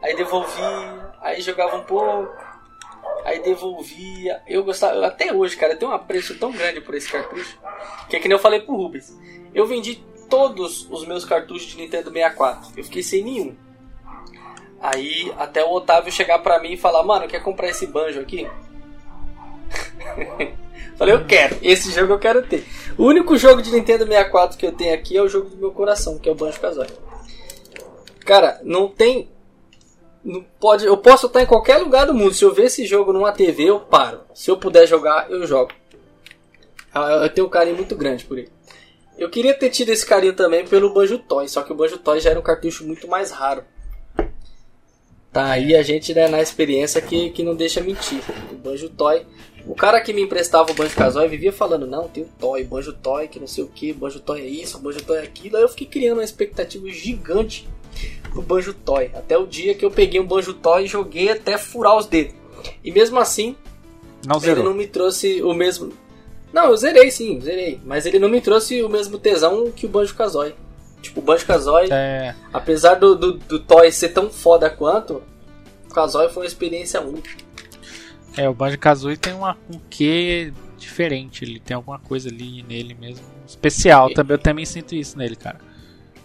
aí 0.00 0.16
devolvia, 0.16 1.10
aí 1.20 1.42
jogava 1.42 1.76
um 1.76 1.84
pouco, 1.84 2.34
aí 3.22 3.42
devolvia. 3.42 4.40
Eu 4.46 4.64
gostava, 4.64 5.06
até 5.06 5.30
hoje, 5.30 5.58
cara, 5.58 5.74
eu 5.74 5.78
tenho 5.78 5.90
um 5.90 5.94
apreço 5.94 6.38
tão 6.38 6.52
grande 6.52 6.80
por 6.80 6.94
esse 6.94 7.12
cartucho, 7.12 7.60
que 8.08 8.16
é 8.16 8.18
que 8.18 8.28
nem 8.28 8.36
eu 8.36 8.42
falei 8.42 8.60
pro 8.60 8.76
Rubens. 8.76 9.14
Eu 9.52 9.66
vendi 9.66 9.96
todos 10.30 10.90
os 10.90 11.06
meus 11.06 11.26
cartuchos 11.26 11.66
de 11.66 11.76
Nintendo 11.76 12.10
64, 12.10 12.72
eu 12.78 12.84
fiquei 12.84 13.02
sem 13.02 13.22
nenhum. 13.22 13.65
Aí 14.80 15.32
até 15.38 15.64
o 15.64 15.72
Otávio 15.72 16.12
chegar 16.12 16.38
pra 16.40 16.60
mim 16.60 16.72
e 16.72 16.76
falar, 16.76 17.02
mano, 17.02 17.26
quer 17.26 17.42
comprar 17.42 17.68
esse 17.68 17.86
banjo 17.86 18.20
aqui? 18.20 18.48
Falei, 20.96 21.14
eu 21.14 21.26
quero, 21.26 21.58
esse 21.62 21.90
jogo 21.90 22.14
eu 22.14 22.18
quero 22.18 22.42
ter. 22.42 22.64
O 22.96 23.04
único 23.04 23.36
jogo 23.36 23.60
de 23.60 23.70
Nintendo 23.70 24.06
64 24.06 24.56
que 24.56 24.66
eu 24.66 24.72
tenho 24.72 24.94
aqui 24.94 25.16
é 25.16 25.22
o 25.22 25.28
jogo 25.28 25.50
do 25.50 25.56
meu 25.56 25.70
coração, 25.70 26.18
que 26.18 26.28
é 26.28 26.32
o 26.32 26.34
Banjo 26.34 26.58
Kazooie. 26.60 26.90
Cara, 28.24 28.60
não 28.64 28.88
tem. 28.88 29.28
Não 30.24 30.44
pode, 30.58 30.84
eu 30.84 30.96
posso 30.96 31.26
estar 31.26 31.42
em 31.42 31.46
qualquer 31.46 31.76
lugar 31.76 32.06
do 32.06 32.14
mundo. 32.14 32.34
Se 32.34 32.44
eu 32.44 32.52
ver 32.52 32.64
esse 32.64 32.84
jogo 32.86 33.12
numa 33.12 33.30
TV, 33.30 33.64
eu 33.64 33.78
paro. 33.78 34.22
Se 34.34 34.50
eu 34.50 34.56
puder 34.56 34.86
jogar, 34.86 35.30
eu 35.30 35.46
jogo. 35.46 35.70
Ah, 36.92 37.24
Eu 37.24 37.28
tenho 37.28 37.46
um 37.46 37.50
carinho 37.50 37.76
muito 37.76 37.94
grande 37.94 38.24
por 38.24 38.38
ele. 38.38 38.50
Eu 39.18 39.30
queria 39.30 39.54
ter 39.54 39.70
tido 39.70 39.90
esse 39.90 40.04
carinho 40.04 40.34
também 40.34 40.66
pelo 40.66 40.92
Banjo 40.92 41.18
Toy, 41.18 41.48
só 41.48 41.62
que 41.62 41.72
o 41.72 41.76
Banjo 41.76 41.98
Toy 41.98 42.20
já 42.20 42.30
era 42.30 42.40
um 42.40 42.42
cartucho 42.42 42.86
muito 42.86 43.06
mais 43.06 43.30
raro. 43.30 43.64
Tá 45.36 45.50
aí 45.50 45.76
a 45.76 45.82
gente 45.82 46.14
né, 46.14 46.28
na 46.28 46.40
experiência 46.40 46.98
que, 46.98 47.28
que 47.28 47.42
não 47.42 47.54
deixa 47.54 47.82
mentir. 47.82 48.22
O 48.50 48.54
Banjo 48.54 48.88
Toy. 48.88 49.26
O 49.66 49.74
cara 49.74 50.00
que 50.00 50.10
me 50.10 50.22
emprestava 50.22 50.72
o 50.72 50.74
Banjo 50.74 50.96
Kazooie 50.96 51.28
vivia 51.28 51.52
falando: 51.52 51.86
Não, 51.86 52.08
tem 52.08 52.22
o 52.22 52.28
Toy, 52.38 52.64
Banjo 52.64 52.94
Toy, 52.94 53.28
que 53.28 53.38
não 53.38 53.46
sei 53.46 53.62
o 53.62 53.68
que, 53.68 53.92
Banjo 53.92 54.18
Toy 54.18 54.40
é 54.40 54.46
isso, 54.46 54.78
Banjo 54.78 55.04
Toy 55.04 55.18
é 55.18 55.22
aquilo. 55.24 55.58
Aí 55.58 55.62
eu 55.62 55.68
fiquei 55.68 55.88
criando 55.88 56.16
uma 56.16 56.24
expectativa 56.24 56.88
gigante 56.88 57.68
pro 58.30 58.40
Banjo 58.40 58.72
Toy. 58.72 59.10
Até 59.12 59.36
o 59.36 59.46
dia 59.46 59.74
que 59.74 59.84
eu 59.84 59.90
peguei 59.90 60.18
um 60.18 60.26
Banjo 60.26 60.54
Toy 60.54 60.84
e 60.84 60.86
joguei 60.86 61.28
até 61.28 61.58
furar 61.58 61.98
os 61.98 62.06
dedos. 62.06 62.34
E 62.82 62.90
mesmo 62.90 63.18
assim, 63.18 63.54
Não 64.26 64.42
ele 64.42 64.62
não 64.62 64.72
me 64.72 64.86
trouxe 64.86 65.42
o 65.42 65.52
mesmo. 65.52 65.92
Não, 66.50 66.70
eu 66.70 66.76
zerei 66.78 67.10
sim, 67.10 67.38
zerei. 67.42 67.78
Mas 67.84 68.06
ele 68.06 68.18
não 68.18 68.30
me 68.30 68.40
trouxe 68.40 68.82
o 68.82 68.88
mesmo 68.88 69.18
tesão 69.18 69.70
que 69.70 69.84
o 69.84 69.88
Banjo 69.90 70.14
Kazooie. 70.14 70.54
Tipo, 71.08 71.20
o 71.20 71.22
Banjo 71.22 71.46
Kazooie, 71.46 71.88
É, 71.90 72.34
apesar 72.52 72.94
do, 72.94 73.14
do, 73.14 73.32
do 73.34 73.58
Toy 73.60 73.90
ser 73.92 74.10
tão 74.10 74.30
foda 74.30 74.68
quanto, 74.70 75.22
o 75.90 75.94
Kazooie 75.94 76.28
foi 76.28 76.42
uma 76.42 76.46
experiência 76.46 77.00
única. 77.00 77.30
é, 78.36 78.48
o 78.48 78.54
Banjo 78.54 78.78
Kazooie 78.78 79.16
tem 79.16 79.32
uma, 79.32 79.56
um 79.72 79.78
quê 79.90 80.52
diferente. 80.78 81.44
Ele 81.44 81.58
tem 81.58 81.74
alguma 81.74 81.98
coisa 81.98 82.28
ali 82.28 82.62
nele 82.62 82.94
mesmo. 82.94 83.24
Especial. 83.46 84.10
E- 84.10 84.14
Também, 84.14 84.34
eu 84.34 84.38
também 84.38 84.64
sinto 84.66 84.94
isso 84.94 85.16
nele, 85.18 85.36
cara. 85.36 85.58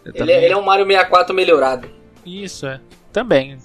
Ele, 0.06 0.14
também- 0.18 0.36
é, 0.36 0.44
ele 0.46 0.54
é 0.54 0.58
um 0.58 0.62
Mario 0.64 0.86
64 0.86 1.34
melhorado. 1.34 1.88
Isso, 2.26 2.66
é. 2.68 2.80
Também. 3.14 3.58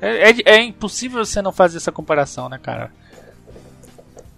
É, 0.00 0.30
é, 0.30 0.34
é 0.44 0.62
impossível 0.62 1.24
você 1.24 1.40
não 1.42 1.52
fazer 1.52 1.76
essa 1.78 1.90
comparação, 1.92 2.48
né, 2.48 2.58
cara? 2.62 2.90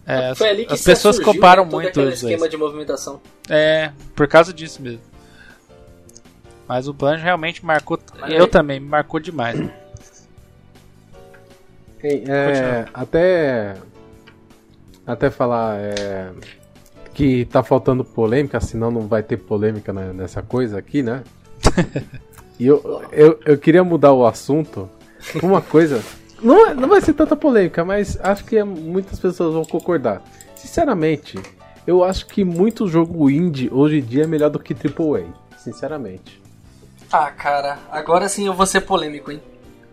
É, 0.07 0.29
as, 0.29 0.39
Foi 0.39 0.49
ali 0.51 0.67
que 0.67 0.75
as 0.75 0.83
pessoas 0.83 1.17
surgiu, 1.17 1.33
comparam 1.33 1.65
né, 1.65 1.71
muito 1.71 1.89
aquele 1.89 2.09
os 2.09 2.21
dois. 2.21 2.33
esquema 2.33 2.49
de 2.49 2.57
movimentação. 2.57 3.21
É, 3.49 3.91
por 4.15 4.29
causa 4.29 4.53
disso 4.53 4.83
mesmo. 4.83 5.01
Mas 6.69 6.89
o 6.89 6.93
Banjo 6.93 7.23
realmente 7.23 7.65
marcou. 7.65 7.99
Mas 8.19 8.33
eu 8.33 8.45
aí- 8.45 8.51
também, 8.51 8.81
me 8.81 8.89
marcou 8.89 9.21
demais. 9.21 9.59
Ei, 12.03 12.25
é, 12.29 12.85
até 12.93 13.77
até 15.07 15.31
falar 15.31 15.79
é, 15.79 16.31
que 17.13 17.45
tá 17.47 17.63
faltando 17.63 18.05
polêmica, 18.05 18.61
senão 18.61 18.91
não 18.91 19.03
vai 19.03 19.23
ter 19.23 19.37
polêmica 19.39 19.93
nessa 19.93 20.43
coisa 20.43 20.79
aqui, 20.79 21.03
né? 21.03 21.23
e 22.59 22.67
eu, 22.67 23.03
eu, 23.13 23.39
eu 23.45 23.59
queria 23.59 23.85
mudar 23.85 24.13
o 24.13 24.27
assunto 24.27 24.89
com 25.41 25.47
uma 25.47 25.63
coisa. 25.63 26.03
Não, 26.43 26.67
é, 26.67 26.75
não 26.75 26.89
vai 26.89 27.01
ser 27.01 27.15
tanta 27.15 27.35
polêmica, 27.35 27.85
mas 27.85 28.19
acho 28.23 28.45
que 28.45 28.63
muitas 28.63 29.19
pessoas 29.19 29.55
vão 29.55 29.65
concordar. 29.65 30.23
Sinceramente, 30.57 31.39
eu 31.87 32.05
acho 32.05 32.27
que 32.27 32.45
muito 32.45 32.87
jogo 32.87 33.31
indie 33.31 33.71
hoje 33.73 33.99
em 33.99 34.03
dia 34.03 34.25
é 34.25 34.27
melhor 34.27 34.51
do 34.51 34.59
que 34.59 34.75
AAA. 34.75 35.25
Sinceramente. 35.57 36.44
Ah, 37.17 37.31
cara, 37.31 37.79
agora 37.93 38.29
sim 38.29 38.45
eu 38.45 38.55
vou 38.55 38.67
ser 38.67 38.81
polêmico, 38.81 39.31
hein? 39.31 39.41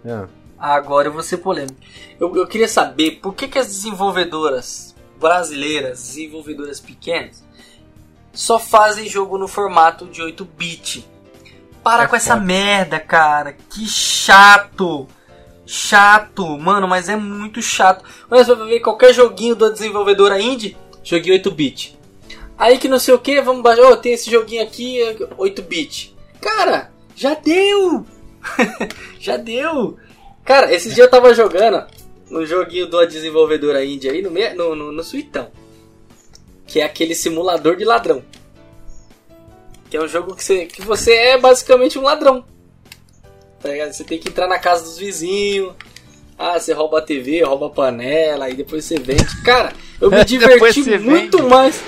É. 0.03 0.25
Agora 0.57 1.07
eu 1.07 1.13
vou 1.13 1.21
ser 1.21 1.37
polêmico. 1.37 1.79
Eu, 2.19 2.35
eu 2.35 2.47
queria 2.47 2.67
saber 2.67 3.19
por 3.21 3.35
que, 3.35 3.47
que 3.47 3.59
as 3.59 3.67
desenvolvedoras 3.67 4.95
brasileiras, 5.19 5.99
desenvolvedoras 5.99 6.79
pequenas, 6.79 7.43
só 8.33 8.57
fazem 8.57 9.07
jogo 9.07 9.37
no 9.37 9.47
formato 9.47 10.07
de 10.07 10.19
8-bit. 10.19 11.07
Para 11.83 12.05
é 12.05 12.07
com 12.07 12.15
essa 12.15 12.35
merda, 12.35 12.99
cara. 12.99 13.55
Que 13.69 13.85
chato. 13.85 15.07
Chato, 15.63 16.57
mano, 16.57 16.87
mas 16.87 17.07
é 17.07 17.15
muito 17.15 17.61
chato. 17.61 18.03
Mas 18.31 18.47
vai 18.47 18.55
ver 18.65 18.79
qualquer 18.79 19.13
joguinho 19.13 19.55
da 19.55 19.69
desenvolvedora 19.69 20.41
indie, 20.41 20.75
joguinho 21.03 21.35
8-bit. 21.35 21.99
Aí 22.57 22.79
que 22.79 22.87
não 22.87 22.97
sei 22.97 23.13
o 23.13 23.19
que, 23.19 23.39
vamos 23.41 23.61
baixar. 23.61 23.91
Oh, 23.91 23.95
tem 23.95 24.13
esse 24.13 24.31
joguinho 24.31 24.63
aqui, 24.63 24.97
8-bit. 25.37 26.17
Cara, 26.41 26.90
já 27.15 27.33
deu! 27.35 28.05
já 29.19 29.37
deu! 29.37 29.97
Cara, 30.43 30.73
esse 30.73 30.93
dia 30.93 31.03
eu 31.03 31.09
tava 31.09 31.33
jogando 31.33 31.85
no 32.29 32.45
joguinho 32.45 32.87
da 32.87 33.05
desenvolvedora 33.05 33.83
indie 33.83 34.09
aí, 34.09 34.21
no, 34.21 34.31
no, 34.31 34.75
no, 34.75 34.91
no 34.91 35.03
Suitão. 35.03 35.51
Que 36.65 36.79
é 36.79 36.85
aquele 36.85 37.13
simulador 37.13 37.75
de 37.75 37.83
ladrão. 37.83 38.23
Que 39.89 39.97
é 39.97 40.01
um 40.01 40.07
jogo 40.07 40.35
que 40.35 40.43
você, 40.43 40.65
que 40.65 40.81
você 40.81 41.13
é 41.13 41.37
basicamente 41.37 41.99
um 41.99 42.03
ladrão. 42.03 42.45
Tá 43.61 43.69
ligado? 43.69 43.91
Você 43.91 44.03
tem 44.03 44.17
que 44.17 44.29
entrar 44.29 44.47
na 44.47 44.57
casa 44.57 44.83
dos 44.85 44.97
vizinhos. 44.97 45.73
Ah, 46.39 46.57
você 46.57 46.73
rouba 46.73 46.99
a 46.99 47.01
TV, 47.01 47.43
rouba 47.43 47.67
a 47.67 47.69
panela, 47.69 48.49
e 48.49 48.55
depois 48.55 48.85
você 48.85 48.97
vende. 48.97 49.41
Cara, 49.43 49.73
eu 49.99 50.09
me 50.09 50.23
diverti 50.25 50.97
muito 50.97 51.37
vende. 51.37 51.49
mais. 51.49 51.83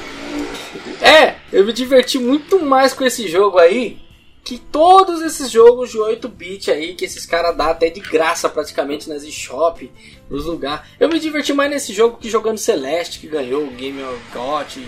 É, 1.01 1.35
eu 1.51 1.65
me 1.65 1.73
diverti 1.73 2.19
muito 2.19 2.63
mais 2.63 2.93
com 2.93 3.03
esse 3.03 3.27
jogo 3.27 3.57
aí 3.57 4.02
que 4.43 4.57
todos 4.57 5.21
esses 5.21 5.49
jogos 5.49 5.91
de 5.91 5.97
8-bit 5.97 6.69
aí, 6.69 6.95
que 6.95 7.05
esses 7.05 7.25
caras 7.25 7.55
dão 7.55 7.67
até 7.67 7.89
de 7.89 8.01
graça 8.01 8.49
praticamente 8.49 9.07
nas 9.07 9.23
eShop, 9.23 9.89
nos 10.29 10.45
lugares. 10.45 10.85
Eu 10.99 11.07
me 11.07 11.19
diverti 11.19 11.53
mais 11.53 11.69
nesse 11.69 11.93
jogo 11.93 12.17
que 12.17 12.29
jogando 12.29 12.57
Celeste, 12.57 13.19
que 13.19 13.27
ganhou 13.27 13.63
o 13.63 13.71
Game 13.71 14.03
of 14.03 14.21
God. 14.33 14.85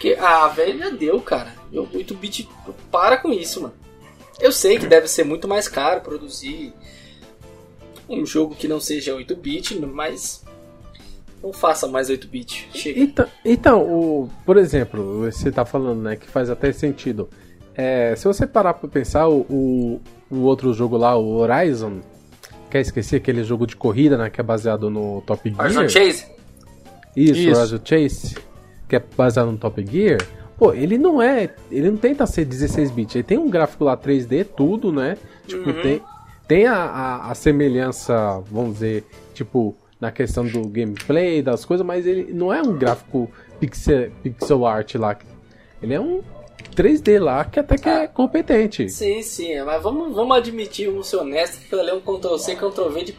Que, 0.00 0.14
ah, 0.14 0.48
velho, 0.48 0.78
já 0.80 0.90
deu, 0.90 1.20
cara. 1.20 1.54
8-bit, 1.72 2.48
para 2.90 3.16
com 3.16 3.32
isso, 3.32 3.62
mano. 3.62 3.74
Eu 4.40 4.50
sei 4.50 4.78
que 4.78 4.86
deve 4.86 5.06
ser 5.06 5.24
muito 5.24 5.46
mais 5.46 5.68
caro 5.68 6.00
produzir 6.00 6.74
um 8.08 8.26
jogo 8.26 8.54
que 8.56 8.68
não 8.68 8.80
seja 8.80 9.14
8-bit, 9.14 9.78
mas 9.80 10.44
não 11.42 11.52
faça 11.52 11.86
mais 11.86 12.10
8-bit. 12.10 12.68
Então, 12.96 13.26
então 13.44 13.82
o, 13.82 14.30
por 14.44 14.56
exemplo, 14.56 15.20
você 15.20 15.50
tá 15.52 15.64
falando, 15.64 16.02
né, 16.02 16.16
que 16.16 16.26
faz 16.26 16.50
até 16.50 16.72
sentido. 16.72 17.30
É, 17.76 18.16
se 18.16 18.24
você 18.24 18.46
parar 18.46 18.74
pra 18.74 18.88
pensar, 18.88 19.28
o, 19.28 19.40
o, 19.50 20.00
o, 20.30 20.38
outro 20.42 20.72
jogo 20.72 20.96
lá, 20.96 21.14
o 21.14 21.36
Horizon, 21.36 22.00
quer 22.70 22.80
esquecer 22.80 23.16
aquele 23.16 23.44
jogo 23.44 23.66
de 23.66 23.76
corrida, 23.76 24.16
né? 24.16 24.30
Que 24.30 24.40
é 24.40 24.44
baseado 24.44 24.88
no 24.88 25.20
Top 25.26 25.46
Gear. 25.48 25.60
Horizon 25.60 25.88
Chase? 25.88 26.26
Isso, 27.14 27.40
Isso. 27.40 27.58
Horizon 27.58 27.80
Chase, 27.84 28.36
que 28.88 28.96
é 28.96 29.02
baseado 29.16 29.52
no 29.52 29.58
Top 29.58 29.84
Gear. 29.84 30.18
Pô, 30.56 30.72
ele 30.72 30.96
não 30.96 31.20
é. 31.20 31.50
Ele 31.70 31.90
não 31.90 31.98
tenta 31.98 32.26
ser 32.26 32.46
16 32.46 32.90
bits. 32.90 33.14
Ele 33.16 33.24
tem 33.24 33.36
um 33.36 33.50
gráfico 33.50 33.84
lá 33.84 33.94
3D, 33.94 34.46
tudo, 34.56 34.90
né? 34.90 35.18
Tipo, 35.46 35.68
uhum. 35.68 35.82
tem, 35.82 36.02
tem 36.48 36.66
a, 36.66 36.76
a, 36.76 37.30
a, 37.30 37.34
semelhança, 37.34 38.40
vamos 38.50 38.74
dizer, 38.74 39.04
tipo, 39.34 39.76
na 40.00 40.10
questão 40.10 40.46
do 40.46 40.66
gameplay, 40.66 41.42
das 41.42 41.66
coisas, 41.66 41.86
mas 41.86 42.06
ele 42.06 42.32
não 42.32 42.52
é 42.52 42.62
um 42.62 42.72
gráfico 42.72 43.30
pixel, 43.60 44.10
pixel 44.22 44.64
art 44.64 44.94
lá. 44.94 45.18
Ele 45.82 45.92
é 45.92 46.00
um 46.00 46.22
3D 46.76 47.18
lá 47.18 47.44
que 47.44 47.58
até 47.58 47.78
que 47.78 47.88
é 47.88 48.04
ah, 48.04 48.08
competente. 48.08 48.88
Sim, 48.90 49.22
sim, 49.22 49.60
mas 49.62 49.82
vamos, 49.82 50.14
vamos 50.14 50.36
admitir, 50.36 50.90
vamos 50.90 51.08
ser 51.08 51.16
honestos, 51.16 51.58
que 51.60 51.74
ele 51.74 51.90
é 51.90 51.94
um 51.94 52.00
Ctrl-C, 52.00 52.54
Ctrl-V 52.54 53.04
de, 53.04 53.12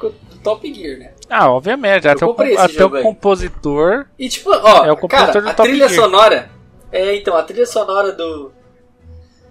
Top 0.43 0.73
Gear, 0.73 0.99
né? 0.99 1.13
Ah, 1.27 1.51
obviamente, 1.51 2.07
até 2.07 2.25
o, 2.25 2.35
até 2.57 2.85
o 2.85 3.01
compositor. 3.01 4.05
E 4.17 4.29
tipo, 4.29 4.51
ó, 4.51 4.85
é 4.85 4.91
o 4.91 4.95
compositor 4.95 5.33
cara, 5.33 5.41
do 5.41 5.49
a 5.49 5.53
Top 5.53 5.67
trilha 5.67 5.89
Gear. 5.89 6.01
sonora. 6.01 6.51
É, 6.91 7.15
então, 7.15 7.35
a 7.35 7.43
trilha 7.43 7.65
sonora 7.65 8.11
do. 8.13 8.51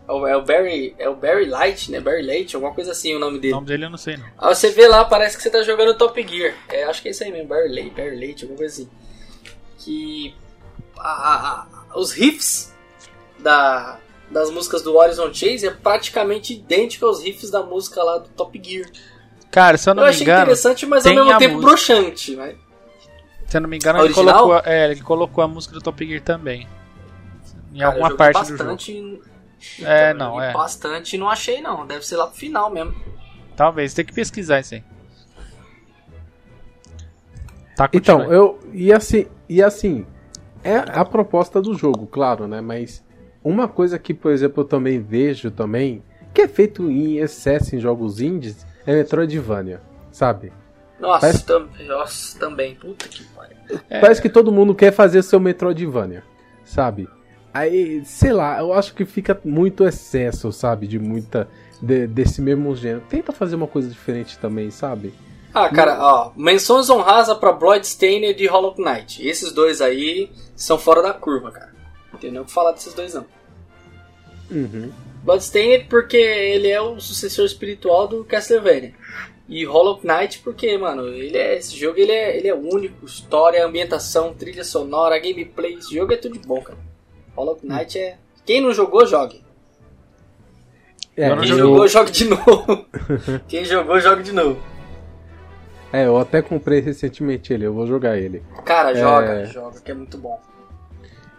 É 0.09 0.13
o 0.13 0.27
é 0.27 0.41
Barry. 0.41 0.95
É 0.99 1.09
o 1.09 1.17
Barry 1.17 1.47
Light, 1.47 1.91
né? 1.91 2.01
Barry 2.01 2.23
Light, 2.23 2.55
alguma 2.55 2.73
coisa 2.73 2.93
assim 2.93 3.15
o 3.15 3.19
nome 3.19 3.41
dele. 3.41 3.55
O 3.55 3.57
nome 3.57 3.67
dele 3.67 3.85
eu 3.87 3.91
não 3.91 3.99
sei, 3.99 4.17
não. 4.17 4.25
Aí 4.39 4.55
você 4.55 4.71
vê 4.71 4.87
lá, 4.87 5.05
parece 5.05 5.37
que 5.37 5.43
você 5.43 5.51
tá 5.51 5.63
jogando 5.63 5.99
Top 5.99 6.27
Gear. 6.27 6.55
É, 6.69 6.85
acho 6.85 7.03
que 7.03 7.09
é 7.09 7.11
isso 7.11 7.25
aí 7.25 7.33
mesmo, 7.33 7.49
Barry 7.49 7.69
Light, 7.69 7.91
Barry 7.91 8.19
Light, 8.19 8.43
alguma 8.45 8.59
coisa 8.59 8.73
assim. 8.73 8.89
Que. 9.79 10.35
A, 10.97 11.11
a, 11.11 11.67
a, 11.91 11.99
os 11.99 12.13
riffs 12.13 12.75
da, 13.39 13.99
das 14.31 14.51
músicas 14.51 14.83
do 14.83 14.97
Horizon 14.97 15.33
Chase 15.33 15.67
é 15.67 15.71
praticamente 15.71 16.55
idêntico 16.55 17.07
aos 17.07 17.23
riffs 17.23 17.51
da 17.51 17.63
música 17.63 18.03
lá 18.03 18.19
do 18.19 18.29
Top 18.31 18.61
Gear. 18.63 18.89
Cara, 19.51 19.79
se 19.79 19.89
eu 19.89 19.95
não 19.95 20.07
eu 20.07 20.13
me 20.13 20.15
engano. 20.15 20.31
Eu 20.31 20.35
achei 20.35 20.43
interessante, 20.43 20.87
mas 20.87 21.07
ao 21.07 21.15
mesmo 21.15 21.39
tempo 21.39 21.55
música. 21.55 21.71
broxante, 21.71 22.37
né? 22.37 22.55
Se 23.47 23.57
eu 23.57 23.61
não 23.61 23.69
me 23.69 23.77
engano, 23.77 24.05
ele 24.05 24.13
colocou, 24.13 24.59
é, 24.65 24.91
ele 24.91 25.01
colocou 25.01 25.45
a 25.45 25.49
música 25.49 25.75
do 25.75 25.81
Top 25.81 26.05
Gear 26.05 26.21
também. 26.21 26.67
Em 27.73 27.79
Cara, 27.79 27.91
alguma 27.91 28.17
parte 28.17 28.35
bastante... 28.35 28.93
do 28.93 29.11
jogo. 29.11 29.37
É, 29.83 30.13
não, 30.13 30.41
é. 30.41 30.53
Bastante 30.53 31.17
não 31.17 31.29
achei, 31.29 31.61
não. 31.61 31.87
Deve 31.87 32.07
ser 32.07 32.17
lá 32.17 32.27
pro 32.27 32.37
final 32.37 32.71
mesmo. 32.71 32.95
Talvez, 33.57 33.95
tem 33.95 34.05
que 34.05 34.13
pesquisar 34.13 34.61
isso 34.61 34.75
aí. 34.75 34.85
Tá, 37.77 37.89
então, 37.93 38.33
eu. 38.33 38.59
E 38.73 38.93
assim, 38.93 39.27
e 39.49 39.63
assim, 39.63 40.07
é 40.65 40.77
a 40.77 41.05
proposta 41.05 41.61
do 41.61 41.75
jogo, 41.75 42.07
claro, 42.07 42.49
né? 42.49 42.61
Mas 42.61 43.05
uma 43.47 43.69
coisa 43.69 43.97
que, 43.97 44.13
por 44.13 44.33
exemplo, 44.33 44.63
eu 44.63 44.67
também 44.67 45.01
vejo 45.01 45.53
também, 45.53 46.03
que 46.35 46.43
é 46.43 46.49
feito 46.49 46.91
em 46.91 47.19
excesso 47.19 47.77
em 47.77 47.79
jogos 47.79 48.21
indies, 48.21 48.67
é 48.85 48.93
Metroidvania, 48.93 49.81
sabe? 50.11 50.53
Nossa, 50.99 51.21
Parece... 51.21 51.47
tam... 51.47 51.69
Nossa 51.87 52.39
também, 52.41 52.75
puta 52.75 53.07
que 53.07 53.23
pariu. 53.25 53.57
É... 53.89 54.01
Parece 54.01 54.21
que 54.21 54.29
todo 54.29 54.51
mundo 54.51 54.75
quer 54.75 54.93
fazer 54.93 55.23
seu 55.23 55.39
Metroidvania, 55.39 56.25
sabe? 56.65 57.09
Aí, 57.55 58.05
sei 58.05 58.33
lá, 58.33 58.59
eu 58.59 58.73
acho 58.73 58.93
que 58.95 59.05
fica 59.05 59.41
muito 59.45 59.87
excesso, 59.87 60.51
sabe? 60.53 60.89
De 60.89 60.99
muita. 60.99 61.49
De, 61.81 62.07
desse 62.07 62.43
mesmo 62.43 62.75
gênero. 62.75 63.05
Tenta 63.09 63.33
fazer 63.33 63.55
uma 63.55 63.67
coisa 63.67 63.89
diferente 63.89 64.39
também, 64.39 64.71
sabe? 64.71 65.15
Ah, 65.55 65.69
cara, 65.71 65.99
ó, 65.99 66.33
menções 66.37 66.91
honrosas 66.91 67.39
pra 67.39 67.53
Bloodstained 67.53 68.43
e 68.43 68.47
Hollow 68.47 68.75
Knight. 68.77 69.27
Esses 69.27 69.53
dois 69.53 69.81
aí 69.81 70.31
são 70.55 70.77
fora 70.77 71.01
da 71.01 71.15
curva, 71.15 71.51
cara. 71.51 71.73
Não 72.13 72.19
tem 72.19 72.31
nem 72.31 72.41
o 72.41 72.45
que 72.45 72.53
falar 72.53 72.73
desses 72.73 72.93
dois, 72.93 73.15
não. 73.15 73.25
Uhum. 74.51 74.91
Bloodstained 75.23 75.87
porque 75.89 76.17
ele 76.17 76.69
é 76.69 76.81
o 76.81 77.01
sucessor 77.01 77.45
espiritual 77.45 78.07
do 78.07 78.25
Castlevania. 78.25 78.95
E 79.49 79.65
Hollow 79.65 80.01
Knight 80.03 80.41
porque, 80.41 80.77
mano, 80.77 81.09
ele 81.09 81.37
é, 81.37 81.57
esse 81.57 81.77
jogo 81.77 81.99
ele 81.99 82.13
é, 82.13 82.37
ele 82.37 82.49
é 82.49 82.55
único. 82.55 83.07
História, 83.07 83.65
ambientação, 83.65 84.35
trilha 84.35 84.65
sonora, 84.65 85.19
gameplay. 85.19 85.75
Esse 85.75 85.95
jogo 85.95 86.13
é 86.13 86.17
tudo 86.17 86.39
de 86.39 86.47
bom, 86.47 86.61
cara. 86.61 86.79
Hollow 87.35 87.59
Knight 87.63 87.99
é... 87.99 88.19
Quem 88.45 88.61
não 88.61 88.73
jogou, 88.73 89.07
jogue. 89.07 89.45
É, 91.17 91.35
Quem 91.37 91.51
eu... 91.51 91.59
jogou, 91.59 91.89
jogue 91.89 92.11
de 92.11 92.25
novo. 92.25 92.87
Quem 93.49 93.65
jogou, 93.65 94.01
jogue 94.01 94.23
de 94.23 94.33
novo. 94.33 94.61
É, 95.93 96.07
eu 96.07 96.19
até 96.19 96.43
comprei 96.43 96.81
recentemente 96.81 97.53
ele, 97.53 97.67
eu 97.67 97.73
vou 97.73 97.87
jogar 97.87 98.19
ele. 98.19 98.43
Cara, 98.65 98.95
joga, 98.95 99.33
é... 99.41 99.47
joga, 99.47 99.81
que 99.81 99.91
é 99.91 99.95
muito 99.95 100.19
bom. 100.19 100.39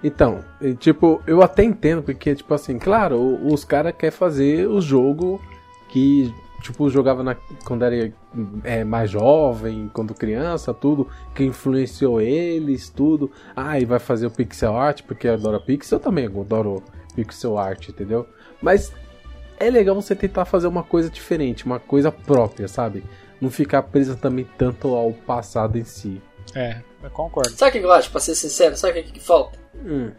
Então, 0.03 0.43
tipo, 0.79 1.21
eu 1.25 1.41
até 1.41 1.63
entendo, 1.63 2.03
porque, 2.03 2.35
tipo 2.35 2.53
assim, 2.53 2.77
claro, 2.77 3.39
os 3.45 3.63
caras 3.63 3.93
querem 3.97 4.15
fazer 4.15 4.67
o 4.67 4.79
jogo 4.79 5.41
que, 5.89 6.33
tipo, 6.61 6.89
jogava 6.89 7.23
na, 7.23 7.35
quando 7.65 7.83
era 7.83 8.13
é, 8.63 8.83
mais 8.83 9.09
jovem, 9.09 9.89
quando 9.91 10.13
criança, 10.13 10.73
tudo, 10.73 11.07
que 11.33 11.43
influenciou 11.43 12.21
eles, 12.21 12.89
tudo. 12.89 13.31
Ah, 13.55 13.79
e 13.79 13.85
vai 13.85 13.99
fazer 13.99 14.27
o 14.27 14.31
pixel 14.31 14.77
art, 14.77 15.01
porque 15.01 15.27
adora 15.27 15.59
pixel, 15.59 15.97
eu 15.97 16.03
também 16.03 16.27
adoro 16.27 16.83
pixel 17.15 17.57
art, 17.57 17.89
entendeu? 17.89 18.27
Mas 18.61 18.93
é 19.59 19.69
legal 19.69 19.95
você 19.95 20.15
tentar 20.15 20.45
fazer 20.45 20.67
uma 20.67 20.83
coisa 20.83 21.09
diferente, 21.09 21.65
uma 21.65 21.79
coisa 21.79 22.11
própria, 22.11 22.67
sabe? 22.67 23.03
Não 23.41 23.49
ficar 23.49 23.81
presa 23.83 24.15
também 24.15 24.47
tanto 24.57 24.93
ao 24.95 25.11
passado 25.11 25.77
em 25.77 25.83
si. 25.83 26.21
É, 26.55 26.81
eu 27.03 27.09
concordo. 27.09 27.51
Sabe 27.51 27.77
o 27.77 27.81
que 27.81 27.85
eu 27.85 27.91
acho, 27.91 28.11
pra 28.11 28.19
ser 28.19 28.35
sincero? 28.35 28.77
Sabe 28.77 28.99
o 28.99 29.03
que, 29.03 29.11
que 29.13 29.19
falta? 29.19 29.57
Hum. 29.85 30.11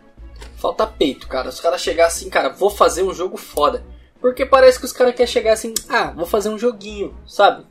Falta 0.56 0.86
peito, 0.86 1.28
cara. 1.28 1.48
Os 1.48 1.60
caras 1.60 1.80
chegar 1.80 2.06
assim, 2.06 2.28
cara, 2.30 2.50
vou 2.50 2.70
fazer 2.70 3.02
um 3.02 3.14
jogo 3.14 3.36
foda. 3.36 3.84
Porque 4.20 4.44
parece 4.44 4.78
que 4.78 4.84
os 4.84 4.92
caras 4.92 5.14
querem 5.14 5.30
chegar 5.30 5.52
assim, 5.52 5.74
ah, 5.88 6.12
vou 6.16 6.26
fazer 6.26 6.48
um 6.48 6.58
joguinho, 6.58 7.14
sabe? 7.26 7.64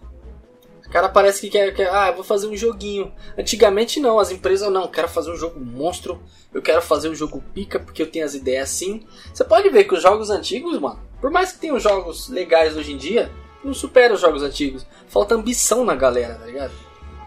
O 0.85 0.89
cara 0.89 1.09
parece 1.09 1.41
que 1.41 1.49
quer, 1.49 1.73
quer, 1.73 1.93
ah, 1.93 2.07
eu 2.07 2.15
vou 2.15 2.23
fazer 2.23 2.47
um 2.47 2.55
joguinho. 2.55 3.11
Antigamente 3.37 3.99
não, 3.99 4.17
as 4.17 4.31
empresas 4.31 4.71
não, 4.71 4.87
quero 4.87 5.09
fazer 5.09 5.31
um 5.31 5.35
jogo 5.35 5.59
monstro, 5.59 6.23
eu 6.53 6.61
quero 6.61 6.81
fazer 6.81 7.09
um 7.09 7.15
jogo 7.15 7.43
pica 7.53 7.77
porque 7.77 8.01
eu 8.01 8.09
tenho 8.09 8.23
as 8.23 8.33
ideias 8.33 8.69
assim. 8.69 9.05
Você 9.33 9.43
pode 9.43 9.69
ver 9.69 9.83
que 9.83 9.93
os 9.93 10.01
jogos 10.01 10.29
antigos, 10.29 10.79
mano, 10.79 10.99
por 11.19 11.29
mais 11.29 11.51
que 11.51 11.59
tenham 11.59 11.77
jogos 11.77 12.29
legais 12.29 12.77
hoje 12.77 12.93
em 12.93 12.97
dia, 12.97 13.29
não 13.61 13.73
supera 13.73 14.13
os 14.13 14.21
jogos 14.21 14.41
antigos. 14.41 14.85
Falta 15.09 15.35
ambição 15.35 15.83
na 15.83 15.93
galera, 15.93 16.35
tá 16.35 16.45
ligado? 16.45 16.71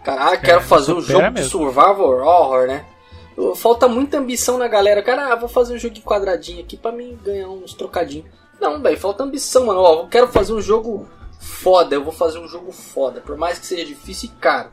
Cara, 0.03 0.31
ah, 0.31 0.37
quero 0.37 0.61
é, 0.61 0.63
fazer 0.63 0.93
um 0.93 1.01
jogo 1.01 1.21
mesmo. 1.25 1.35
de 1.35 1.43
survival 1.43 2.19
horror, 2.19 2.65
né? 2.65 2.83
Falta 3.55 3.87
muita 3.87 4.17
ambição 4.17 4.57
na 4.57 4.67
galera. 4.67 5.01
Cara, 5.01 5.31
ah, 5.31 5.35
vou 5.35 5.49
fazer 5.49 5.73
um 5.73 5.77
jogo 5.77 5.95
de 5.95 6.01
quadradinho 6.01 6.61
aqui 6.61 6.77
pra 6.77 6.91
mim 6.91 7.17
ganhar 7.23 7.49
uns 7.49 7.73
trocadinhos. 7.73 8.27
Não, 8.59 8.81
velho, 8.81 8.99
falta 8.99 9.23
ambição, 9.23 9.65
mano. 9.65 9.79
Ó, 9.79 10.01
eu 10.01 10.07
quero 10.07 10.27
fazer 10.27 10.53
um 10.53 10.61
jogo 10.61 11.07
foda, 11.39 11.95
eu 11.95 12.03
vou 12.03 12.13
fazer 12.13 12.39
um 12.39 12.47
jogo 12.47 12.71
foda. 12.71 13.21
Por 13.21 13.37
mais 13.37 13.57
que 13.57 13.65
seja 13.65 13.85
difícil 13.85 14.29
e 14.29 14.39
caro. 14.39 14.69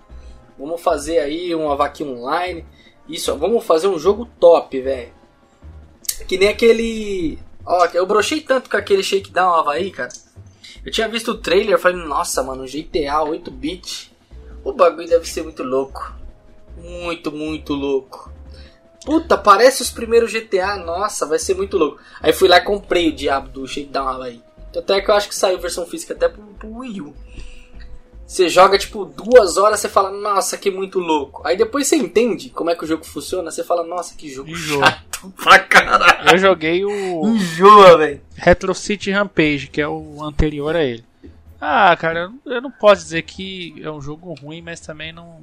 Vamos 0.59 0.80
fazer 0.80 1.20
aí 1.20 1.55
uma 1.55 1.76
vaquinha 1.76 2.10
online. 2.10 2.66
Isso, 3.09 3.32
ó, 3.32 3.36
vamos 3.36 3.64
fazer 3.64 3.86
um 3.86 3.98
jogo 3.98 4.28
top, 4.39 4.80
velho. 4.80 5.12
Que 6.26 6.36
nem 6.36 6.48
aquele. 6.48 7.39
Ó, 7.64 7.86
eu 7.94 8.06
brochei 8.06 8.40
tanto 8.40 8.68
com 8.68 8.76
aquele 8.76 9.02
Shakedown 9.02 9.55
Havaí, 9.55 9.90
cara. 9.90 10.10
Eu 10.85 10.93
tinha 10.93 11.09
visto 11.09 11.32
o 11.32 11.39
trailer, 11.39 11.78
falei, 11.78 11.98
nossa, 12.05 12.43
mano, 12.43 12.64
GTA 12.64 13.24
8-bit. 13.24 14.12
O 14.64 14.72
bagulho 14.72 15.09
deve 15.09 15.26
ser 15.28 15.43
muito 15.43 15.62
louco. 15.62 16.14
Muito, 16.76 17.32
muito 17.32 17.74
louco. 17.74 18.32
Puta, 19.09 19.39
parece 19.39 19.80
os 19.80 19.90
primeiros 19.90 20.30
GTA, 20.30 20.76
nossa, 20.76 21.24
vai 21.24 21.39
ser 21.39 21.55
muito 21.55 21.78
louco. 21.78 21.98
Aí 22.20 22.30
fui 22.30 22.47
lá 22.47 22.59
e 22.59 22.60
comprei 22.60 23.09
o 23.09 23.14
diabo 23.14 23.48
do 23.48 23.66
Shakedown 23.66 24.20
aí. 24.20 24.43
Até 24.76 25.01
que 25.01 25.10
eu 25.10 25.14
acho 25.14 25.30
que 25.30 25.35
saiu 25.35 25.59
versão 25.59 25.86
física 25.86 26.12
até 26.12 26.28
pro, 26.28 26.43
pro 26.43 26.76
Wii 26.80 27.01
U. 27.01 27.14
Você 28.26 28.51
joga 28.51 28.76
tipo 28.76 29.06
duas 29.06 29.56
horas, 29.56 29.80
você 29.80 29.89
fala, 29.89 30.10
nossa, 30.10 30.59
que 30.59 30.70
muito 30.70 30.98
louco. 30.98 31.40
Aí 31.47 31.56
depois 31.56 31.86
você 31.86 31.97
entende 31.97 32.51
como 32.51 32.68
é 32.68 32.74
que 32.74 32.85
o 32.85 32.86
jogo 32.86 33.02
funciona, 33.02 33.51
você 33.51 33.64
fala, 33.64 33.82
nossa, 33.82 34.14
que 34.14 34.28
jogo 34.28 34.51
Enjoa. 34.51 34.85
chato 34.85 35.32
pra 35.43 35.59
caralho. 35.59 36.30
Eu 36.30 36.36
joguei 36.36 36.85
o. 36.85 37.28
Enjoa, 37.28 37.97
velho. 37.97 38.20
Retro 38.36 38.74
City 38.74 39.10
Rampage, 39.10 39.68
que 39.68 39.80
é 39.80 39.89
o 39.89 40.22
anterior 40.22 40.76
a 40.76 40.85
ele. 40.85 41.02
Ah, 41.59 41.97
cara, 41.97 42.30
eu 42.44 42.60
não 42.60 42.70
posso 42.70 43.05
dizer 43.05 43.22
que 43.22 43.74
é 43.82 43.90
um 43.90 44.02
jogo 44.02 44.35
ruim, 44.35 44.60
mas 44.60 44.80
também 44.80 45.14
não. 45.14 45.40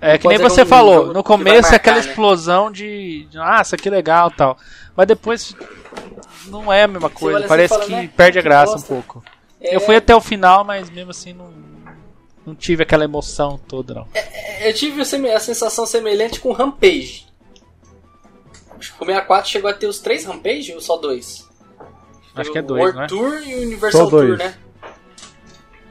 É 0.00 0.16
que 0.16 0.28
nem 0.28 0.38
você 0.38 0.62
um 0.62 0.66
falou, 0.66 1.12
no 1.12 1.24
começo 1.24 1.62
marcar, 1.62 1.72
é 1.72 1.76
aquela 1.76 1.96
né? 1.96 2.02
explosão 2.02 2.70
de, 2.70 3.24
de. 3.24 3.36
Nossa, 3.36 3.76
que 3.76 3.90
legal 3.90 4.30
tal. 4.30 4.56
Mas 4.96 5.06
depois 5.06 5.54
não 6.46 6.72
é 6.72 6.84
a 6.84 6.88
mesma 6.88 7.10
coisa, 7.10 7.46
parece 7.46 7.74
fala, 7.74 7.84
que 7.84 7.92
né? 7.92 8.10
perde 8.16 8.38
a 8.38 8.42
graça 8.42 8.76
um 8.76 8.82
pouco. 8.82 9.24
É... 9.60 9.74
Eu 9.74 9.80
fui 9.80 9.96
até 9.96 10.14
o 10.14 10.20
final, 10.20 10.64
mas 10.64 10.88
mesmo 10.88 11.10
assim 11.10 11.32
não, 11.32 11.52
não 12.46 12.54
tive 12.54 12.84
aquela 12.84 13.04
emoção 13.04 13.58
toda, 13.66 13.94
não. 13.94 14.06
É, 14.14 14.66
é 14.66 14.70
eu 14.70 14.74
tive 14.74 15.00
a 15.00 15.40
sensação 15.40 15.84
semelhante 15.84 16.38
com 16.40 16.52
Rampage. 16.52 17.26
Acho 18.78 18.96
que 18.96 19.02
o 19.02 19.06
64 19.06 19.50
chegou 19.50 19.68
a 19.70 19.74
ter 19.74 19.88
os 19.88 19.98
três 19.98 20.24
Rampage 20.24 20.72
ou 20.72 20.80
só 20.80 20.96
dois? 20.96 21.48
Acho 22.34 22.52
que 22.52 22.58
é 22.58 22.62
dois, 22.62 22.80
World 22.80 22.98
né? 22.98 23.06
Tour 23.08 23.42
e 23.44 23.54
Universal 23.56 24.08
Tour, 24.08 24.36
né? 24.36 24.54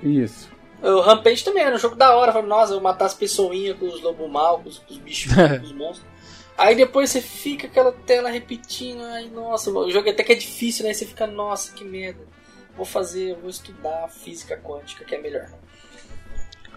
Isso. 0.02 0.47
O 0.82 1.00
Rampage 1.02 1.44
também 1.44 1.64
era 1.64 1.76
um 1.76 1.80
jogo 1.80 1.96
da 1.96 2.16
hora. 2.16 2.32
Falei, 2.32 2.48
nossa, 2.48 2.72
eu 2.72 2.76
vou 2.76 2.84
matar 2.84 3.06
as 3.06 3.14
pessoinhas 3.14 3.78
com 3.78 3.88
os 3.88 4.02
lobos 4.02 4.30
mal, 4.30 4.60
com 4.60 4.70
os, 4.70 4.80
com 4.80 4.94
os 4.94 4.98
bichos, 4.98 5.34
com 5.34 5.66
os 5.66 5.72
monstros. 5.72 6.06
Aí 6.58 6.76
depois 6.76 7.12
você 7.12 7.22
fica 7.22 7.68
aquela 7.68 7.92
tela 7.92 8.30
repetindo, 8.30 9.04
aí 9.04 9.30
nossa, 9.30 9.70
o 9.70 9.92
jogo 9.92 10.10
até 10.10 10.24
que 10.24 10.32
é 10.32 10.36
difícil, 10.36 10.86
né? 10.86 10.94
Você 10.94 11.06
fica, 11.06 11.28
nossa, 11.28 11.72
que 11.72 11.84
merda. 11.84 12.26
Vou 12.76 12.86
fazer, 12.86 13.36
vou 13.36 13.50
estudar 13.50 14.08
física 14.10 14.58
quântica, 14.58 15.06
que 15.06 15.14
é 15.14 15.20
melhor. 15.20 15.50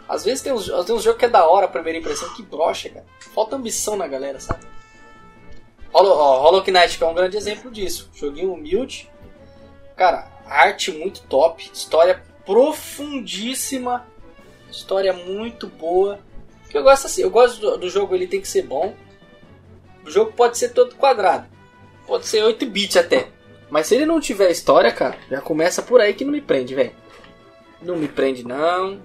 Às 0.08 0.24
vezes 0.24 0.42
tem 0.42 0.52
uns, 0.52 0.66
tem 0.66 0.94
uns 0.94 1.02
jogos 1.02 1.18
que 1.18 1.24
é 1.24 1.28
da 1.28 1.46
hora 1.48 1.66
a 1.66 1.68
primeira 1.68 1.98
impressão, 1.98 2.32
que 2.34 2.42
brocha, 2.42 2.90
cara. 2.90 3.06
Falta 3.34 3.56
ambição 3.56 3.96
na 3.96 4.06
galera, 4.06 4.40
sabe? 4.40 4.66
Hollow, 5.92 6.16
ó, 6.16 6.40
Hollow 6.42 6.64
Knight 6.66 6.98
que 6.98 7.04
é 7.04 7.06
um 7.06 7.14
grande 7.14 7.36
exemplo 7.36 7.70
disso. 7.70 8.10
Joguinho 8.14 8.52
humilde. 8.52 9.10
Cara, 9.96 10.30
arte 10.46 10.90
muito 10.90 11.22
top, 11.22 11.70
história 11.72 12.22
profundíssima, 12.50 14.04
história 14.68 15.12
muito 15.12 15.68
boa. 15.68 16.18
Que 16.68 16.76
eu 16.76 16.82
gosto 16.82 17.06
assim, 17.06 17.22
eu 17.22 17.30
gosto 17.30 17.60
do, 17.60 17.78
do, 17.78 17.88
jogo, 17.88 18.12
ele 18.12 18.26
tem 18.26 18.40
que 18.40 18.48
ser 18.48 18.62
bom. 18.62 18.92
O 20.04 20.10
jogo 20.10 20.32
pode 20.32 20.58
ser 20.58 20.70
todo 20.70 20.96
quadrado, 20.96 21.46
pode 22.08 22.26
ser 22.26 22.42
8 22.42 22.66
bits 22.66 22.96
até. 22.96 23.28
Mas 23.70 23.86
se 23.86 23.94
ele 23.94 24.04
não 24.04 24.18
tiver 24.18 24.50
história, 24.50 24.90
cara, 24.90 25.16
já 25.30 25.40
começa 25.40 25.80
por 25.80 26.00
aí 26.00 26.12
que 26.12 26.24
não 26.24 26.32
me 26.32 26.40
prende, 26.40 26.74
velho. 26.74 26.92
Não 27.80 27.96
me 27.96 28.08
prende 28.08 28.44
não. 28.44 29.00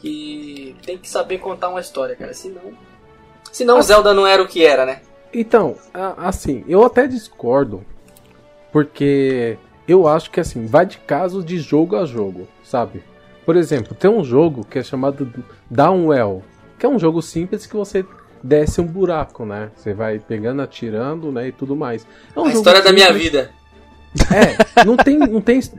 Que 0.00 0.74
tem 0.84 0.98
que 0.98 1.08
saber 1.08 1.38
contar 1.38 1.68
uma 1.68 1.80
história, 1.80 2.16
cara, 2.16 2.34
senão 2.34 2.76
Senão 3.52 3.78
assim, 3.78 3.88
Zelda 3.88 4.12
não 4.12 4.26
era 4.26 4.42
o 4.42 4.48
que 4.48 4.64
era, 4.64 4.84
né? 4.84 5.00
Então, 5.32 5.76
assim, 6.16 6.64
eu 6.68 6.84
até 6.84 7.06
discordo. 7.06 7.84
Porque 8.72 9.58
eu 9.88 10.06
acho 10.06 10.30
que 10.30 10.38
assim, 10.38 10.66
vai 10.66 10.84
de 10.84 10.98
caso 10.98 11.42
de 11.42 11.58
jogo 11.58 11.96
a 11.96 12.04
jogo, 12.04 12.46
sabe? 12.62 13.02
Por 13.44 13.56
exemplo, 13.56 13.94
tem 13.94 14.10
um 14.10 14.22
jogo 14.22 14.64
que 14.64 14.78
é 14.78 14.82
chamado 14.82 15.32
Downwell, 15.70 16.42
que 16.78 16.84
é 16.84 16.88
um 16.88 16.98
jogo 16.98 17.22
simples 17.22 17.66
que 17.66 17.74
você 17.74 18.04
desce 18.42 18.80
um 18.80 18.86
buraco, 18.86 19.46
né? 19.46 19.70
Você 19.74 19.94
vai 19.94 20.18
pegando, 20.18 20.60
atirando, 20.60 21.32
né, 21.32 21.48
e 21.48 21.52
tudo 21.52 21.74
mais. 21.74 22.06
É 22.36 22.40
um 22.40 22.44
a 22.44 22.52
história 22.52 22.82
simples. 22.82 22.84
da 22.84 22.92
minha 22.92 23.12
vida. 23.18 23.50
É, 24.32 24.84
não 24.84 24.96
tem, 24.96 25.18
não 25.18 25.40
tem 25.40 25.60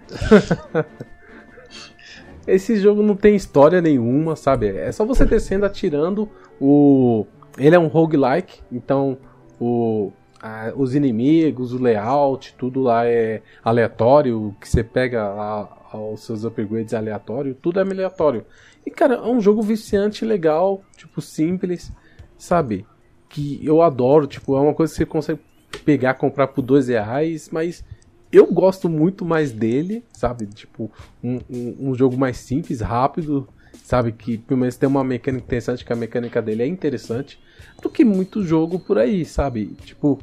Esse 2.48 2.78
jogo 2.78 3.04
não 3.04 3.16
tem 3.16 3.36
história 3.36 3.80
nenhuma, 3.80 4.36
sabe? 4.36 4.68
É 4.68 4.92
só 4.92 5.06
você 5.06 5.24
descendo, 5.24 5.66
atirando. 5.66 6.28
O 6.60 7.28
ele 7.58 7.76
é 7.76 7.80
um 7.80 7.88
roguelike, 7.88 8.62
então 8.72 9.18
o 9.60 10.12
ah, 10.42 10.72
os 10.76 10.96
inimigos, 10.96 11.74
o 11.74 11.82
layout, 11.82 12.56
tudo 12.58 12.82
lá 12.82 13.06
é 13.06 13.42
aleatório, 13.64 14.56
que 14.60 14.68
você 14.68 14.84
pega 14.84 15.28
lá 15.30 15.80
os 16.12 16.22
seus 16.24 16.44
upgrades 16.44 16.94
aleatório, 16.94 17.56
tudo 17.56 17.80
é 17.80 17.84
aleatório. 17.84 18.46
E 18.86 18.92
cara, 18.92 19.16
é 19.16 19.28
um 19.28 19.42
jogo 19.42 19.62
viciante, 19.62 20.24
legal, 20.24 20.82
tipo 20.96 21.22
simples, 21.22 21.92
sabe? 22.38 22.86
Que 23.28 23.60
eu 23.64 23.82
adoro, 23.82 24.28
tipo, 24.28 24.56
é 24.56 24.62
uma 24.62 24.74
coisa 24.74 24.92
que 24.94 24.98
você 24.98 25.06
consegue 25.06 25.42
pegar, 25.84 26.16
comprar 26.16 26.48
por 26.48 26.62
dois 26.62 26.88
reais, 26.88 27.50
mas 27.52 27.84
eu 28.32 28.46
gosto 28.46 28.88
muito 28.88 29.26
mais 29.26 29.52
dele, 29.52 30.04
sabe? 30.12 30.46
Tipo, 30.48 30.92
um, 31.24 31.40
um, 31.50 31.90
um 31.90 31.96
jogo 31.96 32.18
mais 32.18 32.38
simples, 32.38 32.82
rápido, 32.82 33.48
sabe? 33.90 34.12
Que 34.12 34.38
pelo 34.38 34.60
menos 34.60 34.78
tem 34.78 34.88
uma 34.88 35.04
mecânica 35.04 35.44
interessante, 35.44 35.84
que 35.84 35.92
a 35.92 35.96
mecânica 35.96 36.40
dele 36.44 36.62
é 36.62 36.68
interessante, 36.68 37.40
do 37.82 37.90
que 37.90 38.06
muito 38.06 38.46
jogo 38.46 38.78
por 38.78 39.00
aí, 39.00 39.26
sabe? 39.26 39.66
Tipo, 39.84 40.20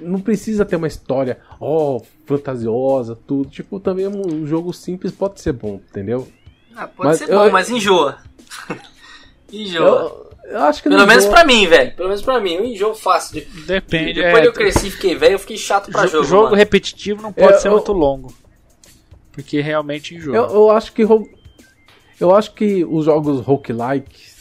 não 0.00 0.18
precisa 0.20 0.64
ter 0.64 0.74
uma 0.74 0.88
história, 0.88 1.38
ó, 1.60 1.98
oh, 1.98 2.02
fantasiosa, 2.26 3.16
tudo. 3.24 3.48
Tipo, 3.48 3.78
também 3.78 4.08
um 4.08 4.44
jogo 4.44 4.72
simples 4.72 5.12
pode 5.12 5.40
ser 5.40 5.52
bom, 5.52 5.80
entendeu? 5.88 6.26
Ah, 6.74 6.88
pode 6.88 7.08
mas 7.08 7.18
ser 7.18 7.30
eu, 7.30 7.38
bom, 7.38 7.50
mas 7.52 7.70
enjoa. 7.70 8.18
enjoa. 9.52 10.28
Eu, 10.44 10.50
eu 10.50 10.58
acho 10.64 10.82
que 10.82 10.88
Pelo 10.88 11.06
menos 11.06 11.26
pra 11.26 11.44
mim, 11.44 11.68
velho. 11.68 11.94
Pelo 11.94 12.08
menos 12.08 12.22
pra 12.22 12.40
mim, 12.40 12.54
eu 12.54 12.64
enjoo 12.64 12.96
fácil. 12.96 13.40
De... 13.40 13.42
Depende. 13.64 14.14
Depois 14.14 14.42
é, 14.42 14.48
eu 14.48 14.52
cresci 14.52 14.88
e 14.88 14.90
fiquei 14.90 15.14
velho, 15.14 15.34
eu 15.34 15.38
fiquei 15.38 15.56
chato 15.56 15.88
pra 15.92 16.08
jogo. 16.08 16.24
Jogo 16.24 16.44
mano. 16.46 16.56
repetitivo 16.56 17.22
não 17.22 17.32
pode 17.32 17.62
ser 17.62 17.70
muito 17.70 17.92
longo. 17.92 18.34
Porque 19.30 19.60
realmente 19.60 20.16
enjoa. 20.16 20.34
Eu, 20.34 20.44
eu 20.50 20.70
acho 20.72 20.92
que 20.92 21.04
eu 22.20 22.34
acho 22.34 22.54
que 22.54 22.84
os 22.84 23.04
jogos 23.04 23.40
roguelike, 23.40 24.32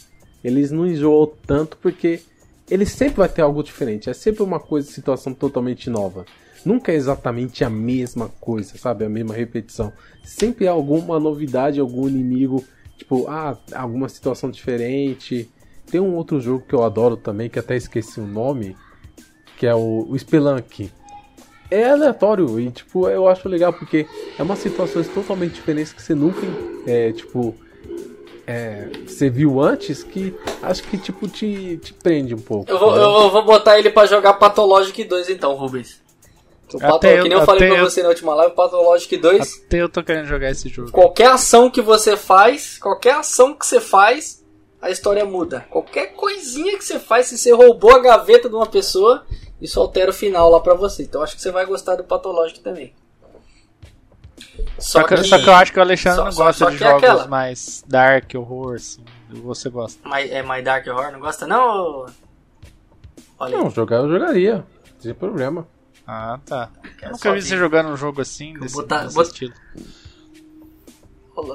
eles 0.43 0.71
não 0.71 0.85
enjoam 0.85 1.31
tanto 1.45 1.77
porque 1.77 2.21
ele 2.69 2.85
sempre 2.85 3.17
vai 3.17 3.29
ter 3.29 3.41
algo 3.41 3.63
diferente. 3.63 4.09
É 4.09 4.13
sempre 4.13 4.43
uma 4.43 4.59
coisa, 4.59 4.91
situação 4.91 5.33
totalmente 5.33 5.89
nova. 5.89 6.25
Nunca 6.65 6.91
é 6.91 6.95
exatamente 6.95 7.63
a 7.63 7.69
mesma 7.69 8.29
coisa, 8.39 8.77
sabe? 8.77 9.03
A 9.03 9.09
mesma 9.09 9.33
repetição. 9.33 9.91
Sempre 10.23 10.67
há 10.67 10.71
alguma 10.71 11.19
novidade, 11.19 11.79
algum 11.79 12.07
inimigo, 12.07 12.63
tipo, 12.97 13.27
ah, 13.27 13.57
alguma 13.73 14.07
situação 14.07 14.49
diferente. 14.49 15.49
Tem 15.91 15.99
um 15.99 16.15
outro 16.15 16.39
jogo 16.39 16.65
que 16.65 16.73
eu 16.73 16.83
adoro 16.83 17.17
também, 17.17 17.49
que 17.49 17.59
até 17.59 17.75
esqueci 17.75 18.19
o 18.19 18.27
nome, 18.27 18.77
que 19.57 19.67
é 19.67 19.75
o, 19.75 20.07
o 20.09 20.17
Spelunk. 20.17 20.89
É 21.73 21.89
aleatório 21.89 22.59
e, 22.59 22.69
tipo, 22.69 23.09
eu 23.09 23.27
acho 23.27 23.49
legal 23.49 23.73
porque 23.73 24.05
é 24.37 24.43
uma 24.43 24.55
situações 24.55 25.07
totalmente 25.07 25.53
diferentes 25.53 25.91
que 25.91 26.01
você 26.01 26.13
nunca, 26.13 26.41
é, 26.85 27.11
tipo, 27.11 27.55
é, 28.45 28.89
você 29.07 29.29
viu 29.29 29.61
antes 29.61 30.03
que 30.03 30.35
acho 30.61 30.83
que 30.83 30.97
tipo 30.97 31.27
te, 31.27 31.77
te 31.77 31.93
prende 31.93 32.35
um 32.35 32.39
pouco. 32.39 32.69
Eu 32.69 32.77
vou, 32.77 32.95
né? 32.95 33.01
eu 33.01 33.29
vou 33.31 33.45
botar 33.45 33.79
ele 33.79 33.89
para 33.89 34.05
jogar 34.05 34.33
Pathologic 34.33 35.03
2 35.03 35.29
então, 35.29 35.55
Rubens. 35.55 36.01
O 36.73 36.79
Pato, 36.79 37.05
eu, 37.05 37.23
que 37.23 37.29
nem 37.29 37.37
eu 37.37 37.45
falei 37.45 37.69
pra 37.69 37.77
eu, 37.77 37.89
você 37.89 38.01
na 38.01 38.09
última 38.09 38.33
live, 38.35 38.55
Pathologic 38.55 39.15
2. 39.15 39.63
Até 39.65 39.81
eu 39.81 39.89
tô 39.89 40.03
querendo 40.03 40.25
jogar 40.25 40.49
esse 40.49 40.69
jogo. 40.69 40.91
Qualquer 40.91 41.27
ação 41.27 41.69
que 41.69 41.81
você 41.81 42.17
faz, 42.17 42.77
qualquer 42.79 43.15
ação 43.15 43.53
que 43.53 43.65
você 43.65 43.79
faz, 43.79 44.43
a 44.84 44.89
história 44.89 45.26
muda. 45.26 45.65
Qualquer 45.69 46.07
coisinha 46.07 46.77
que 46.77 46.84
você 46.84 46.99
faz, 46.99 47.27
se 47.27 47.38
você 47.38 47.53
roubou 47.53 47.95
a 47.95 47.99
gaveta 47.99 48.49
de 48.49 48.55
uma 48.55 48.65
pessoa, 48.65 49.26
isso 49.61 49.80
altera 49.80 50.11
o 50.11 50.14
final 50.14 50.49
lá 50.49 50.60
pra 50.60 50.73
você. 50.73 51.03
Então 51.03 51.22
acho 51.22 51.38
que 51.38 51.41
você 51.41 51.51
vai 51.51 51.65
gostar 51.65 51.95
do 51.95 52.03
Pathologic 52.03 52.60
também. 52.60 52.93
Só, 54.77 54.99
só, 54.99 55.03
que, 55.07 55.15
que, 55.15 55.23
só 55.23 55.39
que 55.39 55.47
eu 55.47 55.53
acho 55.53 55.72
que 55.72 55.80
o 55.80 55.81
Alexandre 55.81 56.18
só, 56.18 56.26
não 56.26 56.34
gosta 56.35 56.69
de 56.69 56.76
é 56.76 56.80
jogos 56.80 57.03
aquela... 57.03 57.27
mais 57.27 57.84
dark, 57.88 58.30
horror, 58.35 58.76
assim. 58.76 59.05
Você 59.30 59.69
gosta. 59.69 60.07
My, 60.07 60.30
é 60.30 60.43
mais 60.43 60.64
dark 60.65 60.85
horror? 60.85 61.14
Não 61.14 61.19
gosta 61.22 61.47
não? 61.47 62.05
Olha 63.39 63.57
não, 63.57 63.69
jogar 63.69 63.97
eu 63.97 64.10
jogaria. 64.10 64.65
Sem 64.99 65.14
problema. 65.14 65.65
Ah, 66.05 66.41
tá. 66.45 66.69
Eu 67.01 67.11
nunca 67.11 67.31
vi 67.31 67.41
você 67.41 67.55
jogando 67.55 67.88
um 67.88 67.95
jogo 67.95 68.19
assim, 68.19 68.53
desse, 68.60 68.76
botar, 68.76 69.03
desse 69.03 69.15
bot... 69.15 69.27
estilo. 69.27 69.53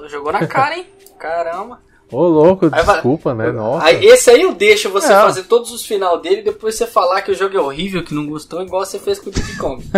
Jogou 0.09 0.33
na 0.33 0.47
cara, 0.47 0.79
hein? 0.79 0.87
Caramba. 1.21 1.88
Ô, 2.11 2.27
louco, 2.27 2.71
desculpa, 2.71 3.35
vai... 3.35 3.47
né? 3.47 3.53
Nossa. 3.53 3.87
Aí, 3.87 4.05
esse 4.07 4.31
aí 4.31 4.43
eu 4.43 4.55
deixo 4.55 4.89
você 4.91 5.13
é. 5.13 5.21
fazer 5.21 5.43
todos 5.45 5.71
os 5.71 5.85
final 5.85 6.19
dele 6.21 6.41
e 6.41 6.45
depois 6.45 6.75
você 6.75 6.87
falar 6.87 7.21
que 7.23 7.31
o 7.31 7.35
jogo 7.35 7.57
é 7.57 7.61
horrível, 7.61 8.03
que 8.03 8.15
não 8.15 8.27
gostou, 8.27 8.63
igual 8.63 8.85
você 8.85 8.99
fez 8.99 9.19
com 9.19 9.29
o 9.29 9.33
Diddy 9.33 9.57
Kong. 9.59 9.85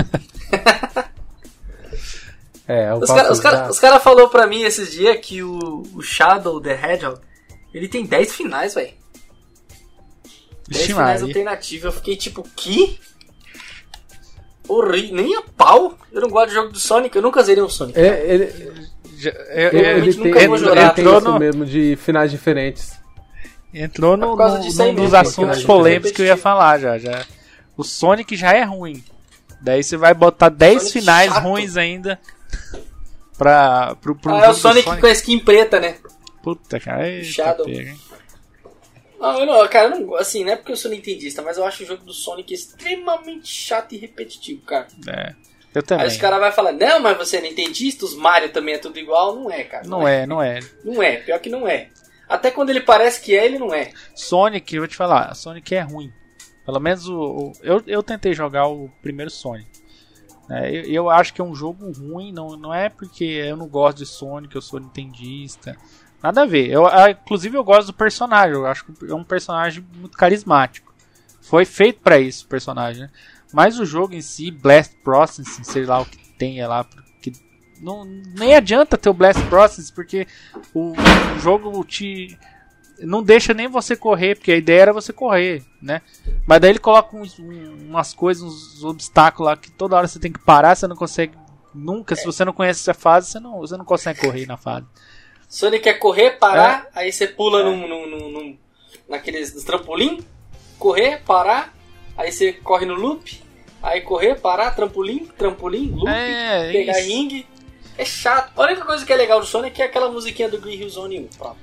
é, 2.66 2.92
os 2.94 3.08
caras 3.08 3.38
cara, 3.38 3.72
cara 3.74 4.00
falaram 4.00 4.28
pra 4.28 4.46
mim 4.46 4.62
esses 4.62 4.90
dias 4.90 5.18
que 5.20 5.42
o, 5.42 5.84
o 5.94 6.02
Shadow 6.02 6.60
the 6.60 6.72
Hedgehog 6.72 7.20
ele 7.72 7.88
tem 7.88 8.04
10 8.04 8.34
finais, 8.34 8.74
velho. 8.74 8.92
10 10.68 10.86
finais 10.86 11.22
alternativos. 11.22 11.84
Eu 11.84 11.92
fiquei 11.92 12.16
tipo, 12.16 12.42
que? 12.56 12.98
Horrível. 14.68 15.16
Nem 15.16 15.36
a 15.36 15.42
pau. 15.42 15.96
Eu 16.10 16.20
não 16.20 16.28
gosto 16.28 16.48
de 16.48 16.54
jogo 16.54 16.72
do 16.72 16.80
Sonic. 16.80 17.14
Eu 17.14 17.22
nunca 17.22 17.42
zerei 17.42 17.62
um 17.62 17.68
Sonic. 17.68 17.98
É, 17.98 18.34
ele, 18.34 18.89
já, 19.20 19.30
eu, 19.30 19.98
ele 19.98 20.16
nunca 20.16 20.38
tem, 20.38 20.48
vou 20.48 20.58
jogar. 20.58 20.98
Ele 20.98 21.08
entrou 21.08 21.20
no... 21.20 21.38
mesmo 21.38 21.64
de 21.64 21.96
finais 21.96 22.30
diferentes. 22.30 22.98
Entrou 23.72 24.16
no, 24.16 24.34
no, 24.34 24.58
no 24.58 24.92
nos 24.92 25.14
assuntos 25.14 25.62
polêmicos 25.62 26.10
que 26.10 26.22
eu 26.22 26.26
ia 26.26 26.36
falar 26.36 26.78
já, 26.78 26.98
já. 26.98 27.24
O 27.76 27.84
Sonic 27.84 28.36
já 28.36 28.52
é 28.52 28.64
ruim. 28.64 29.02
Daí 29.60 29.82
você 29.82 29.96
vai 29.96 30.14
botar 30.14 30.48
10 30.48 30.92
finais 30.92 31.32
chato. 31.32 31.42
ruins 31.42 31.76
ainda 31.76 32.18
pra, 33.38 33.94
pro, 33.96 34.14
pro 34.14 34.34
ah, 34.34 34.46
é 34.46 34.48
o 34.50 34.54
Sonic, 34.54 34.84
Sonic, 34.84 35.00
com 35.00 35.06
a 35.06 35.12
skin 35.12 35.38
preta, 35.38 35.78
né? 35.78 35.96
Puta, 36.42 36.80
cara. 36.80 37.06
É 37.06 37.22
Shadow. 37.22 37.66
Não, 39.18 39.38
eu 39.38 39.46
não, 39.46 39.68
cara, 39.68 39.88
eu 39.88 40.00
não, 40.00 40.14
assim, 40.16 40.44
não 40.44 40.52
é 40.52 40.56
porque 40.56 40.72
eu 40.72 40.76
sou 40.76 40.90
nintendista, 40.90 41.42
mas 41.42 41.58
eu 41.58 41.64
acho 41.64 41.82
o 41.82 41.86
jogo 41.86 42.04
do 42.04 42.12
Sonic 42.12 42.54
extremamente 42.54 43.48
chato 43.48 43.94
e 43.94 43.98
repetitivo, 43.98 44.62
cara. 44.62 44.88
É. 45.06 45.34
Eu 45.74 45.82
também. 45.82 46.04
Aí 46.04 46.10
os 46.10 46.16
caras 46.16 46.40
vão 46.40 46.52
falar, 46.52 46.72
não, 46.72 47.00
mas 47.00 47.16
você 47.16 47.36
é 47.36 47.40
nintendista, 47.40 48.04
os 48.04 48.14
Mario 48.14 48.50
também 48.50 48.74
é 48.74 48.78
tudo 48.78 48.98
igual. 48.98 49.36
Não 49.36 49.50
é, 49.50 49.64
cara. 49.64 49.84
Não, 49.86 50.00
não 50.00 50.08
é, 50.08 50.22
é, 50.22 50.26
não 50.26 50.42
é. 50.42 50.60
Não 50.84 51.02
é, 51.02 51.16
pior 51.16 51.38
que 51.38 51.48
não 51.48 51.68
é. 51.68 51.88
Até 52.28 52.50
quando 52.50 52.70
ele 52.70 52.80
parece 52.80 53.20
que 53.20 53.36
é, 53.36 53.44
ele 53.44 53.58
não 53.58 53.74
é. 53.74 53.92
Sonic, 54.14 54.74
eu 54.74 54.82
vou 54.82 54.88
te 54.88 54.96
falar, 54.96 55.34
Sonic 55.34 55.74
é 55.74 55.80
ruim. 55.80 56.12
Pelo 56.64 56.80
menos 56.80 57.08
o, 57.08 57.18
o 57.18 57.52
eu, 57.62 57.82
eu 57.86 58.02
tentei 58.02 58.32
jogar 58.32 58.68
o 58.68 58.88
primeiro 59.02 59.30
Sonic. 59.30 59.68
É, 60.48 60.70
eu, 60.70 60.84
eu, 60.84 61.10
acho 61.10 61.32
que 61.32 61.40
é 61.40 61.44
um 61.44 61.54
jogo 61.54 61.90
ruim, 61.92 62.32
não, 62.32 62.56
não 62.56 62.74
é 62.74 62.88
porque 62.88 63.24
eu 63.24 63.56
não 63.56 63.68
gosto 63.68 63.98
de 63.98 64.06
Sonic, 64.06 64.54
eu 64.54 64.62
sou 64.62 64.80
nintendista. 64.80 65.76
Nada 66.22 66.42
a 66.42 66.46
ver. 66.46 66.68
Eu, 66.68 66.84
inclusive 67.08 67.56
eu 67.56 67.64
gosto 67.64 67.88
do 67.88 67.94
personagem, 67.94 68.54
eu 68.54 68.66
acho 68.66 68.84
que 68.84 69.10
é 69.10 69.14
um 69.14 69.24
personagem 69.24 69.84
muito 69.94 70.16
carismático. 70.16 70.92
Foi 71.40 71.64
feito 71.64 72.00
para 72.00 72.18
isso 72.18 72.44
o 72.44 72.48
personagem, 72.48 73.02
né? 73.02 73.10
Mas 73.52 73.78
o 73.78 73.84
jogo 73.84 74.14
em 74.14 74.20
si, 74.20 74.50
Blast 74.50 74.94
Processing, 75.02 75.64
sei 75.64 75.84
lá 75.84 76.00
o 76.00 76.06
que 76.06 76.18
tenha 76.34 76.68
lá, 76.68 76.86
que 77.20 77.32
não, 77.80 78.04
nem 78.04 78.54
adianta 78.54 78.96
ter 78.96 79.08
o 79.08 79.14
Blast 79.14 79.42
Processing, 79.46 79.94
porque 79.94 80.26
o, 80.74 80.92
o 80.92 81.38
jogo 81.40 81.84
te 81.84 82.38
não 83.02 83.22
deixa 83.22 83.54
nem 83.54 83.66
você 83.66 83.96
correr, 83.96 84.34
porque 84.34 84.52
a 84.52 84.56
ideia 84.56 84.82
era 84.82 84.92
você 84.92 85.12
correr, 85.12 85.64
né? 85.80 86.02
Mas 86.46 86.60
daí 86.60 86.70
ele 86.70 86.78
coloca 86.78 87.16
uns, 87.16 87.38
umas 87.38 88.12
coisas, 88.12 88.42
uns 88.42 88.84
obstáculos 88.84 89.46
lá 89.46 89.56
que 89.56 89.70
toda 89.70 89.96
hora 89.96 90.06
você 90.06 90.18
tem 90.18 90.30
que 90.30 90.38
parar, 90.38 90.74
você 90.74 90.86
não 90.86 90.96
consegue 90.96 91.34
nunca, 91.74 92.14
se 92.14 92.24
você 92.24 92.44
não 92.44 92.52
conhece 92.52 92.80
essa 92.80 92.94
fase, 92.94 93.30
você 93.30 93.40
não, 93.40 93.58
você 93.58 93.76
não 93.76 93.84
consegue 93.84 94.20
correr 94.20 94.46
na 94.46 94.56
fase. 94.56 94.86
Sonic 95.48 95.82
quer 95.82 95.94
correr, 95.94 96.32
parar, 96.32 96.88
é. 96.94 97.00
aí 97.00 97.12
você 97.12 97.26
pula 97.26 97.60
é. 97.60 97.64
num, 97.64 97.88
num, 97.88 98.06
num, 98.06 98.30
num, 98.30 98.58
naqueles 99.08 99.52
trampolim, 99.64 100.24
correr, 100.78 101.22
parar, 101.24 101.74
aí 102.20 102.30
você 102.30 102.52
corre 102.52 102.84
no 102.84 102.94
loop, 102.94 103.42
aí 103.82 104.02
correr, 104.02 104.36
parar, 104.36 104.72
trampolim, 104.72 105.26
trampolim, 105.38 105.90
loop, 105.90 106.08
é, 106.08 106.70
pegar 106.70 107.00
isso. 107.00 107.08
ringue. 107.08 107.46
É 107.96 108.04
chato. 108.04 108.52
A 108.58 108.64
única 108.64 108.84
coisa 108.84 109.04
que 109.04 109.12
é 109.12 109.16
legal 109.16 109.40
do 109.40 109.46
Sonic 109.46 109.80
é 109.80 109.86
aquela 109.86 110.10
musiquinha 110.10 110.48
do 110.48 110.60
Green 110.60 110.78
Hill 110.80 110.88
Zone 110.88 111.20
1, 111.20 111.28
pronto. 111.38 111.56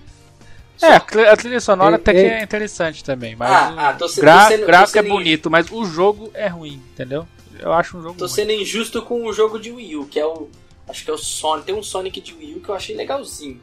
É, 0.82 0.96
a 1.30 1.36
trilha 1.36 1.60
sonora 1.60 1.96
até 1.96 2.14
que 2.14 2.20
é 2.20 2.44
interessante 2.44 3.04
também, 3.04 3.36
mas 3.36 3.50
ah, 3.50 3.90
ah, 3.90 3.94
tô 3.94 4.08
se, 4.08 4.22
gra 4.22 4.48
sendo, 4.48 4.68
gráfico 4.68 5.00
é 5.00 5.02
bonito, 5.02 5.50
mas 5.50 5.72
o 5.72 5.84
jogo 5.86 6.30
é 6.36 6.48
ruim, 6.48 6.80
entendeu? 6.94 7.28
Eu 7.60 7.74
acho 7.74 7.98
um 7.98 8.04
jogo 8.04 8.14
Tô 8.14 8.26
ruim. 8.26 8.34
sendo 8.34 8.52
injusto 8.52 9.02
com 9.02 9.26
o 9.26 9.34
jogo 9.34 9.60
de 9.60 9.72
Wii 9.72 9.96
U, 9.96 10.06
que 10.06 10.20
é 10.20 10.26
o... 10.26 10.48
Acho 10.88 11.04
que 11.04 11.10
é 11.10 11.14
o 11.14 11.18
Sonic, 11.18 11.66
tem 11.66 11.74
um 11.74 11.82
Sonic 11.82 12.22
de 12.22 12.36
Wii 12.36 12.56
U 12.58 12.60
que 12.60 12.70
eu 12.70 12.76
achei 12.76 12.96
legalzinho. 12.96 13.60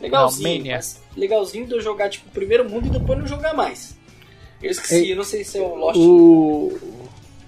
Legalzinho. 0.00 0.72
Não, 0.72 0.80
legalzinho 1.16 1.66
de 1.66 1.74
eu 1.74 1.80
jogar 1.80 2.08
tipo 2.08 2.28
o 2.28 2.32
primeiro 2.32 2.68
mundo 2.68 2.86
e 2.86 2.90
depois 2.90 3.18
não 3.18 3.26
jogar 3.26 3.52
mais. 3.52 3.98
Eu 4.62 4.70
esqueci, 4.70 5.10
eu 5.10 5.16
não 5.16 5.24
sei 5.24 5.44
se 5.44 5.58
é 5.58 5.62
o 5.62 5.74
Lost. 5.74 5.96
O... 5.96 6.78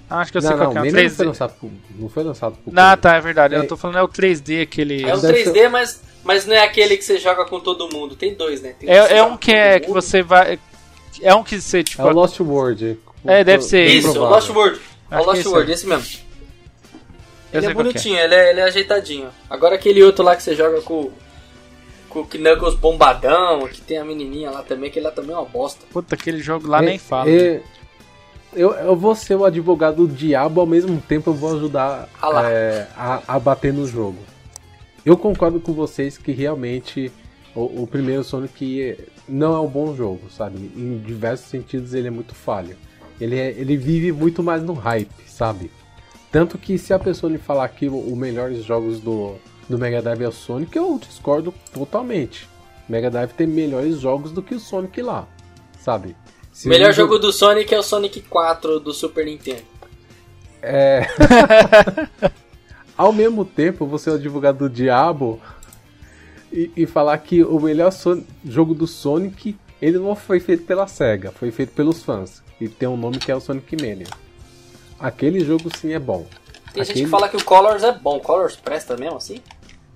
Acho 0.09 0.33
que 0.33 0.39
eu 0.39 0.43
sei 0.43 0.51
não, 0.51 0.59
qual 0.59 0.75
não, 0.75 0.85
é. 0.85 0.89
O 0.89 0.93
3D. 0.93 1.03
Não 1.03 1.11
foi 1.11 1.27
lançado 1.27 1.55
pro, 1.59 1.71
não 1.99 2.09
foi 2.09 2.23
lançado 2.23 2.57
pro 2.57 2.73
Não, 2.73 2.97
tá, 2.97 3.17
é 3.17 3.21
verdade. 3.21 3.55
É. 3.55 3.59
Eu 3.59 3.67
tô 3.67 3.77
falando 3.77 3.99
é 3.99 4.03
o 4.03 4.09
3D, 4.09 4.63
aquele. 4.63 5.05
É 5.05 5.15
o 5.15 5.19
3D, 5.19 5.69
mas, 5.71 6.03
mas 6.23 6.47
não 6.47 6.55
é 6.55 6.65
aquele 6.65 6.97
que 6.97 7.05
você 7.05 7.19
joga 7.19 7.45
com 7.45 7.61
todo 7.61 7.89
mundo. 7.89 8.15
Tem 8.15 8.35
dois, 8.35 8.61
né? 8.61 8.75
Tem 8.79 8.89
é, 8.89 9.19
é 9.19 9.23
um 9.23 9.37
que 9.37 9.53
é 9.53 9.81
que 9.81 9.91
você 9.91 10.23
vai. 10.23 10.59
É 11.21 11.35
um 11.35 11.43
que 11.43 11.61
você, 11.61 11.83
tipo. 11.83 12.03
É 12.03 12.05
o 12.05 12.13
Lost 12.13 12.41
World. 12.41 12.99
É, 13.25 13.45
deve 13.45 13.63
ser. 13.63 13.87
Isso, 13.87 14.19
o 14.19 14.29
Lost 14.29 14.51
World. 14.51 14.81
É 15.11 15.19
o 15.19 15.25
Lost 15.25 15.47
World, 15.47 15.73
esse 15.73 15.87
mesmo. 15.87 16.23
Ele 17.53 17.67
é 17.67 17.75
bonitinho, 17.75 18.17
é. 18.17 18.25
Ele, 18.25 18.35
é, 18.35 18.51
ele 18.51 18.61
é 18.61 18.65
ajeitadinho. 18.65 19.29
Agora 19.49 19.75
aquele 19.75 20.03
outro 20.03 20.25
lá 20.25 20.35
que 20.35 20.43
você 20.43 20.55
joga 20.55 20.81
com 20.81 21.11
com 22.13 22.21
o 22.21 22.27
Knuckles 22.27 22.75
bombadão, 22.75 23.67
que 23.67 23.81
tem 23.81 23.99
a 23.99 24.05
menininha 24.05 24.51
lá 24.51 24.63
também, 24.63 24.91
que 24.91 24.99
ele 24.99 25.07
lá 25.07 25.13
também 25.13 25.35
é 25.35 25.39
uma 25.39 25.47
bosta. 25.47 25.85
Puta, 25.91 26.15
aquele 26.15 26.41
jogo 26.41 26.69
lá 26.69 26.83
é, 26.83 26.87
nem 26.87 26.99
fala. 26.99 27.31
É, 27.31 27.63
eu, 28.53 28.73
eu 28.75 28.95
vou 28.95 29.15
ser 29.15 29.35
o 29.35 29.45
advogado 29.45 30.07
do 30.07 30.15
diabo, 30.15 30.61
ao 30.61 30.67
mesmo 30.67 31.01
tempo 31.01 31.31
eu 31.31 31.35
vou 31.35 31.57
ajudar 31.57 32.09
ah 32.21 32.51
é, 32.51 32.87
a, 32.95 33.23
a 33.27 33.39
bater 33.39 33.73
no 33.73 33.87
jogo. 33.87 34.19
Eu 35.05 35.17
concordo 35.17 35.59
com 35.59 35.73
vocês 35.73 36.19
que 36.19 36.31
realmente 36.33 37.11
o, 37.55 37.83
o, 37.83 37.87
primeiro 37.87 38.23
Sonic 38.23 38.97
não 39.29 39.57
é 39.57 39.61
um 39.61 39.67
bom 39.67 39.97
jogo, 39.97 40.31
sabe? 40.31 40.71
Em 40.77 40.99
diversos 40.99 41.49
sentidos 41.49 41.95
ele 41.95 42.09
é 42.09 42.11
muito 42.11 42.35
falho. 42.35 42.77
Ele, 43.21 43.39
é, 43.39 43.51
ele 43.51 43.77
vive 43.77 44.13
muito 44.13 44.43
mais 44.43 44.63
no 44.63 44.75
hype, 44.75 45.11
sabe? 45.27 45.71
Tanto 46.31 46.59
que 46.59 46.79
se 46.79 46.93
a 46.93 46.99
pessoa 46.99 47.33
lhe 47.33 47.39
falar 47.39 47.69
que 47.69 47.89
os 47.89 48.13
melhores 48.13 48.65
jogos 48.65 49.01
do, 49.01 49.37
do 49.69 49.79
Mega 49.79 50.03
Drive 50.03 50.23
é 50.23 50.29
o 50.29 50.33
Sonic, 50.33 50.77
eu 50.77 50.99
discordo 50.99 51.55
totalmente. 51.73 52.49
O 52.89 52.93
Mega 52.93 53.11
Drive 53.11 53.33
tem 53.33 53.47
melhores 53.47 53.99
jogos 53.99 54.33
do 54.33 54.43
que 54.43 54.55
o 54.55 54.61
Sonic 54.61 55.01
lá, 55.03 55.27
sabe? 55.81 56.17
O 56.65 56.69
melhor 56.69 56.93
jogo 56.93 57.19
do 57.19 57.33
Sonic 57.33 57.75
é 57.75 57.79
o 57.79 57.83
Sonic 57.83 58.21
4 58.21 58.79
do 58.81 58.93
Super 58.93 59.25
Nintendo. 59.25 59.63
É. 60.61 61.07
Ao 62.97 63.13
mesmo 63.13 63.45
tempo, 63.45 63.87
você 63.87 64.11
é 64.11 64.13
o 64.13 64.17
advogado 64.17 64.59
do 64.59 64.71
diabo 64.71 65.41
e, 66.53 66.71
e 66.77 66.87
falar 66.87 67.17
que 67.19 67.43
o 67.43 67.59
melhor 67.59 67.91
son 67.91 68.23
jogo 68.45 68.75
do 68.75 68.87
Sonic 68.87 69.57
ele 69.81 69.99
não 69.99 70.15
foi 70.15 70.39
feito 70.39 70.65
pela 70.65 70.87
SEGA, 70.87 71.33
foi 71.33 71.51
feito 71.51 71.73
pelos 71.73 72.05
fãs. 72.05 72.41
E 72.61 72.69
tem 72.69 72.89
um 72.89 72.97
nome 72.97 73.19
que 73.19 73.33
é 73.33 73.35
o 73.35 73.41
Sonic 73.41 73.75
Mania. 73.75 74.07
Aquele 75.01 75.41
jogo 75.41 75.69
sim 75.77 75.93
é 75.93 75.99
bom. 75.99 76.25
Tem 76.73 76.83
Aquele... 76.83 76.99
gente 76.99 77.05
que 77.05 77.11
fala 77.11 77.29
que 77.29 77.37
o 77.37 77.45
Colors 77.45 77.83
é 77.83 77.93
bom. 77.93 78.19
Colors 78.21 78.57
presta 78.57 78.97
mesmo 78.97 79.17
assim? 79.17 79.41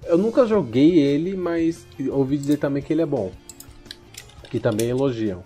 Eu 0.05 0.19
nunca 0.19 0.47
joguei 0.47 0.99
ele, 0.99 1.37
mas 1.37 1.87
ouvi 2.11 2.37
dizer 2.37 2.59
também 2.59 2.83
que 2.83 2.93
ele 2.93 3.03
é 3.03 3.07
bom. 3.07 3.33
Que 4.51 4.61
também 4.61 4.89
elogiam. 4.89 5.43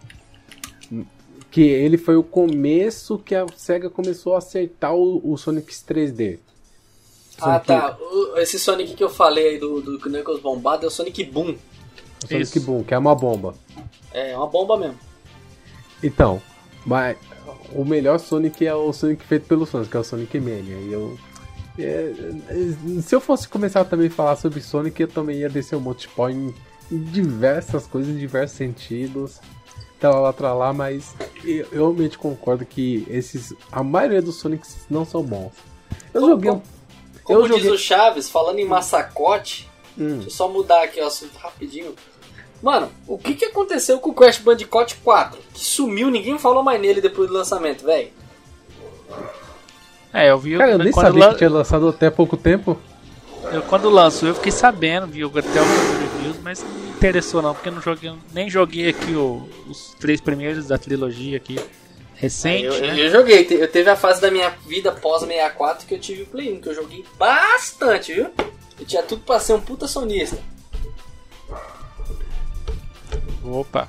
Que 1.50 1.62
ele 1.62 1.96
foi 1.96 2.16
o 2.16 2.22
começo 2.22 3.18
que 3.18 3.34
a 3.34 3.46
SEGA 3.56 3.88
começou 3.88 4.34
a 4.34 4.38
acertar 4.38 4.94
o, 4.94 5.20
o 5.24 5.36
Sonic 5.38 5.72
3D. 5.72 6.38
Ah 7.40 7.44
Sonic... 7.44 7.66
tá, 7.66 7.96
o, 8.00 8.36
esse 8.38 8.58
Sonic 8.58 8.94
que 8.94 9.02
eu 9.02 9.08
falei 9.08 9.50
aí 9.50 9.58
do, 9.58 9.80
do 9.80 9.98
Knuckles 9.98 10.40
bombado 10.40 10.84
é 10.84 10.88
o 10.88 10.90
Sonic 10.90 11.24
Boom. 11.24 11.56
O 12.22 12.28
Sonic 12.28 12.58
Isso. 12.58 12.60
Boom, 12.60 12.84
que 12.84 12.92
é 12.92 12.98
uma 12.98 13.14
bomba. 13.14 13.54
É, 14.12 14.32
é 14.32 14.36
uma 14.36 14.46
bomba 14.46 14.76
mesmo. 14.76 14.98
Então, 16.02 16.42
mas 16.84 17.16
o 17.72 17.84
melhor 17.84 18.18
Sonic 18.18 18.66
é 18.66 18.74
o 18.74 18.92
Sonic 18.92 19.24
feito 19.24 19.46
pelo 19.46 19.66
fãs, 19.66 19.88
que 19.88 19.96
é 19.96 20.00
o 20.00 20.04
Sonic 20.04 20.38
Mania. 20.38 20.76
E 20.76 20.92
eu. 20.92 21.18
É, 21.78 22.12
é, 22.48 23.00
se 23.00 23.14
eu 23.14 23.20
fosse 23.20 23.48
começar 23.48 23.84
também 23.84 24.08
a 24.08 24.10
falar 24.10 24.36
sobre 24.36 24.60
Sonic, 24.60 25.00
eu 25.00 25.08
também 25.08 25.38
ia 25.38 25.48
descer 25.48 25.76
um 25.76 25.80
monte 25.80 26.02
de 26.02 26.08
pó 26.08 26.28
em, 26.28 26.54
diversas 26.90 27.86
coisas, 27.86 28.14
em 28.14 28.18
diversos 28.18 28.56
sentidos. 28.56 29.40
Tralá, 29.98 30.32
tralá, 30.32 30.72
mas 30.72 31.14
eu, 31.44 31.56
eu 31.56 31.68
realmente 31.72 32.18
concordo 32.18 32.64
que 32.64 33.06
esses. 33.08 33.54
A 33.70 33.82
maioria 33.82 34.20
dos 34.20 34.36
Sonics 34.36 34.86
não 34.88 35.04
são 35.04 35.22
bons. 35.22 35.52
Eu 36.12 36.20
como, 36.20 36.32
joguei. 36.32 36.50
Como, 36.50 36.62
como 37.22 37.42
diz 37.42 37.56
joguei... 37.58 37.70
o 37.70 37.78
Chaves, 37.78 38.28
falando 38.28 38.58
em 38.58 38.66
massacote, 38.66 39.68
hum. 39.96 40.14
deixa 40.14 40.26
eu 40.26 40.30
só 40.30 40.48
mudar 40.48 40.82
aqui 40.82 41.00
o 41.00 41.06
assunto 41.06 41.36
rapidinho. 41.36 41.94
Mano, 42.62 42.90
o 43.06 43.16
que, 43.16 43.34
que 43.34 43.46
aconteceu 43.46 43.98
com 43.98 44.10
o 44.10 44.14
Crash 44.14 44.38
Bandicoot 44.38 44.96
4? 44.96 45.38
Que 45.54 45.64
sumiu, 45.64 46.10
ninguém 46.10 46.38
falou 46.38 46.62
mais 46.62 46.80
nele 46.80 47.00
depois 47.00 47.28
do 47.28 47.34
lançamento, 47.34 47.84
velho. 47.84 48.10
É, 50.12 50.30
eu 50.30 50.38
vi. 50.38 50.58
Cara, 50.58 50.72
eu 50.72 50.78
nem 50.78 50.92
sabia 50.92 51.26
lan... 51.26 51.32
que 51.32 51.38
tinha 51.38 51.50
lançado 51.50 51.88
até 51.88 52.10
pouco 52.10 52.36
tempo. 52.36 52.78
Eu, 53.52 53.62
quando 53.62 53.88
lançou, 53.88 54.28
eu 54.28 54.34
fiquei 54.34 54.52
sabendo, 54.52 55.06
vi 55.06 55.22
até 55.24 55.58
alguns 55.58 55.98
reviews, 55.98 56.36
mas 56.42 56.62
não 56.62 56.70
me 56.70 56.90
interessou 56.90 57.40
não, 57.40 57.54
porque 57.54 57.70
eu 57.70 57.72
não 57.72 57.80
joguei, 57.80 58.12
nem 58.34 58.50
joguei 58.50 58.90
aqui 58.90 59.14
o, 59.14 59.48
os 59.66 59.96
três 59.98 60.20
primeiros 60.20 60.66
da 60.66 60.76
trilogia 60.76 61.38
aqui 61.38 61.58
recente. 62.14 62.64
eu, 62.64 62.80
né? 62.80 62.90
eu, 62.90 63.04
eu 63.04 63.10
joguei, 63.10 63.46
eu 63.50 63.68
teve 63.68 63.88
a 63.88 63.96
fase 63.96 64.20
da 64.20 64.30
minha 64.30 64.50
vida 64.66 64.92
pós 64.92 65.22
64 65.22 65.86
que 65.86 65.94
eu 65.94 65.98
tive 65.98 66.22
o 66.22 66.26
Play 66.26 66.52
1, 66.52 66.60
que 66.60 66.68
eu 66.68 66.74
joguei 66.74 67.04
bastante, 67.18 68.12
viu? 68.12 68.26
Eu 68.78 68.86
tinha 68.86 69.02
tudo 69.02 69.22
pra 69.22 69.40
ser 69.40 69.54
um 69.54 69.60
puta 69.60 69.88
sonista. 69.88 70.36
Opa. 73.44 73.88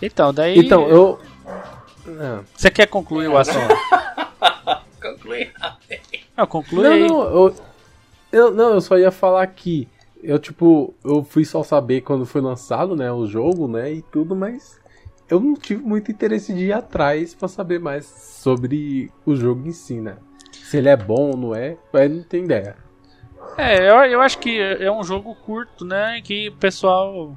Então, 0.00 0.32
daí. 0.32 0.58
Então, 0.58 0.88
eu. 0.88 1.18
Não, 2.06 2.44
Você 2.56 2.70
quer 2.70 2.86
concluir 2.86 3.28
o 3.28 3.36
assunto? 3.36 3.74
Concluí. 5.00 5.50
Não, 6.36 6.46
conclui 6.46 6.82
não, 6.82 6.92
aí. 6.92 7.08
não, 7.08 7.22
eu, 7.22 7.54
eu, 8.30 8.50
não, 8.54 8.74
eu 8.74 8.80
só 8.80 8.98
ia 8.98 9.10
falar 9.10 9.46
que 9.46 9.88
eu, 10.22 10.38
tipo, 10.38 10.94
eu 11.02 11.24
fui 11.24 11.44
só 11.44 11.62
saber 11.62 12.02
quando 12.02 12.26
foi 12.26 12.42
lançado, 12.42 12.94
né, 12.94 13.10
o 13.10 13.26
jogo, 13.26 13.66
né, 13.66 13.92
e 13.92 14.02
tudo, 14.02 14.36
mas 14.36 14.78
eu 15.28 15.40
não 15.40 15.54
tive 15.54 15.82
muito 15.82 16.10
interesse 16.10 16.52
de 16.52 16.66
ir 16.66 16.72
atrás 16.72 17.34
pra 17.34 17.48
saber 17.48 17.80
mais 17.80 18.04
sobre 18.04 19.10
o 19.24 19.34
jogo 19.34 19.66
em 19.66 19.72
si, 19.72 20.00
né. 20.00 20.16
Se 20.52 20.76
ele 20.76 20.88
é 20.90 20.96
bom 20.96 21.30
ou 21.30 21.36
não 21.36 21.54
é, 21.54 21.76
aí 21.94 22.08
não 22.08 22.22
tem 22.22 22.44
ideia. 22.44 22.76
É, 23.56 23.90
eu, 23.90 23.96
eu 24.04 24.20
acho 24.20 24.38
que 24.38 24.58
é 24.58 24.90
um 24.90 25.02
jogo 25.02 25.34
curto, 25.34 25.84
né? 25.84 26.20
Que 26.22 26.48
o 26.48 26.56
pessoal 26.56 27.36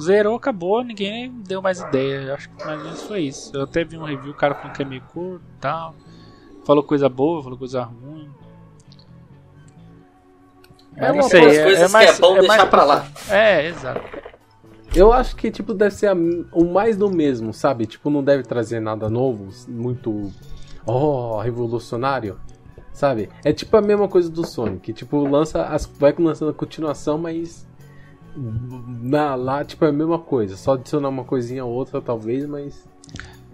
zerou, 0.00 0.36
acabou, 0.36 0.82
ninguém 0.84 1.30
deu 1.46 1.60
mais 1.62 1.80
ideia. 1.80 2.22
Eu 2.22 2.34
acho 2.34 2.48
que 2.50 2.64
mais 2.64 2.78
ou 2.78 2.84
menos 2.84 3.02
foi 3.02 3.20
isso. 3.22 3.50
Eu 3.56 3.62
até 3.62 3.84
vi 3.84 3.96
um 3.98 4.04
review, 4.04 4.32
o 4.32 4.34
cara 4.36 4.54
falou 4.54 4.72
que 4.72 4.82
é 4.82 4.84
meio 4.84 5.02
curto 5.12 5.42
e 5.56 5.60
tal. 5.60 5.94
Falou 6.64 6.82
coisa 6.82 7.08
boa, 7.08 7.42
falou 7.42 7.58
coisa 7.58 7.82
ruim. 7.82 8.28
É 10.96 11.12
uma 11.12 11.22
não 11.22 11.28
sei, 11.28 11.40
das 11.46 11.62
coisas 11.62 11.92
que 11.92 12.04
é 12.04 12.18
bom 12.18 12.34
deixar 12.34 12.56
mais 12.56 12.68
pra 12.70 12.84
lá. 12.84 13.06
É, 13.28 13.66
exato. 13.68 14.00
Eu 14.94 15.12
acho 15.12 15.36
que, 15.36 15.50
tipo, 15.50 15.74
deve 15.74 15.94
ser 15.94 16.06
a- 16.06 16.14
o 16.52 16.64
mais 16.64 16.96
do 16.96 17.10
mesmo, 17.10 17.52
sabe? 17.52 17.84
Tipo, 17.86 18.08
não 18.08 18.24
deve 18.24 18.42
trazer 18.44 18.80
nada 18.80 19.10
novo, 19.10 19.48
muito. 19.68 20.32
Oh, 20.86 21.38
revolucionário. 21.38 22.40
Sabe? 22.92 23.28
É 23.44 23.52
tipo 23.52 23.76
a 23.76 23.82
mesma 23.82 24.08
coisa 24.08 24.30
do 24.30 24.46
Sonic. 24.46 24.94
Tipo, 24.94 25.26
lança 25.28 25.64
as, 25.64 25.84
vai 25.84 26.14
lançando 26.18 26.50
a 26.50 26.54
continuação, 26.54 27.18
mas. 27.18 27.68
Na, 28.36 29.34
lá, 29.34 29.64
tipo, 29.64 29.84
é 29.84 29.88
a 29.88 29.92
mesma 29.92 30.18
coisa. 30.18 30.56
Só 30.56 30.74
adicionar 30.74 31.08
uma 31.08 31.24
coisinha 31.24 31.64
ou 31.64 31.72
outra, 31.72 32.00
talvez, 32.02 32.44
mas. 32.46 32.86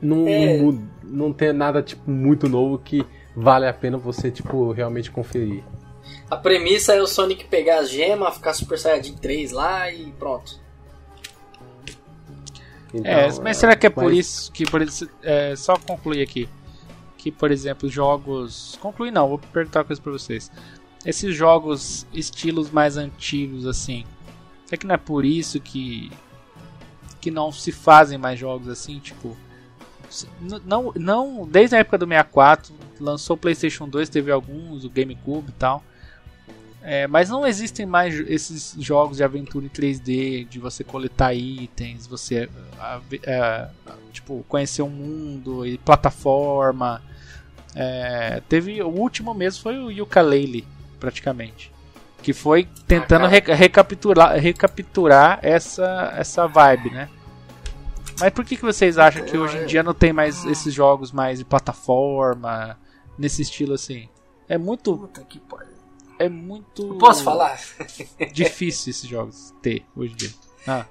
Não, 0.00 0.26
É. 0.26 0.58
não, 0.58 0.88
não 1.04 1.32
tem 1.32 1.52
nada, 1.52 1.80
tipo, 1.82 2.10
muito 2.10 2.48
novo 2.48 2.78
que 2.78 3.06
vale 3.36 3.66
a 3.68 3.72
pena 3.72 3.96
você, 3.96 4.30
tipo, 4.30 4.72
realmente 4.72 5.10
conferir. 5.10 5.62
A 6.28 6.36
premissa 6.36 6.92
é 6.94 7.00
o 7.00 7.06
Sonic 7.06 7.44
pegar 7.44 7.78
as 7.80 7.90
gemas, 7.90 8.34
ficar 8.34 8.52
Super 8.54 8.78
Saiyajin 8.78 9.14
3 9.16 9.52
lá 9.52 9.90
e 9.92 10.10
pronto. 10.18 10.60
Então, 12.94 13.10
É, 13.10 13.28
mas 13.40 13.56
será 13.56 13.74
que 13.76 13.86
é 13.86 13.90
por 13.90 14.04
mas- 14.04 14.18
isso 14.18 14.52
que, 14.52 14.64
por 14.66 14.82
isso, 14.82 15.08
é, 15.22 15.54
só 15.56 15.76
concluir 15.78 16.22
aqui, 16.22 16.48
que 17.16 17.30
por 17.30 17.50
exemplo 17.50 17.88
jogos, 17.88 18.78
concluir 18.82 19.10
não, 19.10 19.28
vou 19.28 19.38
perguntar 19.38 19.80
uma 19.80 19.84
coisa 19.86 20.02
pra 20.02 20.12
vocês. 20.12 20.50
Esses 21.04 21.34
jogos 21.34 22.06
estilos 22.12 22.70
mais 22.70 22.96
antigos 22.96 23.66
assim, 23.66 24.04
será 24.72 24.78
que 24.78 24.86
não 24.86 24.94
é 24.94 24.98
por 24.98 25.24
isso 25.24 25.60
que 25.60 26.10
que 27.20 27.30
não 27.30 27.52
se 27.52 27.70
fazem 27.70 28.18
mais 28.18 28.36
jogos 28.36 28.68
assim, 28.68 28.98
tipo, 28.98 29.36
não, 30.66 30.92
não, 30.96 31.46
desde 31.46 31.76
a 31.76 31.78
época 31.78 31.96
do 31.96 32.04
64, 32.04 32.74
lançou 32.98 33.36
o 33.36 33.38
PlayStation 33.38 33.88
2, 33.88 34.08
teve 34.08 34.32
alguns, 34.32 34.84
o 34.84 34.90
GameCube 34.90 35.50
e 35.50 35.52
tal. 35.52 35.84
É, 36.82 37.06
mas 37.06 37.30
não 37.30 37.46
existem 37.46 37.86
mais 37.86 38.18
esses 38.28 38.74
jogos 38.76 39.18
de 39.18 39.22
aventura 39.22 39.64
em 39.64 39.68
3D, 39.68 40.48
de 40.48 40.58
você 40.58 40.82
coletar 40.82 41.32
itens, 41.32 42.08
você 42.08 42.50
é, 43.22 43.68
tipo 44.12 44.44
conhecer 44.48 44.82
o 44.82 44.88
mundo 44.88 45.64
e 45.64 45.78
plataforma. 45.78 47.00
É, 47.72 48.42
teve 48.48 48.82
o 48.82 48.88
último 48.88 49.32
mesmo 49.32 49.62
foi 49.62 49.78
o 49.78 49.92
Yooka-Laylee, 49.92 50.66
praticamente, 50.98 51.71
que 52.22 52.32
foi 52.32 52.68
tentando 52.86 53.26
Ah, 53.26 54.34
recapturar 54.36 55.38
essa 55.42 56.12
essa 56.16 56.46
vibe, 56.46 56.90
né? 56.90 57.08
Mas 58.20 58.30
por 58.32 58.44
que, 58.44 58.56
que 58.56 58.62
vocês 58.62 58.98
acham 58.98 59.24
que 59.24 59.36
hoje 59.36 59.58
em 59.58 59.66
dia 59.66 59.82
não 59.82 59.94
tem 59.94 60.12
mais 60.12 60.44
esses 60.44 60.72
jogos 60.72 61.10
mais 61.12 61.38
de 61.38 61.44
plataforma 61.44 62.78
nesse 63.18 63.42
estilo 63.42 63.74
assim? 63.74 64.08
É 64.48 64.56
muito 64.58 64.96
Puta 64.96 65.24
que 65.24 65.40
pariu. 65.40 65.72
é 66.18 66.28
muito 66.28 66.94
Posso 66.98 67.24
falar? 67.24 67.58
difícil 68.32 68.90
esses 68.90 69.08
jogos 69.08 69.52
ter 69.62 69.84
hoje 69.96 70.12
em 70.12 70.16
dia. 70.16 70.30
Ah, 70.66 70.84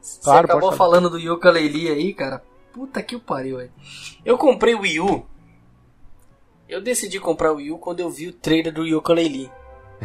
Você 0.00 0.20
Claro, 0.22 0.44
acabou 0.46 0.68
pode 0.68 0.76
falar. 0.76 0.90
falando 0.90 1.10
do 1.10 1.18
Yooka-Laylee 1.18 1.88
aí, 1.90 2.12
cara. 2.12 2.42
Puta 2.72 3.02
que 3.02 3.18
pariu, 3.18 3.58
velho. 3.58 3.70
Eu 4.24 4.36
comprei 4.36 4.74
o 4.74 4.80
Wii 4.80 5.00
U. 5.00 5.26
Eu 6.68 6.80
decidi 6.82 7.20
comprar 7.20 7.52
o 7.52 7.56
Wii 7.56 7.70
U 7.72 7.78
quando 7.78 8.00
eu 8.00 8.10
vi 8.10 8.28
o 8.28 8.32
trailer 8.32 8.72
do 8.72 8.82
Yooka-Laylee. 8.84 9.50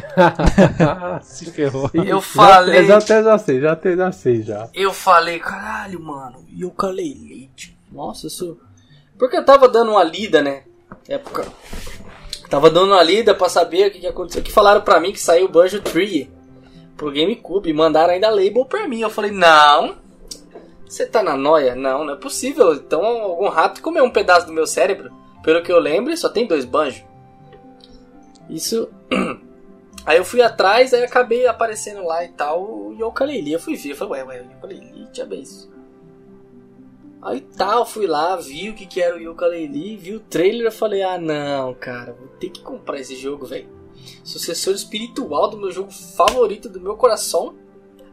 se 1.22 1.50
ferrou. 1.50 1.90
Eu 1.94 2.20
falei- 2.20 2.84
Já 2.86 2.98
até 2.98 3.22
já 3.22 3.38
sei, 3.38 3.60
já 3.60 3.72
até 3.72 3.96
já 3.96 4.12
sei 4.12 4.42
já. 4.42 4.68
Eu 4.74 4.92
falei, 4.92 5.38
caralho, 5.38 6.00
mano, 6.00 6.44
Yooka-Laylee. 6.58 7.50
tio. 7.56 7.74
Nossa, 7.92 8.26
isso... 8.26 8.58
Porque 9.18 9.36
eu 9.36 9.44
tava 9.44 9.68
dando 9.68 9.92
uma 9.92 10.04
lida, 10.04 10.42
né? 10.42 10.62
Época... 11.08 11.44
Tava 12.50 12.70
dando 12.70 12.92
uma 12.92 13.02
lida 13.02 13.34
pra 13.34 13.48
saber 13.48 13.88
o 13.88 13.90
que, 13.90 14.00
que 14.00 14.06
aconteceu. 14.06 14.42
Que 14.42 14.50
falaram 14.52 14.80
pra 14.80 14.98
mim 15.00 15.12
que 15.12 15.20
saiu 15.20 15.46
o 15.46 15.50
Banjo 15.50 15.82
Tree 15.82 16.30
pro 16.96 17.10
GameCube. 17.12 17.68
e 17.68 17.74
Mandaram 17.74 18.14
ainda 18.14 18.30
label 18.30 18.64
pra 18.64 18.88
mim. 18.88 19.00
Eu 19.00 19.10
falei, 19.10 19.30
não... 19.30 19.96
Você 20.88 21.04
tá 21.04 21.22
na 21.22 21.36
noia? 21.36 21.74
Não, 21.74 22.04
não 22.04 22.14
é 22.14 22.16
possível. 22.16 22.72
Então 22.72 23.04
algum 23.04 23.48
rato 23.50 23.82
comeu 23.82 24.02
um 24.04 24.10
pedaço 24.10 24.46
do 24.46 24.52
meu 24.54 24.66
cérebro. 24.66 25.12
Pelo 25.42 25.62
que 25.62 25.70
eu 25.70 25.78
lembro, 25.78 26.16
só 26.16 26.28
tem 26.30 26.46
dois 26.46 26.64
banjos. 26.64 27.02
Isso... 28.48 28.88
Aí 30.08 30.16
eu 30.16 30.24
fui 30.24 30.40
atrás, 30.40 30.94
aí 30.94 31.04
acabei 31.04 31.46
aparecendo 31.46 32.02
lá 32.02 32.24
e 32.24 32.28
tal, 32.28 32.62
o 32.62 32.94
Yooka-Laylee. 32.94 33.52
Eu 33.52 33.60
fui 33.60 33.76
ver, 33.76 33.90
eu 33.90 33.94
falei, 33.94 34.22
ué, 34.22 34.24
ué, 34.24 34.40
o 34.40 34.52
Yooka-Laylee, 34.52 35.06
tinha 35.12 35.26
bem 35.26 35.42
isso. 35.42 35.70
Aí 37.20 37.42
tal, 37.42 37.84
fui 37.84 38.06
lá, 38.06 38.34
vi 38.36 38.70
o 38.70 38.74
que, 38.74 38.86
que 38.86 39.02
era 39.02 39.14
o 39.14 39.20
Yooka-Laylee, 39.20 39.98
vi 39.98 40.14
o 40.14 40.20
trailer 40.20 40.68
eu 40.68 40.72
falei, 40.72 41.02
ah 41.02 41.18
não, 41.18 41.74
cara, 41.74 42.14
vou 42.14 42.26
ter 42.26 42.48
que 42.48 42.62
comprar 42.62 42.98
esse 42.98 43.16
jogo, 43.16 43.44
velho. 43.44 43.68
Sucessor 44.24 44.72
espiritual 44.72 45.50
do 45.50 45.58
meu 45.58 45.70
jogo 45.70 45.90
favorito 45.90 46.70
do 46.70 46.80
meu 46.80 46.96
coração. 46.96 47.54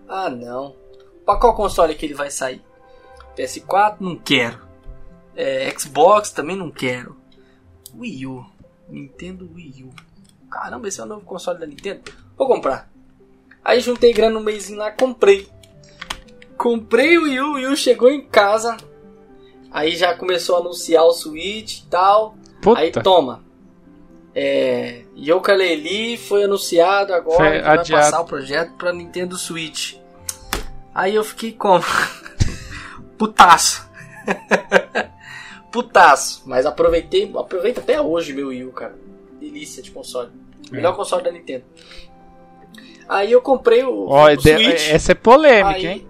Ah 0.06 0.30
não. 0.30 0.76
Pra 1.24 1.38
qual 1.38 1.56
console 1.56 1.96
que 1.96 2.06
ele 2.06 2.14
vai 2.14 2.30
sair? 2.30 2.62
PS4? 3.38 4.02
Não 4.02 4.18
quero. 4.18 4.68
É, 5.34 5.74
Xbox 5.80 6.30
também 6.30 6.58
não 6.58 6.70
quero. 6.70 7.16
Wii 7.98 8.28
U. 8.28 8.46
Nintendo 8.90 9.50
Wii 9.56 9.86
U. 9.86 10.15
Caramba, 10.56 10.88
esse 10.88 11.02
é 11.02 11.04
o 11.04 11.06
novo 11.06 11.26
console 11.26 11.60
da 11.60 11.68
Nintendo. 11.68 12.00
Vou 12.38 12.48
comprar. 12.48 12.90
Aí 13.62 13.82
juntei 13.82 14.14
grana 14.14 14.36
no 14.36 14.40
mêsinho 14.40 14.80
lá, 14.80 14.90
comprei. 14.90 15.50
Comprei 16.58 17.18
o 17.18 17.24
Wii 17.24 17.40
U, 17.42 17.46
o 17.46 17.54
Wii 17.56 17.68
U 17.68 17.76
chegou 17.76 18.10
em 18.10 18.26
casa. 18.26 18.78
Aí 19.70 19.98
já 19.98 20.16
começou 20.16 20.56
a 20.56 20.60
anunciar 20.60 21.04
o 21.04 21.12
Switch 21.12 21.80
e 21.80 21.88
tal. 21.88 22.38
Puta. 22.62 22.80
Aí 22.80 22.90
toma. 22.90 23.44
É, 24.34 25.04
Yooka-Laylee 25.18 26.16
foi 26.18 26.46
anunciado 26.46 27.14
agora 27.14 27.38
Foi 27.38 27.52
que 27.58 27.62
vai 27.62 27.78
adiado. 27.78 28.04
passar 28.06 28.22
o 28.22 28.26
projeto 28.26 28.72
pra 28.78 28.94
Nintendo 28.94 29.38
Switch. 29.38 29.96
Aí 30.94 31.16
eu 31.16 31.24
fiquei 31.26 31.52
como? 31.52 31.84
Putaço. 33.20 33.86
Putaço. 35.70 36.44
Mas 36.46 36.66
aproveitei, 36.66 37.30
aproveito 37.38 37.80
até 37.80 38.00
hoje 38.00 38.32
meu 38.32 38.48
Wii 38.48 38.64
U, 38.64 38.72
cara. 38.72 38.96
Delícia 39.38 39.84
de 39.84 39.92
console. 39.92 40.45
Melhor 40.72 40.96
console 40.96 41.24
da 41.24 41.32
Nintendo. 41.32 41.66
Aí 43.08 43.32
eu 43.32 43.42
comprei 43.42 43.84
o, 43.84 44.08
Ó, 44.08 44.26
o 44.32 44.36
de- 44.36 44.42
Switch. 44.54 44.90
essa 44.90 45.12
é 45.12 45.16
polêmica, 45.16 45.76
Aí, 45.78 45.86
hein? 45.88 46.08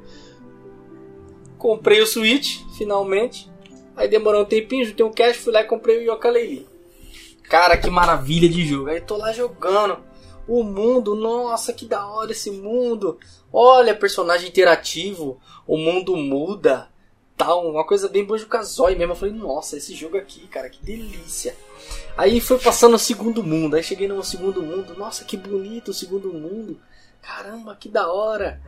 Comprei 1.57 2.01
o 2.01 2.07
Switch, 2.07 2.59
finalmente. 2.77 3.49
Aí 3.95 4.07
demorou 4.07 4.41
um 4.41 4.45
tempinho, 4.45 4.85
juntei 4.85 5.05
um 5.05 5.11
cash, 5.11 5.37
fui 5.37 5.53
lá 5.53 5.61
e 5.61 5.65
comprei 5.65 5.97
o 5.97 6.01
Yooka-Laylee. 6.13 6.67
Cara, 7.49 7.77
que 7.77 7.89
maravilha 7.89 8.49
de 8.49 8.65
jogo. 8.65 8.89
Aí 8.89 8.99
tô 9.01 9.17
lá 9.17 9.31
jogando. 9.31 9.97
O 10.47 10.63
mundo, 10.63 11.15
nossa, 11.15 11.73
que 11.73 11.85
da 11.85 12.05
hora 12.07 12.31
esse 12.31 12.51
mundo. 12.51 13.17
Olha, 13.51 13.95
personagem 13.95 14.49
interativo. 14.49 15.39
O 15.67 15.77
mundo 15.77 16.15
muda. 16.15 16.89
Tal, 17.37 17.67
uma 17.69 17.85
coisa 17.85 18.07
bem 18.07 18.23
Banjo 18.23 18.47
Kazooie 18.47 18.95
mesmo. 18.95 19.13
Eu 19.13 19.17
falei, 19.17 19.33
nossa, 19.33 19.77
esse 19.77 19.93
jogo 19.95 20.17
aqui, 20.17 20.47
cara, 20.47 20.69
que 20.69 20.83
delícia. 20.83 21.55
Aí 22.17 22.39
foi 22.39 22.57
passando 22.57 22.95
o 22.95 22.99
segundo 22.99 23.43
mundo. 23.43 23.75
Aí 23.75 23.83
cheguei 23.83 24.07
no 24.07 24.23
segundo 24.23 24.61
mundo. 24.61 24.95
Nossa, 24.95 25.25
que 25.25 25.35
bonito 25.35 25.89
o 25.89 25.93
segundo 25.93 26.33
mundo. 26.33 26.79
Caramba, 27.21 27.75
que 27.75 27.89
da 27.89 28.11
hora. 28.11 28.61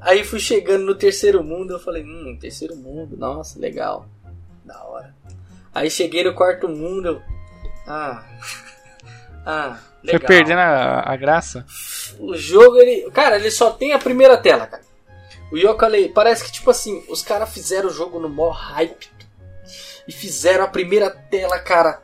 Aí 0.00 0.22
fui 0.24 0.38
chegando 0.38 0.84
no 0.84 0.94
terceiro 0.94 1.42
mundo, 1.42 1.72
eu 1.72 1.78
falei, 1.78 2.04
hum, 2.04 2.36
terceiro 2.38 2.76
mundo, 2.76 3.16
nossa, 3.16 3.58
legal. 3.58 4.06
Da 4.64 4.82
hora. 4.84 5.14
Aí 5.74 5.90
cheguei 5.90 6.22
no 6.22 6.34
quarto 6.34 6.68
mundo, 6.68 7.08
eu. 7.08 7.22
Ah. 7.86 8.24
Ah, 9.46 9.78
legal. 10.02 10.20
Foi 10.20 10.26
perdendo 10.26 10.58
a, 10.60 11.00
a 11.00 11.16
graça? 11.16 11.66
O 12.18 12.34
jogo, 12.34 12.78
ele. 12.78 13.10
Cara, 13.10 13.36
ele 13.36 13.50
só 13.50 13.70
tem 13.70 13.92
a 13.92 13.98
primeira 13.98 14.38
tela, 14.38 14.66
cara. 14.66 14.82
O 15.52 15.56
Yooka-Laylee, 15.58 16.14
parece 16.14 16.44
que, 16.44 16.50
tipo 16.50 16.70
assim, 16.70 17.04
os 17.10 17.20
caras 17.20 17.52
fizeram 17.52 17.90
o 17.90 17.92
jogo 17.92 18.18
no 18.18 18.30
maior 18.30 18.52
hype. 18.52 19.06
E 20.08 20.12
fizeram 20.12 20.64
a 20.64 20.68
primeira 20.68 21.10
tela, 21.10 21.58
cara. 21.58 22.02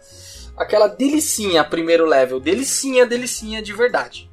Aquela 0.60 0.88
delicinha, 0.88 1.64
primeiro 1.64 2.04
level. 2.04 2.38
Delicinha, 2.38 3.06
delicinha 3.06 3.62
de 3.62 3.72
verdade. 3.72 4.30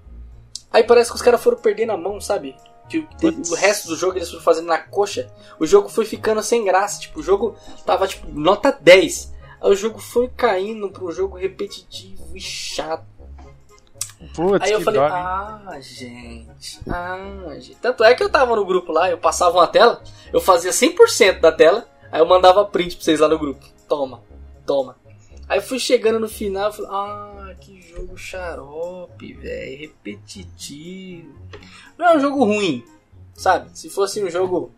Aí 0.69 0.83
parece 0.83 1.09
que 1.09 1.15
os 1.15 1.21
caras 1.21 1.41
foram 1.41 1.57
perdendo 1.57 1.93
a 1.93 1.97
mão, 1.97 2.19
sabe? 2.19 2.53
Que 2.89 3.07
o 3.49 3.55
resto 3.55 3.87
do 3.87 3.95
jogo 3.95 4.17
eles 4.17 4.29
foram 4.29 4.43
fazendo 4.43 4.67
na 4.67 4.77
coxa. 4.77 5.31
O 5.57 5.65
jogo 5.65 5.87
foi 5.87 6.03
ficando 6.03 6.43
sem 6.43 6.65
graça. 6.65 6.99
Tipo, 6.99 7.21
o 7.21 7.23
jogo 7.23 7.55
tava, 7.85 8.05
tipo, 8.09 8.27
nota 8.29 8.77
10. 8.77 9.33
Aí 9.61 9.71
o 9.71 9.75
jogo 9.75 9.99
foi 9.99 10.27
caindo 10.27 10.89
para 10.89 11.05
um 11.05 11.11
jogo 11.13 11.37
repetitivo 11.37 12.35
e 12.35 12.41
chato. 12.41 13.05
Putz, 14.35 14.65
Aí 14.65 14.73
eu 14.73 14.81
falei, 14.81 14.99
dó, 14.99 15.05
ah, 15.05 15.77
gente, 15.79 16.81
ah, 16.89 17.55
gente. 17.57 17.75
Tanto 17.75 18.03
é 18.03 18.13
que 18.13 18.23
eu 18.23 18.29
tava 18.29 18.53
no 18.53 18.65
grupo 18.65 18.91
lá, 18.91 19.09
eu 19.09 19.17
passava 19.17 19.57
uma 19.57 19.67
tela, 19.67 20.01
eu 20.33 20.41
fazia 20.41 20.71
100% 20.71 21.39
da 21.39 21.51
tela, 21.51 21.87
aí 22.11 22.19
eu 22.19 22.25
mandava 22.25 22.65
print 22.65 22.95
pra 22.95 23.05
vocês 23.05 23.19
lá 23.19 23.27
no 23.27 23.37
grupo. 23.37 23.63
Toma, 23.87 24.23
toma. 24.65 24.97
Aí 25.47 25.61
fui 25.61 25.79
chegando 25.79 26.19
no 26.19 26.27
final, 26.27 26.73
falei, 26.73 26.91
ah, 26.91 27.55
que 27.61 27.81
jogo 27.81 28.17
xarope, 28.17 29.33
velho, 29.33 29.79
repetitivo. 29.79 31.33
Não 31.97 32.05
é 32.07 32.17
um 32.17 32.19
jogo 32.19 32.43
ruim, 32.43 32.83
sabe? 33.33 33.69
Se 33.77 33.89
fosse 33.89 34.21
um 34.23 34.29
jogo 34.29 34.71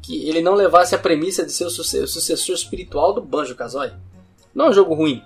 que 0.00 0.26
ele 0.28 0.40
não 0.40 0.54
levasse 0.54 0.94
a 0.94 0.98
premissa 0.98 1.44
de 1.44 1.52
ser 1.52 1.64
o 1.66 1.70
sucessor 1.70 2.54
espiritual 2.54 3.12
do 3.12 3.20
Banjo 3.20 3.54
Kazooie, 3.54 3.92
não 4.54 4.66
é 4.66 4.70
um 4.70 4.72
jogo 4.72 4.94
ruim. 4.94 5.22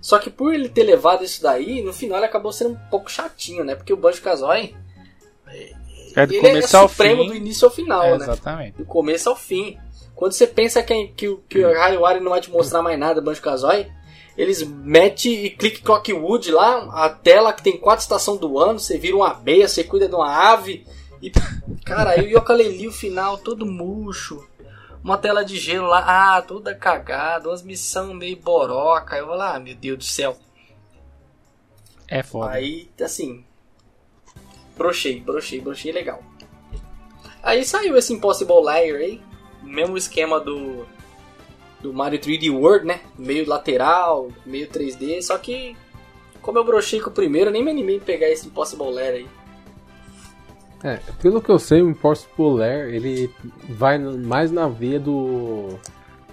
Só 0.00 0.18
que 0.18 0.30
por 0.30 0.54
ele 0.54 0.68
ter 0.68 0.84
levado 0.84 1.22
isso 1.24 1.42
daí, 1.42 1.82
no 1.82 1.92
final 1.92 2.18
ele 2.18 2.26
acabou 2.26 2.52
sendo 2.52 2.70
um 2.70 2.88
pouco 2.88 3.10
chatinho, 3.10 3.64
né? 3.64 3.74
Porque 3.74 3.92
o 3.92 3.96
Banjo 3.96 4.22
Kazooie 4.22 4.74
É 6.16 6.26
do 6.26 6.32
ele 6.34 6.40
começo 6.40 6.74
é 6.76 6.78
ao 6.80 6.88
supremo 6.88 7.22
fim. 7.22 7.28
do 7.28 7.34
início 7.36 7.66
ao 7.66 7.70
final, 7.74 8.04
É, 8.04 8.10
né? 8.18 8.24
exatamente. 8.24 8.78
Do 8.78 8.84
começo 8.86 9.28
ao 9.28 9.36
fim. 9.36 9.78
Quando 10.18 10.32
você 10.32 10.48
pensa 10.48 10.82
que, 10.82 11.06
que, 11.16 11.28
o- 11.28 11.38
que 11.48 11.64
o 11.64 12.20
não 12.20 12.30
vai 12.32 12.40
te 12.40 12.50
mostrar 12.50 12.82
mais 12.82 12.98
nada, 12.98 13.20
Banjo 13.20 13.40
Kazooie, 13.40 13.86
eles 14.36 14.64
metem 14.64 15.44
e 15.44 15.50
click 15.50 15.80
Clockwood 15.80 16.50
lá, 16.50 17.04
a 17.04 17.08
tela 17.08 17.52
que 17.52 17.62
tem 17.62 17.76
quatro 17.76 18.02
estações 18.02 18.40
do 18.40 18.58
ano, 18.58 18.80
você 18.80 18.98
vira 18.98 19.14
uma 19.14 19.28
abeia, 19.30 19.68
você 19.68 19.84
cuida 19.84 20.08
de 20.08 20.16
uma 20.16 20.28
ave. 20.52 20.84
E, 21.22 21.30
cara, 21.84 22.10
aí 22.10 22.22
o 22.24 22.28
Yooka-Laylee, 22.36 22.88
o 22.88 22.92
final, 22.92 23.38
todo 23.38 23.64
murcho. 23.64 24.44
Uma 25.04 25.16
tela 25.16 25.44
de 25.44 25.56
gelo 25.56 25.86
lá, 25.86 26.36
ah, 26.36 26.42
toda 26.42 26.74
cagada, 26.74 27.48
umas 27.48 27.62
missão 27.62 28.12
meio 28.12 28.36
boroca. 28.36 29.16
Eu 29.16 29.26
vou 29.26 29.36
lá, 29.36 29.54
ah, 29.54 29.60
meu 29.60 29.76
Deus 29.76 29.98
do 29.98 30.04
céu. 30.04 30.36
É 32.08 32.24
foda. 32.24 32.50
Aí, 32.54 32.90
assim. 33.00 33.44
Brochei, 34.76 35.20
brochei, 35.20 35.60
brochei 35.60 35.92
legal. 35.92 36.20
Aí 37.40 37.64
saiu 37.64 37.96
esse 37.96 38.12
Impossible 38.12 38.60
Layer 38.62 38.96
aí. 38.96 39.27
Mesmo 39.68 39.96
esquema 39.96 40.40
do. 40.40 40.86
Do 41.80 41.92
Mario 41.92 42.18
3D 42.18 42.50
World, 42.50 42.86
né? 42.86 43.00
Meio 43.16 43.48
lateral, 43.48 44.30
meio 44.44 44.68
3D. 44.68 45.22
Só 45.22 45.38
que. 45.38 45.76
Como 46.42 46.58
eu 46.58 46.64
brochei 46.64 47.00
com 47.00 47.10
o 47.10 47.12
primeiro, 47.12 47.50
nem 47.50 47.64
me 47.64 47.70
animei 47.70 47.96
em 47.96 48.00
pegar 48.00 48.28
esse 48.28 48.46
Impossible 48.46 48.90
Layer 48.90 49.14
aí. 49.14 49.28
É, 50.82 51.00
pelo 51.20 51.42
que 51.42 51.50
eu 51.50 51.58
sei, 51.58 51.82
o 51.82 51.90
Impossible 51.90 52.56
Lair, 52.58 52.94
ele 52.94 53.30
vai 53.68 53.98
mais 53.98 54.50
na 54.50 54.68
veia 54.68 54.98
do 54.98 55.78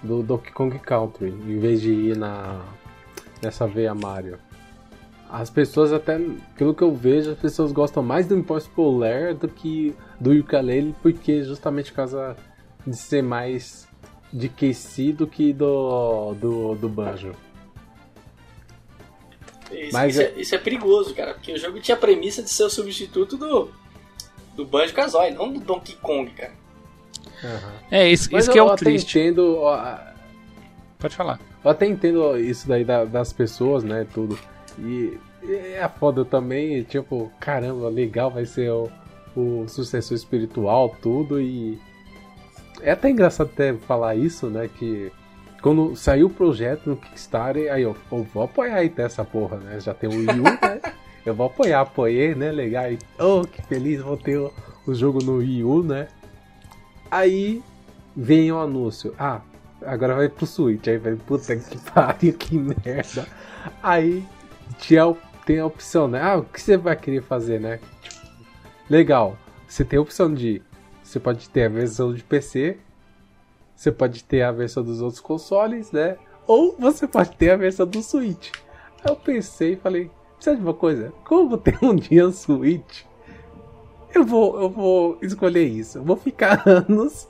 do 0.03 0.21
Donkey 0.21 0.51
Kong 0.51 0.77
Country, 0.79 1.29
em 1.29 1.59
vez 1.59 1.81
de 1.81 1.91
ir 1.91 2.17
na 2.17 2.61
nessa 3.41 3.67
veia 3.67 3.93
Mario. 3.95 4.37
As 5.29 5.49
pessoas 5.49 5.91
até, 5.91 6.19
pelo 6.55 6.75
que 6.75 6.83
eu 6.83 6.93
vejo, 6.93 7.31
as 7.31 7.37
pessoas 7.37 7.71
gostam 7.71 8.03
mais 8.03 8.27
do 8.27 8.35
Impossible 8.35 8.99
Lair 8.99 9.35
do 9.35 9.47
que 9.47 9.95
do 10.19 10.31
Yooka-Laylee, 10.31 10.95
porque 11.01 11.43
justamente 11.43 11.91
por 11.91 11.97
causa 11.97 12.37
de 12.85 12.95
ser 12.95 13.21
mais 13.23 13.87
de 14.31 14.49
QC 14.49 15.13
do 15.13 15.25
que 15.27 15.53
do, 15.53 16.33
do, 16.33 16.75
do 16.75 16.89
Banjo. 16.89 17.33
Isso, 19.71 19.93
Mas 19.93 20.13
isso 20.15 20.21
é- 20.21 20.25
é... 20.25 20.39
isso 20.41 20.55
é 20.55 20.57
perigoso, 20.57 21.13
cara. 21.13 21.33
Porque 21.33 21.51
o 21.53 21.57
jogo 21.57 21.79
tinha 21.79 21.95
a 21.95 21.99
premissa 21.99 22.41
de 22.43 22.49
ser 22.49 22.63
o 22.63 22.69
substituto 22.69 23.37
do. 23.37 23.69
Do 24.55 24.65
Banjo 24.65 24.93
Kazooie, 24.93 25.31
não 25.33 25.51
do 25.51 25.59
Donkey 25.59 25.95
Kong, 26.01 26.31
cara. 26.31 26.53
É, 27.91 28.09
isso, 28.09 28.29
Mas 28.31 28.43
isso 28.45 28.51
que 28.51 28.57
é 28.57 28.61
eu 28.61 28.65
o 28.67 28.71
até 28.71 28.85
triste. 28.85 29.19
entendo 29.19 29.57
ó, 29.57 29.97
Pode 30.97 31.13
falar. 31.15 31.39
Eu 31.63 31.69
até 31.71 31.85
entendo 31.85 32.37
isso 32.37 32.65
daí 32.67 32.85
da- 32.85 33.03
das 33.03 33.33
pessoas, 33.33 33.83
né, 33.83 34.07
tudo. 34.13 34.39
E 34.79 35.17
é 35.43 35.87
foda 35.99 36.23
também, 36.23 36.83
tipo, 36.83 37.29
caramba, 37.39 37.89
legal, 37.89 38.31
vai 38.31 38.45
ser 38.45 38.71
o, 38.71 38.89
o 39.35 39.67
sucessor 39.67 40.15
espiritual, 40.15 40.95
tudo, 41.01 41.39
e... 41.41 41.77
É 42.81 42.91
até 42.91 43.09
engraçado 43.09 43.49
até 43.53 43.73
falar 43.73 44.15
isso, 44.15 44.47
né, 44.47 44.67
que 44.67 45.11
quando 45.61 45.95
saiu 45.95 46.27
o 46.27 46.29
projeto 46.29 46.89
no 46.89 46.97
Kickstarter, 46.97 47.71
aí 47.71 47.83
eu, 47.83 47.95
eu 48.11 48.23
vou 48.23 48.43
apoiar 48.43 48.75
aí 48.75 48.93
essa 48.97 49.23
porra, 49.23 49.57
né, 49.57 49.79
já 49.79 49.93
tem 49.93 50.09
o 50.09 50.13
Wii 50.13 50.39
U, 50.39 50.43
né, 50.43 50.81
eu 51.25 51.33
vou 51.33 51.47
apoiar, 51.47 51.81
apoiei, 51.81 52.35
né, 52.35 52.51
legal, 52.51 52.91
e, 52.91 52.99
oh, 53.19 53.41
que 53.45 53.61
feliz, 53.63 54.01
vou 54.01 54.17
ter 54.17 54.37
o, 54.37 54.53
o 54.85 54.93
jogo 54.93 55.23
no 55.23 55.37
Wii 55.37 55.63
U, 55.63 55.83
né. 55.83 56.07
Aí 57.09 57.63
vem 58.15 58.51
o 58.51 58.59
anúncio, 58.59 59.13
ah, 59.17 59.41
agora 59.85 60.15
vai 60.15 60.29
pro 60.29 60.45
Switch. 60.45 60.87
Aí 60.87 60.97
vai, 60.97 61.15
puta 61.15 61.55
que 61.55 61.77
pariu, 61.91 62.33
que 62.33 62.57
merda. 62.57 63.27
Aí 63.81 64.25
tinha, 64.79 65.15
tem 65.45 65.59
a 65.59 65.65
opção, 65.65 66.07
né? 66.07 66.21
Ah, 66.21 66.37
o 66.37 66.43
que 66.43 66.61
você 66.61 66.77
vai 66.77 66.95
querer 66.95 67.21
fazer, 67.21 67.59
né? 67.59 67.79
Tipo, 68.01 68.25
legal. 68.89 69.37
Você 69.67 69.83
tem 69.83 69.97
a 69.97 70.01
opção 70.01 70.33
de. 70.33 70.61
Você 71.15 71.19
pode 71.21 71.47
ter 71.49 71.63
a 71.63 71.69
versão 71.69 72.13
de 72.13 72.21
PC. 72.21 72.75
Você 73.73 73.89
pode 73.89 74.21
ter 74.21 74.41
a 74.41 74.51
versão 74.51 74.83
dos 74.83 74.99
outros 74.99 75.21
consoles, 75.21 75.89
né? 75.89 76.17
Ou 76.45 76.75
você 76.77 77.07
pode 77.07 77.31
ter 77.37 77.51
a 77.51 77.55
versão 77.55 77.87
do 77.87 78.03
Switch. 78.03 78.51
Aí 79.01 79.09
eu 79.13 79.15
pensei 79.15 79.73
e 79.73 79.75
falei, 79.77 80.11
sabe 80.41 80.57
de 80.57 80.63
uma 80.63 80.73
coisa? 80.73 81.13
Como 81.23 81.57
ter 81.57 81.77
um 81.81 81.95
dia 81.95 82.29
Switch? 82.31 83.03
Eu 84.13 84.25
vou, 84.25 84.59
eu 84.61 84.69
vou 84.69 85.17
escolher 85.21 85.63
isso. 85.65 85.99
Eu 85.99 86.03
vou 86.03 86.17
ficar 86.17 86.61
anos 86.67 87.29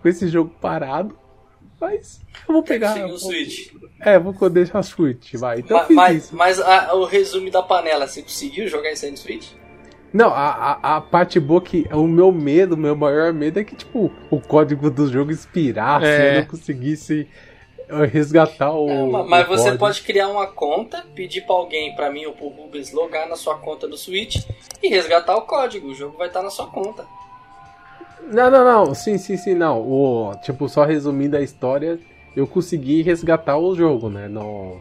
com 0.00 0.08
esse 0.08 0.26
jogo 0.28 0.50
parado. 0.58 1.14
Mas 1.78 2.18
eu 2.48 2.54
vou 2.54 2.62
pegar. 2.62 2.96
O 3.04 3.08
vou- 3.10 3.18
Switch. 3.18 3.74
É, 4.00 4.18
vou 4.18 4.48
deixar 4.48 4.78
o 4.78 4.82
Switch, 4.82 5.34
vai. 5.34 5.58
Então 5.58 5.84
mas 5.90 6.24
isso. 6.24 6.34
mas 6.34 6.58
a- 6.58 6.94
o 6.94 7.04
resumo 7.04 7.50
da 7.50 7.62
panela, 7.62 8.06
você 8.06 8.22
conseguiu 8.22 8.66
jogar 8.68 8.90
isso 8.90 9.04
aí 9.04 9.10
no 9.10 9.18
Switch? 9.18 9.48
Não, 10.12 10.28
a, 10.28 10.78
a, 10.82 10.96
a 10.96 11.00
parte 11.00 11.40
boa 11.40 11.60
que 11.60 11.86
o 11.92 12.06
meu 12.06 12.30
medo, 12.30 12.74
o 12.74 12.78
meu 12.78 12.94
maior 12.94 13.32
medo 13.32 13.58
é 13.58 13.64
que, 13.64 13.74
tipo, 13.74 14.10
o 14.30 14.40
código 14.40 14.90
do 14.90 15.10
jogo 15.10 15.30
expirasse 15.30 16.04
É. 16.06 16.34
eu 16.36 16.40
não 16.40 16.46
conseguisse 16.48 17.26
eh, 17.88 18.04
resgatar 18.04 18.72
o. 18.72 18.86
Não, 18.86 19.10
ma- 19.10 19.24
mas 19.24 19.46
o 19.46 19.48
você 19.48 19.62
código. 19.64 19.78
pode 19.78 20.02
criar 20.02 20.28
uma 20.28 20.46
conta, 20.46 21.04
pedir 21.14 21.42
pra 21.42 21.54
alguém, 21.54 21.94
pra 21.96 22.10
mim 22.10 22.26
ou 22.26 22.32
pro 22.34 22.48
Rubens, 22.48 22.92
logar 22.92 23.26
na 23.28 23.36
sua 23.36 23.56
conta 23.56 23.88
do 23.88 23.96
Switch 23.96 24.36
e 24.82 24.88
resgatar 24.88 25.34
o 25.36 25.42
código. 25.42 25.88
O 25.88 25.94
jogo 25.94 26.18
vai 26.18 26.26
estar 26.28 26.42
na 26.42 26.50
sua 26.50 26.66
conta. 26.66 27.04
Não, 28.30 28.50
não, 28.50 28.64
não. 28.86 28.94
Sim, 28.94 29.18
sim, 29.18 29.36
sim, 29.36 29.54
não. 29.54 29.80
O, 29.80 30.32
tipo, 30.42 30.68
só 30.68 30.84
resumindo 30.84 31.36
a 31.36 31.40
história, 31.40 31.98
eu 32.36 32.46
consegui 32.46 33.02
resgatar 33.02 33.56
o 33.58 33.74
jogo, 33.74 34.08
né? 34.08 34.28
No, 34.28 34.76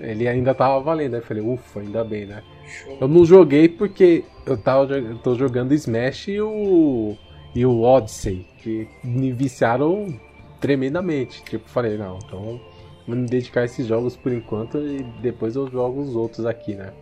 ele 0.00 0.26
ainda 0.26 0.52
tava 0.54 0.80
valendo. 0.80 1.14
Aí 1.14 1.20
eu 1.20 1.24
falei, 1.26 1.42
ufa, 1.42 1.80
ainda 1.80 2.02
bem, 2.02 2.26
né? 2.26 2.42
Show. 2.66 2.98
Eu 3.02 3.06
não 3.08 3.24
joguei 3.24 3.68
porque 3.68 4.24
eu, 4.46 4.56
tava, 4.56 4.92
eu 4.94 5.18
tô 5.18 5.34
jogando 5.34 5.72
Smash 5.72 6.28
e 6.28 6.40
o, 6.40 7.16
e 7.54 7.64
o 7.64 7.82
Odyssey, 7.82 8.46
que 8.58 8.88
me 9.02 9.32
viciaram 9.32 10.18
tremendamente. 10.60 11.42
Tipo, 11.42 11.68
falei, 11.68 11.96
não, 11.96 12.18
então 12.18 12.60
vou 13.06 13.16
me 13.16 13.26
dedicar 13.26 13.62
a 13.62 13.64
esses 13.64 13.86
jogos 13.86 14.16
por 14.16 14.32
enquanto 14.32 14.78
e 14.78 15.02
depois 15.20 15.56
eu 15.56 15.68
jogo 15.68 16.00
os 16.00 16.14
outros 16.14 16.46
aqui, 16.46 16.74
né? 16.74 16.92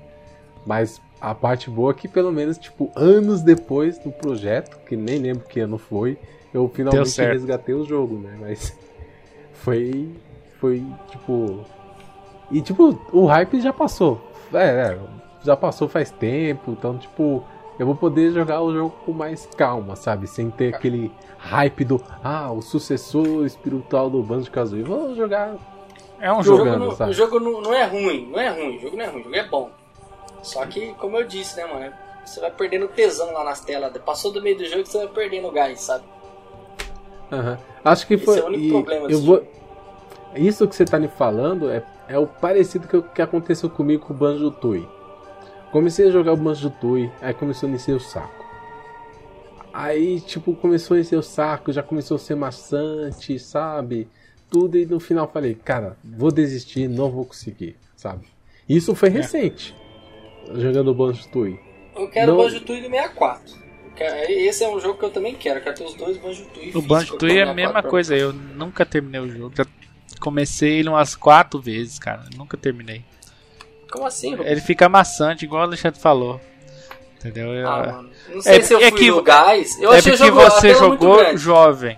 Mas 0.66 1.00
a 1.20 1.34
parte 1.34 1.70
boa 1.70 1.92
é 1.92 1.94
que 1.94 2.08
pelo 2.08 2.32
menos, 2.32 2.58
tipo, 2.58 2.90
anos 2.96 3.42
depois 3.42 3.98
do 3.98 4.10
projeto, 4.10 4.78
que 4.86 4.96
nem 4.96 5.18
lembro 5.18 5.46
que 5.46 5.60
ano 5.60 5.78
foi, 5.78 6.18
eu 6.52 6.68
finalmente 6.68 7.20
resgatei 7.20 7.74
o 7.74 7.84
jogo, 7.84 8.18
né? 8.18 8.36
Mas 8.40 8.76
foi. 9.52 10.08
Foi 10.58 10.84
tipo. 11.10 11.64
E 12.50 12.60
tipo, 12.60 12.98
o 13.12 13.26
hype 13.26 13.60
já 13.60 13.72
passou. 13.72 14.20
É, 14.52 14.92
é, 14.92 14.98
já 15.42 15.56
passou 15.56 15.88
faz 15.88 16.10
tempo, 16.10 16.72
então 16.72 16.98
tipo, 16.98 17.44
eu 17.78 17.86
vou 17.86 17.94
poder 17.94 18.30
jogar 18.30 18.60
o 18.60 18.72
jogo 18.72 18.94
com 19.04 19.12
mais 19.12 19.46
calma, 19.56 19.96
sabe? 19.96 20.26
Sem 20.26 20.50
ter 20.50 20.74
aquele 20.74 21.10
hype 21.38 21.84
do 21.84 22.02
ah, 22.22 22.52
o 22.52 22.60
sucessor 22.60 23.46
espiritual 23.46 24.10
do 24.10 24.22
Banjo 24.22 24.50
Kazooie. 24.50 24.82
Vou 24.82 25.14
jogar. 25.14 25.56
É 26.20 26.30
um 26.30 26.42
jogo. 26.42 26.58
Jogando, 26.58 26.98
não, 26.98 27.08
o 27.08 27.12
jogo 27.12 27.40
não, 27.40 27.60
não 27.62 27.74
é 27.74 27.84
ruim, 27.84 28.28
não 28.30 28.38
é 28.38 28.50
ruim, 28.50 28.76
o 28.76 28.80
jogo 28.80 28.96
não 28.96 29.04
é 29.04 29.08
ruim, 29.08 29.20
o 29.20 29.24
jogo 29.24 29.36
é 29.36 29.48
bom. 29.48 29.70
Só 30.42 30.64
que, 30.66 30.92
como 30.94 31.16
eu 31.16 31.26
disse, 31.26 31.56
né, 31.56 31.66
mano, 31.66 31.92
você 32.24 32.40
vai 32.40 32.50
perdendo 32.50 32.88
tesão 32.88 33.32
lá 33.32 33.44
nas 33.44 33.60
telas. 33.60 33.92
Passou 34.04 34.30
do 34.30 34.42
meio 34.42 34.58
do 34.58 34.64
jogo, 34.66 34.84
você 34.84 34.98
vai 34.98 35.08
perdendo 35.08 35.48
o 35.48 35.50
gás, 35.50 35.80
sabe? 35.80 36.04
Aham. 37.32 37.58
Acho 37.84 38.06
que 38.06 38.14
Esse 38.14 38.24
foi. 38.24 38.38
é 38.38 38.42
o 38.42 38.46
único 38.46 38.64
e 38.64 38.70
problema 38.70 39.10
eu 39.10 39.20
vou... 39.20 39.36
jogo. 39.36 39.46
Isso 40.34 40.68
que 40.68 40.76
você 40.76 40.84
tá 40.84 40.98
me 40.98 41.08
falando 41.08 41.70
é, 41.70 41.82
é 42.06 42.18
o 42.18 42.26
parecido 42.26 42.86
que, 42.86 43.00
que 43.14 43.22
aconteceu 43.22 43.68
comigo 43.68 44.06
com 44.06 44.12
o 44.12 44.16
Banjo 44.16 44.50
Tooie. 44.50 44.86
Comecei 45.72 46.09
a 46.09 46.10
jogar 46.10 46.32
o 46.32 46.36
Banjo 46.36 46.68
Tooie, 46.68 47.10
aí 47.20 47.32
começou 47.32 47.68
a 47.68 47.72
encher 47.72 47.94
o 47.94 48.01
saco. 48.01 48.44
Aí, 49.72 50.20
tipo, 50.20 50.55
começou 50.55 50.97
a 50.97 51.01
encher 51.01 51.16
o 51.16 51.22
saco, 51.22 51.72
já 51.72 51.82
começou 51.82 52.16
a 52.16 52.18
ser 52.18 52.34
maçante, 52.34 53.38
sabe? 53.38 54.09
Tudo, 54.51 54.76
e 54.76 54.84
no 54.84 54.98
final 54.98 55.30
falei, 55.30 55.55
cara, 55.55 55.97
vou 56.02 56.32
desistir, 56.32 56.88
não 56.88 57.09
vou 57.09 57.24
conseguir, 57.24 57.76
sabe? 57.94 58.26
Isso 58.68 58.94
foi 58.97 59.10
é. 59.10 59.12
recente, 59.12 59.76
jogando 60.55 60.90
o 60.90 60.94
Banjo 60.94 61.28
Tooie. 61.28 61.60
Eu 61.94 62.10
quero 62.10 62.34
o 62.34 62.36
Banjo 62.36 62.60
Tooie 62.62 62.82
do 62.82 62.90
64. 62.90 63.60
Esse 64.28 64.64
é 64.64 64.68
um 64.68 64.80
jogo 64.80 64.98
que 64.98 65.05
eu 65.05 65.10
também 65.10 65.34
quero, 65.34 65.60
quero 65.60 65.76
ter 65.76 65.84
os 65.84 65.94
dois 65.94 66.16
Banjo 66.16 66.44
Tooie. 66.47 66.72
O 66.74 66.82
Banjo 66.82 67.16
Tooie 67.16 67.38
é 67.38 67.42
a 67.44 67.55
mesma 67.55 67.82
coisa, 67.82 68.16
eu 68.16 68.32
nunca 68.32 68.84
terminei 68.84 69.20
o 69.20 69.28
jogo. 69.28 69.55
Já 69.56 69.64
comecei 70.20 70.78
ele 70.80 70.88
umas 70.88 71.14
quatro 71.14 71.60
vezes, 71.60 71.98
cara. 71.98 72.24
Nunca 72.36 72.56
terminei. 72.56 73.05
Como 73.90 74.06
assim, 74.06 74.32
Rubens? 74.32 74.50
Ele 74.50 74.60
fica 74.60 74.88
maçante, 74.88 75.44
igual 75.44 75.62
o 75.62 75.64
Alexandre 75.64 76.00
falou. 76.00 76.40
Entendeu? 77.18 77.52
Eu... 77.52 77.68
Ah, 77.68 77.86
mano. 77.86 78.10
Não 78.28 78.40
sei 78.40 78.58
é, 78.58 78.62
se 78.62 78.72
eu 78.72 78.80
é 78.80 78.90
fui 78.90 78.98
que, 78.98 79.10
no 79.10 79.22
gás. 79.22 79.80
Eu 79.80 79.92
é 79.92 79.98
achei 79.98 80.16
porque 80.16 80.30
você 80.30 80.74
jogou 80.74 81.36
jovem. 81.36 81.96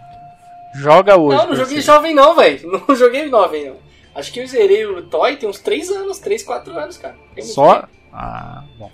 Joga 0.74 1.16
hoje. 1.16 1.36
Não, 1.36 1.47
não 1.48 1.56
joguei 1.56 1.77
você. 1.77 1.82
jovem 1.82 2.14
não, 2.14 2.35
velho. 2.35 2.82
Não 2.89 2.97
joguei 2.97 3.28
jovem 3.28 3.66
não. 3.66 3.77
Acho 4.14 4.32
que 4.32 4.40
eu 4.40 4.47
zerei 4.47 4.85
o 4.85 5.02
Toy 5.02 5.36
tem 5.36 5.48
uns 5.48 5.59
3 5.59 5.90
anos, 5.90 6.19
3, 6.19 6.43
4 6.43 6.78
anos, 6.78 6.97
cara. 6.98 7.14
Só? 7.40 7.85
Ah, 8.12 8.62
bom. 8.78 8.90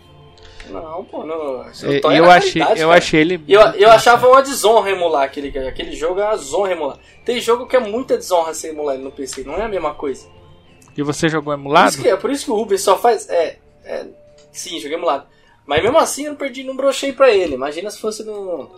Não, 0.70 1.04
pô, 1.04 1.24
não. 1.24 1.64
Eu, 1.82 2.12
eu 2.12 2.30
achei, 2.30 2.62
eu 2.76 2.92
achei 2.92 3.20
ele. 3.20 3.42
Eu, 3.48 3.60
eu 3.60 3.90
achava 3.90 4.28
uma 4.28 4.42
desonra 4.42 4.90
emular 4.90 5.22
aquele, 5.24 5.56
aquele 5.66 5.92
jogo, 5.92 6.20
é 6.20 6.24
uma 6.24 6.36
desonra 6.36 6.72
emular. 6.72 6.98
Tem 7.24 7.40
jogo 7.40 7.66
que 7.66 7.76
é 7.76 7.80
muita 7.80 8.16
desonra 8.16 8.52
ser 8.54 8.68
emular 8.68 8.98
no 8.98 9.10
PC, 9.10 9.44
não 9.44 9.54
é 9.54 9.62
a 9.62 9.68
mesma 9.68 9.94
coisa. 9.94 10.26
E 10.98 11.02
você 11.04 11.28
jogou 11.28 11.54
emulado? 11.54 11.94
Por 11.94 12.02
que, 12.02 12.08
é 12.08 12.16
por 12.16 12.28
isso 12.28 12.46
que 12.46 12.50
o 12.50 12.56
Rubens 12.56 12.82
só 12.82 12.98
faz. 12.98 13.28
É, 13.28 13.56
é, 13.84 14.04
sim, 14.50 14.80
joguei 14.80 14.96
emulado. 14.96 15.28
Mas 15.64 15.80
mesmo 15.80 15.96
assim 15.96 16.24
eu 16.24 16.32
não 16.32 16.36
perdi, 16.36 16.64
não 16.64 16.74
brochei 16.74 17.12
pra 17.12 17.30
ele. 17.30 17.54
Imagina 17.54 17.88
se 17.88 18.00
fosse 18.00 18.24
no. 18.24 18.68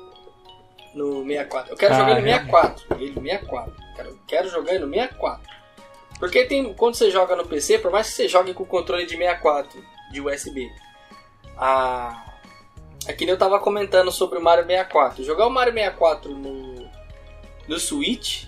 No 0.94 1.24
64. 1.24 1.72
Eu 1.72 1.78
quero 1.78 1.94
ah, 1.94 1.97
jogar 1.97 2.14
no 2.16 2.22
64. 2.22 2.84
Joguei 2.90 3.09
no 3.09 3.22
64. 3.22 3.72
Quero, 3.97 4.18
quero 4.28 4.48
jogar 4.51 4.78
no 4.80 4.90
64. 4.90 5.51
Porque 6.18 6.44
tem, 6.44 6.74
quando 6.74 6.94
você 6.94 7.10
joga 7.10 7.34
no 7.34 7.47
PC, 7.47 7.78
por 7.78 7.90
mais 7.90 8.10
que 8.10 8.16
você 8.16 8.28
jogue 8.28 8.52
com 8.52 8.66
controle 8.66 9.06
de 9.06 9.16
64 9.16 9.82
de 10.12 10.20
USB, 10.20 10.70
a. 11.56 12.26
É 13.06 13.14
que 13.14 13.24
nem 13.24 13.32
eu 13.32 13.38
tava 13.38 13.59
comentando 13.59 14.12
sobre 14.12 14.38
o 14.38 14.42
Mario 14.42 14.66
64. 14.66 15.24
Jogar 15.24 15.47
o 15.47 15.51
Mario 15.51 15.72
64 15.72 16.36
no, 16.36 16.86
no 17.66 17.80
Switch 17.80 18.44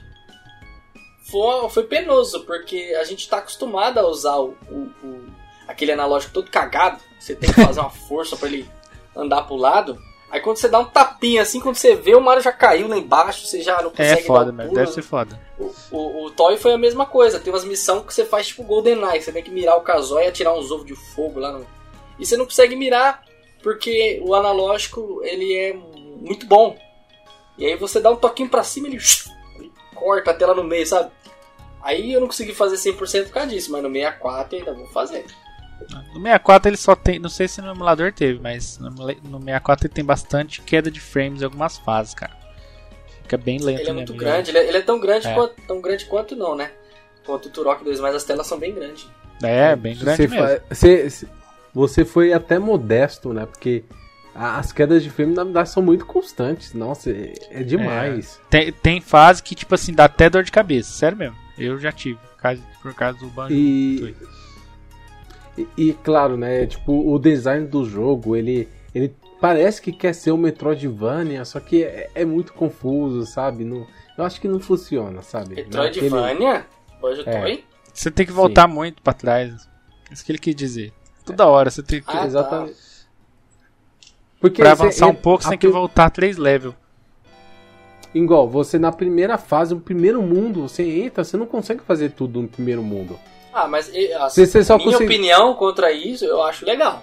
foi, 1.33 1.71
foi 1.71 1.85
penoso, 1.85 2.45
porque 2.45 2.95
a 3.01 3.05
gente 3.05 3.27
tá 3.27 3.39
acostumado 3.39 3.99
a 3.99 4.07
usar 4.07 4.37
o, 4.37 4.55
o, 4.71 4.91
o 5.03 5.25
aquele 5.67 5.93
analógico 5.93 6.35
todo 6.35 6.51
cagado. 6.51 7.01
Você 7.19 7.35
tem 7.35 7.51
que 7.51 7.65
fazer 7.65 7.81
uma 7.81 7.91
força 7.91 8.37
para 8.37 8.49
ele 8.49 8.69
andar 9.17 9.43
pro 9.43 9.57
lado. 9.57 9.99
Aí 10.31 10.41
quando 10.41 10.59
você 10.59 10.69
dá 10.69 10.79
um 10.79 10.85
tapinha 10.85 11.43
assim, 11.43 11.61
quando 11.61 11.77
você 11.77 11.95
vê, 11.95 12.15
o 12.15 12.21
Mario 12.21 12.43
já 12.43 12.53
caiu 12.53 12.89
lá 12.89 12.97
embaixo, 12.97 13.47
você 13.47 13.61
já 13.63 13.81
não 13.81 13.89
é 13.89 13.91
consegue. 13.91 14.21
É 14.21 14.25
foda 14.25 14.53
mesmo, 14.53 14.75
deve 14.75 14.93
ser 14.93 15.03
foda. 15.03 15.41
O, 15.59 15.71
o, 15.91 16.25
o, 16.25 16.31
Toy 16.31 16.57
foi 16.57 16.73
a 16.73 16.79
mesma 16.79 17.07
coisa, 17.07 17.39
tem 17.41 17.53
umas 17.53 17.65
missões 17.65 18.05
que 18.05 18.15
você 18.15 18.25
faz 18.25 18.49
tipo 18.49 18.63
GoldenEye, 18.63 19.21
você 19.21 19.33
tem 19.33 19.43
que 19.43 19.51
mirar 19.51 19.77
o 19.77 19.83
casói 19.83 20.25
e 20.25 20.29
atirar 20.29 20.55
uns 20.55 20.71
ovos 20.71 20.87
de 20.87 20.95
fogo 20.95 21.39
lá 21.39 21.53
no. 21.53 21.67
E 22.19 22.25
você 22.27 22.37
não 22.37 22.45
consegue 22.47 22.77
mirar 22.77 23.23
porque 23.63 24.23
o 24.25 24.35
analógico 24.35 25.21
ele 25.23 25.55
é 25.55 25.75
muito 25.75 26.47
bom. 26.47 26.77
E 27.59 27.67
aí 27.67 27.77
você 27.77 28.01
dá 28.01 28.11
um 28.11 28.17
toquinho 28.17 28.49
pra 28.49 28.65
cima 28.65 28.89
ele, 28.89 28.99
ele 29.57 29.71
corta 29.95 30.31
a 30.31 30.35
tela 30.35 30.55
no 30.55 30.65
meio, 30.65 30.87
sabe? 30.87 31.11
Aí 31.83 32.13
eu 32.13 32.21
não 32.21 32.29
consegui 32.29 32.55
fazer 32.55 32.77
100% 32.77 33.25
por 33.25 33.33
causa 33.33 33.49
disso, 33.49 33.73
mas 33.73 33.83
no 33.83 33.93
64 33.93 34.57
ainda 34.57 34.73
vou 34.73 34.87
fazer. 34.87 35.27
No 36.15 36.23
64 36.23 36.69
ele 36.69 36.77
só 36.77 36.95
tem, 36.95 37.19
não 37.19 37.29
sei 37.29 37.49
se 37.49 37.61
no 37.61 37.73
emulador 37.73 38.13
teve, 38.13 38.39
mas 38.39 38.79
no, 38.79 38.91
no 38.91 39.41
64 39.41 39.87
ele 39.87 39.95
tem 39.95 40.05
bastante 40.05 40.63
queda 40.63 40.91
de 40.91 41.01
frames 41.01 41.43
em 41.43 41.45
algumas 41.45 41.79
fases, 41.79 42.15
cara. 42.15 42.37
Fica 43.23 43.37
bem 43.37 43.59
lento. 43.59 43.81
Ele 43.81 43.91
é 43.91 43.93
muito 43.93 44.15
grande, 44.15 44.51
ele 44.51 44.59
é, 44.59 44.69
ele 44.69 44.79
é, 44.79 44.83
tão 44.83 45.01
grande 45.01 45.27
é. 45.27 45.35
quanto 45.35 45.55
tão 45.67 45.81
grande 45.81 46.05
quanto 46.05 46.37
não, 46.37 46.55
né? 46.55 46.71
Quanto 47.27 47.47
o 47.47 47.51
Turok 47.51 47.83
2, 47.83 48.01
mas 48.01 48.15
as 48.15 48.25
telas 48.25 48.47
são 48.47 48.59
bem 48.59 48.75
grandes. 48.75 49.09
É, 49.43 49.75
bem 49.75 49.97
grande 49.97 50.29
você 50.29 50.29
mesmo. 50.29 50.61
Você, 50.69 51.29
você 51.75 52.05
foi 52.05 52.33
até 52.33 52.59
modesto, 52.59 53.33
né? 53.33 53.47
Porque 53.47 53.85
as 54.35 54.73
quedas 54.73 55.03
de 55.03 55.11
frame 55.11 55.35
na 55.35 55.45
verdade 55.45 55.71
são 55.71 55.83
muito 55.83 56.07
constantes. 56.07 56.75
Nossa, 56.75 57.11
é, 57.11 57.33
é 57.51 57.63
demais. 57.63 58.41
É. 58.45 58.49
Tem, 58.51 58.73
tem 58.73 59.01
fase 59.01 59.43
que, 59.43 59.55
tipo 59.55 59.75
assim, 59.75 59.93
dá 59.93 60.05
até 60.05 60.31
dor 60.31 60.45
de 60.45 60.53
cabeça, 60.53 60.93
sério 60.93 61.19
mesmo. 61.19 61.42
Eu 61.59 61.79
já 61.79 61.93
tive, 61.93 62.19
por 62.83 62.95
causa 62.95 63.19
do 63.19 63.29
Banjo. 63.29 63.55
E... 63.55 64.15
E, 65.57 65.69
e, 65.77 65.93
claro, 65.93 66.37
né? 66.37 66.67
Tipo, 66.67 67.13
o 67.13 67.19
design 67.19 67.67
do 67.67 67.85
jogo, 67.85 68.35
ele, 68.35 68.67
ele 68.95 69.15
parece 69.39 69.83
que 69.83 69.93
quer 69.93 70.15
ser 70.15 70.31
o 70.31 70.39
Metroidvania, 70.39 71.45
só 71.45 71.61
que 71.61 71.85
é, 71.85 72.11
é 72.15 72.25
muito 72.25 72.55
confuso, 72.55 73.27
sabe? 73.27 73.63
Não, 73.63 73.87
eu 74.17 74.25
acho 74.25 74.41
que 74.41 74.49
não 74.49 74.59
funciona, 74.59 75.21
sabe? 75.21 75.57
Metroidvania? 75.57 76.67
Hoje 77.03 77.23
é. 77.29 77.59
Você 77.93 78.11
tem 78.11 78.25
que 78.25 78.33
voltar 78.33 78.67
Sim. 78.69 78.75
muito 78.75 79.03
para 79.03 79.13
trás. 79.13 79.69
Isso 80.11 80.25
que 80.25 80.33
ele 80.33 80.39
quis 80.39 80.55
dizer. 80.55 80.93
Toda 81.25 81.47
hora 81.47 81.71
você 81.71 81.83
tem 81.83 82.01
que. 82.01 82.11
Ah, 82.11 82.21
tá. 82.21 82.27
Exatamente. 82.27 82.75
Tá. 82.75 82.83
Porque 84.41 84.63
pra 84.63 84.73
avançar 84.73 85.07
um 85.07 85.15
pouco, 85.15 85.45
você 85.45 85.51
tem 85.51 85.59
que 85.59 85.69
voltar 85.69 86.11
três 86.11 86.37
levels. 86.37 86.75
Igual, 88.15 88.49
você 88.49 88.79
na 88.79 88.93
primeira 88.93 89.39
fase, 89.39 89.75
no 89.75 89.81
primeiro 89.81 90.23
mundo, 90.23 90.69
você 90.69 90.83
entra, 90.83 91.25
você 91.25 91.37
não 91.37 91.47
consegue 91.47 91.83
fazer 91.83 92.11
tudo 92.11 92.43
no 92.43 92.49
primeiro 92.49 92.83
mundo. 92.83 93.19
Ah, 93.53 93.67
mas 93.67 93.89
assim, 94.21 94.47
você 94.47 94.65
só 94.65 94.77
minha 94.77 94.93
consegue... 94.93 95.05
opinião 95.05 95.55
contra 95.55 95.93
isso, 95.93 96.25
eu 96.25 96.43
acho 96.43 96.65
legal. 96.65 97.03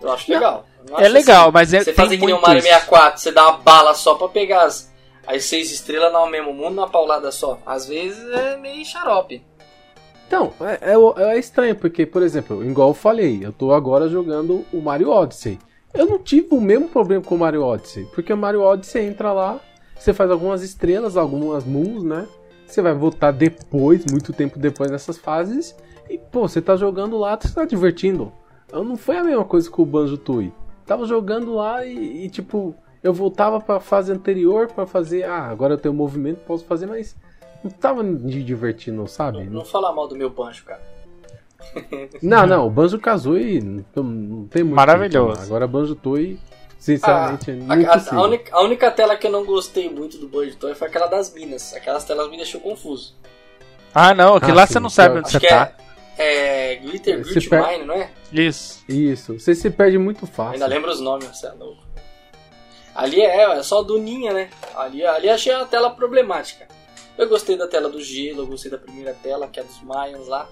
Eu 0.00 0.12
acho 0.12 0.30
legal. 0.30 0.64
Eu 0.88 0.98
é 0.98 1.08
legal, 1.08 1.44
assim, 1.44 1.52
mas 1.52 1.74
é, 1.74 1.80
Você 1.80 1.92
fazer 1.92 2.18
que 2.18 2.26
nem 2.26 2.34
o 2.34 2.40
Mario 2.40 2.62
64, 2.62 3.20
você 3.20 3.32
dá 3.32 3.48
uma 3.48 3.58
bala 3.58 3.94
só 3.94 4.14
pra 4.14 4.28
pegar 4.28 4.64
as, 4.64 4.92
as 5.26 5.44
seis 5.44 5.70
estrelas 5.72 6.12
no 6.12 6.26
mesmo 6.28 6.52
mundo 6.52 6.76
na 6.76 6.86
paulada 6.86 7.30
só. 7.32 7.58
Às 7.66 7.86
vezes 7.86 8.22
é 8.30 8.56
meio 8.56 8.84
xarope. 8.84 9.42
Então, 10.26 10.52
é, 10.60 10.92
é, 10.92 11.32
é, 11.32 11.38
estranho, 11.38 11.74
porque, 11.74 12.04
por 12.04 12.22
exemplo, 12.22 12.62
igual 12.62 12.88
eu 12.88 12.94
falei, 12.94 13.40
eu 13.42 13.50
tô 13.50 13.72
agora 13.72 14.08
jogando 14.08 14.64
o 14.72 14.80
Mario 14.80 15.10
Odyssey. 15.10 15.58
Eu 15.94 16.04
não 16.04 16.18
tive 16.18 16.48
o 16.50 16.60
mesmo 16.60 16.86
problema 16.86 17.24
com 17.24 17.34
o 17.34 17.38
Mario 17.38 17.64
Odyssey, 17.64 18.04
porque 18.14 18.32
o 18.32 18.36
Mario 18.36 18.60
Odyssey 18.60 19.06
entra 19.06 19.32
lá, 19.32 19.58
você 19.98 20.12
faz 20.12 20.30
algumas 20.30 20.62
estrelas, 20.62 21.16
algumas 21.16 21.64
moons, 21.64 22.02
né? 22.02 22.26
Você 22.66 22.82
vai 22.82 22.94
voltar 22.94 23.30
depois, 23.32 24.04
muito 24.10 24.32
tempo 24.32 24.58
depois 24.58 24.90
dessas 24.90 25.18
fases, 25.18 25.74
e 26.08 26.18
pô, 26.18 26.46
você 26.46 26.60
tá 26.60 26.76
jogando 26.76 27.18
lá, 27.18 27.38
você 27.40 27.52
tá 27.52 27.64
divertindo. 27.64 28.32
Eu 28.70 28.84
não 28.84 28.96
foi 28.96 29.16
a 29.16 29.24
mesma 29.24 29.44
coisa 29.44 29.70
com 29.70 29.82
o 29.82 29.86
Banjo 29.86 30.18
Tooie. 30.18 30.52
Tava 30.86 31.06
jogando 31.06 31.54
lá 31.54 31.84
e, 31.84 32.24
e 32.24 32.30
tipo, 32.30 32.74
eu 33.02 33.12
voltava 33.12 33.60
para 33.60 33.80
fase 33.80 34.12
anterior 34.12 34.68
para 34.68 34.86
fazer, 34.86 35.24
ah, 35.24 35.46
agora 35.46 35.74
eu 35.74 35.78
tenho 35.78 35.94
movimento, 35.94 36.38
posso 36.46 36.64
fazer, 36.64 36.86
mas 36.86 37.16
não 37.62 37.70
tava 37.70 38.02
me 38.02 38.42
divertindo, 38.42 39.06
sabe? 39.06 39.44
Não, 39.44 39.52
não 39.52 39.64
falar 39.64 39.92
mal 39.92 40.06
do 40.06 40.16
meu 40.16 40.30
banjo, 40.30 40.64
cara. 40.64 40.82
não, 42.22 42.46
não, 42.46 42.66
o 42.66 42.70
Banjo 42.70 42.98
Kazooie 42.98 43.60
não, 43.60 44.02
não 44.02 44.46
tem 44.46 44.62
muito. 44.62 44.76
Maravilhoso. 44.76 45.42
Agora 45.42 45.66
Banjo 45.66 45.94
Tooie 45.94 46.38
Sinceramente, 46.78 47.50
ah, 47.50 47.74
é 47.74 47.86
a, 47.86 48.16
a, 48.16 48.22
única, 48.22 48.56
a, 48.56 48.62
única, 48.62 48.90
tela 48.90 49.16
que 49.16 49.26
eu 49.26 49.32
não 49.32 49.44
gostei 49.44 49.90
muito 49.90 50.16
do 50.16 50.28
Banjo 50.28 50.56
Toy 50.56 50.74
foi 50.74 50.86
aquela 50.86 51.08
das 51.08 51.34
minas. 51.34 51.74
Aquelas 51.74 52.04
telas 52.04 52.30
me 52.30 52.36
deixou 52.36 52.60
confuso. 52.60 53.14
Ah, 53.92 54.14
não, 54.14 54.36
aquilo 54.36 54.52
ah, 54.52 54.56
lá 54.56 54.66
sim, 54.66 54.74
você 54.74 54.80
não 54.80 54.90
sabe 54.90 55.18
onde 55.18 55.30
você 55.30 55.40
tá. 55.40 55.72
É, 56.16 56.74
é 56.74 56.76
Glitter 56.76 57.20
Grit 57.20 57.50
Mine, 57.50 57.84
não 57.84 57.94
é? 57.94 58.10
Isso. 58.32 58.84
Isso. 58.88 59.38
Você 59.38 59.56
se 59.56 59.68
perde 59.70 59.98
muito 59.98 60.24
fácil. 60.26 60.52
ainda 60.52 60.66
lembra 60.66 60.92
os 60.92 61.00
nomes, 61.00 61.26
você 61.26 61.48
é 61.48 61.52
louco. 61.52 61.82
Ali 62.94 63.20
é, 63.20 63.58
é 63.58 63.62
só 63.62 63.82
duninha, 63.82 64.32
né? 64.32 64.50
Ali, 64.76 65.04
ali 65.04 65.28
achei 65.28 65.52
a 65.52 65.64
tela 65.64 65.90
problemática. 65.90 66.68
Eu 67.16 67.28
gostei 67.28 67.56
da 67.56 67.66
tela 67.66 67.88
do 67.88 68.00
gelo, 68.00 68.42
eu 68.42 68.46
gostei 68.46 68.70
da 68.70 68.78
primeira 68.78 69.12
tela, 69.14 69.48
que 69.48 69.58
é 69.58 69.64
dos 69.64 69.82
Mayans 69.82 70.28
lá. 70.28 70.48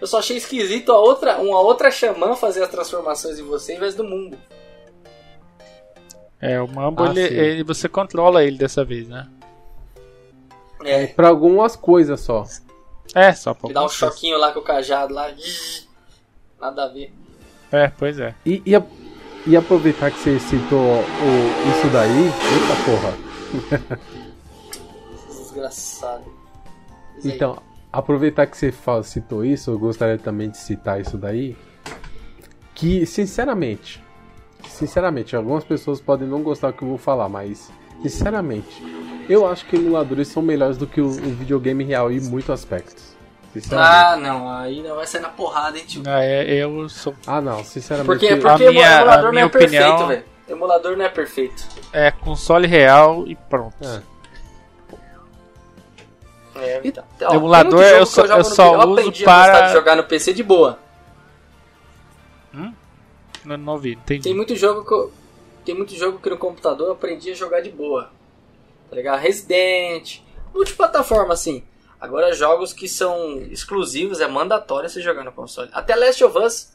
Eu 0.00 0.06
só 0.06 0.18
achei 0.18 0.38
esquisito 0.38 0.92
a 0.92 0.98
outra, 0.98 1.38
uma 1.38 1.60
outra 1.60 1.90
xamã 1.90 2.34
fazer 2.34 2.62
as 2.62 2.70
transformações 2.70 3.38
em 3.38 3.42
você 3.42 3.74
em 3.74 3.78
vez 3.78 3.94
do 3.94 4.04
mundo. 4.04 4.38
É, 6.40 6.60
o 6.60 6.68
Mambo, 6.68 7.02
ah, 7.02 7.10
ele, 7.10 7.20
ele, 7.20 7.64
você 7.64 7.88
controla 7.88 8.44
ele 8.44 8.56
dessa 8.56 8.84
vez, 8.84 9.08
né? 9.08 9.28
É. 10.84 11.06
Pra 11.08 11.28
algumas 11.28 11.74
coisas 11.74 12.20
só. 12.20 12.44
É, 13.14 13.32
só 13.32 13.54
pra 13.54 13.68
Ele 13.68 13.74
dá 13.74 13.84
um 13.84 13.88
choquinho 13.88 14.38
lá 14.38 14.52
com 14.52 14.60
o 14.60 14.62
cajado 14.62 15.12
lá. 15.12 15.32
Nada 16.60 16.84
a 16.84 16.88
ver. 16.88 17.12
É, 17.72 17.88
pois 17.88 18.20
é. 18.20 18.34
E, 18.46 18.62
e, 18.64 18.72
e 19.46 19.56
aproveitar 19.56 20.10
que 20.10 20.18
você 20.18 20.38
citou 20.38 20.78
o, 20.78 21.70
isso 21.70 21.88
daí. 21.92 22.26
Eita 22.26 22.76
porra. 22.84 23.98
Desgraçado. 25.28 26.24
Então, 27.24 27.60
aproveitar 27.92 28.46
que 28.46 28.56
você 28.56 28.72
citou 29.02 29.44
isso, 29.44 29.70
eu 29.72 29.78
gostaria 29.78 30.18
também 30.18 30.50
de 30.50 30.58
citar 30.58 31.00
isso 31.00 31.18
daí. 31.18 31.56
Que, 32.74 33.04
sinceramente, 33.04 34.00
sinceramente, 34.66 35.36
algumas 35.36 35.64
pessoas 35.64 36.00
podem 36.00 36.26
não 36.26 36.42
gostar 36.42 36.68
do 36.68 36.72
que 36.74 36.82
eu 36.82 36.88
vou 36.88 36.98
falar, 36.98 37.28
mas 37.28 37.70
sinceramente, 38.02 38.82
eu 39.28 39.46
acho 39.46 39.66
que 39.66 39.76
emuladores 39.76 40.28
são 40.28 40.42
melhores 40.42 40.76
do 40.76 40.86
que 40.86 41.00
o, 41.00 41.06
o 41.06 41.10
videogame 41.34 41.84
real 41.84 42.10
em 42.10 42.20
muitos 42.20 42.50
aspectos. 42.50 43.16
Ah, 43.72 44.16
não, 44.16 44.48
aí 44.48 44.82
não 44.82 44.94
vai 44.94 45.06
sair 45.06 45.22
na 45.22 45.30
porrada, 45.30 45.76
hein, 45.78 45.84
tio. 45.86 46.02
Ah, 46.06 46.22
é, 46.22 46.44
eu 46.62 46.88
sou. 46.88 47.14
Ah, 47.26 47.40
não, 47.40 47.64
sinceramente. 47.64 48.06
Porque, 48.06 48.36
porque 48.36 48.66
A 48.66 48.70
minha- 48.70 48.96
emulador 48.98 49.18
a 49.18 49.22
não 49.22 49.30
minha 49.30 49.42
é 49.42 49.46
opinião- 49.46 49.70
perfeito, 49.96 50.06
velho. 50.08 50.24
Emulador 50.48 50.96
não 50.96 51.04
é 51.04 51.08
perfeito. 51.08 51.66
É 51.92 52.10
console 52.10 52.66
real 52.66 53.24
e 53.26 53.34
pronto. 53.34 53.74
É. 53.82 54.00
É, 56.56 56.80
então. 56.84 57.04
Emulador 57.32 57.82
eu 57.82 58.04
só- 58.06 58.24
eu 58.24 58.42
só 58.44 58.72
PC. 58.72 58.86
uso 58.86 58.92
aprendi 59.00 59.22
a 59.22 59.26
para- 59.26 59.52
gostar 59.52 59.66
de 59.68 59.72
jogar 59.72 59.96
no 59.96 60.04
PC 60.04 60.32
de 60.34 60.42
boa. 60.42 60.78
Não 63.44 63.72
ouvi, 63.72 63.92
entendi. 63.92 64.22
Tem 64.22 64.34
muito 64.34 64.54
jogo 64.56 64.84
que 64.84 64.92
eu, 64.92 65.12
tem 65.64 65.74
muito 65.74 65.94
jogo 65.94 66.18
que 66.18 66.30
no 66.30 66.38
computador 66.38 66.88
eu 66.88 66.92
aprendi 66.92 67.30
a 67.30 67.34
jogar 67.34 67.60
de 67.60 67.70
boa. 67.70 68.10
Tá 68.88 68.96
ligado? 68.96 69.20
Resident, 69.20 70.20
multiplataforma 70.54 71.34
assim. 71.34 71.64
Agora 72.00 72.32
jogos 72.32 72.72
que 72.72 72.88
são 72.88 73.38
exclusivos, 73.50 74.20
é 74.20 74.28
mandatório 74.28 74.88
você 74.88 75.00
jogar 75.00 75.24
no 75.24 75.32
console. 75.32 75.68
Até 75.72 75.96
Last 75.96 76.22
of 76.24 76.38
Us, 76.38 76.72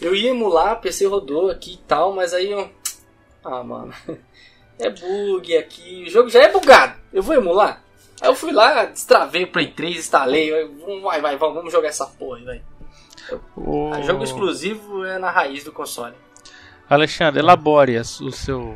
eu 0.00 0.14
ia 0.14 0.30
emular, 0.30 0.80
PC 0.80 1.06
rodou 1.06 1.50
aqui 1.50 1.74
e 1.74 1.78
tal, 1.78 2.12
mas 2.12 2.34
aí 2.34 2.50
eu... 2.50 2.70
Ah, 3.44 3.62
mano. 3.62 3.92
É 4.80 4.88
bug 4.90 5.56
aqui, 5.56 6.04
o 6.06 6.08
jogo 6.08 6.28
já 6.28 6.40
é 6.40 6.52
bugado. 6.52 6.94
Eu 7.12 7.20
vou 7.20 7.34
emular? 7.34 7.82
Aí 8.20 8.28
eu 8.28 8.34
fui 8.34 8.52
lá, 8.52 8.84
destravei 8.84 9.42
o 9.42 9.50
Play 9.50 9.72
3, 9.72 9.96
instalei, 9.96 10.52
vai, 11.02 11.20
vai, 11.20 11.36
vamos 11.36 11.72
jogar 11.72 11.88
essa 11.88 12.06
porra 12.06 12.40
vai. 12.44 12.62
O... 13.56 13.90
Jogo 14.02 14.24
exclusivo 14.24 15.04
é 15.04 15.18
na 15.18 15.30
raiz 15.30 15.64
do 15.64 15.72
console. 15.72 16.14
Alexandre, 16.88 17.40
elabore 17.40 17.96
a, 17.96 18.00
o 18.00 18.32
seu, 18.32 18.74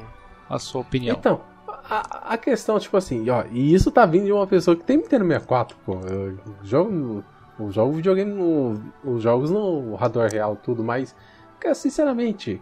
a 0.48 0.58
sua 0.58 0.82
opinião. 0.82 1.16
Então, 1.18 1.40
a, 1.66 2.34
a 2.34 2.38
questão, 2.38 2.78
tipo 2.78 2.96
assim, 2.96 3.28
ó, 3.30 3.44
e 3.50 3.74
isso 3.74 3.90
tá 3.90 4.04
vindo 4.06 4.26
de 4.26 4.32
uma 4.32 4.46
pessoa 4.46 4.76
que 4.76 4.84
tem 4.84 4.98
Nintendo 4.98 5.26
64, 5.26 5.76
pô. 5.84 5.98
Eu 6.08 6.38
jogo, 6.62 7.24
eu 7.58 7.70
jogo 7.70 7.92
videogame 7.92 8.32
no. 8.32 8.80
Os 9.04 9.22
jogos 9.22 9.50
no 9.50 9.94
hardware 9.94 10.32
real, 10.32 10.56
tudo, 10.56 10.82
mas, 10.84 11.14
cara, 11.58 11.74
sinceramente. 11.74 12.60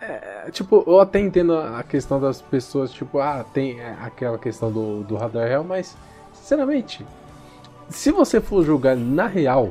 é, 0.00 0.50
tipo, 0.50 0.84
eu 0.86 1.00
até 1.00 1.18
entendo 1.18 1.54
a 1.54 1.78
a 1.78 1.82
questão 1.82 2.20
das 2.20 2.40
pessoas, 2.40 2.92
tipo, 2.92 3.18
ah, 3.18 3.44
tem 3.52 3.80
é, 3.80 3.96
aquela 4.00 4.38
questão 4.38 4.70
do, 4.70 5.02
do 5.02 5.16
hardware 5.16 5.48
real, 5.48 5.64
mas, 5.64 5.96
sinceramente, 6.32 7.04
se 7.88 8.10
você 8.10 8.40
for 8.40 8.64
jogar 8.64 8.96
na 8.96 9.26
real, 9.26 9.70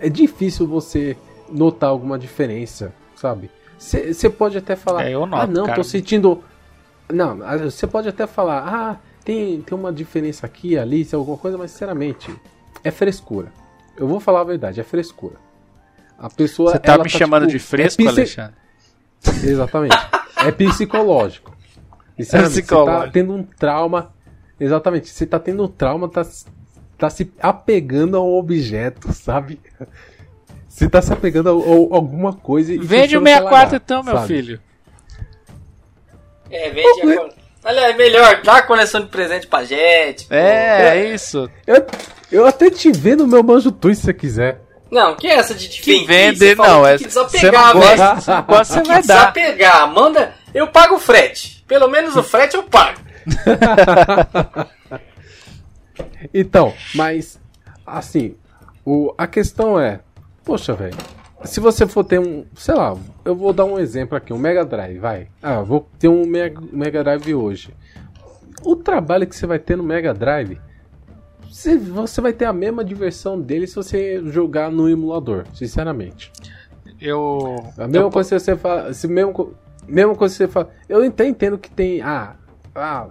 é 0.00 0.08
difícil 0.08 0.66
você 0.66 1.16
notar 1.50 1.90
alguma 1.90 2.18
diferença, 2.18 2.92
sabe? 3.16 3.50
Você 3.78 4.28
pode 4.28 4.58
até 4.58 4.74
falar, 4.76 5.06
É, 5.06 5.14
eu 5.14 5.24
noto, 5.26 5.42
ah, 5.42 5.46
não, 5.46 5.64
cara. 5.64 5.76
tô 5.76 5.84
sentindo. 5.84 6.42
Não, 7.12 7.38
você 7.70 7.86
pode 7.86 8.08
até 8.08 8.26
falar, 8.26 8.58
ah, 8.66 8.96
tem, 9.24 9.60
tem 9.62 9.76
uma 9.78 9.92
diferença 9.92 10.44
aqui, 10.46 10.76
ali, 10.76 11.04
se 11.04 11.14
é 11.14 11.16
alguma 11.18 11.38
coisa, 11.38 11.56
mas 11.56 11.70
sinceramente, 11.70 12.34
é 12.82 12.90
frescura. 12.90 13.52
Eu 13.96 14.06
vou 14.08 14.20
falar 14.20 14.40
a 14.40 14.44
verdade, 14.44 14.80
é 14.80 14.84
frescura. 14.84 15.36
A 16.18 16.28
pessoa. 16.28 16.72
Você 16.72 16.78
tá 16.80 16.98
me 16.98 17.08
chamando 17.08 17.42
tipo, 17.46 17.52
de 17.52 17.58
fresco, 17.60 18.02
é 18.02 18.04
psi- 18.06 18.18
Alexandre? 18.18 18.54
Exatamente. 19.44 19.96
É 20.44 20.50
psicológico. 20.52 21.56
Sinceramente, 22.18 22.54
Você 22.54 22.60
tá 22.62 22.66
psicológico. 22.66 23.12
tendo 23.12 23.32
um 23.34 23.42
trauma. 23.44 24.12
Exatamente. 24.58 25.08
Você 25.08 25.24
tá 25.26 25.38
tendo 25.38 25.64
um 25.64 25.68
trauma, 25.68 26.08
tá, 26.08 26.26
tá 26.98 27.08
se 27.08 27.30
apegando 27.40 28.16
a 28.16 28.22
um 28.22 28.36
objeto, 28.36 29.12
sabe? 29.14 29.60
Você 30.68 30.88
tá 30.88 31.00
se 31.00 31.12
apegando 31.12 31.48
a, 31.48 31.52
a 31.52 31.96
alguma 31.96 32.32
coisa 32.32 32.72
e. 32.72 32.78
Vende 32.78 33.16
o 33.16 33.20
não 33.20 33.24
quer 33.26 33.34
64 33.38 33.52
largar, 33.52 33.76
então, 33.76 34.02
meu 34.02 34.14
sabe? 34.14 34.26
filho. 34.26 34.60
É, 36.50 36.70
vende 36.70 37.12
agora. 37.12 37.38
Olha, 37.64 37.80
é 37.80 37.92
melhor, 37.96 38.40
dá 38.42 38.58
a 38.58 38.62
coleção 38.62 39.00
de 39.00 39.08
presente 39.08 39.46
pra 39.46 39.64
gente. 39.64 40.26
É, 40.30 40.96
é 40.96 41.12
isso. 41.14 41.50
Eu, 41.66 41.84
eu 42.30 42.46
até 42.46 42.70
te 42.70 42.90
vendo 42.92 43.24
o 43.24 43.26
meu 43.26 43.42
manjo 43.42 43.70
tu 43.72 43.92
se 43.94 44.00
você 44.02 44.14
quiser. 44.14 44.60
Não, 44.90 45.14
que 45.16 45.26
é 45.26 45.34
essa 45.34 45.54
de 45.54 45.68
Que 45.68 46.06
vender? 46.06 46.56
não. 46.56 46.82
que 46.84 46.88
É, 46.88 46.96
que 46.98 47.10
você 47.10 47.18
não 47.18 47.26
desapegar, 47.26 47.72
gosta, 47.74 48.14
você 48.20 48.30
não 48.30 48.42
gosta, 48.42 48.74
você 48.74 48.82
vai 48.84 49.02
dar. 49.02 49.32
desapegar. 49.32 49.92
Manda, 49.92 50.34
eu 50.54 50.68
pago 50.68 50.94
o 50.94 50.98
frete. 50.98 51.62
Pelo 51.68 51.88
menos 51.88 52.16
o 52.16 52.22
frete 52.22 52.56
eu 52.56 52.62
pago. 52.62 52.98
Então, 56.32 56.72
mas 56.94 57.40
assim, 57.86 58.34
o, 58.84 59.14
a 59.16 59.26
questão 59.26 59.78
é, 59.78 60.00
poxa, 60.44 60.74
velho, 60.74 60.96
se 61.44 61.60
você 61.60 61.86
for 61.86 62.04
ter 62.04 62.18
um, 62.18 62.44
sei 62.56 62.74
lá, 62.74 62.96
eu 63.24 63.34
vou 63.34 63.52
dar 63.52 63.64
um 63.64 63.78
exemplo 63.78 64.16
aqui, 64.16 64.32
um 64.32 64.38
Mega 64.38 64.64
Drive, 64.64 64.98
vai. 64.98 65.28
Ah, 65.42 65.60
vou 65.62 65.88
ter 65.98 66.08
um 66.08 66.26
Mega, 66.26 66.60
Mega 66.72 67.02
Drive 67.04 67.34
hoje. 67.34 67.72
O 68.64 68.74
trabalho 68.74 69.26
que 69.26 69.36
você 69.36 69.46
vai 69.46 69.58
ter 69.58 69.76
no 69.76 69.84
Mega 69.84 70.12
Drive, 70.12 70.60
você, 71.48 71.76
você 71.78 72.20
vai 72.20 72.32
ter 72.32 72.44
a 72.44 72.52
mesma 72.52 72.84
diversão 72.84 73.40
dele 73.40 73.66
se 73.66 73.76
você 73.76 74.20
jogar 74.26 74.70
no 74.70 74.88
emulador, 74.88 75.44
sinceramente. 75.54 76.32
Eu. 77.00 77.64
A 77.78 77.86
mesma 77.86 78.08
eu- 78.08 78.10
coisa 78.10 78.30
que 78.34 78.40
você 78.40 78.56
fala. 78.56 78.92
Se 78.92 79.06
mesmo, 79.06 79.54
mesma 79.86 80.14
coisa 80.16 80.34
que 80.34 80.38
você 80.38 80.48
fala. 80.48 80.70
Eu 80.88 81.02
até 81.04 81.26
entendo 81.26 81.56
que 81.56 81.70
tem. 81.70 82.02
Ah, 82.02 82.34
ah, 82.74 83.08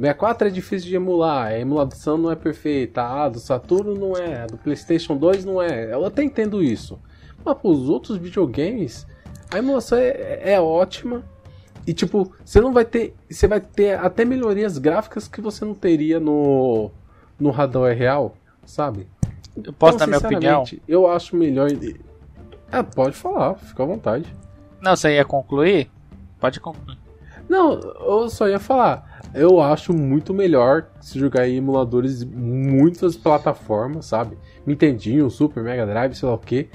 64 0.00 0.48
é 0.48 0.50
difícil 0.50 0.88
de 0.88 0.96
emular, 0.96 1.48
a 1.48 1.58
emulação 1.58 2.16
não 2.16 2.30
é 2.30 2.36
perfeita, 2.36 3.02
ah, 3.02 3.28
do 3.28 3.38
Saturno 3.38 3.94
não 3.94 4.16
é, 4.16 4.42
a 4.42 4.46
do 4.46 4.56
PlayStation 4.56 5.14
2 5.14 5.44
não 5.44 5.60
é. 5.60 5.92
Eu 5.92 6.06
até 6.06 6.22
entendo 6.22 6.62
isso. 6.62 6.98
Mas 7.44 7.56
para 7.58 7.70
os 7.70 7.88
outros 7.88 8.16
videogames, 8.16 9.06
a 9.52 9.58
emulação 9.58 9.98
é, 9.98 10.52
é 10.52 10.60
ótima. 10.60 11.22
E 11.86 11.92
tipo, 11.92 12.32
você 12.44 12.60
não 12.60 12.72
vai 12.72 12.84
ter. 12.84 13.14
Você 13.30 13.46
vai 13.46 13.60
ter 13.60 13.98
até 13.98 14.24
melhorias 14.24 14.78
gráficas 14.78 15.28
que 15.28 15.40
você 15.40 15.64
não 15.64 15.74
teria 15.74 16.18
no. 16.18 16.90
no 17.38 17.50
hardware 17.50 17.96
real, 17.96 18.34
sabe? 18.64 19.06
Eu 19.56 19.72
posso 19.72 19.96
Então, 19.96 19.98
dar 19.98 20.06
minha 20.06 20.18
opinião? 20.18 20.64
Eu 20.86 21.10
acho 21.10 21.36
melhor. 21.36 21.68
É, 22.72 22.82
pode 22.82 23.16
falar, 23.16 23.54
fica 23.56 23.82
à 23.82 23.86
vontade. 23.86 24.32
Não, 24.80 24.96
você 24.96 25.16
ia 25.16 25.24
concluir? 25.24 25.90
Pode 26.38 26.60
concluir. 26.60 26.98
Não, 27.48 27.72
eu 27.72 28.30
só 28.30 28.48
ia 28.48 28.60
falar. 28.60 29.09
Eu 29.32 29.60
acho 29.60 29.92
muito 29.92 30.34
melhor 30.34 30.88
se 31.00 31.18
jogar 31.18 31.48
em 31.48 31.56
emuladores 31.56 32.20
de 32.20 32.26
muitas 32.26 33.16
plataformas, 33.16 34.06
sabe? 34.06 34.36
Nintendinho, 34.66 35.30
Super, 35.30 35.62
Mega 35.62 35.86
Drive, 35.86 36.14
sei 36.14 36.28
lá 36.28 36.34
o 36.34 36.38
que. 36.38 36.68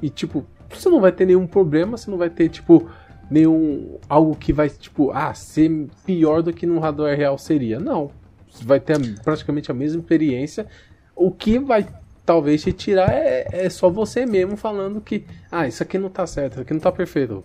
E 0.00 0.08
tipo, 0.08 0.46
você 0.68 0.88
não 0.88 1.00
vai 1.00 1.12
ter 1.12 1.26
nenhum 1.26 1.46
problema, 1.46 1.96
você 1.96 2.10
não 2.10 2.18
vai 2.18 2.30
ter, 2.30 2.48
tipo, 2.48 2.88
nenhum. 3.30 3.98
algo 4.08 4.34
que 4.36 4.52
vai, 4.52 4.68
tipo, 4.68 5.10
ah, 5.10 5.34
ser 5.34 5.88
pior 6.06 6.42
do 6.42 6.52
que 6.52 6.66
num 6.66 6.78
hardware 6.78 7.16
real 7.16 7.36
seria. 7.36 7.80
Não. 7.80 8.10
Você 8.48 8.64
vai 8.64 8.80
ter 8.80 8.98
praticamente 9.22 9.70
a 9.70 9.74
mesma 9.74 10.00
experiência. 10.00 10.66
O 11.14 11.30
que 11.30 11.58
vai 11.58 11.86
talvez 12.24 12.62
te 12.62 12.72
tirar 12.72 13.10
é, 13.10 13.46
é 13.50 13.68
só 13.68 13.90
você 13.90 14.24
mesmo 14.24 14.56
falando 14.56 15.00
que, 15.00 15.24
ah, 15.50 15.66
isso 15.66 15.82
aqui 15.82 15.98
não 15.98 16.08
tá 16.08 16.26
certo, 16.26 16.52
isso 16.52 16.62
aqui 16.62 16.72
não 16.72 16.80
tá 16.80 16.92
perfeito. 16.92 17.44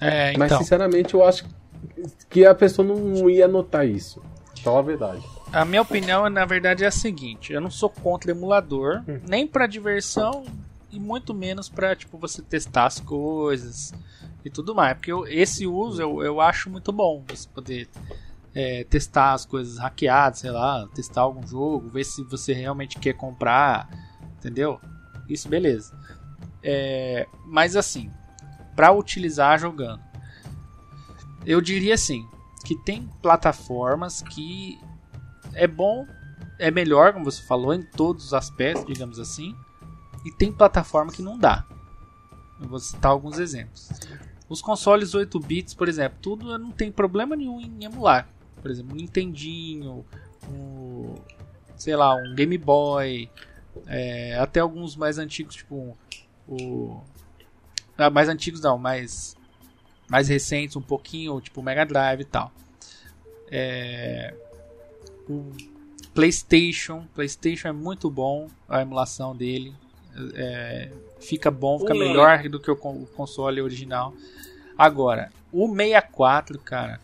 É, 0.00 0.36
Mas 0.36 0.50
então. 0.50 0.58
sinceramente 0.58 1.14
eu 1.14 1.24
acho 1.24 1.44
que 1.44 1.50
a 2.48 2.54
pessoa 2.54 2.86
não 2.86 3.28
ia 3.30 3.46
notar 3.48 3.86
isso. 3.88 4.22
Fala 4.62 4.78
a 4.80 4.82
verdade. 4.82 5.22
A 5.52 5.64
minha 5.64 5.82
opinião, 5.82 6.28
na 6.28 6.44
verdade, 6.44 6.84
é 6.84 6.86
a 6.86 6.90
seguinte: 6.90 7.52
eu 7.52 7.60
não 7.60 7.70
sou 7.70 7.88
contra 7.90 8.30
emulador, 8.30 9.02
Hum. 9.08 9.20
nem 9.28 9.46
pra 9.46 9.66
diversão 9.66 10.44
e 10.90 10.98
muito 10.98 11.32
menos 11.34 11.68
pra 11.68 11.94
tipo 11.94 12.18
você 12.18 12.42
testar 12.42 12.86
as 12.86 12.98
coisas 13.00 13.92
e 14.44 14.50
tudo 14.50 14.74
mais. 14.74 14.96
Porque 14.96 15.12
eu- 15.12 15.26
esse 15.26 15.66
uso 15.66 16.00
eu, 16.02 16.22
eu 16.22 16.40
acho 16.40 16.68
muito 16.70 16.90
bom, 16.92 17.22
você 17.28 17.48
poder 17.48 17.88
é, 18.58 18.84
testar 18.84 19.34
as 19.34 19.44
coisas 19.44 19.76
hackeadas, 19.76 20.38
sei 20.38 20.50
lá, 20.50 20.88
testar 20.94 21.20
algum 21.20 21.46
jogo, 21.46 21.90
ver 21.90 22.04
se 22.04 22.24
você 22.24 22.54
realmente 22.54 22.98
quer 22.98 23.12
comprar, 23.12 23.86
entendeu? 24.38 24.80
Isso, 25.28 25.46
beleza. 25.46 25.94
É, 26.62 27.26
mas 27.44 27.76
assim, 27.76 28.10
pra 28.74 28.90
utilizar 28.92 29.58
jogando, 29.58 30.00
eu 31.46 31.60
diria 31.60 31.94
assim 31.94 32.28
que 32.64 32.74
tem 32.74 33.08
plataformas 33.22 34.20
que 34.20 34.78
é 35.54 35.66
bom, 35.66 36.06
é 36.58 36.70
melhor, 36.70 37.12
como 37.12 37.24
você 37.24 37.42
falou, 37.42 37.72
em 37.72 37.82
todos 37.82 38.26
os 38.26 38.34
aspectos, 38.34 38.84
digamos 38.84 39.20
assim. 39.20 39.54
E 40.24 40.32
tem 40.32 40.52
plataforma 40.52 41.12
que 41.12 41.22
não 41.22 41.38
dá. 41.38 41.64
Eu 42.60 42.68
vou 42.68 42.80
citar 42.80 43.12
alguns 43.12 43.38
exemplos. 43.38 43.88
Os 44.48 44.60
consoles 44.60 45.14
8 45.14 45.38
bits, 45.38 45.74
por 45.74 45.88
exemplo, 45.88 46.18
tudo 46.20 46.58
não 46.58 46.72
tem 46.72 46.90
problema 46.90 47.36
nenhum 47.36 47.60
em 47.60 47.84
emular. 47.84 48.28
Por 48.60 48.70
exemplo, 48.70 48.94
um 48.94 48.96
Nintendinho, 48.96 50.04
um, 50.50 51.14
sei 51.76 51.94
lá, 51.94 52.16
um 52.16 52.34
Game 52.34 52.58
Boy, 52.58 53.30
é, 53.86 54.36
até 54.38 54.58
alguns 54.58 54.96
mais 54.96 55.18
antigos, 55.18 55.54
tipo 55.54 55.96
o 56.48 57.00
ah, 57.98 58.10
mais 58.10 58.28
antigos 58.28 58.60
não, 58.60 58.76
mais 58.78 59.36
mais 60.08 60.28
recentes 60.28 60.76
um 60.76 60.82
pouquinho, 60.82 61.40
tipo 61.40 61.62
Mega 61.62 61.84
Drive 61.84 62.20
e 62.20 62.24
tal. 62.24 62.52
É, 63.50 64.34
o 65.28 65.52
PlayStation, 66.14 67.06
PlayStation 67.14 67.68
é 67.68 67.72
muito 67.72 68.10
bom 68.10 68.48
a 68.68 68.80
emulação 68.82 69.36
dele, 69.36 69.74
é, 70.34 70.90
fica 71.20 71.50
bom, 71.50 71.78
fica 71.78 71.92
melhor 71.94 72.48
do 72.48 72.58
que 72.58 72.70
o, 72.70 72.76
con- 72.76 73.02
o 73.02 73.06
console 73.06 73.60
original. 73.60 74.14
Agora, 74.78 75.30
o 75.52 75.66
64, 75.68 76.58
cara, 76.58 77.00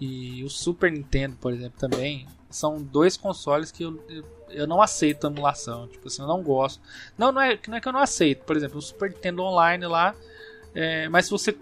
e 0.00 0.42
o 0.44 0.50
Super 0.50 0.90
Nintendo, 0.92 1.36
por 1.40 1.52
exemplo, 1.52 1.78
também 1.78 2.26
são 2.50 2.80
dois 2.82 3.16
consoles 3.16 3.70
que 3.70 3.82
eu, 3.82 4.02
eu 4.50 4.66
não 4.66 4.80
aceito 4.80 5.26
emulação. 5.26 5.88
Tipo 5.88 6.08
assim, 6.08 6.22
eu 6.22 6.28
não 6.28 6.42
gosto. 6.42 6.80
Não, 7.16 7.32
não 7.32 7.40
é, 7.40 7.58
não 7.66 7.76
é 7.76 7.80
que 7.80 7.88
eu 7.88 7.92
não 7.92 8.00
aceito. 8.00 8.44
Por 8.44 8.56
exemplo, 8.56 8.78
o 8.78 8.82
Super 8.82 9.10
Nintendo 9.10 9.42
Online 9.42 9.86
lá. 9.86 10.14
É, 10.74 11.08
mas 11.08 11.24
se 11.26 11.30
você 11.30 11.56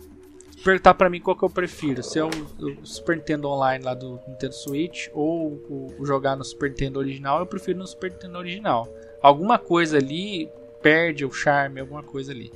perguntar 0.64 0.94
para 0.94 1.10
mim 1.10 1.20
qual 1.20 1.36
que 1.36 1.44
eu 1.44 1.50
prefiro, 1.50 2.02
se 2.02 2.18
é 2.18 2.24
o, 2.24 2.28
o, 2.28 2.86
Super 2.86 3.16
Nintendo 3.16 3.48
Online 3.48 3.84
lá 3.84 3.92
do 3.92 4.18
Nintendo 4.26 4.54
Switch 4.54 5.08
ou 5.12 5.52
o, 5.68 5.94
o, 5.98 6.06
jogar 6.06 6.36
no 6.36 6.44
Super 6.44 6.70
Nintendo 6.70 6.98
original, 6.98 7.40
eu 7.40 7.46
prefiro 7.46 7.78
no 7.78 7.86
Super 7.86 8.10
Nintendo 8.10 8.38
original. 8.38 8.88
Alguma 9.22 9.58
coisa 9.58 9.98
ali 9.98 10.50
perde 10.82 11.24
o 11.24 11.30
charme, 11.30 11.80
alguma 11.80 12.02
coisa 12.02 12.32
ali. 12.32 12.50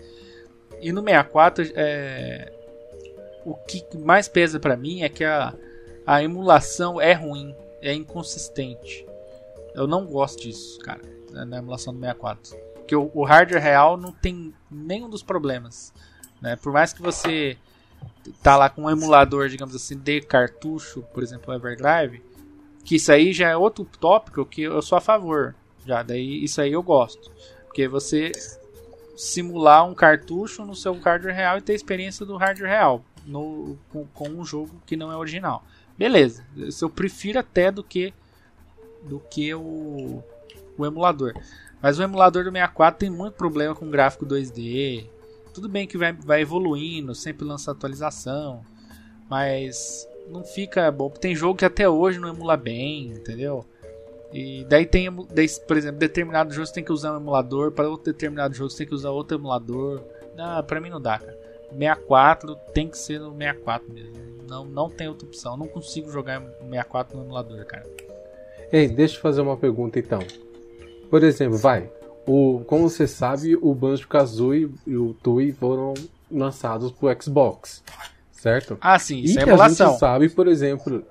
E 0.80 0.90
no 0.90 1.02
64, 1.02 1.70
é, 1.74 2.52
o 3.44 3.54
que 3.54 3.84
mais 3.98 4.26
pesa 4.26 4.58
para 4.58 4.76
mim 4.76 5.02
é 5.02 5.08
que 5.08 5.24
a, 5.24 5.54
a 6.06 6.22
emulação 6.22 7.00
é 7.00 7.12
ruim, 7.12 7.54
é 7.82 7.92
inconsistente. 7.92 9.06
Eu 9.74 9.86
não 9.86 10.06
gosto 10.06 10.42
disso, 10.42 10.78
cara, 10.80 11.02
na 11.30 11.58
emulação 11.58 11.92
do 11.92 12.00
64. 12.00 12.56
Porque 12.74 12.96
o, 12.96 13.10
o 13.12 13.24
hardware 13.24 13.62
real 13.62 13.96
não 13.96 14.12
tem 14.12 14.54
nenhum 14.70 15.10
dos 15.10 15.22
problemas. 15.22 15.92
Né? 16.40 16.56
Por 16.56 16.72
mais 16.72 16.92
que 16.92 17.02
você 17.02 17.58
tá 18.42 18.56
lá 18.56 18.68
com 18.68 18.82
um 18.82 18.90
emulador, 18.90 19.48
digamos 19.48 19.74
assim, 19.74 19.96
de 19.96 20.20
cartucho, 20.20 21.02
por 21.12 21.22
exemplo, 21.22 21.52
Everdrive, 21.54 22.22
que 22.84 22.96
isso 22.96 23.12
aí 23.12 23.32
já 23.32 23.48
é 23.48 23.56
outro 23.56 23.84
tópico 23.84 24.44
que 24.44 24.62
eu 24.62 24.80
sou 24.82 24.98
a 24.98 25.00
favor. 25.00 25.54
Já, 25.86 26.02
daí 26.02 26.42
isso 26.44 26.60
aí 26.60 26.72
eu 26.72 26.82
gosto. 26.82 27.30
Porque 27.66 27.88
você 27.88 28.32
simular 29.16 29.84
um 29.84 29.94
cartucho 29.94 30.64
no 30.64 30.74
seu 30.74 30.94
hardware 30.94 31.34
real 31.34 31.58
e 31.58 31.60
ter 31.60 31.74
experiência 31.74 32.24
do 32.24 32.36
hardware 32.36 32.70
real 32.70 33.04
no, 33.26 33.76
com, 33.90 34.06
com 34.06 34.28
um 34.28 34.44
jogo 34.44 34.70
que 34.86 34.96
não 34.96 35.10
é 35.12 35.16
original. 35.16 35.64
Beleza, 35.96 36.44
isso 36.56 36.84
eu 36.84 36.90
prefiro 36.90 37.38
até 37.38 37.72
do 37.72 37.82
que 37.82 38.14
do 39.02 39.20
que 39.20 39.52
o, 39.54 40.22
o 40.76 40.86
emulador. 40.86 41.34
Mas 41.80 41.98
o 41.98 42.02
emulador 42.02 42.44
do 42.44 42.50
64 42.50 42.98
tem 42.98 43.10
muito 43.10 43.34
problema 43.34 43.74
com 43.74 43.90
gráfico 43.90 44.26
2D. 44.26 45.06
Tudo 45.58 45.68
bem 45.68 45.88
que 45.88 45.98
vai, 45.98 46.12
vai 46.12 46.42
evoluindo, 46.42 47.16
sempre 47.16 47.44
lança 47.44 47.72
atualização, 47.72 48.62
mas 49.28 50.08
não 50.28 50.44
fica 50.44 50.88
bom. 50.88 51.10
Tem 51.10 51.34
jogo 51.34 51.58
que 51.58 51.64
até 51.64 51.88
hoje 51.88 52.20
não 52.20 52.28
emula 52.28 52.56
bem, 52.56 53.08
entendeu? 53.08 53.64
E 54.32 54.64
daí 54.68 54.86
tem, 54.86 55.08
daí, 55.34 55.48
por 55.66 55.76
exemplo, 55.76 55.98
determinado 55.98 56.54
jogo 56.54 56.64
você 56.64 56.74
tem 56.74 56.84
que 56.84 56.92
usar 56.92 57.12
um 57.12 57.16
emulador, 57.16 57.72
para 57.72 57.88
outro 57.88 58.12
determinado 58.12 58.54
jogo 58.54 58.72
tem 58.72 58.86
que 58.86 58.94
usar 58.94 59.10
outro 59.10 59.36
emulador. 59.36 60.00
Ah, 60.38 60.62
pra 60.62 60.80
mim 60.80 60.90
não 60.90 61.00
dá, 61.00 61.18
cara. 61.18 61.36
64 61.72 62.54
tem 62.72 62.88
que 62.88 62.96
ser 62.96 63.18
no 63.18 63.36
64 63.36 63.92
mesmo. 63.92 64.14
Não, 64.48 64.64
não 64.64 64.88
tem 64.88 65.08
outra 65.08 65.26
opção. 65.26 65.54
Eu 65.54 65.58
não 65.58 65.66
consigo 65.66 66.08
jogar 66.08 66.40
64 66.40 67.18
no 67.18 67.24
emulador, 67.24 67.66
cara. 67.66 67.84
Ei, 68.72 68.86
deixa 68.86 69.16
eu 69.16 69.20
fazer 69.20 69.40
uma 69.40 69.56
pergunta 69.56 69.98
então. 69.98 70.20
Por 71.10 71.24
exemplo, 71.24 71.58
vai. 71.58 71.90
O, 72.28 72.62
como 72.66 72.90
você 72.90 73.06
sabe, 73.06 73.56
o 73.56 73.74
Banjo-Kazooie 73.74 74.70
e 74.86 74.96
o 74.96 75.14
Tui 75.14 75.50
foram 75.50 75.94
lançados 76.30 76.92
pro 76.92 77.08
Xbox, 77.22 77.82
certo? 78.30 78.76
Ah, 78.82 78.98
sim, 78.98 79.20
isso 79.20 79.38
e 79.38 79.40
é 79.40 79.42
emulação. 79.44 79.86
a 79.86 79.90
gente 79.90 79.98
sabe, 79.98 80.28
por 80.28 80.46
exemplo... 80.46 81.02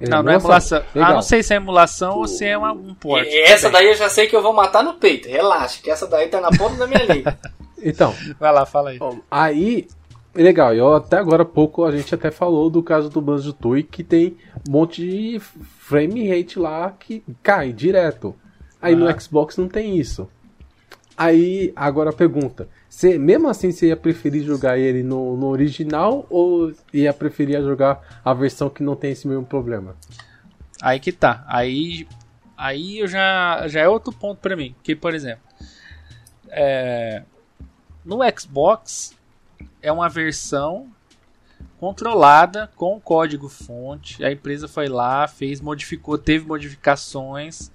É 0.00 0.08
não, 0.08 0.22
não 0.22 0.30
é 0.32 0.36
emulação. 0.36 0.82
Legal. 0.94 1.10
Ah, 1.10 1.14
não 1.14 1.22
sei 1.22 1.42
se 1.42 1.52
é 1.52 1.56
emulação 1.56 2.18
ou 2.18 2.28
se 2.28 2.44
é 2.44 2.56
uma, 2.56 2.72
um 2.72 2.94
port. 2.94 3.26
Essa 3.28 3.68
daí 3.68 3.88
eu 3.88 3.94
já 3.96 4.08
sei 4.08 4.28
que 4.28 4.36
eu 4.36 4.42
vou 4.42 4.52
matar 4.52 4.84
no 4.84 4.94
peito. 4.94 5.28
Relaxa, 5.28 5.82
que 5.82 5.90
essa 5.90 6.06
daí 6.06 6.28
tá 6.28 6.40
na 6.40 6.50
ponta 6.50 6.76
da 6.76 6.86
minha 6.86 7.02
língua. 7.12 7.36
Então. 7.82 8.14
Vai 8.38 8.52
lá, 8.52 8.64
fala 8.64 8.90
aí. 8.90 8.98
Aí, 9.28 9.88
legal, 10.32 10.74
eu 10.74 10.94
até 10.94 11.16
agora 11.16 11.42
há 11.42 11.46
pouco 11.46 11.84
a 11.84 11.90
gente 11.90 12.14
até 12.14 12.30
falou 12.30 12.70
do 12.70 12.82
caso 12.82 13.08
do 13.08 13.20
Banjo 13.20 13.52
Tui 13.52 13.82
que 13.82 14.04
tem 14.04 14.36
um 14.68 14.72
monte 14.72 15.02
de 15.02 15.40
frame 15.78 16.28
rate 16.28 16.58
lá 16.58 16.92
que 16.98 17.24
cai 17.42 17.72
direto. 17.72 18.34
Aí 18.84 18.92
ah. 18.92 18.96
no 18.96 19.20
Xbox 19.20 19.56
não 19.56 19.66
tem 19.66 19.98
isso. 19.98 20.28
Aí, 21.16 21.72
agora 21.74 22.10
a 22.10 22.12
pergunta. 22.12 22.68
Você, 22.86 23.16
mesmo 23.16 23.48
assim, 23.48 23.72
você 23.72 23.86
ia 23.86 23.96
preferir 23.96 24.44
jogar 24.44 24.78
ele 24.78 25.02
no, 25.02 25.36
no 25.38 25.46
original 25.46 26.26
ou 26.28 26.70
ia 26.92 27.14
preferir 27.14 27.62
jogar 27.62 28.20
a 28.22 28.34
versão 28.34 28.68
que 28.68 28.82
não 28.82 28.94
tem 28.94 29.12
esse 29.12 29.26
mesmo 29.26 29.46
problema? 29.46 29.96
Aí 30.82 31.00
que 31.00 31.12
tá. 31.12 31.44
Aí, 31.46 32.06
aí 32.58 32.98
eu 32.98 33.08
já, 33.08 33.66
já 33.68 33.80
é 33.80 33.88
outro 33.88 34.12
ponto 34.12 34.38
para 34.40 34.54
mim. 34.54 34.74
Que, 34.82 34.94
por 34.94 35.14
exemplo, 35.14 35.44
é, 36.50 37.22
no 38.04 38.18
Xbox 38.38 39.16
é 39.80 39.90
uma 39.90 40.10
versão 40.10 40.88
controlada 41.78 42.70
com 42.76 43.00
código 43.00 43.48
fonte. 43.48 44.22
A 44.22 44.30
empresa 44.30 44.68
foi 44.68 44.88
lá, 44.88 45.26
fez, 45.26 45.60
modificou, 45.60 46.18
teve 46.18 46.44
modificações 46.44 47.72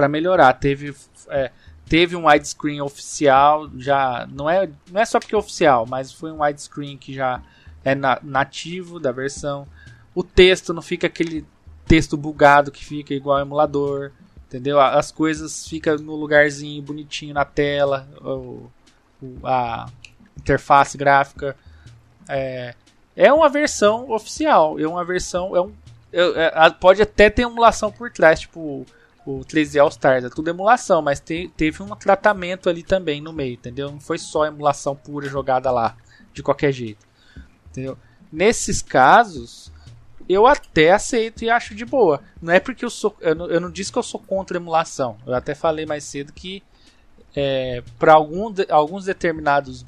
para 0.00 0.08
melhorar. 0.08 0.54
Teve, 0.54 0.94
é, 1.28 1.50
teve 1.86 2.16
um 2.16 2.26
widescreen 2.26 2.80
oficial, 2.80 3.68
já 3.76 4.26
não 4.32 4.48
é, 4.48 4.68
não 4.90 4.98
é 4.98 5.04
só 5.04 5.20
porque 5.20 5.34
é 5.34 5.38
oficial, 5.38 5.84
mas 5.86 6.10
foi 6.10 6.32
um 6.32 6.42
widescreen 6.42 6.96
que 6.96 7.12
já 7.12 7.42
é 7.84 7.94
na, 7.94 8.18
nativo 8.22 8.98
da 8.98 9.12
versão. 9.12 9.66
O 10.14 10.24
texto 10.24 10.72
não 10.72 10.80
fica 10.80 11.06
aquele 11.06 11.44
texto 11.86 12.16
bugado 12.16 12.70
que 12.70 12.82
fica 12.82 13.12
igual 13.12 13.36
ao 13.36 13.42
emulador, 13.42 14.12
entendeu? 14.48 14.80
As 14.80 15.12
coisas 15.12 15.68
ficam 15.68 15.96
no 15.96 16.16
lugarzinho 16.16 16.82
bonitinho 16.82 17.34
na 17.34 17.44
tela. 17.44 18.08
O, 18.22 18.70
a 19.44 19.86
interface 20.38 20.96
gráfica. 20.96 21.54
É, 22.26 22.74
é 23.14 23.30
uma 23.30 23.50
versão 23.50 24.10
oficial, 24.10 24.80
é 24.80 24.88
uma 24.88 25.04
versão. 25.04 25.54
É 25.54 25.60
um, 25.60 25.72
é, 26.10 26.52
é, 26.54 26.70
pode 26.70 27.02
até 27.02 27.28
ter 27.28 27.42
emulação 27.42 27.92
por 27.92 28.10
trás, 28.10 28.40
tipo 28.40 28.86
o 29.26 29.40
3D 29.40 29.80
All 29.80 29.88
Stars, 29.88 30.24
é 30.24 30.30
tudo 30.30 30.50
emulação, 30.50 31.02
mas 31.02 31.20
te, 31.20 31.50
teve 31.56 31.82
um 31.82 31.88
tratamento 31.88 32.68
ali 32.68 32.82
também 32.82 33.20
no 33.20 33.32
meio, 33.32 33.54
entendeu? 33.54 33.90
Não 33.90 34.00
foi 34.00 34.18
só 34.18 34.46
emulação 34.46 34.96
pura 34.96 35.28
jogada 35.28 35.70
lá, 35.70 35.96
de 36.32 36.42
qualquer 36.42 36.72
jeito, 36.72 37.06
entendeu? 37.70 37.98
Nesses 38.32 38.80
casos, 38.80 39.72
eu 40.28 40.46
até 40.46 40.92
aceito 40.92 41.44
e 41.44 41.50
acho 41.50 41.74
de 41.74 41.84
boa. 41.84 42.22
Não 42.40 42.52
é 42.52 42.60
porque 42.60 42.84
eu 42.84 42.90
sou. 42.90 43.16
Eu 43.20 43.34
não, 43.34 43.46
eu 43.46 43.60
não 43.60 43.70
disse 43.70 43.90
que 43.90 43.98
eu 43.98 44.02
sou 44.02 44.20
contra 44.20 44.56
emulação. 44.56 45.18
Eu 45.26 45.34
até 45.34 45.54
falei 45.54 45.84
mais 45.84 46.04
cedo 46.04 46.32
que 46.32 46.62
é, 47.34 47.82
para 47.98 48.14
algum 48.14 48.54
alguns 48.68 49.04
determinados 49.04 49.84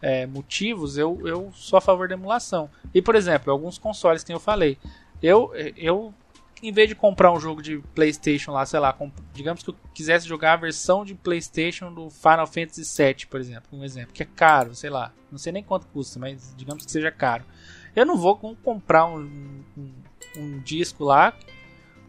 é, 0.00 0.26
motivos, 0.26 0.96
eu, 0.96 1.20
eu 1.26 1.52
sou 1.54 1.76
a 1.76 1.80
favor 1.80 2.08
da 2.08 2.14
emulação. 2.14 2.70
E, 2.94 3.02
por 3.02 3.14
exemplo, 3.14 3.52
alguns 3.52 3.78
consoles 3.78 4.22
que 4.24 4.32
eu 4.32 4.40
falei, 4.40 4.78
eu, 5.22 5.52
eu 5.76 6.14
em 6.62 6.72
vez 6.72 6.88
de 6.88 6.94
comprar 6.94 7.32
um 7.32 7.38
jogo 7.38 7.62
de 7.62 7.78
PlayStation 7.94 8.52
lá, 8.52 8.66
sei 8.66 8.80
lá, 8.80 8.96
digamos 9.32 9.62
que 9.62 9.70
eu 9.70 9.76
quisesse 9.94 10.26
jogar 10.26 10.54
a 10.54 10.56
versão 10.56 11.04
de 11.04 11.14
PlayStation 11.14 11.92
do 11.92 12.10
Final 12.10 12.46
Fantasy 12.46 12.82
VII, 12.82 13.26
por 13.26 13.40
exemplo, 13.40 13.78
um 13.78 13.84
exemplo, 13.84 14.12
que 14.12 14.22
é 14.22 14.26
caro, 14.26 14.74
sei 14.74 14.90
lá, 14.90 15.12
não 15.30 15.38
sei 15.38 15.52
nem 15.52 15.62
quanto 15.62 15.86
custa, 15.88 16.18
mas 16.18 16.54
digamos 16.56 16.84
que 16.84 16.90
seja 16.90 17.10
caro. 17.10 17.44
Eu 17.94 18.04
não 18.04 18.16
vou 18.16 18.36
comprar 18.36 19.06
um, 19.06 19.62
um, 19.76 19.92
um 20.36 20.58
disco 20.60 21.04
lá, 21.04 21.32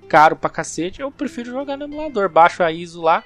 caro 0.07 0.35
pra 0.35 0.49
cacete, 0.49 1.01
eu 1.01 1.11
prefiro 1.11 1.51
jogar 1.51 1.77
no 1.77 1.85
emulador, 1.85 2.29
baixo 2.29 2.63
a 2.63 2.71
ISO 2.71 3.01
lá 3.01 3.23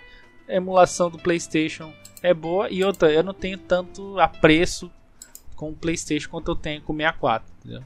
emulação 0.48 1.10
do 1.10 1.18
PlayStation 1.18 1.94
é 2.22 2.34
boa 2.34 2.70
e 2.70 2.84
outra, 2.84 3.12
eu 3.12 3.24
não 3.24 3.34
tenho 3.34 3.58
tanto 3.58 4.20
apreço 4.20 4.92
com 5.56 5.70
o 5.70 5.76
PlayStation 5.76 6.30
quanto 6.30 6.52
eu 6.52 6.56
tenho 6.56 6.82
com 6.82 6.94
o 6.94 6.96
64, 6.96 7.54
entendeu? 7.60 7.84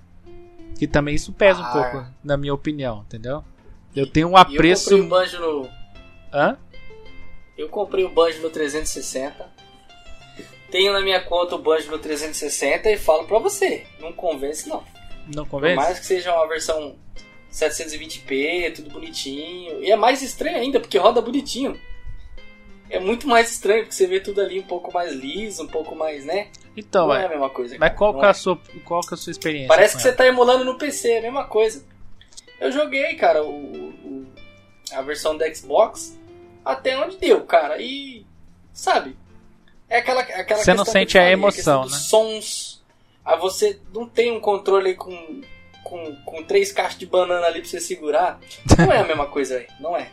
Que 0.77 0.88
também 0.88 1.15
isso 1.15 1.34
pesa 1.34 1.61
ah. 1.61 1.69
um 1.69 1.73
pouco, 1.73 2.07
na 2.23 2.38
minha 2.38 2.53
opinião, 2.53 3.03
entendeu? 3.06 3.44
Eu 3.95 4.06
tenho 4.06 4.27
um 4.30 4.38
apreço. 4.38 4.94
eu 4.94 4.99
comprei 4.99 5.07
o 5.07 5.10
Banjo 5.10 5.39
no. 5.39 5.69
Hã? 6.34 6.57
Eu 7.57 7.69
comprei 7.69 8.06
o 8.06 8.10
Banjo 8.10 8.41
no 8.41 8.49
360. 8.49 9.57
Tenho 10.69 10.94
na 10.94 11.02
minha 11.02 11.22
conta 11.22 11.56
o 11.56 11.60
Banjo 11.60 11.89
no 11.89 11.98
360 11.98 12.91
e 12.91 12.98
falo 12.98 13.26
pra 13.26 13.39
você, 13.39 13.85
não 13.99 14.11
convence 14.11 14.68
não. 14.68 14.84
Não 15.34 15.45
convence? 15.45 15.76
Por 15.76 15.84
mais 15.84 15.99
que 15.99 16.06
seja 16.06 16.34
uma 16.34 16.48
versão 16.48 16.95
720p, 17.52 18.76
tudo 18.76 18.89
bonitinho. 18.89 19.81
E 19.84 19.91
é 19.91 19.95
mais 19.95 20.22
estranho 20.22 20.57
ainda, 20.57 20.80
porque 20.80 20.98
roda 20.98 21.22
bonitinho 21.22 21.80
é 22.89 22.99
muito 22.99 23.27
mais 23.27 23.52
estranho, 23.52 23.84
porque 23.84 23.95
você 23.95 24.07
vê 24.07 24.19
tudo 24.19 24.41
ali 24.41 24.60
um 24.60 24.64
pouco 24.64 24.94
mais 24.94 25.14
liso, 25.14 25.64
um 25.64 25.68
pouco 25.68 25.95
mais, 25.95 26.26
né? 26.26 26.48
Então, 26.77 27.07
não 27.07 27.15
é, 27.15 27.23
é 27.23 27.25
a 27.25 27.29
mesma 27.29 27.49
coisa. 27.49 27.75
Mas 27.79 27.97
qual, 27.97 28.13
que 28.13 28.23
é, 28.23 28.27
é 28.27 28.29
a 28.29 28.33
sua, 28.33 28.59
qual 28.85 29.01
que 29.01 29.13
é 29.13 29.15
a 29.15 29.17
sua 29.17 29.31
experiência? 29.31 29.67
Parece 29.67 29.97
que 29.97 30.03
ela? 30.03 30.11
você 30.11 30.15
tá 30.15 30.27
emulando 30.27 30.63
no 30.63 30.77
PC, 30.77 31.09
é 31.09 31.17
a 31.17 31.21
mesma 31.23 31.45
coisa. 31.45 31.83
Eu 32.59 32.71
joguei, 32.71 33.15
cara, 33.15 33.43
o, 33.43 33.49
o, 33.49 34.27
a 34.93 35.01
versão 35.01 35.35
do 35.35 35.55
Xbox 35.55 36.17
até 36.63 36.97
onde 36.97 37.17
deu, 37.17 37.45
cara. 37.45 37.81
E, 37.81 38.25
sabe, 38.73 39.17
é 39.89 39.97
aquela, 39.97 40.21
aquela 40.21 40.63
Você 40.63 40.73
não 40.73 40.85
sente 40.85 41.17
a 41.17 41.31
emoção, 41.31 41.83
a 41.83 41.85
né? 41.85 41.91
sons. 41.91 42.83
Aí 43.23 43.37
você 43.39 43.79
não 43.93 44.07
tem 44.07 44.31
um 44.31 44.39
controle 44.39 44.95
com, 44.95 45.41
com, 45.83 46.15
com 46.25 46.43
três 46.43 46.71
caixas 46.71 46.99
de 46.99 47.05
banana 47.05 47.47
ali 47.47 47.61
pra 47.61 47.69
você 47.69 47.79
segurar. 47.79 48.39
Não 48.77 48.91
é 48.91 48.99
a 48.99 49.03
mesma 49.03 49.27
coisa 49.27 49.57
aí, 49.57 49.67
não 49.79 49.95
é. 49.95 50.11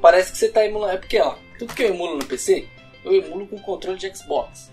Parece 0.00 0.32
que 0.32 0.38
você 0.38 0.48
tá 0.48 0.64
emulando. 0.64 0.94
É 0.94 0.96
porque, 0.96 1.20
ó, 1.20 1.34
tudo 1.58 1.74
que 1.74 1.82
eu 1.82 1.88
emulo 1.88 2.16
no 2.16 2.24
PC, 2.24 2.66
eu 3.04 3.12
emulo 3.12 3.46
com 3.46 3.58
controle 3.58 3.98
de 3.98 4.16
Xbox. 4.16 4.70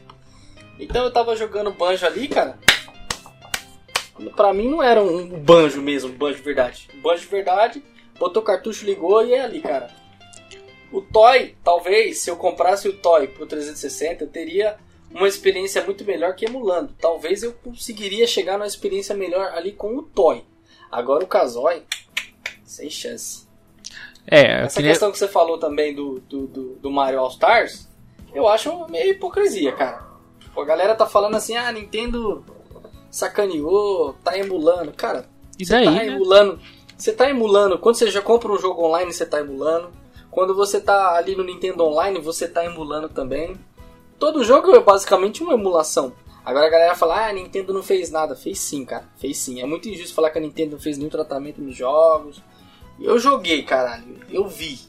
Então 0.80 1.04
eu 1.04 1.12
tava 1.12 1.36
jogando 1.36 1.72
banjo 1.72 2.06
ali, 2.06 2.28
cara. 2.28 2.58
Pra 4.36 4.54
mim 4.54 4.70
não 4.70 4.82
era 4.82 5.02
um 5.02 5.28
banjo 5.40 5.82
mesmo, 5.82 6.12
um 6.12 6.18
banjo 6.18 6.38
de 6.38 6.44
verdade. 6.44 6.90
Um 6.96 7.02
banjo 7.02 7.22
de 7.22 7.28
verdade, 7.28 7.84
botou 8.18 8.42
cartucho, 8.42 8.86
ligou 8.86 9.24
e 9.26 9.34
é 9.34 9.42
ali, 9.42 9.62
cara. 9.62 9.90
O 10.92 11.02
Toy, 11.02 11.56
talvez, 11.64 12.20
se 12.20 12.30
eu 12.30 12.38
comprasse 12.38 12.88
o 12.88 12.94
Toy 12.94 13.28
pro 13.28 13.46
360, 13.46 14.24
eu 14.24 14.28
teria 14.28 14.78
uma 15.12 15.28
experiência 15.28 15.84
muito 15.84 16.04
melhor 16.06 16.36
que 16.36 16.46
emulando. 16.46 16.94
Talvez 17.00 17.44
eu 17.44 17.54
conseguiria 17.54 18.26
chegar 18.26 18.54
numa 18.54 18.68
experiência 18.68 19.16
melhor 19.16 19.52
ali 19.54 19.72
com 19.74 19.96
o 19.96 20.02
Toy. 20.02 20.44
Agora 20.92 21.24
o 21.24 21.28
Kazooie, 21.28 21.84
sem 22.64 22.90
chance. 22.90 23.48
É, 24.26 24.64
Essa 24.64 24.78
queria... 24.78 24.92
questão 24.92 25.12
que 25.12 25.18
você 25.18 25.28
falou 25.28 25.58
também 25.58 25.94
do, 25.94 26.20
do, 26.22 26.48
do, 26.48 26.64
do 26.76 26.92
Mario 26.92 27.20
All 27.20 27.30
Stars, 27.30 27.88
eu 28.34 28.48
acho 28.48 28.88
meio 28.90 29.12
hipocrisia, 29.12 29.72
cara. 29.74 30.07
Tipo, 30.58 30.62
a 30.62 30.66
galera 30.66 30.96
tá 30.96 31.06
falando 31.06 31.36
assim, 31.36 31.56
ah, 31.56 31.72
Nintendo 31.72 32.44
sacaneou, 33.12 34.16
tá 34.24 34.36
emulando. 34.38 34.92
Cara, 34.92 35.30
E 35.60 35.64
você 35.64 35.72
daí, 35.74 35.86
tá 35.86 35.92
né? 35.92 36.08
emulando. 36.08 36.60
Você 36.98 37.14
tá 37.14 37.30
emulando. 37.30 37.78
Quando 37.78 37.96
você 37.96 38.10
já 38.10 38.22
compra 38.22 38.52
um 38.52 38.58
jogo 38.58 38.84
online, 38.84 39.14
você 39.14 39.26
tá 39.26 39.40
emulando. 39.40 39.92
Quando 40.32 40.56
você 40.56 40.82
tá 40.82 41.16
ali 41.16 41.36
no 41.36 41.44
Nintendo 41.44 41.84
Online, 41.84 42.20
você 42.20 42.48
tá 42.48 42.66
emulando 42.66 43.08
também. 43.08 43.56
Todo 44.18 44.44
jogo 44.44 44.76
é 44.76 44.80
basicamente 44.80 45.44
uma 45.44 45.54
emulação. 45.54 46.12
Agora 46.44 46.66
a 46.66 46.70
galera 46.70 46.96
fala, 46.96 47.26
ah, 47.26 47.30
a 47.30 47.34
Nintendo 47.34 47.72
não 47.72 47.84
fez 47.84 48.10
nada. 48.10 48.36
Fez 48.36 48.58
sim, 48.60 48.84
cara. 48.84 49.08
Fez 49.18 49.38
sim. 49.38 49.62
É 49.62 49.66
muito 49.66 49.88
injusto 49.88 50.16
falar 50.16 50.32
que 50.32 50.40
a 50.40 50.42
Nintendo 50.42 50.72
não 50.72 50.80
fez 50.80 50.98
nenhum 50.98 51.12
tratamento 51.12 51.62
nos 51.62 51.76
jogos. 51.76 52.42
Eu 53.00 53.20
joguei, 53.20 53.62
caralho. 53.62 54.22
Eu 54.32 54.48
vi. 54.48 54.80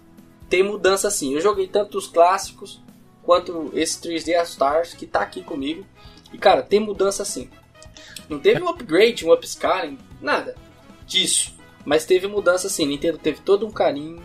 Tem 0.48 0.62
mudança 0.62 1.10
sim. 1.10 1.34
Eu 1.34 1.42
joguei 1.42 1.66
tanto 1.66 1.98
os 1.98 2.06
clássicos 2.06 2.80
quanto 3.28 3.70
esse 3.74 4.00
3D 4.00 4.34
All 4.38 4.44
Stars 4.44 4.94
que 4.94 5.06
tá 5.06 5.20
aqui 5.20 5.42
comigo. 5.42 5.84
E 6.32 6.38
cara, 6.38 6.62
tem 6.62 6.80
mudança 6.80 7.26
sim. 7.26 7.50
Não 8.26 8.38
teve 8.38 8.62
um 8.62 8.68
upgrade, 8.72 9.26
um 9.26 9.30
upscaling, 9.30 9.98
nada 10.18 10.56
disso. 11.06 11.54
Mas 11.84 12.06
teve 12.06 12.26
mudança 12.26 12.70
sim. 12.70 12.86
Nintendo 12.86 13.18
teve 13.18 13.42
todo 13.42 13.66
um 13.66 13.70
carinho. 13.70 14.22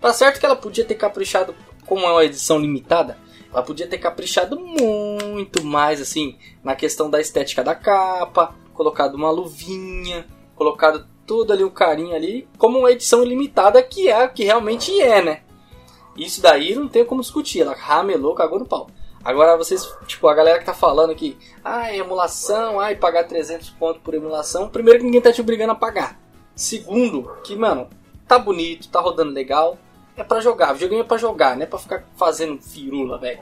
Tá 0.00 0.10
certo 0.10 0.40
que 0.40 0.46
ela 0.46 0.56
podia 0.56 0.86
ter 0.86 0.94
caprichado, 0.94 1.54
como 1.84 2.06
é 2.06 2.10
uma 2.10 2.24
edição 2.24 2.58
limitada, 2.58 3.18
ela 3.52 3.62
podia 3.62 3.86
ter 3.86 3.98
caprichado 3.98 4.58
muito 4.58 5.62
mais 5.62 6.00
assim 6.00 6.38
na 6.64 6.74
questão 6.74 7.10
da 7.10 7.20
estética 7.20 7.62
da 7.62 7.74
capa, 7.74 8.54
colocado 8.72 9.16
uma 9.16 9.30
luvinha, 9.30 10.26
colocado 10.54 11.06
tudo 11.26 11.52
ali 11.52 11.62
o 11.62 11.70
carinho 11.70 12.14
ali, 12.14 12.48
como 12.56 12.78
uma 12.78 12.90
edição 12.90 13.22
limitada 13.22 13.82
que 13.82 14.08
é 14.08 14.26
que 14.28 14.44
realmente 14.44 14.98
é, 14.98 15.20
né? 15.20 15.45
Isso 16.16 16.40
daí 16.40 16.74
não 16.74 16.88
tem 16.88 17.04
como 17.04 17.20
discutir, 17.20 17.60
ela 17.62 17.74
ramelou, 17.74 18.34
cagou 18.34 18.58
no 18.58 18.66
pau. 18.66 18.88
Agora 19.24 19.56
vocês, 19.56 19.88
tipo, 20.06 20.28
a 20.28 20.34
galera 20.34 20.58
que 20.58 20.64
tá 20.64 20.72
falando 20.74 21.10
aqui, 21.10 21.36
ah, 21.64 21.92
emulação, 21.94 22.78
ai, 22.78 22.94
pagar 22.94 23.24
300 23.24 23.70
pontos 23.70 24.00
por 24.02 24.14
emulação, 24.14 24.68
primeiro 24.68 25.00
que 25.00 25.04
ninguém 25.04 25.20
tá 25.20 25.32
te 25.32 25.40
obrigando 25.40 25.72
a 25.72 25.76
pagar. 25.76 26.18
Segundo, 26.54 27.30
que, 27.44 27.56
mano, 27.56 27.88
tá 28.26 28.38
bonito, 28.38 28.88
tá 28.88 29.00
rodando 29.00 29.32
legal, 29.32 29.76
é 30.16 30.22
pra 30.22 30.40
jogar, 30.40 30.72
videogame 30.74 31.02
é 31.02 31.04
pra 31.04 31.18
jogar, 31.18 31.56
não 31.56 31.64
é 31.64 31.66
pra 31.66 31.78
ficar 31.78 32.04
fazendo 32.16 32.60
firula, 32.62 33.18
velho. 33.18 33.40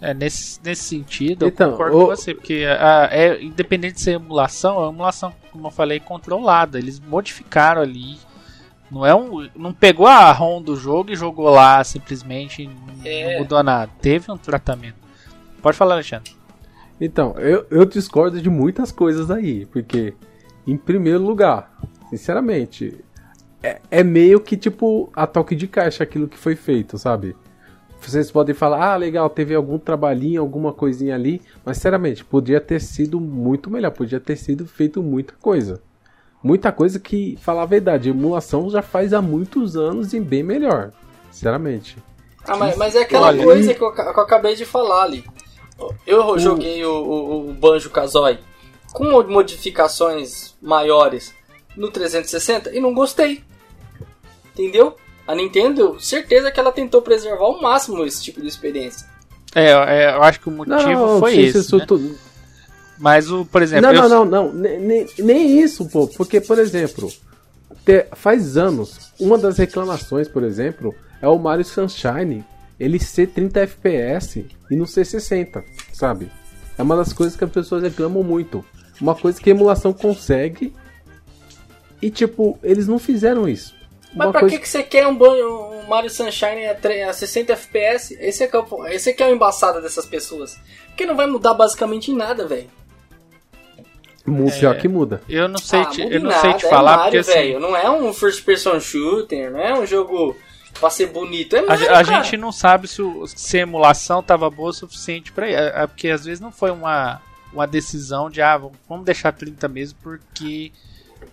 É, 0.00 0.14
nesse, 0.14 0.60
nesse 0.62 0.84
sentido, 0.84 1.46
Então, 1.46 1.66
eu 1.66 1.72
concordo 1.72 1.96
o- 1.98 2.00
com 2.02 2.06
você, 2.16 2.32
porque 2.34 2.64
a, 2.66 3.08
é, 3.10 3.42
independente 3.42 3.94
de 3.94 4.00
ser 4.00 4.12
emulação, 4.12 4.76
é 4.76 4.78
uma 4.80 4.92
emulação, 4.92 5.34
como 5.50 5.66
eu 5.66 5.70
falei, 5.72 5.98
controlada. 5.98 6.78
Eles 6.78 7.00
modificaram 7.00 7.82
ali. 7.82 8.16
Não 8.90 9.04
é 9.04 9.14
um. 9.14 9.48
Não 9.54 9.72
pegou 9.72 10.06
a 10.06 10.30
ROM 10.32 10.62
do 10.62 10.76
jogo 10.76 11.10
e 11.10 11.16
jogou 11.16 11.50
lá 11.50 11.82
simplesmente 11.84 12.62
e 12.62 12.66
não, 12.66 12.74
É. 13.04 13.32
não 13.34 13.40
mudou 13.40 13.62
nada. 13.62 13.90
Teve 14.00 14.30
um 14.30 14.36
tratamento. 14.36 14.96
Pode 15.60 15.76
falar, 15.76 15.94
Alexandre. 15.94 16.32
Então, 17.00 17.34
eu, 17.38 17.66
eu 17.70 17.84
discordo 17.84 18.40
de 18.40 18.50
muitas 18.50 18.90
coisas 18.90 19.30
aí, 19.30 19.66
porque, 19.66 20.14
em 20.66 20.76
primeiro 20.76 21.22
lugar, 21.22 21.72
sinceramente, 22.10 23.04
é, 23.62 23.80
é 23.90 24.02
meio 24.04 24.40
que 24.40 24.56
tipo 24.56 25.10
a 25.14 25.26
toque 25.26 25.54
de 25.54 25.66
caixa 25.68 26.02
aquilo 26.02 26.26
que 26.28 26.36
foi 26.36 26.56
feito, 26.56 26.98
sabe? 26.98 27.36
Vocês 28.00 28.30
podem 28.30 28.54
falar, 28.54 28.92
ah, 28.92 28.96
legal, 28.96 29.28
teve 29.28 29.54
algum 29.54 29.78
trabalhinho, 29.78 30.40
alguma 30.40 30.72
coisinha 30.72 31.14
ali, 31.16 31.42
mas 31.64 31.76
sinceramente, 31.78 32.24
podia 32.24 32.60
ter 32.60 32.80
sido 32.80 33.20
muito 33.20 33.68
melhor, 33.70 33.90
podia 33.90 34.20
ter 34.20 34.36
sido 34.36 34.66
feito 34.66 35.02
muita 35.02 35.34
coisa. 35.40 35.80
Muita 36.42 36.70
coisa 36.70 36.98
que, 37.00 37.36
falar 37.42 37.62
a 37.62 37.66
verdade, 37.66 38.10
emulação 38.10 38.70
já 38.70 38.80
faz 38.82 39.12
há 39.12 39.20
muitos 39.20 39.76
anos 39.76 40.12
e 40.14 40.20
bem 40.20 40.42
melhor, 40.42 40.92
sinceramente. 41.30 41.96
Ah, 42.46 42.56
mas, 42.56 42.76
mas 42.76 42.94
é 42.94 43.02
aquela 43.02 43.26
Olha, 43.28 43.42
coisa 43.44 43.72
e- 43.72 43.74
que 43.74 43.82
eu, 43.82 43.92
que 43.92 44.00
eu 44.00 44.08
acabei 44.20 44.54
de 44.54 44.64
falar 44.64 45.02
ali. 45.02 45.24
Eu 46.06 46.38
joguei 46.38 46.84
o, 46.84 46.90
o, 46.92 47.50
o 47.50 47.52
Banjo 47.52 47.90
Kazooie 47.90 48.38
com 48.92 49.04
modificações 49.24 50.54
maiores 50.62 51.34
no 51.76 51.90
360 51.90 52.74
e 52.74 52.80
não 52.80 52.94
gostei. 52.94 53.44
Entendeu? 54.52 54.96
A 55.26 55.34
Nintendo, 55.34 56.00
certeza 56.00 56.50
que 56.50 56.58
ela 56.58 56.72
tentou 56.72 57.02
preservar 57.02 57.44
ao 57.44 57.60
máximo 57.60 58.04
esse 58.04 58.22
tipo 58.22 58.40
de 58.40 58.48
experiência. 58.48 59.06
É, 59.54 59.70
é, 59.70 60.14
eu 60.14 60.22
acho 60.22 60.40
que 60.40 60.48
o 60.48 60.52
motivo 60.52 61.18
foi 61.20 61.32
sim, 61.34 61.40
esse. 61.42 61.58
isso 61.58 61.76
né? 61.78 61.84
tu- 61.86 62.16
Mas 62.98 63.30
o, 63.30 63.44
por 63.44 63.62
exemplo, 63.62 63.82
Não, 63.82 63.94
eu- 63.94 64.08
não, 64.08 64.24
não, 64.24 64.48
não, 64.48 64.52
ne- 64.52 64.78
nem, 64.78 65.06
nem 65.18 65.60
isso, 65.60 65.88
pô. 65.88 66.06
Porque, 66.08 66.40
por 66.40 66.58
exemplo, 66.58 67.10
te- 67.84 68.06
faz 68.14 68.56
anos, 68.56 69.12
uma 69.20 69.38
das 69.38 69.56
reclamações, 69.58 70.26
por 70.28 70.42
exemplo, 70.42 70.94
é 71.22 71.28
o 71.28 71.38
Mario 71.38 71.64
Sunshine 71.64 72.44
ele 72.78 72.98
ser 73.00 73.28
30 73.28 73.60
FPS 73.60 74.46
e 74.70 74.76
não 74.76 74.86
ser 74.86 75.04
60, 75.04 75.64
sabe? 75.92 76.30
É 76.76 76.82
uma 76.82 76.96
das 76.96 77.12
coisas 77.12 77.36
que 77.36 77.44
as 77.44 77.50
pessoas 77.50 77.82
reclamam 77.82 78.22
muito. 78.22 78.64
Uma 79.00 79.14
coisa 79.14 79.40
que 79.40 79.50
a 79.50 79.52
emulação 79.54 79.92
consegue 79.92 80.72
e, 82.00 82.10
tipo, 82.10 82.58
eles 82.62 82.86
não 82.86 82.98
fizeram 82.98 83.48
isso. 83.48 83.74
Mas 84.14 84.26
Uma 84.26 84.32
pra 84.32 84.40
coisa... 84.40 84.56
que, 84.56 84.62
que 84.62 84.68
você 84.68 84.82
quer 84.82 85.06
um, 85.06 85.12
um 85.12 85.86
Mario 85.88 86.08
Sunshine 86.10 86.66
a 86.66 87.12
60 87.12 87.52
FPS? 87.52 88.16
Esse 88.20 88.44
é, 88.44 88.46
que 88.46 88.56
é 88.56 88.58
o, 88.60 88.86
esse 88.86 89.10
é 89.10 89.12
que 89.12 89.22
é 89.22 89.26
o 89.28 89.34
embaçado 89.34 89.82
dessas 89.82 90.06
pessoas. 90.06 90.56
Porque 90.86 91.04
não 91.04 91.16
vai 91.16 91.26
mudar 91.26 91.54
basicamente 91.54 92.10
em 92.10 92.16
nada, 92.16 92.46
velho. 92.46 92.68
Pior 94.58 94.76
que 94.76 94.88
muda. 94.88 95.22
eu 95.28 95.48
não 95.48 95.58
sei, 95.58 95.80
Ah, 95.80 95.84
te, 95.86 96.02
eu 96.02 96.20
não 96.20 96.30
nada, 96.30 96.40
sei 96.40 96.52
te 96.54 96.66
é 96.66 96.68
falar 96.68 96.96
Mario, 96.96 97.04
porque 97.04 97.18
assim, 97.18 97.32
velho. 97.32 97.60
Não 97.60 97.76
é 97.76 97.90
um 97.90 98.12
first 98.12 98.44
person 98.44 98.78
shooter, 98.80 99.50
não 99.50 99.60
é 99.60 99.78
um 99.78 99.86
jogo 99.86 100.36
pra 100.80 100.90
ser 100.90 101.06
bonito. 101.06 101.56
É 101.56 101.60
A, 101.60 101.66
Mario, 101.66 101.84
a 101.86 101.88
cara. 102.04 102.04
gente 102.04 102.36
não 102.36 102.52
sabe 102.52 102.86
se, 102.88 103.00
o- 103.02 103.26
se 103.26 103.58
a 103.58 103.62
emulação 103.62 104.22
tava 104.22 104.48
boa 104.50 104.70
o 104.70 104.72
suficiente 104.72 105.32
pra 105.32 105.48
é, 105.48 105.82
é 105.82 105.86
porque 105.86 106.08
às 106.08 106.24
vezes 106.24 106.40
não 106.40 106.52
foi 106.52 106.70
uma, 106.70 107.20
uma 107.52 107.66
decisão 107.66 108.28
de 108.30 108.40
ah, 108.42 108.60
vamos 108.88 109.04
deixar 109.04 109.32
30 109.32 109.66
mesmo 109.68 109.98
porque 110.02 110.70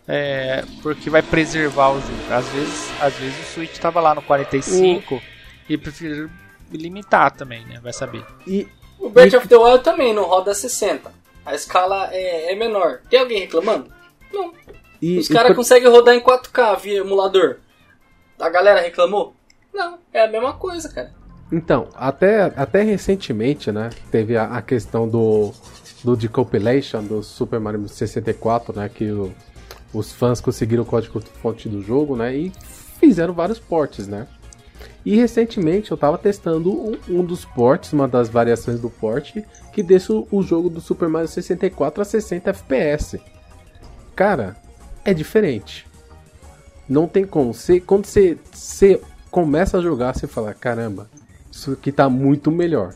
é, 0.07 0.63
porque 0.81 1.09
vai 1.09 1.22
preservar 1.22 1.89
o 1.89 1.99
jogo. 2.01 2.13
Às 2.34 2.47
vezes, 2.49 2.89
às 3.01 3.13
vezes 3.15 3.39
o 3.39 3.53
Switch 3.53 3.77
tava 3.77 3.99
lá 3.99 4.13
no 4.15 4.22
45 4.22 5.22
e 5.69 5.77
preferiram 5.77 6.30
limitar 6.72 7.31
também, 7.31 7.65
né? 7.65 7.80
Vai 7.81 7.93
saber. 7.93 8.23
E, 8.47 8.67
O 8.99 9.09
Breath 9.09 9.34
of 9.35 9.47
the 9.47 9.55
Wild 9.57 9.84
também 9.84 10.13
não 10.13 10.23
roda 10.26 10.53
60. 10.53 11.11
A 11.45 11.53
escala 11.53 12.09
é, 12.11 12.51
é 12.51 12.55
menor. 12.55 13.01
Tem 13.09 13.19
alguém 13.19 13.39
reclamando? 13.41 13.88
Não. 14.34 14.53
e, 15.01 15.17
Os 15.19 15.27
caras 15.27 15.49
por- 15.49 15.57
conseguem 15.57 15.89
rodar 15.89 16.15
em 16.15 16.19
4K 16.22 16.80
via 16.80 16.99
emulador. 16.99 17.57
A 18.39 18.49
galera 18.49 18.81
reclamou? 18.81 19.34
Não, 19.73 19.99
é 20.11 20.23
a 20.23 20.27
mesma 20.27 20.53
coisa, 20.53 20.89
cara. 20.89 21.13
Então, 21.51 21.89
até, 21.95 22.41
até 22.55 22.81
recentemente, 22.81 23.72
né, 23.72 23.89
teve 24.09 24.35
a, 24.35 24.45
a 24.45 24.61
questão 24.61 25.07
do, 25.07 25.53
do 26.03 26.15
decompilation 26.17 27.03
do 27.03 27.22
Super 27.22 27.59
Mario 27.59 27.88
64, 27.88 28.76
né, 28.76 28.89
que 28.93 29.11
o- 29.11 29.31
os 29.93 30.11
fãs 30.11 30.41
conseguiram 30.41 30.81
o 30.84 30.85
código-fonte 30.85 31.69
do 31.69 31.81
jogo, 31.84 32.15
né, 32.15 32.35
e 32.35 32.51
fizeram 32.99 33.34
vários 33.34 33.59
ports, 33.59 34.07
né. 34.07 34.27
E 35.06 35.15
recentemente 35.15 35.91
eu 35.91 35.98
tava 35.98 36.18
testando 36.18 36.72
um, 36.73 36.98
um 37.07 37.23
dos 37.23 37.45
ports, 37.45 37.94
uma 37.94 38.07
das 38.07 38.27
variações 38.27 38.80
do 38.80 38.90
port, 38.90 39.38
que 39.72 39.84
deixa 39.84 40.11
o, 40.11 40.27
o 40.32 40.41
jogo 40.41 40.68
do 40.68 40.82
Super 40.82 41.07
Mario 41.07 41.27
64 41.27 42.02
a 42.02 42.06
60 42.06 42.49
FPS. 42.49 43.22
Cara, 44.15 44.56
é 45.03 45.14
diferente. 45.14 45.86
Não 46.90 47.07
tem 47.07 47.26
como. 47.26 47.53
Você, 47.53 47.80
quando 47.80 48.06
você 48.06 48.99
começa 49.30 49.77
a 49.77 49.82
jogar, 49.82 50.15
você 50.15 50.26
fala: 50.26 50.53
caramba, 50.53 51.07
isso 51.52 51.73
aqui 51.73 51.91
tá 51.91 52.10
muito 52.10 52.52
melhor. 52.52 52.95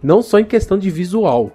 Não 0.00 0.22
só 0.22 0.38
em 0.38 0.44
questão 0.44 0.78
de 0.78 0.88
visual, 0.88 1.50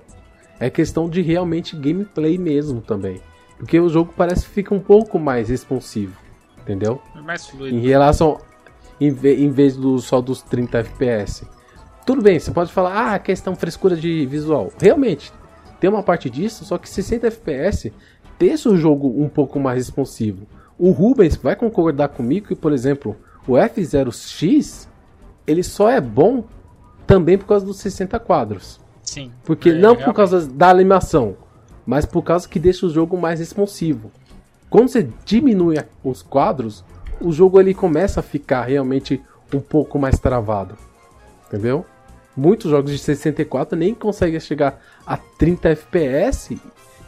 é 0.59 0.69
questão 0.69 1.09
de 1.09 1.21
realmente 1.21 1.75
gameplay 1.75 2.37
mesmo 2.37 2.81
também. 2.81 3.21
Porque 3.57 3.79
o 3.79 3.87
jogo 3.87 4.13
parece 4.15 4.45
que 4.45 4.51
fica 4.51 4.75
um 4.75 4.79
pouco 4.79 5.17
mais 5.17 5.47
responsivo, 5.47 6.17
entendeu? 6.61 7.01
É 7.15 7.21
mais 7.21 7.47
fluido. 7.47 7.77
Em 7.77 7.79
relação. 7.79 8.41
Em, 9.03 9.11
ve- 9.11 9.35
em 9.43 9.49
vez 9.49 9.75
do, 9.75 9.99
só 9.99 10.21
dos 10.21 10.41
30 10.41 10.77
FPS. 10.79 11.45
Tudo 12.05 12.21
bem, 12.21 12.37
você 12.39 12.51
pode 12.51 12.71
falar, 12.71 13.13
ah, 13.13 13.19
questão 13.19 13.55
frescura 13.55 13.95
de 13.95 14.25
visual. 14.25 14.71
Realmente, 14.79 15.31
tem 15.79 15.89
uma 15.89 16.03
parte 16.03 16.29
disso, 16.29 16.63
só 16.65 16.77
que 16.77 16.89
60 16.89 17.27
FPS 17.27 17.91
deixa 18.39 18.69
o 18.69 18.77
jogo 18.77 19.07
um 19.21 19.27
pouco 19.29 19.59
mais 19.59 19.77
responsivo. 19.77 20.45
O 20.77 20.91
Rubens 20.91 21.35
vai 21.37 21.55
concordar 21.55 22.09
comigo 22.09 22.47
que, 22.47 22.55
por 22.55 22.71
exemplo, 22.73 23.15
o 23.47 23.53
F0X 23.53 24.87
ele 25.45 25.63
só 25.63 25.89
é 25.89 25.99
bom 26.01 26.45
também 27.05 27.37
por 27.37 27.45
causa 27.47 27.65
dos 27.65 27.77
60 27.77 28.17
quadros. 28.19 28.79
Sim. 29.01 29.31
Porque 29.43 29.69
É, 29.69 29.73
não 29.73 29.95
por 29.95 30.13
causa 30.13 30.47
da 30.47 30.69
animação, 30.69 31.35
mas 31.85 32.05
por 32.05 32.21
causa 32.23 32.47
que 32.47 32.59
deixa 32.59 32.85
o 32.85 32.89
jogo 32.89 33.17
mais 33.17 33.39
responsivo. 33.39 34.11
Quando 34.69 34.87
você 34.87 35.07
diminui 35.25 35.75
os 36.03 36.21
quadros, 36.21 36.83
o 37.23 37.31
jogo 37.31 37.59
ele 37.59 37.73
começa 37.73 38.19
a 38.19 38.23
ficar 38.23 38.63
realmente 38.63 39.21
um 39.53 39.59
pouco 39.59 39.97
mais 39.97 40.19
travado. 40.19 40.75
Entendeu? 41.47 41.85
Muitos 42.35 42.69
jogos 42.69 42.91
de 42.91 42.97
64 42.97 43.77
nem 43.77 43.93
conseguem 43.93 44.39
chegar 44.39 44.81
a 45.05 45.15
30 45.15 45.69
FPS 45.69 46.59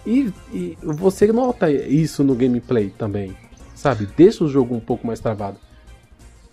e, 0.05 0.31
e 0.53 0.77
você 0.81 1.31
nota 1.31 1.69
isso 1.69 2.23
no 2.23 2.35
gameplay 2.35 2.91
também, 2.95 3.35
sabe? 3.73 4.07
Deixa 4.15 4.43
o 4.43 4.47
jogo 4.47 4.75
um 4.75 4.79
pouco 4.79 5.05
mais 5.05 5.19
travado. 5.19 5.57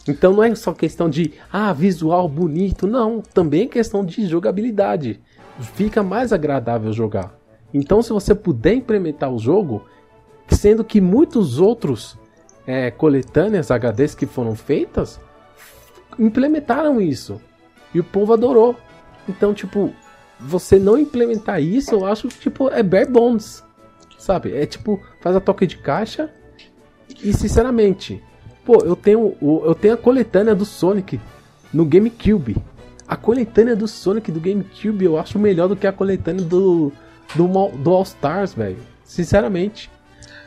Então 0.09 0.33
não 0.33 0.43
é 0.43 0.55
só 0.55 0.73
questão 0.73 1.09
de 1.09 1.35
ah, 1.53 1.73
visual 1.73 2.29
bonito, 2.29 2.87
não, 2.87 3.21
também 3.21 3.65
é 3.65 3.69
questão 3.69 4.05
de 4.05 4.27
jogabilidade. 4.27 5.21
Fica 5.75 6.03
mais 6.03 6.33
agradável 6.33 6.93
jogar. 6.93 7.39
Então 7.73 8.03
se 8.03 8.11
você 8.11 8.35
puder 8.35 8.75
implementar 8.75 9.31
o 9.31 9.39
jogo, 9.39 9.85
sendo 10.49 10.83
que 10.83 11.01
muitos 11.01 11.61
outros 11.61 12.19
é, 12.67 12.91
coletâneas 12.91 13.71
HDs 13.71 14.15
que 14.15 14.27
foram 14.27 14.55
feitas 14.55 15.21
implementaram 16.19 17.01
isso. 17.01 17.41
E 17.95 18.01
o 18.01 18.05
povo 18.05 18.33
adorou. 18.33 18.77
Então, 19.29 19.55
tipo, 19.55 19.93
você 20.39 20.79
não 20.79 20.99
implementar 20.99 21.63
isso, 21.63 21.95
eu 21.95 22.07
acho 22.07 22.29
que 22.29 22.39
tipo, 22.39 22.69
é 22.69 22.83
bare 22.83 23.07
bones. 23.07 23.63
Sabe? 24.19 24.55
É 24.55 24.67
tipo, 24.67 25.01
faz 25.21 25.37
a 25.37 25.41
toque 25.41 25.67
de 25.67 25.79
caixa. 25.79 26.31
E 27.23 27.33
sinceramente, 27.33 28.23
pô, 28.65 28.83
eu 28.85 28.97
tenho, 28.97 29.37
eu 29.41 29.75
tenho 29.75 29.95
a 29.95 29.99
coletânea 29.99 30.55
do 30.55 30.65
Sonic 30.65 31.21
no 31.73 31.85
GameCube. 31.85 32.57
A 33.07 33.17
coletânea 33.17 33.77
do 33.77 33.87
Sonic 33.87 34.31
do 34.33 34.41
GameCube 34.41 35.05
eu 35.05 35.19
acho 35.19 35.39
melhor 35.39 35.69
do 35.69 35.77
que 35.77 35.87
a 35.87 35.93
coletânea 35.93 36.45
do, 36.45 36.93
do, 37.35 37.69
do 37.77 37.91
All 37.91 38.03
Stars, 38.03 38.55
velho. 38.55 38.79
Sinceramente. 39.05 39.91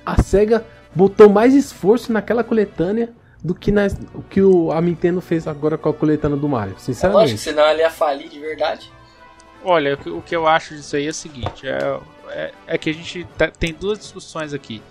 A 0.06 0.22
SEGA 0.22 0.66
botou 0.96 1.30
mais 1.30 1.54
esforço 1.54 2.12
naquela 2.12 2.44
coletânea 2.44 3.10
do 3.44 3.54
que 3.54 3.72
na, 3.72 3.88
o 4.16 4.24
que 4.24 4.42
o, 4.42 4.72
a 4.72 4.82
Nintendo 4.82 5.22
fez 5.22 5.48
agora 5.48 5.78
com 5.78 5.90
a 5.90 5.94
coletânea 5.94 6.38
do 6.38 6.50
Mario, 6.50 6.76
sinceramente. 6.80 7.22
Lógico, 7.22 7.40
senão 7.42 7.64
ela 7.64 7.80
ia 7.80 7.92
falir 7.92 8.28
de 8.28 8.40
verdade. 8.40 8.92
Olha, 9.64 10.00
o 10.08 10.22
que 10.22 10.36
eu 10.36 10.48
acho 10.48 10.76
disso 10.76 10.96
aí 10.96 11.06
é 11.06 11.10
o 11.10 11.14
seguinte: 11.14 11.68
é, 11.68 12.00
é, 12.30 12.52
é 12.66 12.78
que 12.78 12.90
a 12.90 12.94
gente 12.94 13.24
tá, 13.38 13.52
tem 13.52 13.74
duas 13.74 14.00
discussões 14.00 14.54
aqui, 14.54 14.82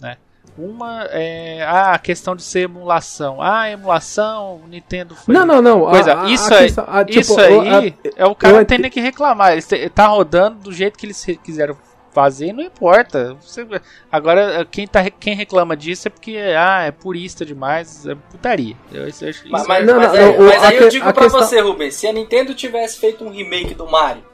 né? 0.00 0.16
Uma 0.56 1.04
é 1.10 1.62
ah, 1.62 1.92
a 1.92 1.98
questão 1.98 2.34
de 2.34 2.42
ser 2.42 2.60
emulação. 2.60 3.40
Ah, 3.40 3.70
emulação, 3.70 4.62
Nintendo 4.68 5.14
foi. 5.14 5.34
Não, 5.34 5.46
não, 5.46 5.62
não. 5.62 5.80
Coisa, 5.86 6.22
a, 6.22 6.30
isso, 6.30 6.52
a 6.52 6.56
aí, 6.56 6.64
questão, 6.64 6.84
a, 6.88 7.04
tipo, 7.04 7.20
isso 7.20 7.40
aí 7.40 7.94
é 8.16 8.24
o 8.26 8.34
cara 8.34 8.64
tendo 8.64 8.88
que 8.90 9.00
reclamar. 9.00 9.52
Ele 9.52 9.90
tá 9.90 10.06
rodando 10.06 10.58
do 10.60 10.72
jeito 10.72 10.98
que 10.98 11.06
eles 11.06 11.24
quiseram 11.42 11.76
fazer, 12.12 12.52
não 12.52 12.62
importa. 12.62 13.34
Você, 13.40 13.66
agora, 14.10 14.66
quem, 14.70 14.86
tá, 14.86 15.08
quem 15.10 15.34
reclama 15.34 15.76
disso 15.76 16.08
é 16.08 16.10
porque 16.10 16.36
ah, 16.56 16.82
é 16.82 16.90
purista 16.90 17.44
demais, 17.44 18.06
é 18.06 18.14
putaria. 18.14 18.76
Eu, 18.92 19.02
eu, 19.02 19.08
eu, 19.08 19.34
mas, 19.48 19.66
mas, 19.66 19.86
não, 19.86 19.96
mas, 19.96 20.12
não, 20.12 20.18
é, 20.18 20.38
mas 20.38 20.64
aí 20.64 20.76
eu 20.76 20.88
digo 20.88 21.12
pra 21.12 21.24
questão... 21.24 21.40
você, 21.40 21.60
Rubens, 21.60 21.94
se 21.94 22.06
a 22.06 22.12
Nintendo 22.12 22.54
tivesse 22.54 22.98
feito 22.98 23.24
um 23.24 23.30
remake 23.30 23.74
do 23.74 23.86
Mario, 23.86 24.24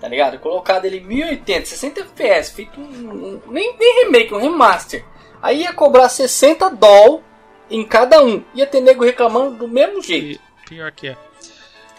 tá 0.00 0.08
ligado? 0.08 0.38
Colocado 0.38 0.84
ele 0.84 0.98
em 0.98 1.04
1080, 1.04 1.66
60 1.66 2.00
FPS, 2.00 2.52
feito 2.52 2.80
um, 2.80 2.84
um, 2.84 3.40
nem, 3.48 3.76
nem 3.78 4.04
remake, 4.04 4.34
um 4.34 4.38
remaster. 4.38 5.04
Aí 5.42 5.62
ia 5.62 5.72
cobrar 5.72 6.08
60 6.08 6.70
doll 6.70 7.22
em 7.70 7.84
cada 7.84 8.22
um. 8.22 8.42
Ia 8.54 8.66
ter 8.66 8.80
nego 8.80 9.04
reclamando 9.04 9.56
do 9.56 9.68
mesmo 9.68 10.02
jeito. 10.02 10.40
Pior 10.68 10.90
que 10.92 11.08
é. 11.08 11.16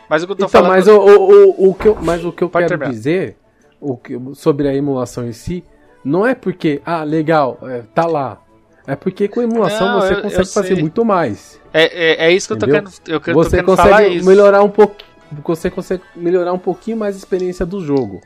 Mas 0.09 0.23
o 0.23 0.25
que 0.25 0.33
eu 0.33 0.35
tô 0.35 0.45
então, 0.45 0.61
falando. 0.61 0.69
Mas 0.69 0.87
o, 0.87 0.97
o, 0.97 1.69
o, 1.69 1.75
que 1.75 1.87
eu, 1.87 1.97
mas 2.01 2.23
o 2.23 2.31
que 2.31 2.43
eu 2.43 2.49
quero 2.49 2.67
terminar. 2.67 2.91
dizer 2.91 3.37
o 3.79 3.97
que, 3.97 4.19
sobre 4.33 4.67
a 4.67 4.73
emulação 4.73 5.27
em 5.27 5.33
si, 5.33 5.63
não 6.03 6.25
é 6.25 6.33
porque, 6.33 6.81
ah, 6.85 7.03
legal, 7.03 7.59
é, 7.63 7.81
tá 7.93 8.05
lá. 8.05 8.41
É 8.85 8.95
porque 8.95 9.27
com 9.27 9.41
emulação 9.41 9.87
não, 9.87 9.99
você 9.99 10.13
eu, 10.13 10.21
consegue 10.21 10.41
eu 10.41 10.45
fazer 10.45 10.75
muito 10.75 11.03
mais. 11.03 11.59
É, 11.73 11.83
é, 11.83 12.27
é, 12.27 12.31
isso 12.31 12.47
que 12.47 12.53
entendeu? 12.53 12.77
eu 12.77 12.83
tô 12.83 12.89
querendo, 12.89 13.25
eu, 13.27 13.33
eu 13.33 13.33
você 13.33 13.57
tô 13.57 13.75
consegue 13.75 14.23
melhorar 14.23 14.63
um 14.63 14.69
pouco, 14.69 14.95
você 15.43 15.69
consegue 15.69 16.03
melhorar 16.15 16.53
um 16.53 16.59
pouquinho 16.59 16.95
mais 16.95 17.15
a 17.15 17.17
experiência 17.17 17.65
do 17.65 17.83
jogo. 17.83 18.21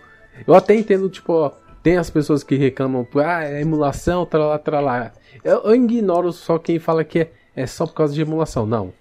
Eu 0.45 0.53
até 0.53 0.75
entendo, 0.75 1.09
tipo, 1.09 1.33
ó, 1.33 1.51
tem 1.81 1.97
as 1.97 2.09
pessoas 2.09 2.43
que 2.43 2.55
reclamam, 2.55 3.07
ah, 3.15 3.43
é 3.43 3.61
emulação, 3.61 4.25
tralá, 4.25 4.59
tralá. 4.59 5.11
Eu, 5.43 5.61
eu 5.63 5.75
ignoro 5.75 6.31
só 6.31 6.59
quem 6.59 6.77
fala 6.77 7.03
que 7.03 7.19
é, 7.19 7.31
é 7.55 7.65
só 7.65 7.87
por 7.87 7.95
causa 7.95 8.13
de 8.13 8.21
emulação. 8.21 8.65
Não. 8.65 8.93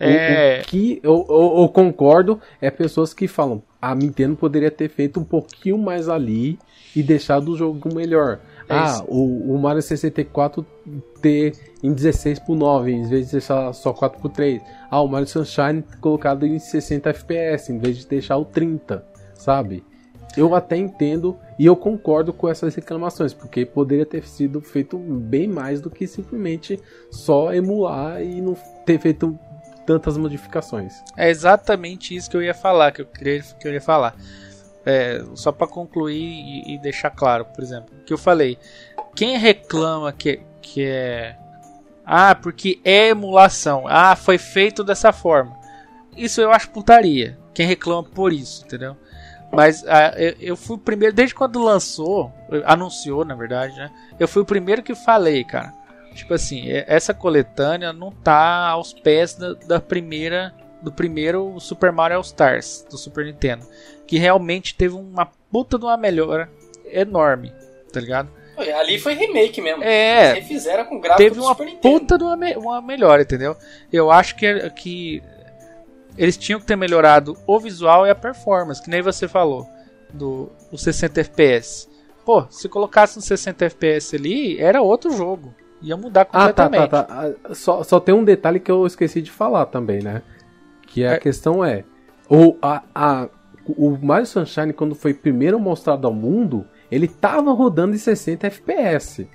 É... 0.00 0.58
O, 0.58 0.60
o 0.60 0.64
que 0.64 1.00
eu, 1.02 1.26
eu, 1.28 1.62
eu, 1.62 1.68
concordo 1.68 2.40
é 2.60 2.70
pessoas 2.70 3.12
que 3.12 3.26
falam, 3.26 3.62
a 3.80 3.94
Nintendo 3.94 4.36
poderia 4.36 4.70
ter 4.70 4.88
feito 4.88 5.18
um 5.18 5.24
pouquinho 5.24 5.78
mais 5.78 6.08
ali 6.08 6.58
e 6.94 7.02
deixado 7.02 7.52
o 7.52 7.56
jogo 7.56 7.94
melhor. 7.94 8.40
É 8.68 8.74
ah, 8.74 9.02
o, 9.08 9.54
o, 9.54 9.58
Mario 9.58 9.80
64 9.80 10.64
ter 11.22 11.54
em 11.82 11.92
16 11.92 12.38
por 12.40 12.54
9 12.54 12.92
em 12.92 13.08
vez 13.08 13.26
de 13.26 13.32
deixar 13.32 13.72
só 13.72 13.92
4 13.92 14.20
por 14.20 14.30
3. 14.30 14.60
Ah, 14.90 15.00
o 15.00 15.08
Mario 15.08 15.26
Sunshine 15.26 15.82
colocado 16.00 16.44
em 16.44 16.58
60 16.58 17.08
FPS 17.10 17.72
em 17.72 17.78
vez 17.78 17.96
de 17.98 18.06
deixar 18.06 18.36
o 18.36 18.44
30, 18.44 19.04
sabe? 19.34 19.82
Eu 20.36 20.54
até 20.54 20.76
entendo 20.76 21.36
e 21.58 21.64
eu 21.64 21.74
concordo 21.74 22.32
com 22.32 22.48
essas 22.48 22.74
reclamações, 22.74 23.32
porque 23.32 23.64
poderia 23.64 24.04
ter 24.04 24.24
sido 24.24 24.60
feito 24.60 24.98
bem 24.98 25.48
mais 25.48 25.80
do 25.80 25.90
que 25.90 26.06
simplesmente 26.06 26.78
só 27.10 27.52
emular 27.52 28.22
e 28.22 28.40
não 28.40 28.54
ter 28.84 29.00
feito 29.00 29.38
tantas 29.88 30.18
modificações. 30.18 31.02
É 31.16 31.30
exatamente 31.30 32.14
isso 32.14 32.28
que 32.28 32.36
eu 32.36 32.42
ia 32.42 32.52
falar, 32.52 32.92
que 32.92 33.00
eu 33.00 33.06
queria, 33.06 33.40
que 33.40 33.66
eu 33.66 33.72
ia 33.72 33.80
falar. 33.80 34.14
É, 34.84 35.24
só 35.34 35.50
para 35.50 35.66
concluir 35.66 36.22
e, 36.22 36.74
e, 36.74 36.78
deixar 36.78 37.08
claro, 37.08 37.46
por 37.46 37.64
exemplo, 37.64 37.94
que 38.04 38.12
eu 38.12 38.18
falei, 38.18 38.58
quem 39.16 39.38
reclama 39.38 40.12
que, 40.12 40.40
que 40.60 40.84
é 40.84 41.36
ah, 42.04 42.34
porque 42.34 42.80
é 42.84 43.08
emulação, 43.08 43.84
ah, 43.86 44.14
foi 44.14 44.36
feito 44.36 44.84
dessa 44.84 45.10
forma. 45.10 45.56
Isso 46.14 46.38
eu 46.40 46.52
acho 46.52 46.70
putaria. 46.70 47.38
Quem 47.54 47.66
reclama 47.66 48.02
por 48.02 48.30
isso, 48.30 48.64
entendeu? 48.66 48.94
Mas 49.50 49.84
ah, 49.86 50.12
eu, 50.16 50.34
eu, 50.38 50.56
fui 50.56 50.76
o 50.76 50.78
primeiro, 50.78 51.14
desde 51.14 51.34
quando 51.34 51.62
lançou, 51.62 52.30
anunciou 52.66 53.24
na 53.24 53.34
verdade, 53.34 53.74
né? 53.76 53.90
Eu 54.20 54.28
fui 54.28 54.42
o 54.42 54.46
primeiro 54.46 54.82
que 54.82 54.94
falei, 54.94 55.44
cara. 55.44 55.72
Tipo 56.18 56.34
assim, 56.34 56.64
essa 56.68 57.14
coletânea 57.14 57.92
não 57.92 58.10
tá 58.10 58.66
aos 58.66 58.92
pés 58.92 59.34
da, 59.34 59.52
da 59.54 59.80
primeira 59.80 60.52
do 60.82 60.90
primeiro 60.90 61.58
Super 61.60 61.92
Mario 61.92 62.16
All 62.16 62.22
Stars 62.22 62.84
do 62.90 62.98
Super 62.98 63.24
Nintendo, 63.24 63.64
que 64.04 64.18
realmente 64.18 64.74
teve 64.74 64.96
uma 64.96 65.26
puta 65.26 65.78
de 65.78 65.84
uma 65.84 65.96
melhora 65.96 66.50
enorme, 66.86 67.52
tá 67.92 68.00
ligado? 68.00 68.30
Ali 68.56 68.98
foi 68.98 69.14
remake 69.14 69.60
mesmo. 69.60 69.84
É. 69.84 70.30
Eles 70.30 70.42
refizeram 70.42 70.86
com 70.86 71.00
gráfico 71.00 71.30
teve 71.30 71.40
uma 71.40 71.54
puta 71.54 72.18
de 72.18 72.24
uma, 72.24 72.36
me 72.36 72.56
uma 72.56 72.82
melhora, 72.82 73.22
entendeu? 73.22 73.56
Eu 73.92 74.10
acho 74.10 74.34
que, 74.34 74.70
que 74.70 75.22
eles 76.16 76.36
tinham 76.36 76.58
que 76.58 76.66
ter 76.66 76.74
melhorado 76.74 77.36
o 77.46 77.60
visual 77.60 78.08
e 78.08 78.10
a 78.10 78.14
performance, 78.14 78.82
que 78.82 78.90
nem 78.90 79.02
você 79.02 79.28
falou, 79.28 79.68
do, 80.12 80.50
do 80.68 80.76
60 80.76 81.20
FPS. 81.20 81.88
Pô, 82.24 82.44
se 82.50 82.68
colocasse 82.68 83.16
no 83.16 83.22
60 83.22 83.66
FPS 83.66 84.16
ali, 84.16 84.60
era 84.60 84.82
outro 84.82 85.16
jogo. 85.16 85.54
Ia 85.80 85.96
mudar 85.96 86.24
completamente. 86.24 86.82
Ah, 86.82 86.88
tá, 86.88 87.04
tá, 87.04 87.32
tá. 87.32 87.54
Só, 87.54 87.82
só 87.82 88.00
tem 88.00 88.14
um 88.14 88.24
detalhe 88.24 88.58
que 88.58 88.70
eu 88.70 88.86
esqueci 88.86 89.22
de 89.22 89.30
falar 89.30 89.66
também, 89.66 90.02
né? 90.02 90.22
Que 90.86 91.04
é. 91.04 91.14
a 91.14 91.18
questão 91.18 91.64
é. 91.64 91.84
O, 92.28 92.56
a, 92.60 92.82
a, 92.94 93.28
o 93.66 93.96
Mario 93.96 94.26
Sunshine, 94.26 94.72
quando 94.72 94.94
foi 94.94 95.14
primeiro 95.14 95.58
mostrado 95.58 96.06
ao 96.06 96.12
mundo, 96.12 96.66
ele 96.90 97.06
tava 97.06 97.52
rodando 97.52 97.94
em 97.94 97.98
60 97.98 98.46
FPS. 98.46 99.28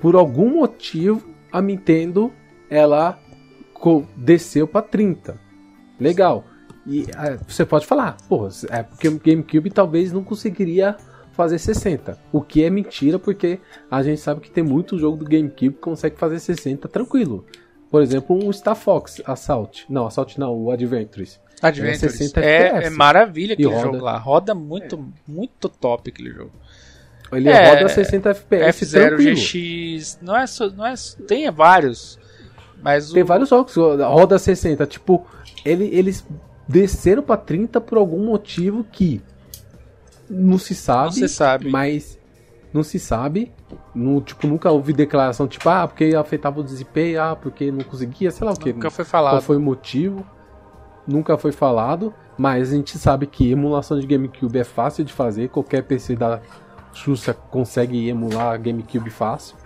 Por 0.00 0.16
algum 0.16 0.50
motivo, 0.50 1.28
a 1.52 1.60
Nintendo 1.60 2.32
ela 2.68 3.18
desceu 4.16 4.66
para 4.66 4.82
30. 4.82 5.38
Legal. 5.98 6.44
E 6.86 7.06
é, 7.16 7.38
você 7.46 7.64
pode 7.64 7.86
falar, 7.86 8.16
pô, 8.28 8.48
é 8.70 8.82
porque 8.82 9.08
o 9.08 9.18
GameCube 9.18 9.70
talvez 9.70 10.12
não 10.12 10.24
conseguiria 10.24 10.96
fazer 11.40 11.58
60. 11.58 12.18
O 12.30 12.42
que 12.42 12.62
é 12.62 12.68
mentira, 12.68 13.18
porque 13.18 13.58
a 13.90 14.02
gente 14.02 14.20
sabe 14.20 14.42
que 14.42 14.50
tem 14.50 14.62
muito 14.62 14.98
jogo 14.98 15.16
do 15.16 15.24
GameCube 15.24 15.70
que 15.70 15.80
consegue 15.80 16.16
fazer 16.16 16.38
60 16.38 16.86
tranquilo. 16.88 17.46
Por 17.90 18.02
exemplo, 18.02 18.36
um 18.36 18.52
Star 18.52 18.76
Fox 18.76 19.22
Assault. 19.24 19.86
Não, 19.88 20.06
Assault 20.06 20.38
não, 20.38 20.54
o 20.54 20.70
Adventures. 20.70 21.40
Adventures. 21.62 22.36
É, 22.36 22.42
é, 22.42 22.84
é 22.84 22.90
maravilha 22.90 23.54
aquele 23.54 23.68
roda... 23.68 23.82
jogo 23.82 24.04
lá. 24.04 24.18
Roda 24.18 24.54
muito, 24.54 24.96
é. 24.96 25.30
muito 25.30 25.68
top 25.68 26.10
aquele 26.10 26.30
jogo. 26.30 26.52
Ele 27.32 27.48
é, 27.48 27.74
roda 27.74 27.88
60 27.88 28.30
FPS 28.30 28.84
F0 28.84 29.16
GX. 29.16 30.18
Não 30.20 30.36
é, 30.36 30.44
não 30.76 30.86
é, 30.86 30.94
tem 31.26 31.50
vários. 31.50 32.18
Mas 32.82 33.10
tem 33.10 33.22
o... 33.22 33.26
vários 33.26 33.48
jogos 33.48 33.74
roda 33.74 34.38
60. 34.38 34.86
Tipo, 34.86 35.26
ele, 35.64 35.84
eles 35.92 36.26
desceram 36.68 37.22
para 37.22 37.36
30 37.36 37.80
por 37.80 37.98
algum 37.98 38.26
motivo 38.26 38.84
que 38.84 39.22
não 40.30 40.58
se 40.58 40.74
sabe. 40.74 41.06
Não 41.06 41.12
se 41.12 41.28
sabe. 41.28 41.70
Mas 41.70 42.18
não 42.72 42.82
se 42.84 42.98
sabe. 42.98 43.52
No, 43.94 44.20
tipo, 44.20 44.46
nunca 44.46 44.70
houve 44.70 44.92
declaração 44.92 45.48
tipo, 45.48 45.68
ah, 45.68 45.86
porque 45.86 46.14
afetava 46.14 46.60
o 46.60 46.64
desempenho, 46.64 47.20
ah, 47.20 47.36
porque 47.36 47.70
não 47.70 47.82
conseguia, 47.84 48.30
sei 48.30 48.46
lá 48.46 48.52
o 48.52 48.56
que. 48.56 48.72
Nunca 48.72 48.90
foi 48.90 49.04
falado. 49.04 49.32
Qual 49.34 49.42
foi 49.42 49.56
o 49.56 49.60
motivo? 49.60 50.24
Nunca 51.06 51.36
foi 51.36 51.50
falado. 51.50 52.14
Mas 52.38 52.72
a 52.72 52.76
gente 52.76 52.96
sabe 52.96 53.26
que 53.26 53.50
emulação 53.50 53.98
de 53.98 54.06
GameCube 54.06 54.58
é 54.58 54.64
fácil 54.64 55.04
de 55.04 55.12
fazer. 55.12 55.48
Qualquer 55.48 55.82
PC 55.82 56.16
da 56.16 56.40
Xuxa 56.94 57.34
consegue 57.34 58.08
emular 58.08 58.58
GameCube 58.58 59.10
fácil. 59.10 59.56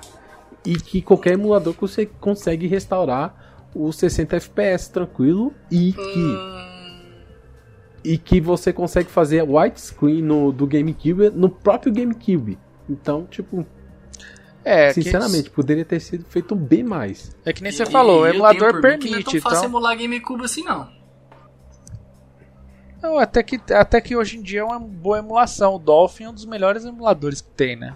E 0.65 0.75
que 0.77 1.03
qualquer 1.03 1.35
emulador 1.35 1.75
consegue 2.19 2.67
restaurar 2.67 3.35
o 3.75 3.93
60 3.93 4.37
FPS 4.37 4.91
tranquilo 4.91 5.53
e 5.71 5.93
que 5.93 6.19
hum... 6.19 6.74
e 8.05 8.19
que 8.19 8.41
você 8.41 8.73
consegue 8.73 9.11
fazer 9.11 9.43
widescreen 9.43 10.23
no 10.23 10.53
do 10.53 10.67
GameCube 10.67 11.31
no 11.31 11.49
próprio 11.49 11.93
GameCube. 11.93 12.59
Então, 12.89 13.25
tipo, 13.25 13.67
é, 14.65 14.93
Sinceramente, 14.93 15.45
que... 15.45 15.51
poderia 15.51 15.85
ter 15.85 16.01
sido 16.01 16.25
feito 16.25 16.55
bem 16.55 16.83
mais. 16.83 17.37
É 17.45 17.53
que 17.53 17.63
nem 17.63 17.71
você 17.71 17.85
falou, 17.85 18.23
o 18.23 18.27
emulador 18.27 18.81
permite. 18.81 19.11
Não 19.11 19.19
é 19.19 19.23
tão 19.23 19.41
fácil 19.41 19.59
então... 19.59 19.65
emular 19.65 19.97
GameCube 19.97 20.45
assim, 20.45 20.65
não. 20.65 20.89
Não, 23.03 23.19
até 23.19 23.43
que, 23.43 23.61
até 23.71 24.01
que 24.01 24.17
hoje 24.17 24.39
em 24.39 24.43
dia 24.43 24.61
é 24.61 24.65
uma 24.65 24.81
boa 24.81 25.19
emulação. 25.19 25.75
O 25.75 25.79
Dolphin 25.79 26.25
é 26.25 26.31
um 26.31 26.33
dos 26.33 26.47
melhores 26.47 26.87
emuladores 26.87 27.43
que 27.43 27.51
tem, 27.51 27.77
né? 27.77 27.95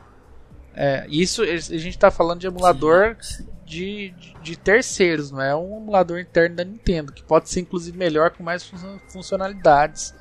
É, 0.75 1.07
isso 1.09 1.43
a 1.43 1.47
gente 1.57 1.89
está 1.89 2.11
falando 2.11 2.41
de 2.41 2.47
emulador 2.47 3.17
de, 3.69 4.11
de, 4.11 4.35
de, 4.43 4.57
terceiros, 4.57 5.31
não 5.31 5.41
é 5.41 5.55
um 5.55 5.77
emulador 5.77 6.19
interno 6.19 6.57
da 6.57 6.65
Nintendo, 6.65 7.13
que 7.13 7.23
pode 7.23 7.51
ser 7.51 7.61
inclusive 7.61 7.97
melhor 7.97 8.31
com 8.31 8.43
mais 8.43 8.73
funcionalidades. 9.09 10.15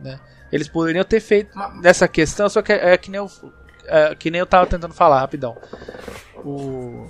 Né? 0.00 0.18
Eles 0.50 0.68
poderiam 0.68 1.04
ter 1.04 1.20
feito 1.20 1.56
nessa 1.80 2.08
questão, 2.08 2.48
só 2.48 2.60
que 2.60 2.72
é, 2.72 2.92
é 2.92 2.98
que 2.98 3.10
nem 3.10 3.18
eu, 3.18 3.30
é, 3.86 4.14
que 4.14 4.30
nem 4.30 4.40
eu 4.40 4.46
tava 4.46 4.66
tentando 4.66 4.92
falar 4.92 5.20
rapidão. 5.20 5.56
O, 6.44 7.08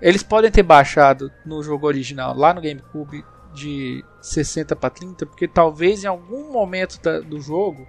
eles 0.00 0.22
podem 0.22 0.50
ter 0.50 0.64
baixado 0.64 1.32
no 1.46 1.62
jogo 1.62 1.86
original, 1.86 2.36
lá 2.36 2.52
no 2.52 2.60
GameCube, 2.60 3.24
de 3.54 4.04
60 4.20 4.74
para 4.74 4.90
30, 4.90 5.26
porque 5.26 5.46
talvez 5.46 6.02
em 6.02 6.08
algum 6.08 6.50
momento 6.50 7.00
da, 7.00 7.20
do 7.20 7.40
jogo 7.40 7.82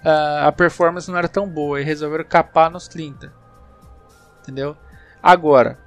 uh, 0.00 0.46
a 0.46 0.52
performance 0.52 1.10
não 1.10 1.16
era 1.16 1.28
tão 1.28 1.48
boa 1.48 1.80
e 1.80 1.84
resolveram 1.84 2.24
capar 2.24 2.70
nos 2.70 2.88
30. 2.88 3.32
Entendeu? 4.42 4.76
Agora, 5.22 5.78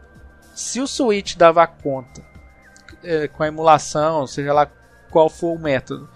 se 0.53 0.80
o 0.80 0.88
Switch 0.88 1.35
dava 1.35 1.65
conta 1.65 2.23
é, 3.03 3.27
com 3.27 3.43
a 3.43 3.47
emulação, 3.47 4.25
seja 4.27 4.53
lá 4.53 4.71
qual 5.11 5.30
for 5.30 5.55
o 5.55 5.59
método, 5.59 6.09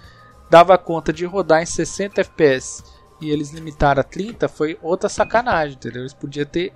dava 0.49 0.77
conta 0.77 1.11
de 1.11 1.25
rodar 1.25 1.61
em 1.61 1.65
60 1.65 2.21
FPS 2.21 2.83
e 3.21 3.29
eles 3.29 3.51
limitaram 3.51 4.01
a 4.01 4.03
30, 4.03 4.47
foi 4.47 4.77
outra 4.81 5.09
sacanagem, 5.09 5.75
entendeu? 5.75 6.01
Eles 6.01 6.13
podiam 6.13 6.45
ter 6.45 6.73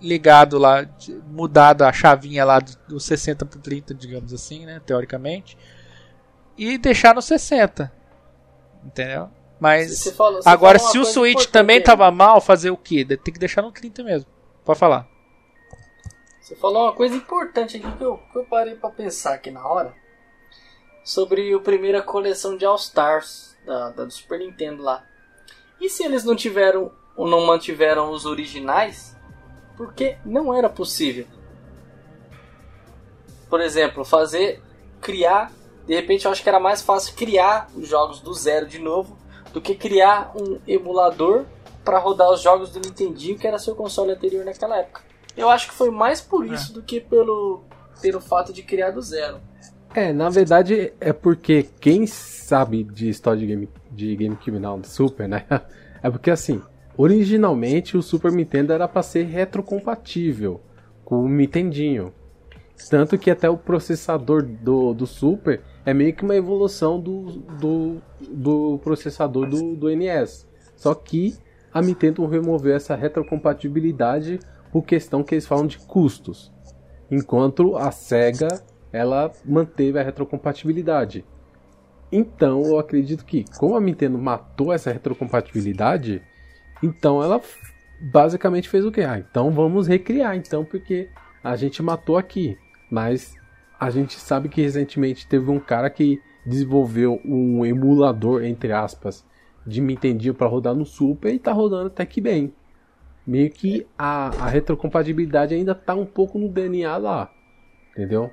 ligado 0.00 0.58
lá, 0.58 0.86
mudado 1.26 1.82
a 1.82 1.92
chavinha 1.92 2.44
lá 2.44 2.58
do 2.58 2.98
60 2.98 3.44
para 3.46 3.60
30, 3.60 3.94
digamos 3.94 4.32
assim, 4.32 4.66
né, 4.66 4.80
teoricamente, 4.84 5.56
e 6.56 6.78
deixar 6.78 7.14
no 7.14 7.22
60. 7.22 7.92
Entendeu? 8.84 9.30
Mas 9.58 9.98
você 9.98 10.12
falou, 10.12 10.42
você 10.42 10.48
agora 10.48 10.78
se 10.78 10.98
o 10.98 11.04
Switch 11.04 11.46
também 11.46 11.80
tava 11.80 12.10
mal, 12.10 12.40
fazer 12.40 12.70
o 12.70 12.76
quê? 12.76 13.04
Tem 13.04 13.32
que 13.32 13.40
deixar 13.40 13.62
no 13.62 13.72
30 13.72 14.02
mesmo. 14.02 14.26
Pode 14.64 14.78
falar. 14.78 15.13
Você 16.44 16.54
falou 16.54 16.82
uma 16.82 16.92
coisa 16.92 17.16
importante 17.16 17.78
aqui 17.78 17.90
que 17.96 18.04
eu, 18.04 18.18
que 18.30 18.36
eu 18.36 18.44
parei 18.44 18.74
para 18.74 18.90
pensar 18.90 19.32
aqui 19.32 19.50
na 19.50 19.66
hora. 19.66 19.94
Sobre 21.02 21.54
a 21.54 21.58
primeira 21.58 22.02
coleção 22.02 22.54
de 22.54 22.66
All 22.66 22.76
Stars 22.76 23.56
da, 23.64 23.88
da 23.88 24.04
do 24.04 24.10
Super 24.10 24.40
Nintendo 24.40 24.82
lá. 24.82 25.06
E 25.80 25.88
se 25.88 26.04
eles 26.04 26.22
não 26.22 26.36
tiveram 26.36 26.92
ou 27.16 27.26
não 27.26 27.46
mantiveram 27.46 28.10
os 28.10 28.26
originais? 28.26 29.16
Porque 29.74 30.18
não 30.22 30.52
era 30.52 30.68
possível. 30.68 31.26
Por 33.48 33.62
exemplo, 33.62 34.04
fazer 34.04 34.62
criar, 35.00 35.50
de 35.86 35.94
repente 35.94 36.26
eu 36.26 36.30
acho 36.30 36.42
que 36.42 36.48
era 36.50 36.60
mais 36.60 36.82
fácil 36.82 37.14
criar 37.14 37.70
os 37.74 37.88
jogos 37.88 38.20
do 38.20 38.34
zero 38.34 38.66
de 38.66 38.78
novo 38.78 39.16
do 39.50 39.62
que 39.62 39.74
criar 39.74 40.30
um 40.36 40.60
emulador 40.68 41.46
para 41.82 41.98
rodar 41.98 42.30
os 42.30 42.42
jogos 42.42 42.70
do 42.70 42.80
Nintendinho, 42.80 43.38
que 43.38 43.46
era 43.46 43.58
seu 43.58 43.74
console 43.74 44.12
anterior 44.12 44.44
naquela 44.44 44.76
época. 44.76 45.13
Eu 45.36 45.50
acho 45.50 45.68
que 45.68 45.74
foi 45.74 45.90
mais 45.90 46.20
por 46.20 46.46
isso 46.46 46.72
é. 46.72 46.74
do 46.74 46.82
que 46.82 47.00
pelo, 47.00 47.62
pelo 48.00 48.20
fato 48.20 48.52
de 48.52 48.62
criar 48.62 48.90
do 48.90 49.02
zero. 49.02 49.40
É, 49.94 50.12
na 50.12 50.28
verdade 50.28 50.92
é 51.00 51.12
porque 51.12 51.68
quem 51.80 52.06
sabe 52.06 52.82
de 52.82 53.08
história 53.08 53.38
de, 53.38 53.46
game, 53.46 53.68
de 53.90 54.16
GameCube, 54.16 54.58
não, 54.58 54.80
de 54.80 54.88
Super, 54.88 55.28
né? 55.28 55.44
É 56.02 56.10
porque 56.10 56.30
assim, 56.30 56.60
originalmente 56.98 57.96
o 57.96 58.02
Super 58.02 58.30
Nintendo 58.30 58.74
era 58.74 58.86
para 58.86 59.02
ser 59.02 59.22
retrocompatível 59.22 60.60
com 61.02 61.24
o 61.24 61.28
Nintendinho. 61.30 62.12
Tanto 62.90 63.16
que 63.16 63.30
até 63.30 63.48
o 63.48 63.56
processador 63.56 64.42
do, 64.42 64.92
do 64.92 65.06
Super 65.06 65.62
é 65.86 65.94
meio 65.94 66.14
que 66.14 66.22
uma 66.22 66.36
evolução 66.36 67.00
do, 67.00 67.22
do, 67.58 68.02
do 68.20 68.78
processador 68.84 69.48
do, 69.48 69.74
do 69.74 69.88
NES. 69.96 70.46
Só 70.76 70.94
que 70.94 71.34
a 71.72 71.80
Nintendo 71.80 72.26
removeu 72.26 72.74
essa 72.74 72.94
retrocompatibilidade 72.94 74.38
por 74.74 74.84
questão 74.84 75.22
que 75.22 75.36
eles 75.36 75.46
falam 75.46 75.68
de 75.68 75.78
custos. 75.78 76.52
Enquanto 77.08 77.76
a 77.76 77.92
Sega 77.92 78.48
ela 78.92 79.30
manteve 79.44 80.00
a 80.00 80.02
retrocompatibilidade. 80.02 81.24
Então 82.10 82.60
eu 82.62 82.76
acredito 82.76 83.24
que, 83.24 83.44
como 83.56 83.76
a 83.76 83.80
Nintendo 83.80 84.18
matou 84.18 84.72
essa 84.72 84.90
retrocompatibilidade, 84.90 86.20
então 86.82 87.22
ela 87.22 87.40
basicamente 88.00 88.68
fez 88.68 88.84
o 88.84 88.90
que? 88.90 89.02
Ah, 89.02 89.16
então 89.16 89.52
vamos 89.52 89.86
recriar, 89.86 90.36
então, 90.36 90.64
porque 90.64 91.08
a 91.42 91.54
gente 91.54 91.80
matou 91.80 92.16
aqui. 92.16 92.58
Mas 92.90 93.32
a 93.78 93.90
gente 93.90 94.18
sabe 94.18 94.48
que 94.48 94.60
recentemente 94.60 95.28
teve 95.28 95.48
um 95.52 95.60
cara 95.60 95.88
que 95.88 96.20
desenvolveu 96.44 97.20
um 97.24 97.64
emulador, 97.64 98.42
entre 98.42 98.72
aspas, 98.72 99.24
de 99.64 99.80
Nintendo 99.80 100.34
para 100.34 100.48
rodar 100.48 100.74
no 100.74 100.84
Super 100.84 101.32
e 101.32 101.38
tá 101.38 101.52
rodando 101.52 101.86
até 101.86 102.04
que 102.04 102.20
bem. 102.20 102.52
Meio 103.26 103.50
que 103.50 103.86
a, 103.98 104.26
a 104.44 104.48
retrocompatibilidade 104.48 105.54
ainda 105.54 105.74
tá 105.74 105.94
um 105.94 106.04
pouco 106.04 106.38
no 106.38 106.48
DNA 106.48 106.96
lá. 106.96 107.32
Entendeu? 107.92 108.30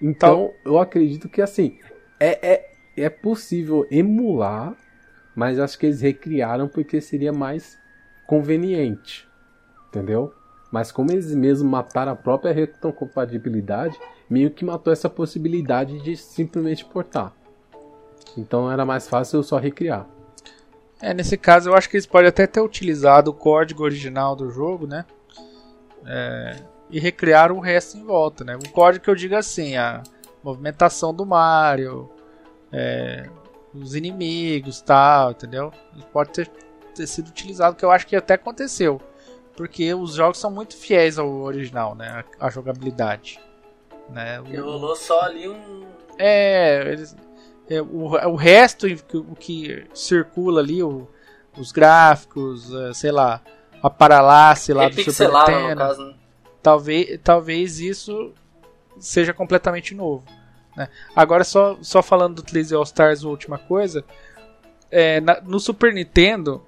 Então, 0.00 0.52
eu 0.64 0.78
acredito 0.78 1.28
que 1.28 1.40
assim, 1.40 1.78
é, 2.20 2.54
é, 2.54 2.70
é 2.96 3.08
possível 3.08 3.86
emular, 3.90 4.74
mas 5.34 5.58
acho 5.58 5.78
que 5.78 5.86
eles 5.86 6.00
recriaram 6.00 6.68
porque 6.68 7.00
seria 7.00 7.32
mais 7.32 7.78
conveniente. 8.26 9.28
Entendeu? 9.88 10.32
Mas 10.70 10.92
como 10.92 11.10
eles 11.10 11.34
mesmos 11.34 11.70
mataram 11.70 12.12
a 12.12 12.16
própria 12.16 12.52
retrocompatibilidade, 12.52 13.98
meio 14.28 14.50
que 14.50 14.64
matou 14.64 14.92
essa 14.92 15.08
possibilidade 15.08 16.02
de 16.02 16.16
simplesmente 16.16 16.84
portar. 16.84 17.32
Então 18.36 18.70
era 18.70 18.84
mais 18.84 19.08
fácil 19.08 19.38
eu 19.38 19.42
só 19.42 19.56
recriar. 19.58 20.06
É, 21.00 21.12
nesse 21.12 21.36
caso 21.36 21.70
eu 21.70 21.74
acho 21.74 21.88
que 21.88 21.96
eles 21.96 22.06
podem 22.06 22.28
até 22.28 22.46
ter 22.46 22.60
utilizado 22.60 23.30
o 23.30 23.34
código 23.34 23.82
original 23.82 24.34
do 24.34 24.50
jogo, 24.50 24.86
né? 24.86 25.04
É, 26.06 26.56
e 26.88 26.98
recriar 27.00 27.52
o 27.52 27.60
resto 27.60 27.96
em 27.98 28.04
volta, 28.04 28.44
né? 28.44 28.56
O 28.56 28.68
código 28.70 29.04
que 29.04 29.10
eu 29.10 29.14
digo 29.14 29.34
assim, 29.34 29.76
a 29.76 30.02
movimentação 30.42 31.12
do 31.12 31.26
Mario, 31.26 32.10
é, 32.72 33.28
os 33.74 33.94
inimigos, 33.94 34.80
tal, 34.80 35.32
entendeu? 35.32 35.72
Pode 36.12 36.30
ter, 36.30 36.50
ter 36.94 37.06
sido 37.06 37.28
utilizado, 37.28 37.76
que 37.76 37.84
eu 37.84 37.90
acho 37.90 38.06
que 38.06 38.16
até 38.16 38.34
aconteceu 38.34 39.00
porque 39.56 39.92
os 39.94 40.14
jogos 40.14 40.38
são 40.38 40.50
muito 40.50 40.76
fiéis 40.76 41.18
ao 41.18 41.28
original, 41.28 41.94
né? 41.94 42.22
A, 42.38 42.46
a 42.46 42.50
jogabilidade. 42.50 43.40
Né? 44.10 44.38
O, 44.40 44.44
rolou 44.62 44.94
só 44.94 45.22
ali 45.22 45.48
um. 45.48 45.86
É, 46.18 46.92
eles, 46.92 47.16
é 47.68 47.80
o, 47.82 48.12
o 48.28 48.36
resto, 48.36 48.86
o 49.14 49.34
que 49.34 49.84
circula 49.92 50.60
ali, 50.60 50.82
o, 50.82 51.08
os 51.56 51.72
gráficos, 51.72 52.72
é, 52.72 52.94
sei 52.94 53.10
lá, 53.10 53.40
a 53.82 53.90
paralaxe 53.90 54.72
lá 54.72 54.88
do 54.88 55.02
Super 55.02 55.32
Nintendo. 55.32 55.76
Caso, 55.76 56.04
né? 56.04 56.14
talvez, 56.62 57.20
talvez 57.22 57.80
isso 57.80 58.32
seja 58.98 59.32
completamente 59.32 59.94
novo. 59.94 60.24
Né? 60.76 60.88
Agora, 61.14 61.44
só, 61.44 61.78
só 61.80 62.02
falando 62.02 62.36
do 62.36 62.42
3 62.42 62.72
All 62.72 62.82
Stars, 62.82 63.24
última 63.24 63.58
coisa. 63.58 64.04
É, 64.90 65.20
na, 65.20 65.40
no 65.40 65.58
Super 65.58 65.92
Nintendo, 65.92 66.64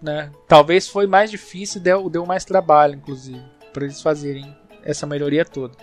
né? 0.00 0.30
Talvez 0.46 0.88
foi 0.88 1.06
mais 1.06 1.30
difícil, 1.30 1.80
deu, 1.80 2.08
deu 2.10 2.26
mais 2.26 2.44
trabalho, 2.44 2.94
inclusive, 2.94 3.42
para 3.72 3.84
eles 3.84 4.02
fazerem 4.02 4.56
essa 4.82 5.06
melhoria 5.06 5.44
toda. 5.44 5.74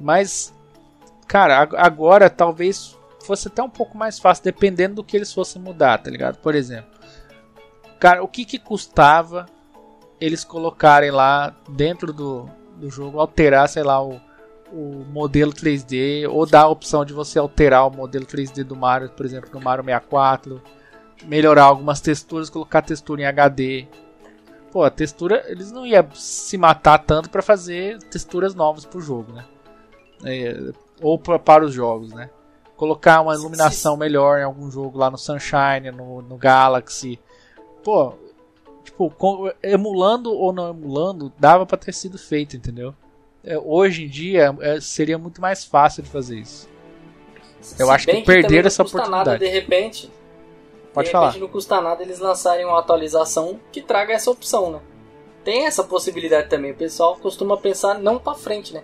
Mas, 0.00 0.54
cara, 1.26 1.68
agora 1.76 2.30
talvez 2.30 2.97
fosse 3.28 3.48
até 3.48 3.62
um 3.62 3.70
pouco 3.70 3.96
mais 3.96 4.18
fácil, 4.18 4.44
dependendo 4.44 4.96
do 4.96 5.04
que 5.04 5.16
eles 5.16 5.32
fossem 5.32 5.62
mudar, 5.62 5.98
tá 5.98 6.10
ligado? 6.10 6.38
Por 6.38 6.54
exemplo, 6.54 6.90
cara, 8.00 8.22
o 8.22 8.28
que 8.28 8.44
que 8.44 8.58
custava 8.58 9.46
eles 10.20 10.42
colocarem 10.44 11.10
lá 11.10 11.54
dentro 11.68 12.12
do, 12.12 12.50
do 12.76 12.90
jogo, 12.90 13.20
alterar, 13.20 13.68
sei 13.68 13.84
lá, 13.84 14.02
o, 14.02 14.20
o 14.72 15.04
modelo 15.08 15.52
3D, 15.52 16.28
ou 16.28 16.44
dar 16.44 16.62
a 16.62 16.68
opção 16.68 17.04
de 17.04 17.12
você 17.12 17.38
alterar 17.38 17.86
o 17.86 17.90
modelo 17.90 18.26
3D 18.26 18.64
do 18.64 18.74
Mario, 18.74 19.10
por 19.10 19.24
exemplo, 19.24 19.50
no 19.52 19.60
Mario 19.60 19.84
64 19.84 20.60
melhorar 21.24 21.64
algumas 21.64 22.00
texturas, 22.00 22.50
colocar 22.50 22.82
textura 22.82 23.22
em 23.22 23.26
HD. 23.26 23.86
Pô, 24.70 24.84
a 24.84 24.90
textura, 24.90 25.44
eles 25.48 25.72
não 25.72 25.86
iam 25.86 26.08
se 26.14 26.56
matar 26.58 26.98
tanto 26.98 27.30
para 27.30 27.42
fazer 27.42 27.98
texturas 28.04 28.54
novas 28.54 28.84
pro 28.84 29.00
jogo, 29.00 29.32
né? 29.32 29.44
É, 30.24 30.72
ou 31.00 31.18
pra, 31.18 31.38
para 31.38 31.64
os 31.64 31.72
jogos, 31.72 32.12
né? 32.12 32.30
Colocar 32.78 33.20
uma 33.20 33.34
iluminação 33.34 33.94
melhor 33.98 34.38
em 34.38 34.44
algum 34.44 34.70
jogo 34.70 34.96
lá 34.96 35.10
no 35.10 35.18
Sunshine, 35.18 35.90
no, 35.92 36.22
no 36.22 36.38
Galaxy. 36.38 37.20
Pô, 37.84 38.14
tipo, 38.82 39.10
com, 39.10 39.52
emulando 39.62 40.32
ou 40.32 40.50
não 40.50 40.70
emulando, 40.70 41.30
dava 41.38 41.66
para 41.66 41.76
ter 41.76 41.92
sido 41.92 42.16
feito, 42.16 42.56
entendeu? 42.56 42.94
é, 43.44 43.58
hoje 43.58 44.04
em 44.04 44.08
dia 44.08 44.54
é, 44.60 44.80
seria 44.80 45.16
muito 45.16 45.40
mais 45.40 45.64
fácil 45.64 46.02
de 46.02 46.10
fazer 46.10 46.38
isso. 46.38 46.68
Eu 47.78 47.86
Se 47.86 47.92
acho 47.92 48.06
que, 48.06 48.12
que 48.16 48.22
perderam 48.22 48.66
essa 48.66 48.82
oportunidade. 48.82 49.10
Nada, 49.10 49.38
de 49.38 49.48
repente, 49.48 50.10
Pode 50.92 51.06
de 51.06 51.12
falar. 51.12 51.26
repente 51.28 51.40
não 51.40 51.48
custa 51.48 51.80
nada 51.80 52.02
eles 52.02 52.18
lançarem 52.18 52.64
uma 52.64 52.78
atualização 52.78 53.58
que 53.72 53.80
traga 53.80 54.12
essa 54.12 54.30
opção, 54.30 54.70
né? 54.70 54.80
Tem 55.44 55.66
essa 55.66 55.82
possibilidade 55.82 56.48
também. 56.48 56.72
O 56.72 56.76
pessoal 56.76 57.16
costuma 57.16 57.56
pensar 57.56 57.98
não 57.98 58.18
para 58.18 58.34
frente, 58.34 58.74
né? 58.74 58.82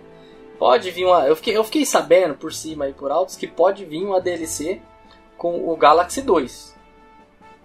Pode 0.57 0.91
vir 0.91 1.05
uma. 1.05 1.27
Eu 1.27 1.35
fiquei, 1.35 1.55
eu 1.55 1.63
fiquei 1.63 1.85
sabendo 1.85 2.35
por 2.35 2.53
cima 2.53 2.87
e 2.87 2.93
por 2.93 3.11
altos 3.11 3.35
que 3.35 3.47
pode 3.47 3.85
vir 3.85 4.03
uma 4.03 4.21
DLC 4.21 4.81
com 5.37 5.69
o 5.69 5.75
Galaxy 5.75 6.21
2. 6.21 6.75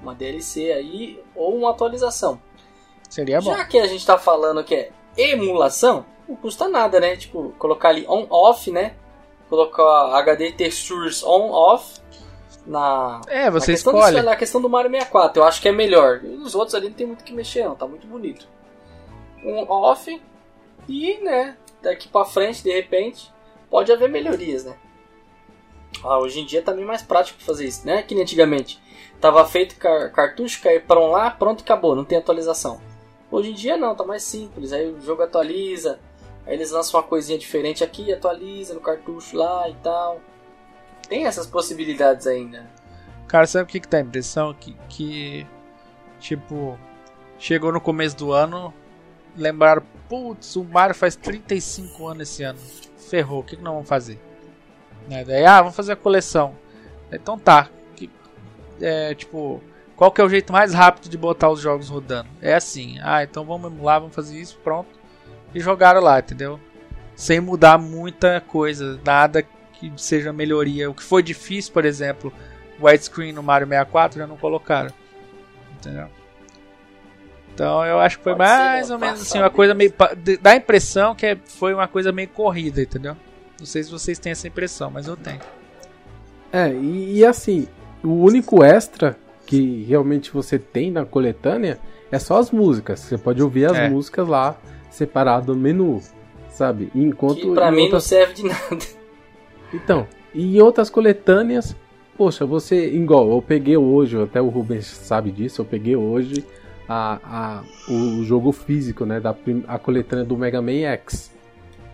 Uma 0.01 0.15
DLC 0.15 0.73
aí 0.73 1.23
ou 1.35 1.57
uma 1.57 1.71
atualização. 1.71 2.41
Seria 3.09 3.41
bom. 3.41 3.55
Já 3.55 3.65
que 3.65 3.79
a 3.79 3.87
gente 3.87 4.05
tá 4.05 4.19
falando 4.19 4.65
que 4.65 4.75
é 4.75 4.93
emulação, 5.17 6.05
não 6.29 6.37
custa 6.37 6.69
nada, 6.69 7.01
né? 7.01 7.17
Tipo, 7.17 7.53
colocar 7.59 7.91
ali 7.91 8.07
on-off, 8.09 8.71
né? 8.71 8.95
Colocar 9.49 10.17
HD 10.17 10.53
Textures 10.53 11.23
on-off 11.23 12.01
na. 12.67 13.21
É, 13.27 13.51
você 13.51 13.73
na 13.73 13.75
escolhe. 13.77 14.17
Do, 14.21 14.23
na 14.23 14.37
questão 14.37 14.61
do 14.61 14.71
Mario 14.71 14.91
64, 14.91 15.43
eu 15.43 15.47
acho 15.47 15.61
que 15.61 15.69
é 15.69 15.73
melhor. 15.73 16.21
Os 16.23 16.55
outros 16.55 16.75
ali 16.75 16.89
não 16.89 16.95
tem 16.95 17.07
muito 17.07 17.25
que 17.25 17.33
mexer, 17.33 17.65
não, 17.65 17.75
tá 17.75 17.87
muito 17.87 18.07
bonito. 18.07 18.49
Um 19.45 19.69
off 19.69 20.21
e, 20.89 21.19
né, 21.19 21.57
daqui 21.83 22.09
para 22.09 22.25
frente, 22.25 22.63
de 22.63 22.73
repente, 22.73 23.33
pode 23.69 23.93
haver 23.93 24.09
melhorias, 24.09 24.65
né? 24.65 24.77
Ah, 26.03 26.19
hoje 26.19 26.41
em 26.41 26.47
dia 26.47 26.63
tá 26.63 26.73
bem 26.73 26.85
mais 26.85 27.03
prático 27.03 27.43
fazer 27.43 27.67
isso, 27.67 27.87
né? 27.87 28.03
Que 28.03 28.15
nem 28.15 28.23
antigamente. 28.23 28.81
Tava 29.21 29.45
feito 29.45 29.77
car 29.77 30.11
cartucho, 30.13 30.63
cair 30.63 30.83
para 30.83 31.01
um 31.01 31.11
lá, 31.11 31.31
pronto, 31.31 31.63
acabou, 31.63 31.95
não 31.95 32.05
tem 32.05 32.17
atualização. 32.17 32.81
Hoje 33.31 33.51
em 33.51 33.55
dia 33.55 33.77
não, 33.77 33.95
tá 33.95 34.05
mais 34.05 34.23
simples. 34.23 34.73
Aí 34.73 34.91
o 34.91 35.01
jogo 35.01 35.23
atualiza, 35.23 36.01
aí 36.47 36.55
eles 36.55 36.71
lançam 36.71 36.99
uma 36.99 37.07
coisinha 37.07 37.39
diferente 37.39 37.85
aqui, 37.85 38.13
atualiza 38.13 38.75
no 38.75 38.81
cartucho 38.81 39.37
lá 39.37 39.69
e 39.69 39.75
tal. 39.77 40.21
Tem 41.09 41.27
essas 41.27 41.47
possibilidades 41.47 42.27
ainda. 42.27 42.71
Cara, 43.27 43.47
sabe 43.47 43.65
o 43.65 43.67
que, 43.67 43.81
que 43.81 43.89
dá 43.89 43.99
a 43.99 44.01
impressão? 44.01 44.55
Que, 44.55 44.77
que, 44.89 45.47
tipo, 46.19 46.79
chegou 47.39 47.73
no 47.73 47.81
começo 47.81 48.17
do 48.17 48.33
ano, 48.33 48.73
lembraram, 49.37 49.83
putz, 50.11 50.57
o 50.57 50.65
Mario 50.65 50.95
faz 50.95 51.15
35 51.15 52.09
anos 52.09 52.29
esse 52.29 52.43
ano. 52.43 52.59
Ferrou, 53.09 53.41
o 53.41 53.45
que, 53.45 53.57
que 53.57 53.63
nós 53.63 53.73
vamos 53.73 53.89
fazer? 53.89 54.21
Né? 55.09 55.25
Daí, 55.25 55.47
ah, 55.47 55.61
vamos 55.61 55.77
fazer 55.77 55.93
a 55.93 55.97
coleção. 55.97 56.57
Então 57.13 57.39
tá. 57.39 57.71
Que, 57.95 58.11
é, 58.81 59.15
tipo, 59.15 59.63
qual 59.95 60.11
que 60.11 60.21
é 60.21 60.25
o 60.25 60.29
jeito 60.29 60.53
mais 60.53 60.75
rápido 60.75 61.09
de 61.09 61.17
botar 61.17 61.49
os 61.49 61.61
jogos 61.61 61.89
rodando? 61.89 62.29
É 62.43 62.55
assim, 62.55 62.99
ah, 63.03 63.23
então 63.23 63.45
vamos 63.45 63.73
emular, 63.73 64.01
vamos 64.01 64.15
fazer 64.15 64.37
isso, 64.37 64.59
pronto. 64.65 64.91
E 65.55 65.61
jogaram 65.61 66.01
lá, 66.01 66.19
entendeu? 66.19 66.59
Sem 67.15 67.39
mudar 67.39 67.79
muita 67.79 68.41
coisa, 68.41 69.01
nada 69.05 69.43
que 69.43 69.93
seja 69.97 70.33
melhoria. 70.33 70.91
O 70.91 70.95
que 70.95 71.03
foi 71.03 71.23
difícil, 71.23 71.73
por 71.73 71.85
exemplo, 71.85 72.33
widescreen 72.81 73.33
no 73.33 73.43
Mario 73.43 73.69
64 73.69 74.19
já 74.19 74.27
não 74.27 74.37
colocaram. 74.37 74.93
Entendeu? 75.75 76.09
Então 77.55 77.85
eu 77.85 77.99
acho 77.99 78.19
que 78.19 78.25
foi 78.25 78.35
Pode 78.35 78.49
mais 78.49 78.87
ser, 78.87 78.93
ou 78.93 78.99
menos 78.99 79.21
assim, 79.21 79.39
uma 79.39 79.51
coisa 79.51 79.75
meio. 79.75 79.93
dá 80.41 80.53
a 80.53 80.57
impressão 80.57 81.15
que 81.15 81.27
é, 81.27 81.37
foi 81.45 81.75
uma 81.75 81.89
coisa 81.89 82.13
meio 82.13 82.29
corrida, 82.29 82.81
entendeu? 82.83 83.17
Não 83.59 83.67
sei 83.67 83.83
se 83.83 83.91
vocês 83.91 84.19
têm 84.19 84.33
essa 84.33 84.49
impressão, 84.49 84.91
mas 84.91 85.07
eu 85.07 85.17
tenho. 85.17 85.41
É, 86.53 86.73
e, 86.73 87.19
e 87.19 87.25
assim, 87.25 87.69
o 88.03 88.13
único 88.25 88.65
extra 88.65 89.17
que 89.47 89.85
realmente 89.85 90.31
você 90.33 90.59
tem 90.59 90.91
na 90.91 91.05
coletânea 91.05 91.79
é 92.11 92.19
só 92.19 92.39
as 92.39 92.51
músicas. 92.51 93.01
Você 93.01 93.19
pode 93.19 93.43
ouvir 93.43 93.67
as 93.67 93.77
é. 93.77 93.89
músicas 93.89 94.27
lá 94.27 94.57
separado 94.91 95.55
no 95.55 95.61
menu, 95.61 96.01
sabe? 96.49 96.91
Enquanto 96.95 97.41
que 97.41 97.55
pra 97.55 97.71
mim 97.71 97.83
outras... 97.83 97.93
não 97.93 98.01
serve 98.01 98.35
de 98.35 98.45
nada. 98.45 98.85
Então, 99.73 100.07
e 100.35 100.57
em 100.57 100.61
outras 100.61 100.91
coletâneas, 100.91 101.77
poxa, 102.17 102.45
você, 102.45 102.89
igual, 102.91 103.31
eu 103.31 103.43
peguei 103.43 103.77
hoje, 103.77 104.21
até 104.21 104.41
o 104.41 104.49
Rubens 104.49 104.87
sabe 104.87 105.31
disso, 105.31 105.61
eu 105.61 105.65
peguei 105.65 105.95
hoje 105.95 106.45
a, 106.93 107.21
a, 107.25 107.63
o 107.89 108.25
jogo 108.25 108.51
físico, 108.51 109.07
né, 109.07 109.21
da 109.21 109.33
a 109.69 109.79
coletânea 109.79 110.25
do 110.25 110.37
Mega 110.37 110.61
Man 110.61 110.81
X, 110.81 111.31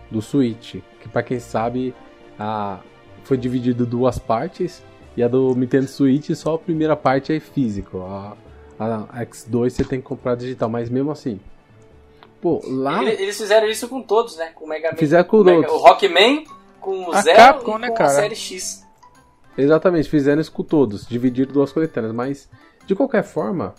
do 0.09 0.23
Switch, 0.23 0.77
que 0.99 1.07
para 1.07 1.21
quem 1.21 1.39
sabe, 1.39 1.93
a, 2.39 2.79
foi 3.23 3.37
dividido 3.37 3.83
em 3.83 3.87
duas 3.87 4.17
partes, 4.17 4.83
e 5.15 5.21
a 5.21 5.27
do 5.27 5.53
Nintendo 5.53 5.87
Switch 5.87 6.31
só 6.31 6.55
a 6.55 6.59
primeira 6.59 6.95
parte 6.95 7.31
é 7.31 7.39
físico, 7.39 7.99
a, 7.99 8.35
a 8.79 9.25
X2 9.25 9.69
você 9.69 9.83
tem 9.83 10.01
que 10.01 10.07
comprar 10.07 10.33
digital, 10.33 10.67
mas 10.67 10.89
mesmo 10.89 11.11
assim, 11.11 11.39
Pô, 12.41 12.61
lá. 12.67 13.03
Eles 13.03 13.37
fizeram 13.37 13.67
isso 13.67 13.87
com 13.89 13.99
todos, 14.01 14.37
né? 14.37 14.51
Com 14.53 14.65
o 14.65 14.69
Mega 14.69 14.91
Man. 14.91 14.97
Fizeram 14.97 15.23
com 15.23 15.37
o, 15.37 15.43
Mega, 15.43 15.71
o 15.71 15.77
Rockman 15.77 16.43
com 16.79 17.05
o 17.05 17.11
a 17.11 17.21
Zero 17.21 17.35
Capcom, 17.35 17.77
e 17.77 17.81
né, 17.81 17.87
com 17.89 17.95
cara? 17.95 18.09
a 18.09 18.13
série 18.13 18.35
X. 18.35 18.85
Exatamente, 19.57 20.07
fizeram 20.07 20.39
isso 20.39 20.51
com 20.51 20.63
todos, 20.63 21.07
dividiram 21.07 21.51
duas 21.51 21.71
coletâneas, 21.71 22.13
mas 22.13 22.47
de 22.85 22.93
qualquer 22.93 23.23
forma, 23.23 23.73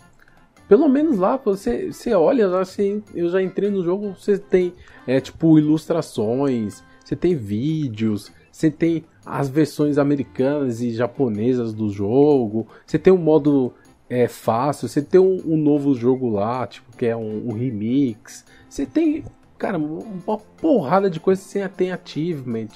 pelo 0.69 0.87
menos 0.87 1.17
lá 1.17 1.35
você, 1.35 1.91
você 1.91 2.13
olha, 2.13 2.55
assim, 2.59 3.03
eu 3.15 3.27
já 3.27 3.41
entrei 3.41 3.71
no 3.71 3.83
jogo, 3.83 4.15
você 4.15 4.37
tem 4.37 4.71
é, 5.07 5.19
tipo 5.19 5.57
ilustrações, 5.57 6.83
você 7.03 7.15
tem 7.15 7.35
vídeos, 7.35 8.31
você 8.51 8.69
tem 8.69 9.03
as 9.25 9.49
versões 9.49 9.97
americanas 9.97 10.79
e 10.79 10.91
japonesas 10.91 11.73
do 11.73 11.89
jogo, 11.89 12.67
você 12.85 12.99
tem 12.99 13.11
um 13.11 13.17
modo 13.17 13.73
é, 14.07 14.27
fácil, 14.27 14.87
você 14.87 15.01
tem 15.01 15.19
um, 15.19 15.41
um 15.43 15.57
novo 15.57 15.95
jogo 15.95 16.29
lá, 16.29 16.67
tipo, 16.67 16.95
que 16.95 17.07
é 17.07 17.17
um, 17.17 17.49
um 17.49 17.53
remix, 17.53 18.45
você 18.69 18.85
tem, 18.85 19.23
cara, 19.57 19.79
uma 19.79 20.37
porrada 20.37 21.09
de 21.09 21.19
coisas, 21.19 21.43
você 21.45 21.67
tem 21.67 21.91
achievement, 21.91 22.69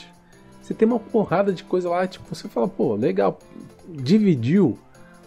você 0.59 0.73
tem 0.73 0.87
uma 0.87 0.99
porrada 0.99 1.53
de 1.53 1.63
coisa 1.63 1.89
lá, 1.89 2.07
tipo, 2.07 2.33
você 2.33 2.47
fala, 2.47 2.67
pô, 2.67 2.95
legal, 2.95 3.37
dividiu 3.87 4.79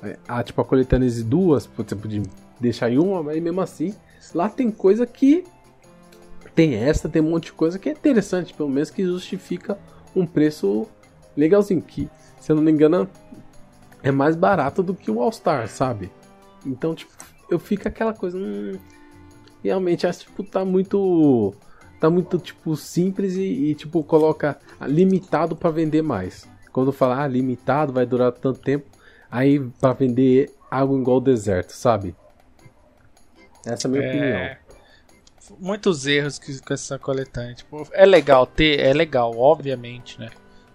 é, 0.02 0.18
a, 0.26 0.43
tipo, 0.43 0.60
a 0.60 0.64
coletânea 0.64 1.09
de 1.09 1.22
duas, 1.22 1.64
você 1.76 1.94
podia 1.94 2.22
deixar 2.61 2.91
em 2.91 2.99
uma, 2.99 3.23
mas 3.23 3.43
mesmo 3.43 3.61
assim, 3.61 3.95
lá 4.35 4.49
tem 4.49 4.70
coisa 4.70 5.07
que 5.07 5.45
tem 6.55 6.74
essa, 6.74 7.09
tem 7.09 7.20
um 7.20 7.31
monte 7.31 7.47
de 7.47 7.53
coisa 7.53 7.78
que 7.78 7.89
é 7.89 7.93
interessante, 7.93 8.55
pelo 8.55 8.70
menos 8.70 8.91
que 8.91 9.05
justifica 9.05 9.78
um 10.15 10.27
preço 10.27 10.87
legalzinho, 11.37 11.83
que, 11.83 12.09
se 12.41 12.51
eu 12.51 12.57
não 12.57 12.62
me 12.62 12.73
engano, 12.73 13.09
é 14.03 14.11
mais 14.11 14.35
barato 14.35 14.83
do 14.83 14.95
que 14.95 15.11
o 15.11 15.20
All 15.20 15.31
Star, 15.31 15.69
sabe? 15.69 16.11
Então, 16.65 16.95
tipo, 16.95 17.12
eu 17.51 17.59
fico 17.59 17.87
aquela 17.87 18.15
coisa, 18.15 18.39
hum, 18.39 18.78
realmente 19.62 20.07
acho 20.07 20.20
tipo 20.20 20.43
tá 20.43 20.65
muito 20.65 21.55
tá 22.01 22.09
muito 22.09 22.39
tipo 22.39 22.77
simples 22.77 23.35
e, 23.37 23.43
e 23.43 23.74
tipo 23.74 24.03
coloca 24.03 24.59
limitado 24.83 25.57
para 25.57 25.70
vender 25.70 26.03
mais. 26.03 26.49
Quando 26.73 26.93
falar 26.93 27.23
ah, 27.23 27.28
limitado 27.28 27.93
vai 27.93 28.05
durar 28.05 28.33
tanto 28.33 28.61
tempo, 28.61 28.87
aí 29.31 29.61
para 29.81 29.93
vender 29.95 30.53
algo 30.70 30.99
igual 30.99 31.19
o 31.19 31.20
deserto, 31.20 31.70
sabe? 31.70 32.15
Essa 33.66 33.86
é 33.86 33.88
a 33.88 33.93
minha 33.93 34.05
é... 34.05 34.09
opinião. 34.09 34.56
Muitos 35.59 36.06
erros 36.06 36.38
que, 36.38 36.60
com 36.60 36.74
essa 36.74 36.98
coletânea. 36.98 37.55
Tipo, 37.55 37.86
é 37.93 38.05
legal 38.05 38.47
ter, 38.47 38.80
é 38.80 38.93
legal, 38.93 39.36
obviamente, 39.36 40.18
né? 40.18 40.30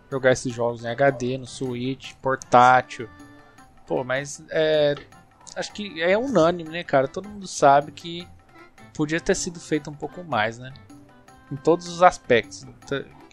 Jogar 0.09 0.31
esses 0.31 0.53
jogos 0.53 0.85
em 0.85 0.87
HD, 0.87 1.37
no 1.37 1.45
Switch, 1.45 2.13
portátil. 2.21 3.09
Pô, 3.85 4.03
mas 4.03 4.43
é, 4.49 4.95
acho 5.55 5.73
que 5.73 6.01
é 6.01 6.17
unânime, 6.17 6.69
né, 6.69 6.83
cara? 6.83 7.07
Todo 7.07 7.27
mundo 7.27 7.47
sabe 7.47 7.91
que 7.91 8.27
podia 8.93 9.19
ter 9.19 9.35
sido 9.35 9.59
feito 9.59 9.89
um 9.89 9.93
pouco 9.93 10.23
mais, 10.23 10.57
né? 10.57 10.73
em 11.51 11.55
todos 11.57 11.87
os 11.87 12.01
aspectos. 12.01 12.65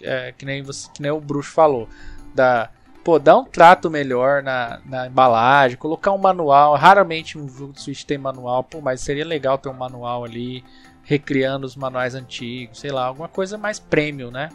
É, 0.02 0.32
que, 0.32 0.44
nem 0.44 0.62
você, 0.62 0.90
que 0.93 1.01
nem 1.01 1.10
o 1.10 1.20
Bruxo 1.20 1.52
falou. 1.52 1.89
Da, 2.35 2.70
pô, 3.09 3.18
dar 3.18 3.39
um 3.39 3.44
trato 3.44 3.90
melhor 3.90 4.43
na, 4.43 4.80
na 4.85 5.06
embalagem, 5.06 5.78
colocar 5.78 6.12
um 6.12 6.18
manual. 6.18 6.74
Raramente 6.74 7.39
um 7.39 7.48
jogo 7.48 7.72
de 7.72 7.80
Switch 7.80 8.05
tem 8.05 8.18
manual, 8.18 8.62
pô, 8.62 8.82
mas 8.82 9.01
seria 9.01 9.24
legal 9.24 9.56
ter 9.56 9.70
um 9.70 9.72
manual 9.72 10.26
ali, 10.26 10.62
recriando 11.05 11.64
os 11.64 11.74
manuais 11.74 12.14
antigos, 12.14 12.78
sei 12.78 12.90
lá, 12.90 13.06
alguma 13.06 13.26
coisa 13.26 13.56
mais 13.56 13.78
premium, 13.78 14.30
né? 14.30 14.51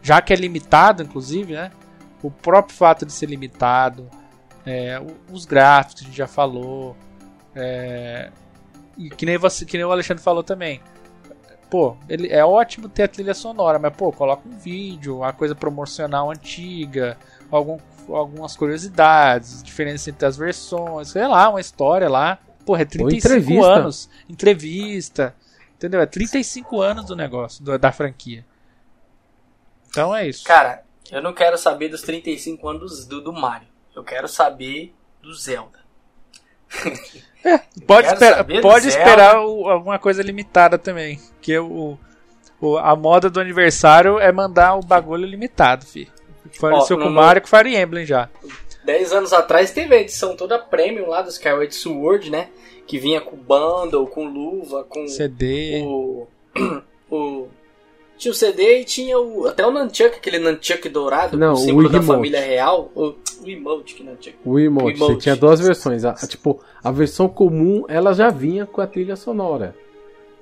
Já 0.00 0.22
que 0.22 0.32
é 0.32 0.36
limitado, 0.36 1.02
inclusive, 1.02 1.52
né? 1.52 1.70
O 2.22 2.30
próprio 2.30 2.74
fato 2.74 3.04
de 3.04 3.12
ser 3.12 3.26
limitado, 3.26 4.08
é, 4.64 4.98
os 5.30 5.44
gráficos, 5.44 6.00
a 6.00 6.06
gente 6.06 6.16
já 6.16 6.26
falou. 6.26 6.96
É, 7.54 8.30
e 8.96 9.10
que 9.10 9.26
nem, 9.26 9.36
você, 9.36 9.66
que 9.66 9.76
nem 9.76 9.84
o 9.84 9.92
Alexandre 9.92 10.24
falou 10.24 10.42
também 10.42 10.80
pô, 11.68 11.96
ele 12.08 12.28
é 12.28 12.42
ótimo 12.42 12.88
ter 12.88 13.02
a 13.02 13.08
trilha 13.08 13.34
sonora, 13.34 13.78
mas 13.78 13.94
pô, 13.94 14.10
coloca 14.10 14.48
um 14.48 14.56
vídeo, 14.56 15.18
uma 15.18 15.34
coisa 15.34 15.54
promocional 15.54 16.30
antiga, 16.30 17.18
algum, 17.50 17.78
algumas 18.14 18.56
curiosidades, 18.56 19.62
diferença 19.62 20.10
entre 20.10 20.26
as 20.26 20.36
versões, 20.36 21.08
sei 21.08 21.26
lá, 21.26 21.48
uma 21.48 21.60
história 21.60 22.08
lá. 22.08 22.38
Porra, 22.64 22.82
é 22.82 22.84
35 22.84 23.64
anos, 23.64 24.10
entrevista, 24.28 25.34
entendeu? 25.74 26.00
É 26.00 26.06
35 26.06 26.80
anos 26.80 27.06
do 27.06 27.16
negócio, 27.16 27.64
do, 27.64 27.78
da 27.78 27.90
franquia. 27.92 28.44
Então 29.88 30.14
é 30.14 30.28
isso. 30.28 30.44
Cara, 30.44 30.82
eu 31.10 31.22
não 31.22 31.32
quero 31.32 31.56
saber 31.56 31.88
dos 31.88 32.02
35 32.02 32.68
anos 32.68 33.06
do, 33.06 33.22
do 33.22 33.32
Mario. 33.32 33.68
Eu 33.94 34.04
quero 34.04 34.28
saber 34.28 34.94
do 35.22 35.34
Zelda. 35.34 35.78
É, 37.44 37.58
pode 37.86 38.08
esperar, 38.08 38.44
pode 38.60 38.88
esperar 38.88 39.40
o, 39.40 39.68
alguma 39.68 39.98
coisa 39.98 40.22
limitada 40.22 40.76
também. 40.76 41.20
Que 41.40 41.58
o, 41.58 41.98
O, 42.60 42.76
a 42.76 42.94
moda 42.96 43.30
do 43.30 43.40
aniversário 43.40 44.18
é 44.18 44.32
mandar 44.32 44.74
o 44.74 44.82
bagulho 44.82 45.24
limitado, 45.24 45.86
fi. 45.86 46.10
Faleceu 46.52 46.98
com 46.98 47.04
o 47.04 47.10
Mario 47.10 47.42
com 47.42 47.48
Fire 47.48 47.76
Emblem 47.76 48.06
já. 48.06 48.28
10 48.84 49.12
anos 49.12 49.32
atrás 49.32 49.70
teve 49.70 49.94
a 49.94 50.00
edição 50.00 50.34
toda 50.34 50.58
premium 50.58 51.08
lá 51.08 51.20
do 51.20 51.28
Skyward 51.28 51.74
Sword, 51.74 52.30
né? 52.30 52.48
Que 52.86 52.98
vinha 52.98 53.20
com 53.20 53.36
bundle, 53.36 54.06
com 54.06 54.26
luva, 54.26 54.84
com 54.84 55.06
CD. 55.06 55.82
O, 55.84 56.26
o 57.10 57.48
tinha 58.18 58.32
o 58.32 58.34
CD 58.34 58.80
e 58.80 58.84
tinha 58.84 59.18
o 59.18 59.46
até 59.46 59.64
o 59.64 59.70
Nunchuck, 59.70 60.16
aquele 60.16 60.40
Nunchuck 60.40 60.88
dourado, 60.88 61.36
Não, 61.38 61.52
o 61.52 61.56
símbolo 61.56 61.88
o 61.88 61.92
da 61.92 62.02
família 62.02 62.40
real. 62.40 62.90
O, 62.94 63.14
o 63.42 63.48
emote 63.48 63.94
que 63.94 64.02
Nunchuck. 64.02 64.34
O 64.44 64.58
emote, 64.58 64.86
O 64.86 64.90
emote. 64.90 64.98
você 64.98 65.16
tinha 65.20 65.36
duas 65.36 65.60
versões. 65.60 66.04
A, 66.04 66.14
tipo, 66.14 66.60
a 66.82 66.90
versão 66.90 67.28
comum, 67.28 67.84
ela 67.88 68.12
já 68.12 68.28
vinha 68.28 68.66
com 68.66 68.80
a 68.80 68.86
trilha 68.86 69.14
sonora. 69.14 69.74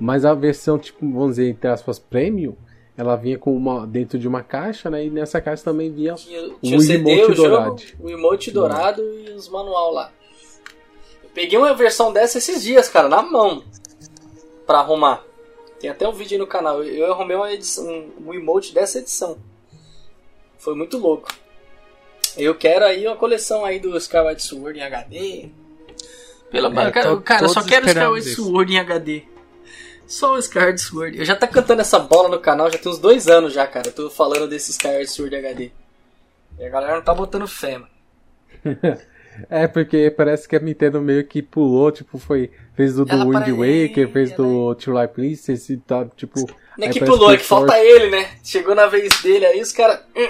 Mas 0.01 0.24
a 0.24 0.33
versão, 0.33 0.78
tipo, 0.78 1.01
vamos 1.01 1.37
dizer, 1.37 1.51
entre 1.51 1.69
aspas, 1.69 1.99
premium, 1.99 2.55
ela 2.97 3.14
vinha 3.16 3.39
com 3.39 3.55
uma 3.56 3.86
dentro 3.86 4.18
de 4.18 4.27
uma 4.27 4.43
caixa, 4.43 4.89
né? 4.90 5.05
E 5.05 5.10
nessa 5.10 5.40
caixa 5.40 5.62
também 5.64 5.90
vinha 5.93 6.14
Tinha, 6.14 6.51
tinha 6.62 6.77
O 6.77 6.78
o 6.78 6.81
CD, 6.81 7.10
emote 7.12 7.32
o 7.32 7.35
jogo, 7.35 7.48
dourado. 7.48 7.82
o 8.01 8.10
emote 8.10 8.51
dourado 8.51 9.02
e 9.02 9.31
os 9.32 9.48
manual 9.48 9.93
lá. 9.93 10.12
Eu 11.23 11.31
peguei 11.35 11.59
uma 11.59 11.74
versão 11.74 12.12
dessa 12.12 12.39
esses 12.39 12.62
dias, 12.62 12.89
cara, 12.89 13.09
na 13.09 13.23
mão. 13.23 13.62
Pra 14.66 14.78
arrumar. 14.81 15.23
Tem 15.78 15.90
até 15.90 16.09
um 16.09 16.12
vídeo 16.12 16.35
aí 16.35 16.39
no 16.39 16.47
canal. 16.47 16.82
Eu 16.82 17.12
arrumei 17.12 17.36
uma 17.36 17.52
edição, 17.52 17.86
um, 17.86 18.28
um 18.28 18.35
emote 18.35 18.73
dessa 18.74 18.98
edição. 18.98 19.36
Foi 20.59 20.74
muito 20.74 20.97
louco. 20.98 21.28
Eu 22.36 22.55
quero 22.55 22.85
aí 22.85 23.06
uma 23.06 23.16
coleção 23.16 23.64
aí 23.64 23.78
do 23.78 23.97
Skyward 23.97 24.43
Sword 24.43 24.78
em 24.78 24.82
HD. 24.82 25.48
Pelo 26.51 26.68
É, 26.78 26.90
cara, 26.90 27.10
tô- 27.10 27.20
cara, 27.20 27.44
eu 27.44 27.48
só 27.48 27.62
quero 27.62 27.86
Skyward. 27.86 28.23
Sword 28.35 28.73
em 28.74 28.78
HD. 28.78 29.23
Só 30.07 30.35
o 30.35 30.39
Skyward 30.39 30.81
Sword. 30.81 31.19
Eu 31.19 31.24
já 31.24 31.35
tá 31.35 31.47
cantando 31.47 31.81
essa 31.81 31.99
bola 31.99 32.28
no 32.28 32.41
canal 32.41 32.70
já 32.70 32.78
tem 32.78 32.91
uns 32.91 32.99
dois 32.99 33.27
anos 33.28 33.53
já, 33.53 33.66
cara. 33.66 33.89
Eu 33.89 33.93
tô 33.93 34.11
falando 34.11 34.47
desse 34.49 34.70
Skyward 34.70 35.09
Sword 35.09 35.35
HD. 35.37 35.70
E 36.59 36.65
a 36.65 36.69
galera 36.69 36.95
não 36.97 37.03
tá 37.03 37.15
botando 37.15 37.47
fé, 37.49 37.78
mano. 37.78 37.89
É, 39.51 39.66
porque 39.66 40.11
parece 40.11 40.49
que 40.49 40.57
a 40.57 40.59
Nintendo 40.59 41.01
meio 41.01 41.23
que 41.27 41.43
pulou, 41.43 41.93
tipo, 41.93 42.19
foi. 42.19 42.51
Fez 42.74 42.99
o 42.99 43.05
do 43.05 43.12
Ela 43.12 43.24
Wind 43.24 43.49
Waker, 43.51 44.09
fez 44.11 44.33
do 44.33 44.74
Twilight 44.77 45.12
Princess 45.12 45.69
e 45.69 45.77
tá, 45.77 46.07
tipo. 46.16 46.41
Não 46.78 46.87
é 46.87 46.91
que 46.91 47.05
pulou, 47.05 47.31
é 47.31 47.37
que 47.37 47.45
falta 47.45 47.73
Force- 47.73 47.87
ele, 47.87 48.11
né? 48.11 48.31
Chegou 48.43 48.74
na 48.74 48.87
vez 48.87 49.09
dele 49.23 49.45
aí, 49.45 49.61
os 49.61 49.73
caras. 49.73 50.01
Hum, 50.16 50.28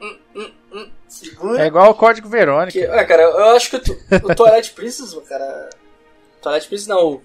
hum, 0.00 0.50
hum, 0.72 0.90
segura. 1.08 1.64
É 1.64 1.66
igual 1.66 1.90
o 1.90 1.94
Código 1.94 2.28
Verônica. 2.28 2.78
Que, 2.78 2.86
olha, 2.86 3.04
cara, 3.04 3.22
eu 3.22 3.56
acho 3.56 3.70
que 3.70 3.76
o, 3.76 4.30
o 4.30 4.34
Twilight 4.34 4.72
Princess, 4.72 5.14
cara. 5.28 5.70
Twilight 6.40 6.68
Princess 6.68 6.86
não, 6.86 7.14
o, 7.14 7.22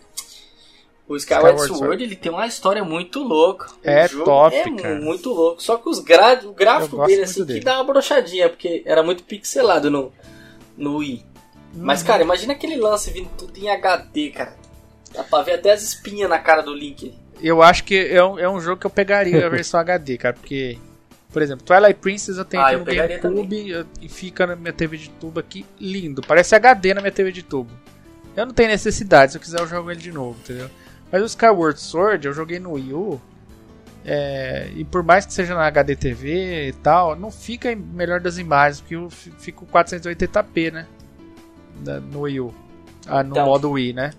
o 1.10 1.18
Skyward, 1.18 1.56
Skyward 1.56 1.68
Sword, 1.68 1.86
Sword. 1.86 2.04
ele 2.04 2.16
tem 2.16 2.32
uma 2.32 2.46
história 2.48 2.84
muito 2.84 3.22
louca. 3.24 3.68
O 3.72 3.78
É 3.84 4.08
top, 4.08 4.56
é 4.56 4.72
cara. 4.76 5.00
muito 5.02 5.30
louco. 5.30 5.62
Só 5.62 5.78
que 5.78 5.90
os 5.90 6.00
gra 6.00 6.40
o 6.46 6.54
gráfico 6.54 7.06
dele, 7.06 7.24
assim, 7.24 7.44
dele. 7.44 7.60
que 7.60 7.66
dá 7.66 7.76
uma 7.76 7.84
brochadinha, 7.84 8.48
porque 8.48 8.84
era 8.86 9.02
muito 9.04 9.24
pixelado 9.24 9.90
no, 9.90 10.12
no 10.78 10.98
Wii. 10.98 11.26
Uhum. 11.74 11.82
Mas, 11.84 12.02
cara, 12.04 12.24
imagina 12.24 12.54
aquele 12.54 12.76
lance 12.78 13.12
vindo 13.12 13.30
tudo 13.38 13.58
em 13.58 13.70
HD, 13.70 14.30
cara. 14.30 14.56
Dá 15.14 15.24
pra 15.24 15.42
ver 15.42 15.54
até 15.54 15.72
as 15.72 15.82
espinhas 15.82 16.30
na 16.30 16.38
cara 16.40 16.62
do 16.62 16.74
Link. 16.74 17.14
Eu 17.42 17.62
acho 17.64 17.84
que 17.84 17.96
é 18.08 18.24
um, 18.24 18.38
é 18.38 18.48
um 18.50 18.60
jogo 18.62 18.80
que 18.80 18.86
eu 18.86 18.92
pegaria 18.92 19.46
a 19.46 19.50
versão 19.50 19.80
HD, 19.80 20.18
cara, 20.18 20.34
porque, 20.36 20.78
por 21.34 21.42
exemplo, 21.42 21.66
Twilight 21.66 22.00
Princess 22.00 22.38
eu 22.38 22.46
tenho 22.46 22.62
Ah, 22.62 22.68
aqui 22.68 22.76
eu 22.76 22.80
no 22.80 22.86
GameCube 22.86 23.86
e 24.02 24.10
fica 24.10 24.46
na 24.46 24.56
minha 24.56 24.74
TV 24.74 24.98
de 24.98 25.10
tubo 25.10 25.40
aqui 25.40 25.66
lindo. 25.80 26.22
Parece 26.22 26.54
HD 26.56 26.94
na 26.94 27.02
minha 27.02 27.12
TV 27.12 27.32
de 27.32 27.42
tubo. 27.44 27.72
Eu 28.36 28.46
não 28.46 28.54
tenho 28.54 28.70
necessidade, 28.70 29.32
se 29.32 29.38
eu 29.38 29.42
quiser 29.42 29.60
eu 29.60 29.68
jogo 29.68 29.90
ele 29.90 30.00
de 30.00 30.12
novo, 30.12 30.38
entendeu? 30.44 30.70
Mas 31.12 31.22
o 31.22 31.26
Skyward 31.26 31.80
Sword 31.80 32.28
eu 32.28 32.34
joguei 32.34 32.60
no 32.60 32.74
Wii 32.74 32.94
U. 32.94 33.22
é, 34.06 34.70
e 34.76 34.86
por 34.86 35.04
mais 35.04 35.26
que 35.26 35.34
seja 35.34 35.54
na 35.54 35.66
HD 35.68 35.96
TV 35.96 36.70
e 36.70 36.74
tal, 36.74 37.16
não 37.16 37.30
fica 37.32 37.76
melhor 37.76 38.20
das 38.20 38.38
imagens, 38.38 38.80
porque 38.82 38.96
eu 38.96 39.10
fi- 39.10 39.32
fico 39.38 39.66
480p, 39.66 40.72
né? 40.72 40.88
No 42.12 42.22
Wii 42.22 42.40
U. 42.40 42.54
Ah, 43.08 43.24
no 43.24 43.32
Então. 43.32 43.46
modo 43.46 43.72
Wii, 43.72 43.94
né? 43.94 44.12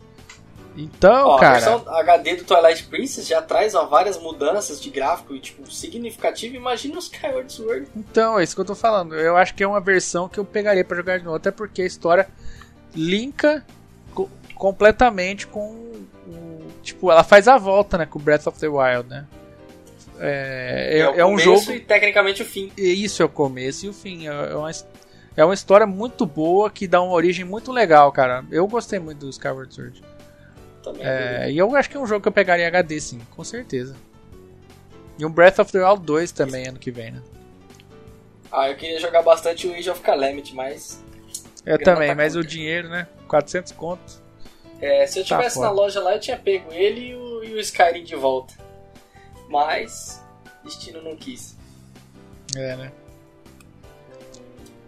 Então, 0.77 1.27
Ó, 1.29 1.37
a 1.37 1.41
cara. 1.41 1.55
versão 1.55 1.85
HD 1.89 2.37
do 2.37 2.45
Twilight 2.45 2.85
Princess 2.85 3.27
já 3.27 3.43
traz 3.43 3.75
ó, 3.75 3.87
várias 3.87 4.17
mudanças 4.19 4.81
de 4.81 4.89
gráfico 4.91 5.35
e 5.35 5.41
tipo 5.41 5.69
significativo. 5.71 6.55
Imagina 6.55 6.97
os 6.99 7.05
Skyward 7.07 7.53
Sword. 7.53 7.87
Então, 7.97 8.39
é 8.39 8.45
isso 8.45 8.55
que 8.55 8.61
eu 8.61 8.65
tô 8.67 8.75
falando. 8.75 9.15
Eu 9.15 9.37
acho 9.37 9.55
que 9.55 9.63
é 9.65 9.67
uma 9.67 9.81
versão 9.81 10.29
que 10.29 10.39
eu 10.39 10.45
pegaria 10.45 10.85
pra 10.85 10.97
jogar 10.97 11.19
de 11.19 11.25
novo, 11.25 11.37
até 11.37 11.51
porque 11.51 11.83
a 11.83 11.87
história 11.87 12.29
linka 12.95 13.65
completamente 14.61 15.47
com 15.47 15.71
o. 15.71 16.67
Tipo, 16.83 17.11
ela 17.11 17.25
faz 17.25 17.49
a 17.49 17.57
volta, 17.57 17.97
né? 17.97 18.05
Com 18.05 18.19
o 18.19 18.23
Breath 18.23 18.47
of 18.47 18.61
the 18.61 18.69
Wild, 18.69 19.09
né? 19.09 19.27
É, 20.19 20.99
é, 20.99 21.09
o 21.09 21.21
é 21.21 21.27
um 21.27 21.39
jogo. 21.39 21.73
e 21.73 21.81
tecnicamente 21.81 22.43
o 22.43 22.45
fim. 22.45 22.71
Isso 22.77 23.23
é 23.23 23.25
o 23.25 23.29
começo 23.29 23.87
e 23.87 23.89
o 23.89 23.93
fim. 23.95 24.29
É 24.29 24.31
é 24.31 24.55
uma, 24.55 24.71
é 25.35 25.45
uma 25.45 25.55
história 25.55 25.87
muito 25.87 26.27
boa 26.27 26.71
que 26.71 26.87
dá 26.87 27.01
uma 27.01 27.15
origem 27.15 27.43
muito 27.43 27.73
legal, 27.73 28.13
cara. 28.13 28.45
Eu 28.51 28.67
gostei 28.67 28.99
muito 28.99 29.21
do 29.21 29.31
Skyward 29.31 29.75
Sword. 29.75 30.03
Também. 30.83 31.03
É, 31.03 31.51
e 31.51 31.57
eu 31.57 31.75
acho 31.75 31.89
que 31.89 31.97
é 31.97 32.01
um 32.01 32.07
jogo 32.07 32.21
que 32.21 32.29
eu 32.29 32.33
pegaria 32.33 32.67
em 32.67 32.69
HD, 32.69 33.01
sim, 33.01 33.19
com 33.31 33.43
certeza. 33.43 33.97
E 35.19 35.25
um 35.25 35.31
Breath 35.31 35.59
of 35.59 35.73
the 35.73 35.83
Wild 35.83 36.05
2 36.05 36.33
também 36.33 36.69
ano 36.69 36.79
que 36.79 36.91
vem, 36.91 37.13
né? 37.13 37.23
Ah, 38.53 38.69
eu 38.69 38.77
queria 38.77 39.01
jogar 39.01 39.23
bastante 39.23 39.67
o 39.67 39.73
Age 39.73 39.89
of 39.89 40.01
Calamity, 40.03 40.55
mas 40.55 41.03
Eu 41.65 41.79
também, 41.79 42.09
tá 42.09 42.15
mas 42.15 42.35
contra. 42.35 42.47
o 42.47 42.51
dinheiro, 42.51 42.89
né? 42.91 43.07
400 43.27 43.73
conto. 43.73 44.30
É, 44.81 45.07
se 45.07 45.19
eu 45.19 45.25
Tá 45.25 45.37
tivesse 45.37 45.59
na 45.61 45.69
foda. 45.69 45.81
loja 45.81 46.01
lá 46.01 46.15
eu 46.15 46.21
tinha 46.21 46.37
pego 46.39 46.73
ele 46.73 47.11
e 47.11 47.15
o, 47.15 47.45
e 47.45 47.55
o 47.55 47.61
Skyrim 47.61 48.05
de 48.05 48.17
volta. 48.17 48.55
Mas 49.49 50.23
destino 50.65 51.03
não 51.03 51.17
quis. 51.17 51.57
É, 52.57 52.77
né? 52.77 52.93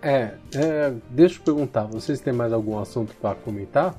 É, 0.00 0.34
é, 0.54 0.92
deixa 1.10 1.38
eu 1.38 1.42
perguntar, 1.42 1.84
vocês 1.84 2.20
têm 2.20 2.32
mais 2.32 2.52
algum 2.52 2.78
assunto 2.78 3.14
pra 3.16 3.34
comentar? 3.36 3.94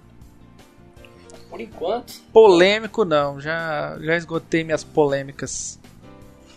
Por 1.49 1.61
enquanto, 1.61 2.19
Polêmico 2.33 3.05
não, 3.05 3.39
já, 3.39 3.97
já 4.01 4.17
esgotei 4.17 4.63
minhas 4.63 4.83
polêmicas. 4.83 5.79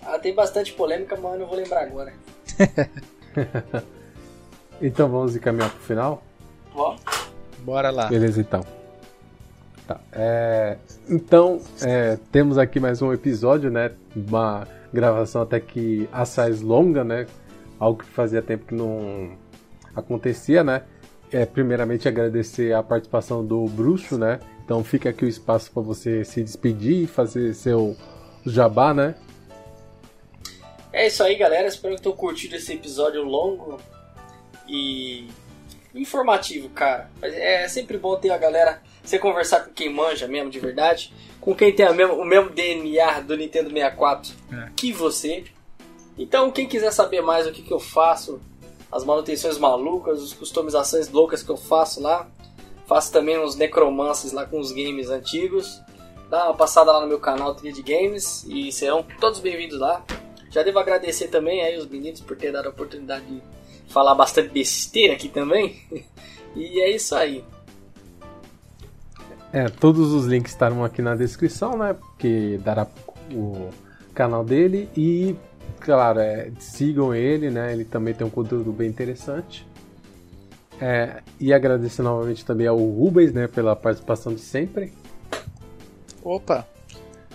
ah, 0.02 0.18
tem 0.18 0.34
bastante 0.34 0.72
polêmica, 0.72 1.16
mas 1.16 1.34
eu 1.34 1.38
não 1.40 1.46
vou 1.46 1.56
lembrar 1.56 1.82
agora. 1.82 2.12
Então 4.80 5.08
vamos 5.08 5.34
encaminhar 5.34 5.70
pro 5.70 5.80
final? 5.80 6.22
Ó, 6.74 6.96
Bora 7.60 7.90
lá. 7.90 8.08
Beleza, 8.08 8.40
então. 8.42 8.64
Tá, 9.86 10.00
é, 10.12 10.78
então, 11.08 11.60
é, 11.80 12.18
temos 12.32 12.58
aqui 12.58 12.80
mais 12.80 13.00
um 13.00 13.12
episódio, 13.12 13.70
né? 13.70 13.92
Uma 14.16 14.66
gravação 14.92 15.42
até 15.42 15.60
que 15.60 16.08
assaz 16.12 16.60
longa, 16.60 17.04
né? 17.04 17.26
Algo 17.78 18.02
que 18.02 18.08
fazia 18.08 18.42
tempo 18.42 18.66
que 18.66 18.74
não 18.74 19.36
acontecia, 19.94 20.64
né? 20.64 20.82
É, 21.30 21.46
primeiramente 21.46 22.08
agradecer 22.08 22.74
a 22.74 22.82
participação 22.82 23.46
do 23.46 23.64
Bruxo, 23.66 24.18
né? 24.18 24.40
Então 24.64 24.82
fica 24.82 25.10
aqui 25.10 25.24
o 25.24 25.28
espaço 25.28 25.70
para 25.70 25.82
você 25.82 26.24
se 26.24 26.42
despedir 26.42 27.04
e 27.04 27.06
fazer 27.06 27.54
seu 27.54 27.96
jabá, 28.44 28.92
né? 28.92 29.14
É 30.92 31.06
isso 31.06 31.22
aí, 31.22 31.36
galera. 31.36 31.68
Espero 31.68 31.94
que 31.94 32.02
tenham 32.02 32.16
curtido 32.16 32.56
esse 32.56 32.72
episódio 32.72 33.22
longo 33.22 33.78
e 34.66 35.28
informativo, 35.94 36.68
cara. 36.70 37.08
É 37.22 37.68
sempre 37.68 37.98
bom 37.98 38.16
ter 38.16 38.30
a 38.30 38.38
galera, 38.38 38.82
você 39.08 39.18
conversar 39.18 39.60
com 39.64 39.72
quem 39.72 39.92
manja 39.92 40.26
mesmo 40.26 40.50
de 40.50 40.58
verdade, 40.58 41.12
com 41.40 41.54
quem 41.54 41.72
tem 41.72 41.92
mesmo- 41.94 42.14
o 42.14 42.24
mesmo 42.24 42.50
DNA 42.50 43.20
do 43.20 43.36
Nintendo 43.36 43.70
64 43.70 44.32
É. 44.52 44.68
que 44.76 44.92
você. 44.92 45.44
Então, 46.18 46.50
quem 46.50 46.66
quiser 46.66 46.90
saber 46.92 47.20
mais 47.20 47.46
o 47.46 47.52
que, 47.52 47.62
que 47.62 47.72
eu 47.72 47.78
faço, 47.80 48.40
as 48.90 49.04
manutenções 49.04 49.58
malucas, 49.58 50.22
as 50.22 50.32
customizações 50.32 51.08
loucas 51.10 51.42
que 51.42 51.50
eu 51.50 51.56
faço 51.56 52.00
lá, 52.00 52.26
faço 52.86 53.12
também 53.12 53.38
uns 53.38 53.54
necromances 53.56 54.32
lá 54.32 54.46
com 54.46 54.58
os 54.58 54.72
games 54.72 55.10
antigos. 55.10 55.80
Dá 56.30 56.46
uma 56.46 56.54
passada 56.54 56.90
lá 56.90 57.00
no 57.00 57.06
meu 57.06 57.20
canal 57.20 57.54
Trilha 57.54 57.72
de 57.74 57.82
Games 57.82 58.44
e 58.48 58.72
serão 58.72 59.04
todos 59.20 59.38
bem-vindos 59.40 59.78
lá. 59.78 60.04
Já 60.50 60.62
devo 60.62 60.78
agradecer 60.78 61.28
também 61.28 61.60
aí 61.62 61.76
os 61.76 61.86
meninos 61.86 62.20
por 62.20 62.36
ter 62.36 62.50
dado 62.50 62.66
a 62.66 62.70
oportunidade 62.70 63.24
de 63.26 63.40
falar 63.88 64.14
bastante 64.14 64.48
besteira 64.48 65.14
aqui 65.14 65.28
também. 65.28 65.80
E 66.58 66.80
é 66.80 66.90
isso 66.90 67.14
aí. 67.14 67.44
É, 69.56 69.70
todos 69.70 70.12
os 70.12 70.26
links 70.26 70.52
estarão 70.52 70.84
aqui 70.84 71.00
na 71.00 71.14
descrição, 71.14 71.78
né? 71.78 71.96
Que 72.18 72.60
dará 72.62 72.86
o 73.32 73.70
canal 74.12 74.44
dele 74.44 74.86
e, 74.94 75.34
claro, 75.80 76.20
é, 76.20 76.50
sigam 76.58 77.14
ele, 77.14 77.48
né? 77.48 77.72
Ele 77.72 77.86
também 77.86 78.12
tem 78.12 78.26
um 78.26 78.28
conteúdo 78.28 78.70
bem 78.70 78.86
interessante. 78.86 79.66
É, 80.78 81.22
e 81.40 81.54
agradecer 81.54 82.02
novamente 82.02 82.44
também 82.44 82.66
ao 82.66 82.76
Rubens, 82.76 83.32
né? 83.32 83.48
Pela 83.48 83.74
participação 83.74 84.34
de 84.34 84.42
sempre. 84.42 84.92
Opa! 86.22 86.68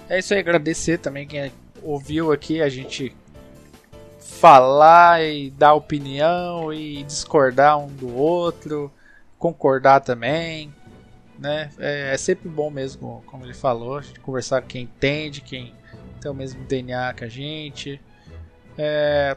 É 0.07 0.19
isso 0.19 0.35
aí, 0.35 0.41
agradecer 0.41 0.99
também 0.99 1.26
quem 1.26 1.52
ouviu 1.81 2.31
aqui 2.31 2.61
a 2.61 2.69
gente 2.69 3.15
falar 4.19 5.23
e 5.23 5.49
dar 5.49 5.73
opinião 5.73 6.72
e 6.72 7.02
discordar 7.02 7.80
um 7.80 7.88
do 7.88 8.15
outro, 8.15 8.91
concordar 9.39 10.02
também, 10.02 10.72
né? 11.41 11.72
É, 11.80 12.13
é 12.13 12.18
sempre 12.18 12.47
bom 12.47 12.69
mesmo, 12.69 13.23
como 13.26 13.43
ele 13.43 13.53
falou, 13.53 13.97
a 13.97 14.01
gente 14.01 14.19
conversar 14.19 14.61
com 14.61 14.68
quem 14.68 14.84
entende, 14.84 15.41
quem 15.41 15.73
tem 16.22 16.30
o 16.30 16.35
mesmo 16.35 16.63
DNA 16.65 17.13
que 17.13 17.23
a 17.23 17.27
gente. 17.27 17.99
É, 18.77 19.35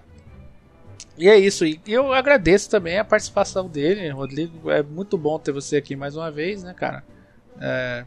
e 1.17 1.29
é 1.29 1.39
isso. 1.39 1.65
E 1.65 1.81
eu 1.87 2.13
agradeço 2.13 2.69
também 2.69 2.99
a 2.99 3.05
participação 3.05 3.69
dele, 3.69 4.09
Rodrigo. 4.11 4.71
É 4.71 4.83
muito 4.83 5.17
bom 5.17 5.39
ter 5.39 5.51
você 5.51 5.79
aqui 5.79 5.97
mais 5.97 6.15
uma 6.15 6.31
vez, 6.31 6.63
né, 6.63 6.75
cara? 6.75 7.03
É, 7.59 8.05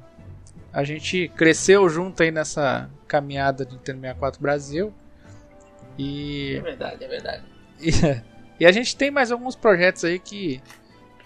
a 0.71 0.83
gente 0.83 1.27
cresceu 1.29 1.89
junto 1.89 2.21
aí 2.21 2.29
nessa 2.29 2.89
caminhada 3.07 3.65
do 3.65 3.75
Nintendo 3.75 4.01
64 4.01 4.39
Brasil. 4.39 4.93
E. 5.97 6.57
É 6.57 6.61
verdade, 6.61 7.03
é 7.03 7.07
verdade. 7.07 7.43
E, 7.81 7.89
e 8.61 8.65
a 8.65 8.71
gente 8.71 8.95
tem 8.95 9.09
mais 9.09 9.31
alguns 9.31 9.55
projetos 9.55 10.03
aí 10.03 10.19
que. 10.19 10.61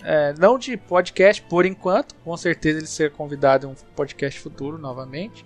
É, 0.03 0.33
não 0.39 0.57
de 0.57 0.75
podcast 0.77 1.41
por 1.43 1.65
enquanto, 1.65 2.15
com 2.23 2.35
certeza 2.35 2.79
ele 2.79 2.87
ser 2.87 3.11
convidado 3.11 3.67
em 3.67 3.69
um 3.71 3.75
podcast 3.95 4.39
futuro 4.39 4.77
novamente. 4.77 5.45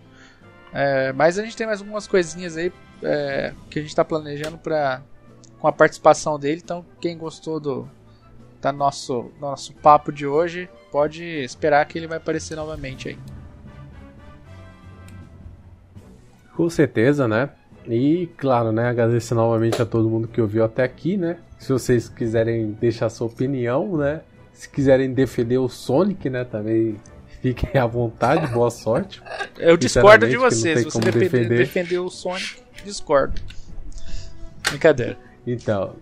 É, 0.74 1.12
mas 1.14 1.38
a 1.38 1.44
gente 1.44 1.56
tem 1.56 1.68
mais 1.68 1.82
algumas 1.82 2.08
coisinhas 2.08 2.58
aí 2.58 2.72
é, 3.02 3.54
que 3.70 3.80
a 3.80 3.82
gente 3.82 3.92
está 3.92 4.04
planejando 4.04 4.58
para 4.58 5.02
com 5.60 5.68
a 5.68 5.72
participação 5.72 6.38
dele. 6.38 6.62
Então, 6.64 6.86
quem 7.00 7.18
gostou 7.18 7.60
do 7.60 7.90
da 8.62 8.72
nosso 8.72 9.32
nosso 9.40 9.74
papo 9.76 10.12
de 10.12 10.26
hoje, 10.26 10.70
pode 10.92 11.24
esperar 11.24 11.86
que 11.86 11.98
ele 11.98 12.08
vai 12.08 12.18
aparecer 12.18 12.56
novamente 12.56 13.10
aí. 13.10 13.18
Com 16.56 16.70
certeza, 16.70 17.28
né? 17.28 17.50
E 17.88 18.28
claro, 18.38 18.72
né, 18.72 18.90
agradecer 18.90 19.36
novamente 19.36 19.82
a 19.82 19.86
todo 19.86 20.10
mundo 20.10 20.28
que 20.28 20.42
ouviu 20.42 20.64
até 20.64 20.84
aqui, 20.84 21.18
né? 21.18 21.38
Se 21.60 21.72
vocês 21.72 22.10
quiserem 22.10 22.72
deixar 22.72 23.10
sua 23.10 23.28
opinião, 23.28 23.98
né? 23.98 24.22
Se 24.56 24.70
quiserem 24.70 25.14
defender 25.14 25.58
o 25.58 25.68
Sonic, 25.68 26.30
né, 26.30 26.46
também 26.46 26.96
fiquem 27.42 27.80
à 27.80 27.86
vontade, 27.86 28.48
boa 28.48 28.72
sorte. 28.72 29.22
Eu 29.60 29.78
discordo 29.78 30.28
de 30.28 30.38
você, 30.38 30.78
se 30.78 30.86
você 30.86 31.12
defender. 31.12 31.58
defender 31.58 32.00
o 32.00 32.10
Sonic, 32.10 32.64
discordo. 32.84 33.40
Brincadeira. 34.70 35.18
Então, 35.46 35.96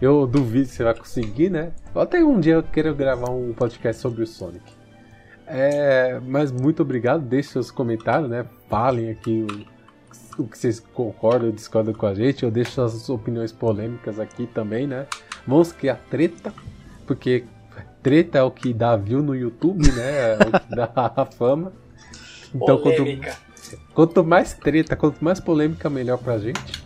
eu 0.00 0.26
duvido 0.26 0.68
você 0.68 0.84
vai 0.84 0.94
conseguir, 0.94 1.50
né? 1.50 1.72
Até 1.94 2.22
um 2.22 2.38
dia 2.38 2.54
eu 2.54 2.62
quero 2.62 2.94
gravar 2.94 3.30
um 3.30 3.52
podcast 3.52 4.00
sobre 4.00 4.22
o 4.22 4.26
Sonic. 4.26 4.64
É, 5.46 6.20
mas 6.24 6.52
muito 6.52 6.82
obrigado, 6.82 7.22
deixe 7.22 7.50
seus 7.50 7.70
comentários, 7.70 8.28
né? 8.28 8.46
Falem 8.68 9.10
aqui 9.10 9.46
o, 10.38 10.42
o 10.42 10.46
que 10.46 10.56
vocês 10.58 10.78
concordam 10.78 11.48
ou 11.48 11.54
discordam 11.54 11.94
com 11.94 12.06
a 12.06 12.14
gente. 12.14 12.42
Eu 12.42 12.50
deixo 12.50 12.72
suas 12.72 13.08
opiniões 13.08 13.50
polêmicas 13.50 14.20
aqui 14.20 14.46
também, 14.46 14.86
né? 14.86 15.06
Vamos 15.46 15.72
criar 15.72 16.00
treta, 16.08 16.52
porque 17.06 17.44
treta 18.04 18.38
é 18.38 18.42
o 18.42 18.50
que 18.52 18.72
dá 18.72 18.94
view 18.94 19.20
no 19.20 19.34
YouTube, 19.34 19.90
né? 19.90 20.34
É 20.34 20.34
o 20.34 20.60
que 20.60 20.76
dá 20.76 20.92
a 21.16 21.24
fama. 21.24 21.72
Então, 22.54 22.78
quanto, 22.78 23.02
quanto 23.92 24.24
mais 24.24 24.54
treta, 24.54 24.94
quanto 24.94 25.24
mais 25.24 25.40
polêmica, 25.40 25.90
melhor 25.90 26.18
pra 26.18 26.38
gente 26.38 26.84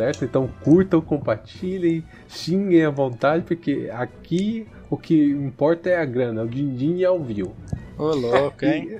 certo? 0.00 0.24
Então 0.24 0.48
curtam, 0.62 1.00
compartilhem, 1.00 2.02
xinguem 2.28 2.84
à 2.84 2.90
vontade, 2.90 3.44
porque 3.44 3.90
aqui 3.92 4.66
o 4.88 4.96
que 4.96 5.30
importa 5.30 5.90
é 5.90 5.96
a 5.96 6.04
grana, 6.04 6.42
o 6.42 6.48
din-din 6.48 6.96
e 6.96 7.04
é 7.04 7.10
o 7.10 7.22
view. 7.22 7.54
Ô 7.98 8.14
louco, 8.14 8.64
hein? 8.64 8.98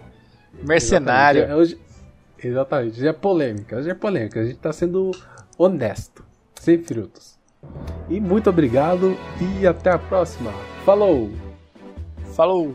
Mercenário. 0.62 1.40
Exatamente. 1.42 1.60
Hoje, 1.60 1.78
exatamente, 2.44 2.98
hoje 2.98 3.08
é 3.08 3.12
polêmica, 3.12 3.76
hoje 3.76 3.90
é 3.90 3.94
polêmica, 3.94 4.40
a 4.40 4.44
gente 4.44 4.58
tá 4.58 4.72
sendo 4.72 5.10
honesto, 5.56 6.24
sem 6.56 6.82
frutos. 6.82 7.38
E 8.08 8.20
muito 8.20 8.50
obrigado 8.50 9.16
e 9.40 9.66
até 9.66 9.90
a 9.90 9.98
próxima. 9.98 10.52
Falou! 10.84 11.30
Falou! 12.34 12.74